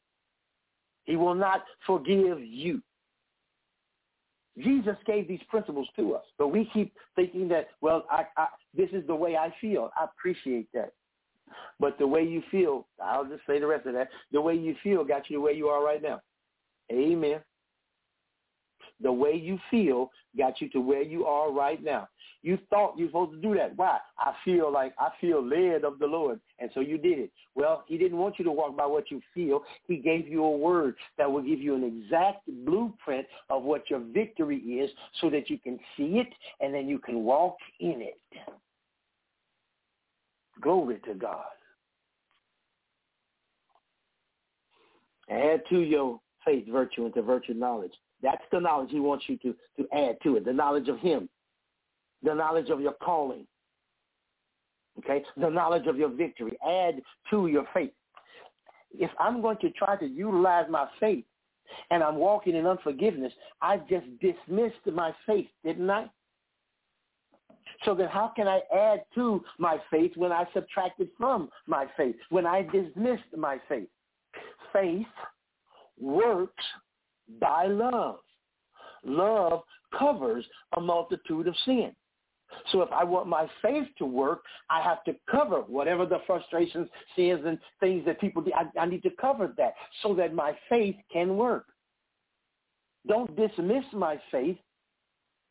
He 1.03 1.15
will 1.15 1.35
not 1.35 1.63
forgive 1.85 2.39
you. 2.43 2.81
Jesus 4.57 4.95
gave 5.05 5.27
these 5.27 5.41
principles 5.49 5.87
to 5.97 6.15
us, 6.15 6.23
but 6.37 6.47
we 6.47 6.69
keep 6.73 6.93
thinking 7.15 7.49
that, 7.49 7.67
well, 7.81 8.05
I, 8.09 8.25
I, 8.37 8.47
this 8.75 8.89
is 8.93 9.05
the 9.05 9.15
way 9.15 9.35
I 9.35 9.53
feel. 9.59 9.91
I 9.99 10.05
appreciate 10.05 10.67
that. 10.73 10.93
But 11.79 11.97
the 11.97 12.07
way 12.07 12.23
you 12.23 12.41
feel, 12.51 12.87
I'll 13.03 13.25
just 13.25 13.45
say 13.47 13.59
the 13.59 13.67
rest 13.67 13.85
of 13.85 13.93
that, 13.93 14.09
the 14.31 14.41
way 14.41 14.55
you 14.55 14.75
feel 14.83 15.03
got 15.03 15.29
you 15.29 15.37
the 15.37 15.41
way 15.41 15.53
you 15.53 15.67
are 15.67 15.83
right 15.83 16.01
now. 16.01 16.21
Amen. 16.91 17.39
The 19.01 19.11
way 19.11 19.33
you 19.33 19.59
feel 19.69 20.11
got 20.37 20.61
you 20.61 20.69
to 20.69 20.79
where 20.79 21.01
you 21.01 21.25
are 21.25 21.51
right 21.51 21.83
now. 21.83 22.07
You 22.43 22.59
thought 22.69 22.93
you 22.95 23.05
were 23.05 23.09
supposed 23.09 23.31
to 23.33 23.41
do 23.41 23.55
that. 23.55 23.75
Why? 23.75 23.97
I 24.19 24.31
feel 24.45 24.71
like 24.71 24.93
I 24.99 25.09
feel 25.19 25.43
led 25.45 25.83
of 25.83 25.99
the 25.99 26.05
Lord. 26.05 26.39
And 26.59 26.69
so 26.73 26.79
you 26.79 26.97
did 26.97 27.19
it. 27.19 27.31
Well, 27.55 27.83
he 27.87 27.97
didn't 27.97 28.19
want 28.19 28.37
you 28.37 28.45
to 28.45 28.51
walk 28.51 28.77
by 28.77 28.85
what 28.85 29.09
you 29.09 29.19
feel. 29.33 29.63
He 29.87 29.97
gave 29.97 30.27
you 30.27 30.43
a 30.45 30.57
word 30.57 30.95
that 31.17 31.29
will 31.29 31.41
give 31.41 31.59
you 31.59 31.75
an 31.75 31.83
exact 31.83 32.47
blueprint 32.65 33.25
of 33.49 33.63
what 33.63 33.89
your 33.89 33.99
victory 33.99 34.57
is 34.57 34.91
so 35.19 35.29
that 35.31 35.49
you 35.49 35.57
can 35.57 35.79
see 35.97 36.19
it 36.19 36.27
and 36.61 36.73
then 36.73 36.87
you 36.87 36.99
can 36.99 37.23
walk 37.23 37.57
in 37.79 38.01
it. 38.01 38.19
Glory 40.65 40.97
to 41.05 41.13
God. 41.13 41.45
Add 45.29 45.61
to 45.69 45.81
your 45.81 46.19
faith 46.43 46.65
virtue 46.67 47.05
and 47.05 47.13
to 47.13 47.21
virtue 47.21 47.53
knowledge. 47.53 47.91
That's 48.23 48.41
the 48.51 48.59
knowledge 48.59 48.89
he 48.89 48.99
wants 48.99 49.25
you 49.27 49.37
to, 49.37 49.55
to 49.77 49.87
add 49.95 50.17
to 50.23 50.37
it, 50.37 50.45
the 50.45 50.51
knowledge 50.51 50.87
of 50.87 50.97
him, 50.97 51.29
the 52.23 52.33
knowledge 52.33 52.71
of 52.71 52.81
your 52.81 52.93
calling, 52.93 53.45
okay, 54.97 55.23
the 55.37 55.49
knowledge 55.49 55.85
of 55.85 55.97
your 55.97 56.09
victory. 56.09 56.57
Add 56.67 56.99
to 57.29 57.45
your 57.45 57.67
faith. 57.71 57.91
If 58.91 59.11
I'm 59.19 59.43
going 59.43 59.57
to 59.57 59.69
try 59.69 59.97
to 59.97 60.07
utilize 60.07 60.65
my 60.67 60.87
faith 60.99 61.25
and 61.91 62.01
I'm 62.01 62.15
walking 62.15 62.55
in 62.55 62.65
unforgiveness, 62.65 63.33
I 63.61 63.77
just 63.87 64.07
dismissed 64.19 64.83
my 64.91 65.13
faith, 65.27 65.49
didn't 65.63 65.91
I? 65.91 66.09
So 67.85 67.93
then 67.93 68.09
how 68.09 68.31
can 68.35 68.47
I 68.47 68.61
add 68.75 69.05
to 69.15 69.43
my 69.59 69.77
faith 69.91 70.11
when 70.15 70.31
I 70.31 70.45
subtracted 70.53 71.09
from 71.17 71.49
my 71.67 71.85
faith, 71.95 72.15
when 72.29 72.45
I 72.45 72.63
dismissed 72.63 73.23
my 73.37 73.59
faith? 73.69 73.87
Faith 74.73 75.05
works 75.99 76.63
by 77.39 77.67
love. 77.67 78.19
Love 79.03 79.61
covers 79.97 80.45
a 80.77 80.81
multitude 80.81 81.47
of 81.47 81.55
sin. 81.63 81.95
So 82.71 82.81
if 82.81 82.91
I 82.91 83.03
want 83.03 83.27
my 83.27 83.47
faith 83.61 83.87
to 83.97 84.05
work, 84.05 84.43
I 84.69 84.81
have 84.81 85.03
to 85.05 85.15
cover 85.29 85.61
whatever 85.61 86.05
the 86.05 86.19
frustrations, 86.25 86.87
sins, 87.15 87.41
and 87.45 87.59
things 87.79 88.05
that 88.05 88.19
people 88.19 88.41
do. 88.41 88.51
I, 88.55 88.79
I 88.79 88.85
need 88.85 89.03
to 89.03 89.09
cover 89.19 89.53
that 89.57 89.73
so 90.01 90.13
that 90.15 90.33
my 90.33 90.55
faith 90.69 90.95
can 91.11 91.37
work. 91.37 91.65
Don't 93.07 93.35
dismiss 93.35 93.83
my 93.93 94.19
faith 94.31 94.57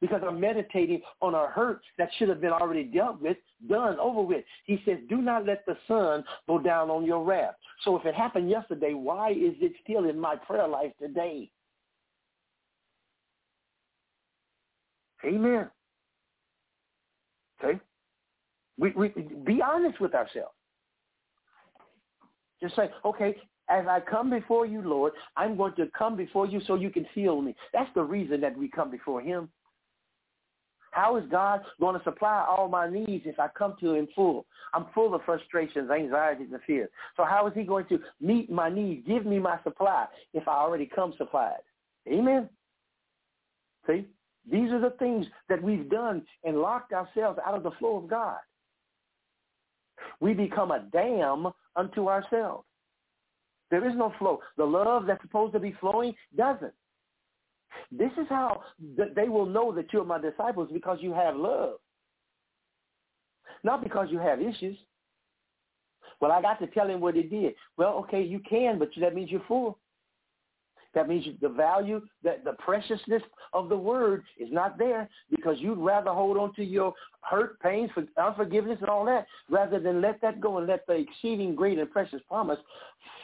because 0.04 0.20
I'm 0.22 0.38
meditating 0.38 1.00
on 1.22 1.34
a 1.34 1.46
hurt 1.46 1.80
that 1.96 2.10
should 2.18 2.28
have 2.28 2.38
been 2.38 2.52
already 2.52 2.84
dealt 2.84 3.22
with, 3.22 3.38
done, 3.70 3.98
over 3.98 4.20
with. 4.20 4.44
He 4.66 4.78
says, 4.84 4.98
do 5.08 5.22
not 5.22 5.46
let 5.46 5.64
the 5.64 5.78
sun 5.88 6.22
go 6.46 6.58
down 6.58 6.90
on 6.90 7.06
your 7.06 7.24
wrath. 7.24 7.54
So 7.84 7.96
if 7.96 8.04
it 8.04 8.14
happened 8.14 8.50
yesterday, 8.50 8.92
why 8.92 9.30
is 9.30 9.54
it 9.62 9.72
still 9.82 10.06
in 10.06 10.20
my 10.20 10.36
prayer 10.36 10.68
life 10.68 10.92
today? 11.00 11.50
Amen. 15.24 15.70
Okay? 17.62 17.80
We, 18.78 18.90
we 18.90 19.08
be 19.46 19.62
honest 19.62 20.02
with 20.02 20.14
ourselves. 20.14 20.52
Just 22.60 22.76
say, 22.76 22.90
okay, 23.06 23.36
as 23.70 23.86
I 23.86 24.00
come 24.00 24.28
before 24.28 24.66
you, 24.66 24.82
Lord, 24.82 25.14
I'm 25.34 25.56
going 25.56 25.74
to 25.76 25.88
come 25.96 26.14
before 26.14 26.46
you 26.46 26.60
so 26.66 26.74
you 26.74 26.90
can 26.90 27.06
heal 27.14 27.40
me. 27.40 27.56
That's 27.72 27.88
the 27.94 28.04
reason 28.04 28.42
that 28.42 28.54
we 28.54 28.68
come 28.68 28.90
before 28.90 29.22
him. 29.22 29.48
How 30.94 31.16
is 31.16 31.24
God 31.28 31.60
going 31.80 31.98
to 31.98 32.04
supply 32.04 32.46
all 32.48 32.68
my 32.68 32.88
needs 32.88 33.24
if 33.26 33.40
I 33.40 33.48
come 33.48 33.74
to 33.80 33.94
him 33.94 34.06
full? 34.14 34.46
I'm 34.72 34.86
full 34.94 35.12
of 35.12 35.22
frustrations, 35.24 35.90
anxieties, 35.90 36.46
and 36.52 36.60
fears. 36.64 36.88
So 37.16 37.24
how 37.24 37.48
is 37.48 37.52
he 37.56 37.64
going 37.64 37.86
to 37.86 37.98
meet 38.20 38.48
my 38.48 38.70
needs, 38.70 39.04
give 39.04 39.26
me 39.26 39.40
my 39.40 39.58
supply 39.64 40.06
if 40.34 40.46
I 40.46 40.52
already 40.52 40.86
come 40.86 41.12
supplied? 41.18 41.62
Amen. 42.08 42.48
See? 43.88 44.06
These 44.48 44.70
are 44.70 44.80
the 44.80 44.94
things 45.00 45.26
that 45.48 45.60
we've 45.60 45.90
done 45.90 46.22
and 46.44 46.58
locked 46.58 46.92
ourselves 46.92 47.40
out 47.44 47.54
of 47.54 47.64
the 47.64 47.72
flow 47.72 47.96
of 47.96 48.08
God. 48.08 48.38
We 50.20 50.32
become 50.32 50.70
a 50.70 50.80
dam 50.92 51.48
unto 51.74 52.08
ourselves. 52.08 52.66
There 53.72 53.88
is 53.88 53.96
no 53.96 54.12
flow. 54.20 54.38
The 54.56 54.64
love 54.64 55.06
that's 55.06 55.22
supposed 55.22 55.54
to 55.54 55.58
be 55.58 55.74
flowing 55.80 56.14
doesn't. 56.36 56.74
This 57.90 58.12
is 58.20 58.26
how 58.28 58.62
they 58.88 59.28
will 59.28 59.46
know 59.46 59.72
that 59.72 59.92
you're 59.92 60.04
my 60.04 60.18
disciples 60.18 60.68
because 60.72 60.98
you 61.00 61.12
have 61.12 61.36
love. 61.36 61.74
Not 63.62 63.82
because 63.82 64.08
you 64.10 64.18
have 64.18 64.40
issues. 64.40 64.76
Well, 66.20 66.32
I 66.32 66.42
got 66.42 66.60
to 66.60 66.66
tell 66.68 66.88
him 66.88 67.00
what 67.00 67.14
he 67.14 67.22
did. 67.22 67.54
Well, 67.76 67.94
okay, 68.04 68.22
you 68.22 68.40
can, 68.48 68.78
but 68.78 68.90
that 69.00 69.14
means 69.14 69.30
you're 69.30 69.42
full. 69.48 69.78
That 70.94 71.08
means 71.08 71.26
the 71.40 71.48
value, 71.48 72.00
that 72.22 72.44
the 72.44 72.52
preciousness 72.52 73.22
of 73.52 73.68
the 73.68 73.76
word 73.76 74.22
is 74.38 74.48
not 74.52 74.78
there 74.78 75.08
because 75.28 75.56
you'd 75.58 75.78
rather 75.78 76.10
hold 76.10 76.36
on 76.36 76.54
to 76.54 76.64
your 76.64 76.94
hurt, 77.20 77.58
pains, 77.60 77.90
for 77.92 78.04
unforgiveness, 78.16 78.78
and 78.80 78.88
all 78.88 79.04
that 79.06 79.26
rather 79.50 79.80
than 79.80 80.00
let 80.00 80.20
that 80.20 80.40
go 80.40 80.58
and 80.58 80.68
let 80.68 80.86
the 80.86 80.94
exceeding 80.94 81.56
great 81.56 81.78
and 81.78 81.90
precious 81.90 82.22
promise 82.28 82.60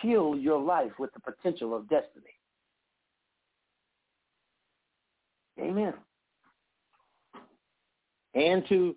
fill 0.03 0.37
your 0.37 0.61
life 0.61 0.91
with 0.99 1.13
the 1.15 1.21
potential 1.21 1.77
of 1.77 1.89
destiny. 1.89 2.35
Amen. 5.61 5.95
And 8.35 8.67
to 8.69 8.95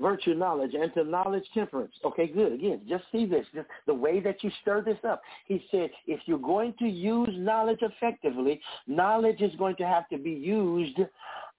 virtue 0.00 0.34
knowledge 0.34 0.74
and 0.74 0.92
to 0.94 1.04
knowledge 1.04 1.44
temperance. 1.54 1.94
Okay, 2.04 2.26
good. 2.26 2.52
Again, 2.52 2.82
just 2.88 3.04
see 3.12 3.26
this. 3.26 3.46
Just 3.54 3.68
the 3.86 3.94
way 3.94 4.20
that 4.20 4.42
you 4.42 4.50
stir 4.62 4.82
this 4.82 4.98
up. 5.08 5.22
He 5.46 5.64
said, 5.70 5.90
if 6.06 6.20
you're 6.26 6.38
going 6.38 6.74
to 6.80 6.86
use 6.86 7.30
knowledge 7.32 7.80
effectively, 7.82 8.60
knowledge 8.86 9.40
is 9.40 9.54
going 9.56 9.76
to 9.76 9.86
have 9.86 10.08
to 10.08 10.18
be 10.18 10.30
used 10.30 10.98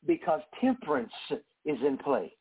because 0.05 0.41
temperance 0.61 1.13
is 1.31 1.79
in 1.85 1.97
play. 1.97 2.33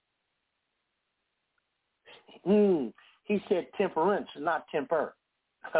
Mm, 2.47 2.93
he 3.24 3.41
said 3.49 3.66
temperance, 3.78 4.28
not 4.39 4.66
temper. 4.70 5.15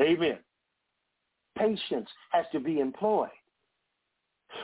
Amen. 0.00 0.38
Patience 1.56 2.08
has 2.30 2.44
to 2.52 2.60
be 2.60 2.80
employed. 2.80 3.30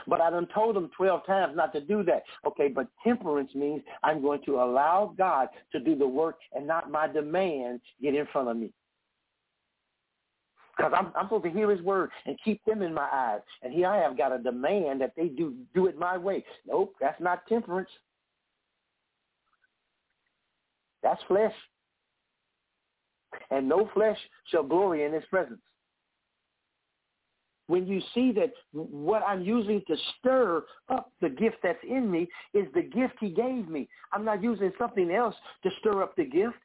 But 0.07 0.21
I 0.21 0.29
done 0.29 0.47
told 0.53 0.75
them 0.75 0.89
12 0.95 1.25
times 1.25 1.55
not 1.55 1.73
to 1.73 1.81
do 1.81 2.03
that. 2.03 2.23
Okay, 2.45 2.67
but 2.67 2.87
temperance 3.03 3.53
means 3.55 3.81
I'm 4.03 4.21
going 4.21 4.41
to 4.45 4.55
allow 4.55 5.13
God 5.17 5.49
to 5.71 5.79
do 5.79 5.95
the 5.95 6.07
work 6.07 6.37
and 6.53 6.67
not 6.67 6.91
my 6.91 7.07
demand 7.07 7.81
get 8.01 8.15
in 8.15 8.27
front 8.31 8.49
of 8.49 8.57
me. 8.57 8.71
Because 10.75 10.93
I'm, 10.95 11.11
I'm 11.15 11.25
supposed 11.25 11.43
to 11.43 11.49
hear 11.49 11.69
his 11.69 11.81
word 11.81 12.09
and 12.25 12.37
keep 12.43 12.63
them 12.65 12.81
in 12.81 12.93
my 12.93 13.07
eyes. 13.11 13.41
And 13.61 13.73
here 13.73 13.87
I 13.87 13.97
have 13.97 14.17
got 14.17 14.31
a 14.31 14.39
demand 14.39 15.01
that 15.01 15.11
they 15.17 15.27
do 15.27 15.53
do 15.75 15.87
it 15.87 15.97
my 15.97 16.17
way. 16.17 16.45
Nope, 16.65 16.95
that's 17.01 17.19
not 17.19 17.45
temperance. 17.47 17.89
That's 21.03 21.21
flesh. 21.27 21.53
And 23.51 23.67
no 23.67 23.89
flesh 23.93 24.17
shall 24.51 24.63
glory 24.63 25.03
in 25.03 25.13
his 25.13 25.23
presence 25.29 25.59
when 27.69 27.85
you 27.85 28.01
see 28.15 28.31
that 28.31 28.51
what 28.71 29.21
I'm 29.21 29.43
using 29.43 29.83
to 29.87 29.95
stir 30.17 30.63
up 30.89 31.11
the 31.21 31.29
gift 31.29 31.57
that's 31.61 31.77
in 31.87 32.09
me 32.09 32.27
is 32.55 32.65
the 32.73 32.81
gift 32.81 33.13
he 33.19 33.29
gave 33.29 33.69
me. 33.69 33.87
I'm 34.11 34.25
not 34.25 34.41
using 34.41 34.71
something 34.79 35.11
else 35.11 35.35
to 35.61 35.69
stir 35.79 36.01
up 36.01 36.15
the 36.15 36.25
gift. 36.25 36.55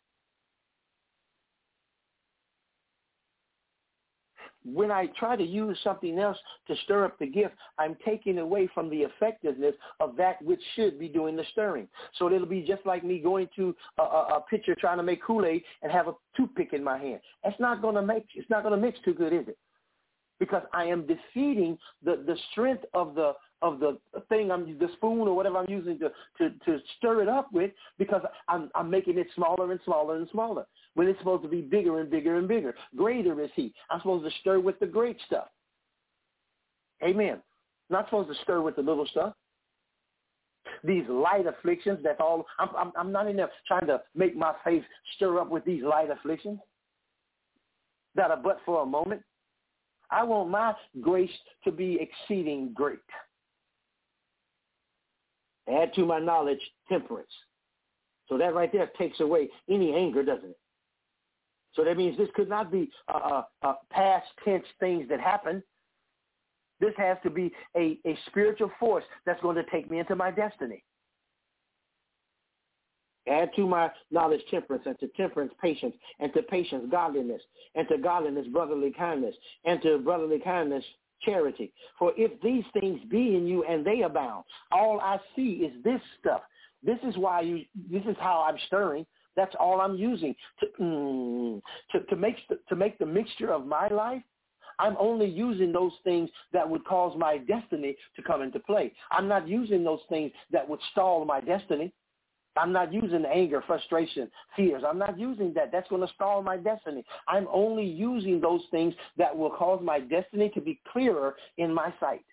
When 4.64 4.90
I 4.90 5.08
try 5.18 5.36
to 5.36 5.44
use 5.44 5.78
something 5.84 6.18
else 6.18 6.38
to 6.68 6.74
stir 6.84 7.04
up 7.04 7.18
the 7.18 7.26
gift, 7.26 7.54
I'm 7.78 7.98
taking 8.02 8.38
away 8.38 8.66
from 8.72 8.88
the 8.88 9.02
effectiveness 9.02 9.74
of 10.00 10.16
that 10.16 10.40
which 10.40 10.62
should 10.74 10.98
be 10.98 11.08
doing 11.08 11.36
the 11.36 11.44
stirring. 11.52 11.86
So 12.18 12.32
it'll 12.32 12.46
be 12.46 12.62
just 12.62 12.86
like 12.86 13.04
me 13.04 13.18
going 13.18 13.50
to 13.56 13.76
a, 13.98 14.02
a, 14.02 14.44
pitcher 14.48 14.74
trying 14.74 14.96
to 14.96 15.02
make 15.02 15.22
Kool-Aid 15.22 15.62
and 15.82 15.92
have 15.92 16.08
a 16.08 16.14
toothpick 16.34 16.72
in 16.72 16.82
my 16.82 16.96
hand. 16.96 17.20
That's 17.44 17.60
not 17.60 17.82
going 17.82 17.96
to 17.96 18.02
make, 18.02 18.24
it's 18.34 18.48
not 18.48 18.62
going 18.62 18.74
to 18.74 18.80
mix 18.80 18.98
too 19.04 19.12
good, 19.12 19.34
is 19.34 19.48
it? 19.48 19.58
Because 20.40 20.62
I 20.72 20.84
am 20.84 21.06
defeating 21.06 21.78
the, 22.04 22.22
the 22.26 22.36
strength 22.52 22.84
of 22.94 23.14
the 23.14 23.32
of 23.62 23.80
the 23.80 23.98
thing 24.28 24.50
I'm 24.50 24.78
the 24.78 24.88
spoon 24.96 25.20
or 25.20 25.34
whatever 25.34 25.56
I'm 25.56 25.70
using 25.70 25.98
to, 26.00 26.10
to, 26.38 26.50
to 26.66 26.78
stir 26.98 27.22
it 27.22 27.28
up 27.28 27.50
with 27.52 27.70
because 27.98 28.22
I'm 28.48 28.70
I'm 28.74 28.90
making 28.90 29.18
it 29.18 29.26
smaller 29.34 29.70
and 29.72 29.80
smaller 29.84 30.16
and 30.16 30.28
smaller 30.30 30.66
when 30.94 31.08
it's 31.08 31.18
supposed 31.18 31.42
to 31.44 31.48
be 31.48 31.60
bigger 31.60 32.00
and 32.00 32.10
bigger 32.10 32.36
and 32.36 32.46
bigger. 32.48 32.74
Greater 32.96 33.40
is 33.42 33.50
he. 33.54 33.72
I'm 33.90 34.00
supposed 34.00 34.24
to 34.24 34.40
stir 34.40 34.60
with 34.60 34.78
the 34.80 34.86
great 34.86 35.18
stuff. 35.26 35.48
Amen. 37.02 37.40
Not 37.90 38.06
supposed 38.06 38.28
to 38.28 38.42
stir 38.42 38.60
with 38.60 38.76
the 38.76 38.82
little 38.82 39.06
stuff. 39.06 39.34
These 40.82 41.04
light 41.08 41.46
afflictions, 41.46 42.00
that's 42.02 42.20
all. 42.20 42.46
I'm, 42.58 42.68
I'm, 42.76 42.92
I'm 42.96 43.12
not 43.12 43.28
in 43.28 43.36
there 43.36 43.50
trying 43.66 43.86
to 43.86 44.00
make 44.14 44.36
my 44.36 44.54
faith 44.64 44.82
stir 45.16 45.38
up 45.38 45.50
with 45.50 45.64
these 45.64 45.82
light 45.82 46.10
afflictions 46.10 46.58
that 48.14 48.30
are 48.30 48.36
but 48.36 48.58
for 48.64 48.82
a 48.82 48.86
moment. 48.86 49.22
I 50.14 50.22
want 50.22 50.48
my 50.48 50.74
grace 51.00 51.30
to 51.64 51.72
be 51.72 51.98
exceeding 52.00 52.72
great. 52.72 52.98
Add 55.68 55.92
to 55.94 56.04
my 56.06 56.20
knowledge 56.20 56.60
temperance. 56.88 57.32
So 58.28 58.38
that 58.38 58.54
right 58.54 58.70
there 58.72 58.90
takes 58.96 59.20
away 59.20 59.48
any 59.68 59.92
anger, 59.94 60.22
doesn't 60.22 60.50
it? 60.50 60.58
So 61.74 61.84
that 61.84 61.96
means 61.96 62.16
this 62.16 62.28
could 62.34 62.48
not 62.48 62.70
be 62.70 62.90
uh, 63.12 63.42
uh, 63.62 63.74
past 63.90 64.26
tense 64.44 64.64
things 64.78 65.08
that 65.08 65.20
happen. 65.20 65.62
This 66.78 66.92
has 66.96 67.16
to 67.24 67.30
be 67.30 67.52
a, 67.76 67.98
a 68.06 68.16
spiritual 68.26 68.70
force 68.78 69.04
that's 69.26 69.42
going 69.42 69.56
to 69.56 69.64
take 69.70 69.90
me 69.90 69.98
into 69.98 70.14
my 70.14 70.30
destiny. 70.30 70.84
Add 73.28 73.50
to 73.56 73.66
my 73.66 73.90
knowledge 74.10 74.42
temperance, 74.50 74.84
and 74.86 74.98
to 75.00 75.08
temperance 75.16 75.52
patience, 75.60 75.94
and 76.20 76.32
to 76.34 76.42
patience 76.42 76.86
godliness, 76.90 77.42
and 77.74 77.88
to 77.88 77.98
godliness 77.98 78.46
brotherly 78.48 78.90
kindness, 78.90 79.34
and 79.64 79.80
to 79.82 79.98
brotherly 79.98 80.40
kindness 80.40 80.84
charity. 81.22 81.72
For 81.98 82.12
if 82.16 82.40
these 82.42 82.64
things 82.78 83.00
be 83.10 83.36
in 83.36 83.46
you 83.46 83.64
and 83.64 83.84
they 83.84 84.02
abound, 84.02 84.44
all 84.72 85.00
I 85.00 85.18
see 85.34 85.64
is 85.64 85.82
this 85.82 86.00
stuff. 86.20 86.42
This 86.82 86.98
is 87.02 87.16
why 87.16 87.40
you. 87.40 87.64
This 87.90 88.02
is 88.04 88.16
how 88.20 88.44
I'm 88.48 88.58
stirring. 88.66 89.06
That's 89.36 89.54
all 89.58 89.80
I'm 89.80 89.96
using 89.96 90.34
to 90.60 90.66
mm, 90.80 91.62
to, 91.92 92.00
to 92.00 92.16
make 92.16 92.36
to 92.68 92.76
make 92.76 92.98
the 92.98 93.06
mixture 93.06 93.52
of 93.52 93.66
my 93.66 93.88
life. 93.88 94.22
I'm 94.78 94.96
only 94.98 95.26
using 95.26 95.72
those 95.72 95.92
things 96.02 96.28
that 96.52 96.68
would 96.68 96.84
cause 96.84 97.16
my 97.16 97.38
destiny 97.38 97.96
to 98.16 98.22
come 98.22 98.42
into 98.42 98.58
play. 98.58 98.92
I'm 99.12 99.28
not 99.28 99.48
using 99.48 99.84
those 99.84 100.00
things 100.08 100.32
that 100.50 100.68
would 100.68 100.80
stall 100.90 101.24
my 101.24 101.40
destiny. 101.40 101.92
I'm 102.56 102.72
not 102.72 102.92
using 102.92 103.24
anger, 103.24 103.62
frustration, 103.66 104.30
fears. 104.54 104.82
I'm 104.86 104.98
not 104.98 105.18
using 105.18 105.52
that. 105.54 105.72
That's 105.72 105.88
going 105.88 106.06
to 106.06 106.12
stall 106.14 106.42
my 106.42 106.56
destiny. 106.56 107.04
I'm 107.26 107.48
only 107.52 107.84
using 107.84 108.40
those 108.40 108.62
things 108.70 108.94
that 109.16 109.36
will 109.36 109.50
cause 109.50 109.80
my 109.82 110.00
destiny 110.00 110.50
to 110.50 110.60
be 110.60 110.80
clearer 110.92 111.34
in 111.58 111.74
my 111.74 111.92
sight. 111.98 112.24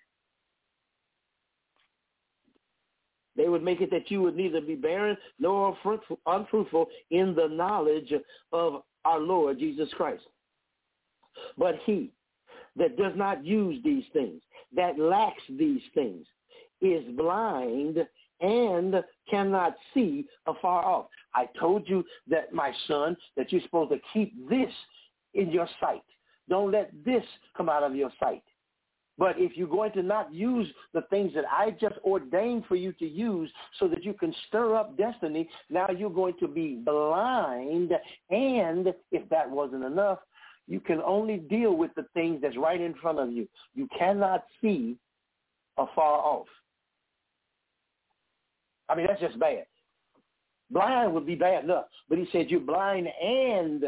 They 3.35 3.47
would 3.47 3.63
make 3.63 3.81
it 3.81 3.89
that 3.91 4.11
you 4.11 4.21
would 4.21 4.35
neither 4.35 4.61
be 4.61 4.75
barren 4.75 5.17
nor 5.39 5.75
unfruitful 6.25 6.87
in 7.09 7.33
the 7.33 7.47
knowledge 7.47 8.13
of 8.51 8.83
our 9.05 9.19
Lord 9.19 9.57
Jesus 9.57 9.89
Christ. 9.93 10.23
But 11.57 11.79
he 11.85 12.11
that 12.75 12.97
does 12.97 13.13
not 13.15 13.45
use 13.45 13.81
these 13.83 14.03
things, 14.13 14.41
that 14.75 14.99
lacks 14.99 15.41
these 15.49 15.81
things, 15.93 16.25
is 16.81 17.03
blind 17.15 18.05
and 18.41 18.95
cannot 19.29 19.75
see 19.93 20.25
afar 20.47 20.83
off. 20.83 21.07
I 21.33 21.47
told 21.59 21.87
you 21.87 22.03
that, 22.29 22.53
my 22.53 22.71
son, 22.87 23.15
that 23.37 23.51
you're 23.51 23.61
supposed 23.61 23.91
to 23.91 23.99
keep 24.13 24.33
this 24.49 24.71
in 25.33 25.51
your 25.51 25.67
sight. 25.79 26.03
Don't 26.49 26.71
let 26.71 26.91
this 27.05 27.23
come 27.55 27.69
out 27.69 27.83
of 27.83 27.95
your 27.95 28.11
sight. 28.19 28.43
But 29.17 29.35
if 29.37 29.55
you're 29.55 29.67
going 29.67 29.91
to 29.91 30.01
not 30.01 30.33
use 30.33 30.67
the 30.93 31.03
things 31.09 31.31
that 31.35 31.45
I 31.51 31.71
just 31.71 31.95
ordained 32.03 32.65
for 32.67 32.75
you 32.75 32.91
to 32.93 33.05
use 33.05 33.51
so 33.79 33.87
that 33.87 34.03
you 34.03 34.13
can 34.13 34.33
stir 34.47 34.75
up 34.75 34.97
destiny, 34.97 35.47
now 35.69 35.87
you're 35.95 36.09
going 36.09 36.33
to 36.39 36.47
be 36.47 36.81
blind. 36.83 37.91
And 38.29 38.93
if 39.11 39.29
that 39.29 39.49
wasn't 39.49 39.83
enough, 39.83 40.19
you 40.67 40.79
can 40.79 41.01
only 41.01 41.37
deal 41.37 41.75
with 41.75 41.91
the 41.95 42.05
things 42.13 42.39
that's 42.41 42.57
right 42.57 42.81
in 42.81 42.95
front 42.95 43.19
of 43.19 43.31
you. 43.31 43.47
You 43.75 43.87
cannot 43.97 44.45
see 44.61 44.97
afar 45.77 46.17
off. 46.19 46.47
I 48.91 48.95
mean, 48.95 49.07
that's 49.07 49.21
just 49.21 49.39
bad. 49.39 49.65
Blind 50.69 51.13
would 51.13 51.25
be 51.25 51.35
bad 51.35 51.63
enough, 51.63 51.85
but 52.09 52.17
he 52.17 52.27
said 52.31 52.49
you're 52.49 52.59
blind 52.59 53.07
and 53.21 53.83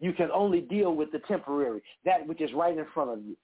you 0.00 0.12
can 0.12 0.30
only 0.30 0.60
deal 0.60 0.94
with 0.94 1.10
the 1.12 1.20
temporary, 1.20 1.82
that 2.04 2.26
which 2.26 2.40
is 2.40 2.52
right 2.54 2.76
in 2.76 2.86
front 2.92 3.10
of 3.10 3.22
you. 3.22 3.36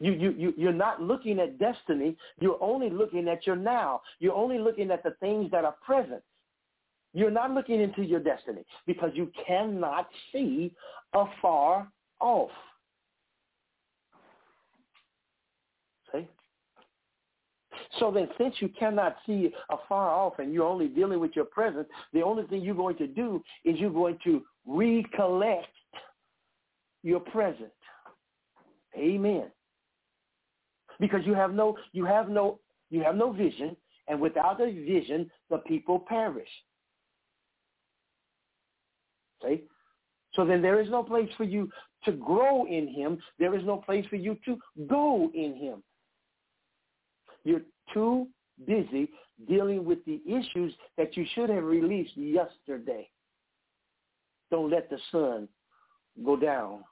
You, 0.00 0.12
you, 0.12 0.34
you, 0.38 0.54
you're 0.56 0.72
not 0.72 1.02
looking 1.02 1.40
at 1.40 1.58
destiny. 1.58 2.16
You're 2.40 2.62
only 2.62 2.90
looking 2.90 3.28
at 3.28 3.46
your 3.46 3.56
now. 3.56 4.02
You're 4.20 4.34
only 4.34 4.58
looking 4.58 4.90
at 4.90 5.02
the 5.02 5.12
things 5.20 5.50
that 5.50 5.64
are 5.64 5.74
present. 5.84 6.22
You're 7.14 7.30
not 7.30 7.52
looking 7.52 7.80
into 7.80 8.02
your 8.02 8.20
destiny 8.20 8.62
because 8.86 9.10
you 9.14 9.32
cannot 9.46 10.08
see 10.32 10.72
afar 11.14 11.90
off. 12.20 12.50
See? 16.12 16.28
So 17.98 18.10
then 18.10 18.28
since 18.38 18.54
you 18.60 18.68
cannot 18.68 19.16
see 19.26 19.52
afar 19.70 20.10
off 20.10 20.38
and 20.38 20.52
you're 20.52 20.66
only 20.66 20.88
dealing 20.88 21.20
with 21.20 21.34
your 21.34 21.46
present, 21.46 21.86
the 22.12 22.22
only 22.22 22.44
thing 22.44 22.62
you're 22.62 22.74
going 22.74 22.96
to 22.96 23.06
do 23.06 23.42
is 23.64 23.78
you're 23.78 23.90
going 23.90 24.18
to 24.24 24.42
recollect 24.66 25.66
your 27.02 27.20
present. 27.20 27.72
Amen. 28.96 29.50
Because 31.00 31.20
you 31.24 31.34
have 31.34 31.54
no 31.54 31.76
you 31.92 32.04
have 32.04 32.28
no 32.28 32.58
you 32.90 33.02
have 33.02 33.16
no 33.16 33.32
vision 33.32 33.76
and 34.08 34.20
without 34.20 34.60
a 34.60 34.66
vision 34.66 35.30
the 35.48 35.58
people 35.58 36.00
perish. 36.00 36.48
See? 39.42 39.62
So 40.34 40.44
then 40.44 40.60
there 40.60 40.80
is 40.80 40.90
no 40.90 41.02
place 41.02 41.30
for 41.36 41.44
you 41.44 41.70
to 42.04 42.12
grow 42.12 42.66
in 42.66 42.88
him. 42.88 43.18
There 43.38 43.54
is 43.54 43.64
no 43.64 43.76
place 43.76 44.04
for 44.10 44.16
you 44.16 44.36
to 44.44 44.58
go 44.88 45.30
in 45.34 45.54
him. 45.56 45.82
You're 47.48 47.62
too 47.94 48.26
busy 48.66 49.08
dealing 49.48 49.86
with 49.86 50.04
the 50.04 50.20
issues 50.26 50.74
that 50.98 51.16
you 51.16 51.24
should 51.34 51.48
have 51.48 51.64
released 51.64 52.14
yesterday. 52.14 53.08
Don't 54.50 54.70
let 54.70 54.90
the 54.90 54.98
sun 55.10 55.48
go 56.26 56.36
down 56.36 56.84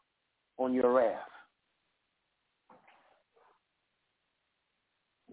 on 0.56 0.72
your 0.72 0.94
wrath. 0.94 1.18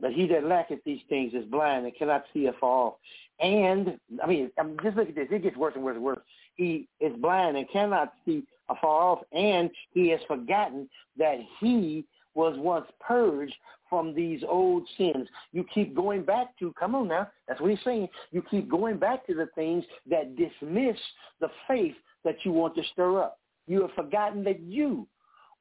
But 0.01 0.11
he 0.11 0.27
that 0.27 0.43
lacketh 0.43 0.83
these 0.83 0.99
things 1.07 1.33
is 1.33 1.45
blind 1.45 1.85
and 1.85 1.95
cannot 1.95 2.25
see 2.33 2.47
afar 2.47 2.87
off. 2.87 2.93
And, 3.39 3.97
I 4.21 4.27
mean, 4.27 4.51
I 4.59 4.63
mean, 4.63 4.77
just 4.83 4.97
look 4.97 5.07
at 5.07 5.15
this. 5.15 5.27
It 5.31 5.43
gets 5.43 5.55
worse 5.55 5.75
and 5.75 5.85
worse 5.85 5.95
and 5.95 6.03
worse. 6.03 6.19
He 6.55 6.89
is 6.99 7.15
blind 7.21 7.55
and 7.55 7.65
cannot 7.71 8.11
see 8.25 8.43
afar 8.67 9.13
off, 9.13 9.19
and 9.31 9.69
he 9.93 10.09
has 10.09 10.19
forgotten 10.27 10.89
that 11.17 11.37
he 11.61 12.03
was 12.35 12.57
once 12.57 12.87
purged 12.99 13.55
from 13.93 14.15
these 14.15 14.41
old 14.49 14.87
sins. 14.97 15.27
You 15.51 15.63
keep 15.71 15.95
going 15.95 16.23
back 16.23 16.57
to, 16.57 16.73
come 16.79 16.95
on 16.95 17.09
now, 17.09 17.27
that's 17.47 17.61
what 17.61 17.69
he's 17.69 17.79
saying. 17.85 18.07
You 18.31 18.43
keep 18.49 18.67
going 18.67 18.97
back 18.97 19.23
to 19.27 19.35
the 19.35 19.45
things 19.53 19.83
that 20.09 20.35
dismiss 20.35 20.97
the 21.39 21.49
faith 21.67 21.93
that 22.25 22.37
you 22.43 22.53
want 22.53 22.73
to 22.73 22.81
stir 22.91 23.21
up. 23.21 23.37
You 23.67 23.83
have 23.83 23.91
forgotten 23.91 24.43
that 24.45 24.61
you 24.61 25.05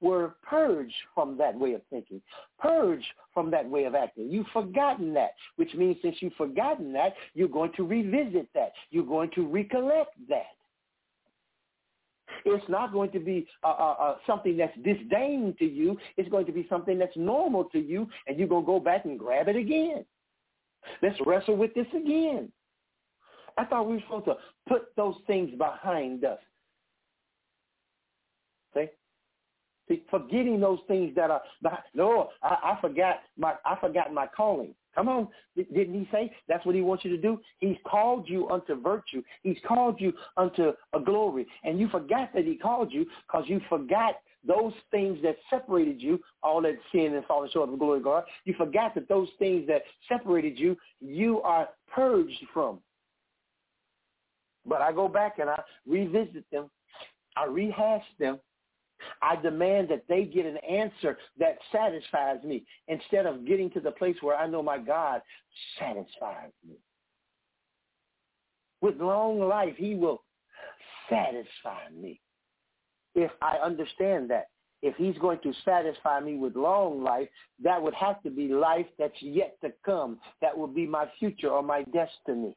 were 0.01 0.37
purged 0.43 0.95
from 1.15 1.37
that 1.37 1.55
way 1.55 1.75
of 1.75 1.83
thinking, 1.91 2.23
purged 2.59 3.05
from 3.35 3.51
that 3.51 3.69
way 3.69 3.85
of 3.85 3.95
acting. 3.95 4.31
You've 4.31 4.47
forgotten 4.51 5.13
that, 5.13 5.35
which 5.57 5.75
means 5.75 5.99
since 6.01 6.17
you've 6.21 6.33
forgotten 6.33 6.91
that, 6.95 7.13
you're 7.35 7.49
going 7.49 7.73
to 7.77 7.87
revisit 7.87 8.49
that. 8.55 8.73
You're 8.91 9.05
going 9.05 9.31
to 9.35 9.47
recollect 9.47 10.17
that. 10.31 10.57
It's 12.45 12.69
not 12.69 12.93
going 12.93 13.11
to 13.13 13.21
be 13.21 13.47
uh, 13.65 13.69
uh, 13.69 13.97
uh, 14.01 14.17
something 14.27 14.57
that's 14.57 14.77
disdain 14.77 15.55
to 15.59 15.65
you. 15.65 15.99
It's 16.17 16.29
going 16.29 16.47
to 16.47 16.53
be 16.53 16.67
something 16.69 16.99
that's 16.99 17.17
normal 17.17 17.65
to 17.67 17.79
you, 17.79 18.09
and 18.27 18.39
you're 18.39 18.49
going 18.49 18.65
to 18.65 18.67
go 18.67 18.81
back 18.81 19.05
and 19.05 19.19
grab 19.19 19.49
it 19.49 19.57
again. 19.57 20.05
Let's 21.03 21.19
wrestle 21.25 21.57
with 21.57 21.75
this 21.75 21.87
again. 21.97 22.51
I 23.59 23.65
thought 23.65 23.87
we 23.87 23.97
were 23.97 24.03
supposed 24.03 24.25
to 24.27 24.37
put 24.69 24.95
those 24.97 25.15
things 25.27 25.51
behind 25.59 26.25
us. 26.25 26.39
See? 28.75 28.87
See, 29.89 30.03
forgetting 30.11 30.61
those 30.61 30.79
things 30.89 31.15
that 31.17 31.31
are 31.31 31.43
behind. 31.63 31.83
No, 31.95 32.31
I, 32.43 32.57
I 32.77 32.79
forgot 32.81 33.17
my 33.37 33.55
I 33.65 33.77
forgot 33.81 34.13
my 34.13 34.27
calling. 34.35 34.75
Come 34.95 35.09
on. 35.09 35.29
Didn't 35.57 35.95
he 35.95 36.09
say 36.13 36.33
that's 36.49 36.65
what 36.67 36.75
he 36.75 36.83
wants 36.83 37.05
you 37.05 37.11
to 37.11 37.21
do? 37.21 37.41
He's 37.59 37.77
called 37.87 38.29
you 38.29 38.49
unto 38.51 38.81
virtue. 38.81 39.23
He's 39.43 39.57
called 39.67 40.01
you 40.01 40.13
unto 40.37 40.73
a 40.93 41.01
glory. 41.01 41.47
And 41.65 41.79
you 41.79 41.89
forgot 41.89 42.33
that 42.35 42.45
he 42.45 42.57
called 42.57 42.93
you 42.93 43.07
because 43.27 43.45
you 43.47 43.61
forgot 43.69 44.17
those 44.47 44.73
things 44.91 45.19
that 45.23 45.37
separated 45.49 46.03
you, 46.03 46.21
all 46.43 46.61
that 46.63 46.77
sin 46.91 47.15
and 47.15 47.25
falling 47.27 47.51
short 47.53 47.69
of 47.69 47.73
the 47.73 47.79
glory 47.79 47.99
of 47.99 48.05
God. 48.05 48.25
You 48.45 48.55
forgot 48.59 48.95
that 48.95 49.09
those 49.09 49.29
things 49.39 49.67
that 49.69 49.83
separated 50.09 50.59
you, 50.59 50.77
you 51.01 51.41
are 51.43 51.69
purged 51.95 52.45
from. 52.53 52.81
But 54.67 54.81
I 54.81 54.93
go 54.93 55.09
back 55.09 55.39
and 55.39 55.49
I 55.49 55.61
revisit 55.87 56.45
them. 56.51 56.71
I 57.37 57.47
rehash 57.47 58.05
them 58.19 58.39
I 59.23 59.37
demand 59.37 59.89
that 59.89 60.05
they 60.09 60.25
get 60.25 60.47
an 60.47 60.59
answer 60.59 61.19
that 61.39 61.59
satisfies 61.71 62.43
me 62.45 62.65
instead 62.89 63.27
of 63.27 63.47
getting 63.47 63.71
to 63.71 63.81
the 63.81 63.91
place 63.93 64.17
where 64.21 64.37
I 64.37 64.47
know 64.47 64.63
my 64.63 64.79
God 64.79 65.23
satisfies 65.79 66.53
me. 66.69 66.77
With 68.81 69.01
long 69.01 69.41
life, 69.41 69.75
he 69.77 69.95
will 69.95 70.23
satisfy 71.09 71.89
me. 71.95 72.21
If 73.15 73.31
I 73.41 73.57
understand 73.57 74.31
that. 74.31 74.49
If 74.85 74.97
he's 74.97 75.17
going 75.19 75.39
to 75.45 75.53
satisfy 75.65 76.19
me 76.19 76.35
with 76.35 76.57
long 76.57 77.05
life, 77.05 77.29
that 77.63 77.81
would 77.81 77.95
have 77.95 78.21
to 78.25 78.31
be 78.31 78.49
life 78.49 78.87
that's 78.99 79.15
yet 79.21 79.57
to 79.63 79.73
come. 79.85 80.19
That 80.41 80.59
will 80.59 80.67
be 80.67 80.89
my 80.89 81.07
future 81.21 81.51
or 81.51 81.63
my 81.63 81.85
destiny. 81.85 82.57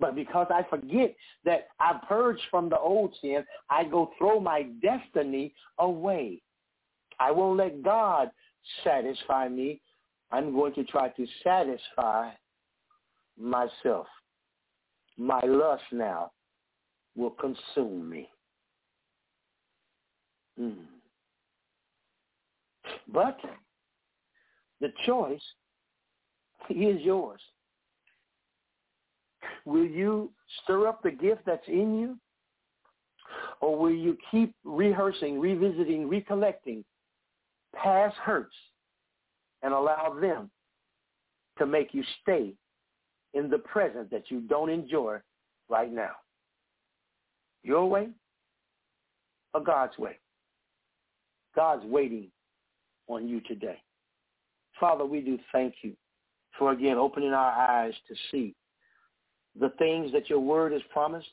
But 0.00 0.14
because 0.14 0.46
I 0.50 0.62
forget 0.68 1.14
that 1.44 1.68
I 1.80 1.98
purged 2.08 2.42
from 2.50 2.68
the 2.68 2.78
old 2.78 3.14
sin, 3.20 3.44
I 3.68 3.84
go 3.84 4.12
throw 4.16 4.38
my 4.38 4.66
destiny 4.80 5.54
away. 5.78 6.40
I 7.18 7.32
won't 7.32 7.58
let 7.58 7.82
God 7.82 8.30
satisfy 8.84 9.48
me. 9.48 9.80
I'm 10.30 10.52
going 10.52 10.74
to 10.74 10.84
try 10.84 11.08
to 11.08 11.26
satisfy 11.42 12.30
myself. 13.38 14.06
My 15.16 15.40
lust 15.40 15.82
now 15.90 16.30
will 17.16 17.30
consume 17.30 18.08
me. 18.08 18.28
Mm. 20.60 20.76
But 23.12 23.38
the 24.80 24.92
choice 25.06 25.42
is 26.70 27.00
yours. 27.00 27.40
Will 29.64 29.86
you 29.86 30.30
stir 30.62 30.86
up 30.86 31.02
the 31.02 31.10
gift 31.10 31.42
that's 31.46 31.66
in 31.68 31.98
you? 31.98 32.18
Or 33.60 33.76
will 33.76 33.92
you 33.92 34.16
keep 34.30 34.54
rehearsing, 34.64 35.38
revisiting, 35.38 36.08
recollecting 36.08 36.84
past 37.74 38.16
hurts 38.16 38.54
and 39.62 39.74
allow 39.74 40.16
them 40.18 40.50
to 41.58 41.66
make 41.66 41.92
you 41.92 42.02
stay 42.22 42.54
in 43.34 43.50
the 43.50 43.58
present 43.58 44.10
that 44.10 44.30
you 44.30 44.40
don't 44.40 44.70
enjoy 44.70 45.18
right 45.68 45.92
now? 45.92 46.12
Your 47.62 47.86
way 47.86 48.08
or 49.52 49.60
God's 49.60 49.98
way? 49.98 50.18
God's 51.54 51.84
waiting 51.84 52.30
on 53.08 53.26
you 53.26 53.40
today. 53.40 53.82
Father, 54.78 55.04
we 55.04 55.20
do 55.20 55.38
thank 55.52 55.74
you 55.82 55.92
for 56.58 56.72
again 56.72 56.96
opening 56.96 57.32
our 57.32 57.52
eyes 57.52 57.94
to 58.06 58.14
see 58.30 58.54
the 59.60 59.70
things 59.78 60.12
that 60.12 60.28
your 60.28 60.40
word 60.40 60.72
has 60.72 60.82
promised 60.92 61.28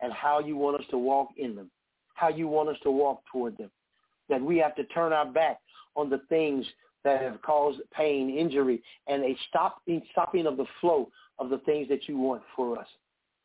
and 0.00 0.12
how 0.12 0.40
you 0.40 0.56
want 0.56 0.80
us 0.80 0.86
to 0.90 0.98
walk 0.98 1.28
in 1.36 1.54
them, 1.54 1.70
how 2.14 2.28
you 2.28 2.48
want 2.48 2.68
us 2.68 2.76
to 2.82 2.90
walk 2.90 3.22
toward 3.32 3.56
them. 3.58 3.70
That 4.28 4.42
we 4.42 4.58
have 4.58 4.74
to 4.76 4.84
turn 4.84 5.12
our 5.12 5.26
back 5.26 5.58
on 5.94 6.10
the 6.10 6.20
things 6.28 6.66
that 7.04 7.22
have 7.22 7.40
caused 7.42 7.80
pain, 7.96 8.36
injury, 8.36 8.82
and 9.06 9.22
a 9.22 9.36
stopping, 9.48 10.02
stopping 10.10 10.46
of 10.46 10.56
the 10.56 10.66
flow 10.80 11.08
of 11.38 11.50
the 11.50 11.58
things 11.58 11.88
that 11.88 12.08
you 12.08 12.18
want 12.18 12.42
for 12.56 12.78
us. 12.78 12.88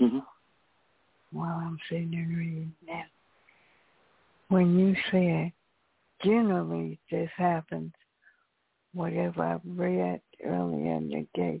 Mm-hmm. 0.00 0.18
while 1.32 1.54
I'm 1.56 1.78
sitting 1.88 2.14
and 2.14 2.36
reading 2.36 2.74
that. 2.86 3.06
When 4.48 4.78
you 4.78 4.94
said, 5.10 5.52
generally 6.22 6.98
this 7.10 7.30
happens, 7.36 7.92
whatever 8.96 9.42
I've 9.42 9.60
read 9.64 10.20
earlier 10.44 10.94
in 10.96 11.08
the 11.08 11.26
day, 11.34 11.60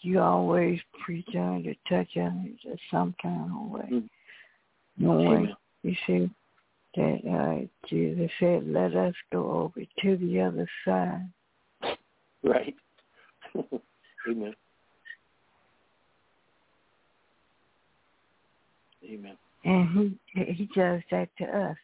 you 0.00 0.20
always 0.20 0.80
preach 1.04 1.34
on 1.34 1.64
it, 1.66 1.76
touch 1.88 2.16
on 2.16 2.46
it 2.46 2.68
in 2.68 2.78
some 2.90 3.14
kind 3.22 3.50
of 3.50 3.70
way. 3.70 4.02
No 4.98 5.12
way. 5.16 5.54
You 5.82 5.94
see 6.06 6.30
that 6.96 7.20
uh, 7.28 7.88
Jesus 7.88 8.30
said, 8.40 8.66
"Let 8.66 8.96
us 8.96 9.14
go 9.32 9.50
over 9.50 9.80
to 10.02 10.16
the 10.16 10.40
other 10.40 10.68
side." 10.84 11.28
Right. 12.42 12.74
Amen. 14.28 14.54
Amen. 19.04 19.36
And 19.64 20.18
he 20.34 20.44
he 20.44 20.68
does 20.74 21.02
that 21.10 21.28
to 21.38 21.44
us. 21.44 21.76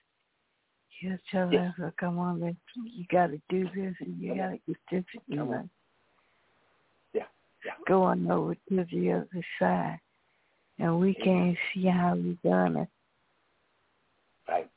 He'll 1.03 1.19
tell 1.33 1.53
Yes. 1.53 1.73
us, 1.73 1.79
well, 1.79 1.93
"Come 1.99 2.19
on, 2.21 2.39
let's, 2.41 2.57
you 2.77 3.05
got 3.11 3.29
to 3.29 3.41
do 3.49 3.65
this, 3.75 3.97
and 3.99 4.17
you 4.21 4.37
got 4.37 4.51
to 4.51 4.59
get 4.69 4.77
this, 4.89 5.05
and 5.15 5.39
come 5.39 5.49
Mhm. 5.49 5.59
on, 5.59 5.71
Yeah. 7.13 7.27
Yeah. 7.65 7.73
go 7.89 8.05
on 8.05 8.31
over 8.31 8.55
to 8.55 8.85
the 8.85 9.13
other 9.13 9.43
side." 9.59 9.99
And 10.79 11.01
we 11.01 11.13
can't 11.15 11.59
see 11.75 11.87
how 11.87 12.15
we 12.15 12.35
gonna 12.45 12.89
Right. 14.49 14.71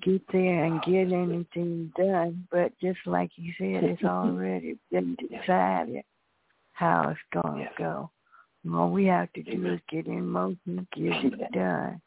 get 0.00 0.26
there 0.28 0.64
and 0.64 0.82
get 0.82 1.12
anything 1.12 1.88
done. 1.96 2.48
But 2.50 2.76
just 2.80 3.06
like 3.06 3.30
you 3.38 3.52
said, 3.54 3.84
it's 3.84 4.02
already 4.02 4.78
been 4.90 5.14
decided 5.30 6.04
how 6.72 7.10
it's 7.10 7.20
gonna 7.30 7.60
Yes. 7.60 7.74
go. 7.78 8.10
All 8.72 8.90
we 8.90 9.04
have 9.06 9.32
to 9.34 9.42
do 9.42 9.66
is 9.66 9.80
get 9.88 10.06
in 10.06 10.26
motion, 10.26 10.86
get 10.92 11.24
it 11.24 11.52
done. 11.52 12.00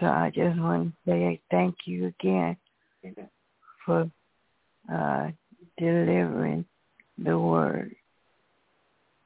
So 0.00 0.06
I 0.06 0.30
just 0.34 0.58
want 0.58 0.92
to 1.06 1.10
say 1.10 1.40
thank 1.50 1.74
you 1.86 2.06
again 2.06 2.56
Amen. 3.04 3.28
for 3.84 4.10
uh, 4.92 5.30
delivering 5.78 6.64
the 7.18 7.38
word. 7.38 7.94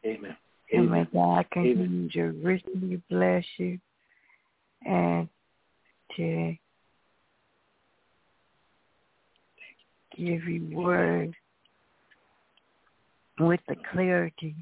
Amen. 0.04 0.36
And 0.72 0.90
may 0.90 0.98
Amen. 0.98 1.08
God 1.12 1.50
continue 1.50 2.10
to 2.10 2.22
richly 2.42 3.02
bless 3.10 3.44
you 3.58 3.78
and 4.84 5.28
to 6.16 6.56
give 10.16 10.44
you 10.44 10.76
word 10.76 11.34
with 13.38 13.60
the 13.68 13.76
clarity 13.92 14.54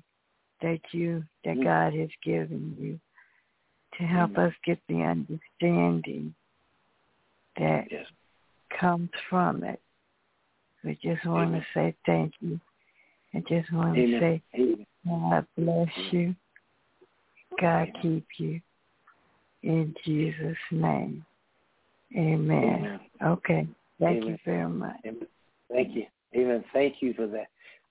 that 0.60 0.80
you 0.92 1.24
that 1.44 1.56
Mhm. 1.56 1.64
God 1.64 1.94
has 1.94 2.10
given 2.22 2.76
you 2.78 3.00
to 3.98 4.04
help 4.04 4.32
Amen. 4.32 4.46
us 4.46 4.54
get 4.64 4.78
the 4.88 5.02
understanding 5.02 6.34
that 7.56 7.90
Yes. 7.90 8.06
comes 8.70 9.10
from 9.28 9.62
it. 9.64 9.80
We 10.82 10.94
just 10.96 11.24
want 11.24 11.50
Amen. 11.50 11.60
to 11.60 11.66
say 11.72 11.94
thank 12.04 12.34
you. 12.40 12.60
I 13.32 13.40
just 13.40 13.72
want 13.72 13.96
to 13.96 14.18
say 14.18 14.42
Amen. 14.54 14.86
God 15.06 15.46
bless 15.56 15.88
you. 16.12 16.34
God 17.60 17.92
keep 18.00 18.26
you. 18.38 18.60
In 19.62 19.94
Jesus' 20.04 20.56
name. 20.70 21.24
Amen. 22.16 23.00
Okay. 23.22 23.66
Thank 23.98 24.24
you 24.24 24.38
very 24.44 24.68
much. 24.68 24.96
Thank 25.70 25.94
you. 25.94 26.06
Amen. 26.36 26.64
Thank 26.72 26.96
you 27.00 27.14
for 27.14 27.26
that. 27.28 27.46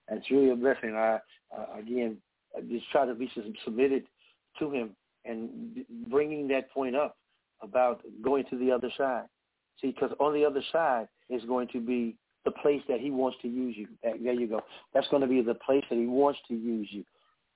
That's 0.09 0.29
really 0.29 0.51
a 0.51 0.55
blessing. 0.55 0.95
I 0.95 1.19
uh, 1.55 1.77
again 1.77 2.17
I 2.55 2.61
just 2.61 2.89
try 2.91 3.05
to 3.05 3.15
be 3.15 3.31
submitted 3.63 4.03
to 4.59 4.71
Him 4.71 4.95
and 5.25 5.85
bringing 6.09 6.47
that 6.49 6.71
point 6.71 6.95
up 6.95 7.17
about 7.61 8.01
going 8.21 8.43
to 8.49 8.57
the 8.57 8.71
other 8.71 8.89
side. 8.97 9.25
See, 9.81 9.87
because 9.87 10.11
on 10.19 10.33
the 10.33 10.45
other 10.45 10.61
side 10.71 11.07
is 11.29 11.43
going 11.45 11.67
to 11.69 11.79
be 11.79 12.15
the 12.45 12.51
place 12.51 12.81
that 12.87 12.99
He 12.99 13.11
wants 13.11 13.37
to 13.41 13.47
use 13.47 13.75
you. 13.77 13.87
There 14.03 14.33
you 14.33 14.47
go. 14.47 14.61
That's 14.93 15.07
going 15.07 15.21
to 15.21 15.27
be 15.27 15.41
the 15.41 15.55
place 15.55 15.83
that 15.89 15.97
He 15.97 16.05
wants 16.05 16.39
to 16.47 16.55
use 16.55 16.87
you, 16.91 17.03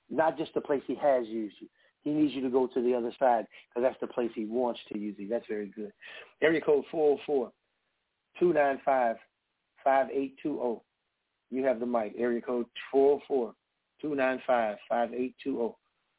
not 0.10 0.38
just 0.38 0.54
the 0.54 0.62
place 0.62 0.82
He 0.88 0.96
has 0.96 1.28
used 1.28 1.56
you. 1.60 1.68
He 2.04 2.12
needs 2.12 2.34
you 2.34 2.42
to 2.42 2.50
go 2.50 2.68
to 2.68 2.82
the 2.82 2.94
other 2.94 3.12
side 3.20 3.46
because 3.70 3.84
that's 3.88 4.00
the 4.00 4.08
place 4.08 4.32
He 4.34 4.46
wants 4.46 4.80
to 4.92 4.98
use 4.98 5.16
you. 5.18 5.28
That's 5.28 5.48
very 5.48 5.72
good. 5.76 5.92
Area 6.42 6.62
code 6.62 6.86
404 6.92 7.52
295 8.40 9.18
5820. 9.84 10.82
You 11.50 11.64
have 11.64 11.80
the 11.80 11.86
mic. 11.86 12.14
Area 12.18 12.42
code 12.42 12.66
404-295-5820. 12.94 13.54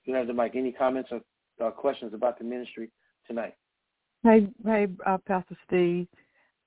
You 0.05 0.15
have 0.15 0.27
the 0.27 0.33
mic. 0.33 0.55
Any 0.55 0.73
comments 0.73 1.11
or 1.12 1.20
uh, 1.60 1.70
questions 1.70 2.14
about 2.14 2.39
the 2.39 2.44
ministry 2.44 2.90
tonight? 3.26 3.55
Hey, 4.22 4.48
hey, 4.64 4.89
uh, 5.06 5.18
Pastor 5.26 5.56
Steve. 5.66 6.09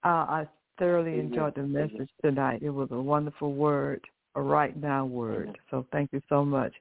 Uh, 0.03 0.07
I 0.07 0.47
thoroughly 0.79 1.13
Amen. 1.13 1.25
enjoyed 1.25 1.55
the 1.55 1.61
Amen. 1.61 1.91
message 1.91 2.09
tonight. 2.23 2.61
It 2.63 2.69
was 2.69 2.89
a 2.91 2.99
wonderful 2.99 3.53
word, 3.53 4.01
a 4.35 4.41
right 4.41 4.75
now 4.79 5.05
word. 5.05 5.43
Amen. 5.43 5.55
So 5.69 5.85
thank 5.91 6.11
you 6.13 6.21
so 6.29 6.43
much. 6.45 6.73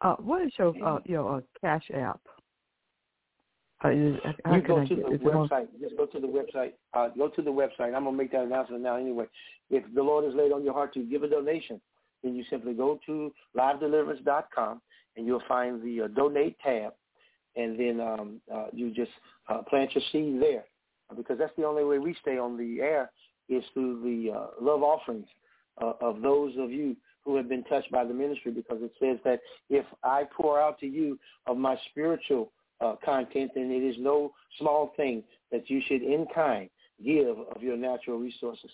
Uh, 0.00 0.16
what 0.16 0.42
is 0.42 0.52
your 0.58 0.74
uh, 0.84 1.00
your 1.04 1.38
uh, 1.38 1.40
Cash 1.60 1.90
App? 1.94 2.20
Uh, 3.84 3.90
is, 3.90 4.16
You 4.52 4.62
go 4.62 4.86
to 4.86 4.94
the 4.94 5.18
website. 5.18 5.66
Just 5.80 5.96
go 5.96 6.06
to 6.06 6.20
the 6.20 6.26
website. 6.26 6.72
Uh, 6.94 7.08
go 7.16 7.28
to 7.28 7.42
the 7.42 7.50
website. 7.50 7.94
I'm 7.94 8.04
going 8.04 8.12
to 8.12 8.12
make 8.12 8.32
that 8.32 8.42
announcement 8.42 8.82
now 8.82 8.96
anyway. 8.96 9.26
If 9.70 9.82
the 9.94 10.02
Lord 10.02 10.24
has 10.24 10.34
laid 10.34 10.52
on 10.52 10.64
your 10.64 10.72
heart 10.72 10.94
to 10.94 11.00
give 11.00 11.24
a 11.24 11.28
donation, 11.28 11.80
then 12.22 12.36
you 12.36 12.44
simply 12.48 12.74
go 12.74 13.00
to 13.06 13.32
livedeliverance.com 13.56 14.80
and 15.16 15.26
you'll 15.26 15.42
find 15.48 15.82
the 15.82 16.02
uh, 16.02 16.08
donate 16.08 16.56
tab. 16.60 16.92
And 17.56 17.78
then 17.78 18.00
um, 18.00 18.40
uh, 18.52 18.66
you 18.72 18.92
just 18.92 19.10
uh, 19.48 19.62
plant 19.62 19.94
your 19.94 20.02
seed 20.12 20.40
there. 20.40 20.64
Because 21.14 21.38
that's 21.38 21.52
the 21.58 21.64
only 21.64 21.84
way 21.84 21.98
we 21.98 22.16
stay 22.22 22.38
on 22.38 22.56
the 22.56 22.80
air 22.80 23.10
is 23.48 23.62
through 23.74 24.02
the 24.02 24.32
uh, 24.32 24.46
love 24.60 24.82
offerings 24.82 25.26
uh, 25.80 25.92
of 26.00 26.22
those 26.22 26.54
of 26.58 26.70
you 26.70 26.96
who 27.24 27.36
have 27.36 27.48
been 27.48 27.64
touched 27.64 27.90
by 27.90 28.04
the 28.04 28.14
ministry 28.14 28.50
because 28.50 28.78
it 28.80 28.92
says 28.98 29.18
that 29.24 29.40
if 29.68 29.84
I 30.02 30.24
pour 30.34 30.60
out 30.60 30.78
to 30.80 30.86
you 30.86 31.18
of 31.46 31.56
my 31.56 31.76
spiritual 31.90 32.52
uh, 32.80 32.96
content, 33.04 33.52
then 33.54 33.70
it 33.70 33.84
is 33.84 33.96
no 33.98 34.32
small 34.58 34.92
thing 34.96 35.22
that 35.50 35.70
you 35.70 35.80
should 35.86 36.02
in 36.02 36.26
kind 36.34 36.68
give 37.04 37.36
of 37.54 37.62
your 37.62 37.76
natural 37.76 38.18
resources. 38.18 38.70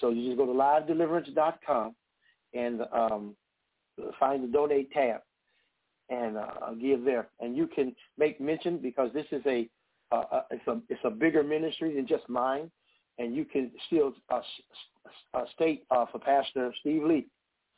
So 0.00 0.10
you 0.10 0.26
just 0.26 0.38
go 0.38 0.46
to 0.46 0.52
livedeliverance.com 0.52 1.94
and 2.54 2.82
um, 2.92 3.36
find 4.18 4.42
the 4.44 4.48
donate 4.48 4.90
tab 4.92 5.20
and 6.12 6.36
uh, 6.36 6.74
give 6.80 7.04
there. 7.04 7.28
And 7.40 7.56
you 7.56 7.66
can 7.66 7.94
make 8.18 8.40
mention 8.40 8.78
because 8.78 9.10
this 9.12 9.26
is 9.32 9.42
a 9.46 9.68
uh, 10.10 10.24
uh, 10.30 10.42
it's 10.50 10.66
a 10.68 10.80
it's 10.88 11.00
a 11.04 11.10
bigger 11.10 11.42
ministry 11.42 11.94
than 11.94 12.06
just 12.06 12.28
mine, 12.28 12.70
and 13.18 13.34
you 13.34 13.44
can 13.44 13.70
still 13.86 14.12
uh, 14.30 14.40
uh, 15.34 15.44
state 15.54 15.84
uh, 15.90 16.04
for 16.12 16.18
Pastor 16.18 16.72
Steve 16.80 17.02
Lee, 17.02 17.26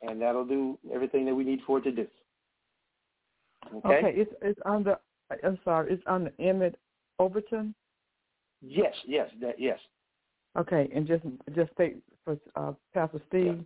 and 0.01 0.21
that'll 0.21 0.45
do 0.45 0.77
everything 0.93 1.25
that 1.25 1.33
we 1.33 1.43
need 1.43 1.61
for 1.65 1.77
it 1.79 1.83
to 1.83 1.91
do. 1.91 2.07
Okay. 3.77 3.97
Okay, 3.97 4.13
it's 4.15 4.31
it's 4.41 4.59
under. 4.65 4.97
I'm 5.43 5.57
sorry, 5.63 5.93
it's 5.93 6.03
under 6.05 6.31
Emmett 6.39 6.77
Overton. 7.19 7.73
Yes, 8.61 8.93
yes, 9.07 9.29
that 9.41 9.55
yes. 9.57 9.79
Okay, 10.57 10.89
and 10.93 11.07
just 11.07 11.23
just 11.55 11.71
state 11.71 11.97
for 12.25 12.37
uh, 12.55 12.73
Pastor 12.93 13.21
Steve. 13.29 13.63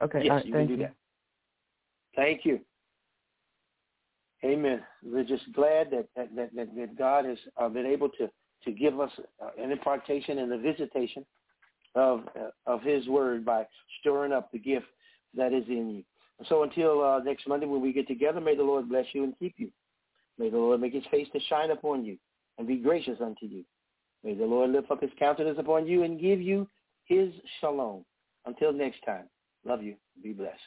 Okay, 0.00 0.20
yes, 0.22 0.30
right, 0.30 0.46
you 0.46 0.52
thank 0.52 0.68
can 0.68 0.76
do 0.76 0.82
you. 0.82 0.88
that. 0.88 0.94
Thank 2.14 2.44
you. 2.44 2.60
Amen. 4.44 4.82
We're 5.02 5.24
just 5.24 5.52
glad 5.52 5.90
that 5.90 6.08
that, 6.16 6.34
that, 6.36 6.54
that, 6.54 6.98
God 6.98 7.24
has 7.24 7.38
uh, 7.60 7.68
been 7.68 7.86
able 7.86 8.08
to, 8.10 8.30
to 8.64 8.72
give 8.72 9.00
us 9.00 9.10
uh, 9.42 9.50
an 9.62 9.72
impartation 9.72 10.38
and 10.38 10.52
a 10.52 10.58
visitation 10.58 11.24
of 11.94 12.22
uh, 12.38 12.50
of 12.66 12.82
His 12.82 13.06
Word 13.08 13.44
by 13.44 13.66
stirring 14.00 14.32
up 14.32 14.52
the 14.52 14.58
gift 14.58 14.86
that 15.36 15.52
is 15.52 15.64
in 15.68 15.90
you. 15.90 16.04
So 16.48 16.62
until 16.62 17.04
uh, 17.04 17.18
next 17.18 17.48
Monday 17.48 17.66
when 17.66 17.82
we 17.82 17.92
get 17.92 18.06
together, 18.06 18.40
may 18.40 18.54
the 18.54 18.62
Lord 18.62 18.88
bless 18.88 19.06
you 19.12 19.24
and 19.24 19.36
keep 19.38 19.54
you. 19.56 19.70
May 20.38 20.50
the 20.50 20.56
Lord 20.56 20.80
make 20.80 20.94
His 20.94 21.04
face 21.10 21.26
to 21.32 21.40
shine 21.48 21.72
upon 21.72 22.04
you 22.04 22.16
and 22.58 22.68
be 22.68 22.76
gracious 22.76 23.18
unto 23.20 23.46
you. 23.46 23.64
May 24.22 24.34
the 24.34 24.44
Lord 24.44 24.70
lift 24.70 24.90
up 24.90 25.02
His 25.02 25.10
countenance 25.18 25.58
upon 25.58 25.88
you 25.88 26.04
and 26.04 26.20
give 26.20 26.40
you 26.40 26.68
His 27.06 27.32
shalom. 27.60 28.04
Until 28.46 28.72
next 28.72 29.04
time, 29.04 29.28
love 29.64 29.82
you. 29.82 29.96
Be 30.22 30.32
blessed. 30.32 30.60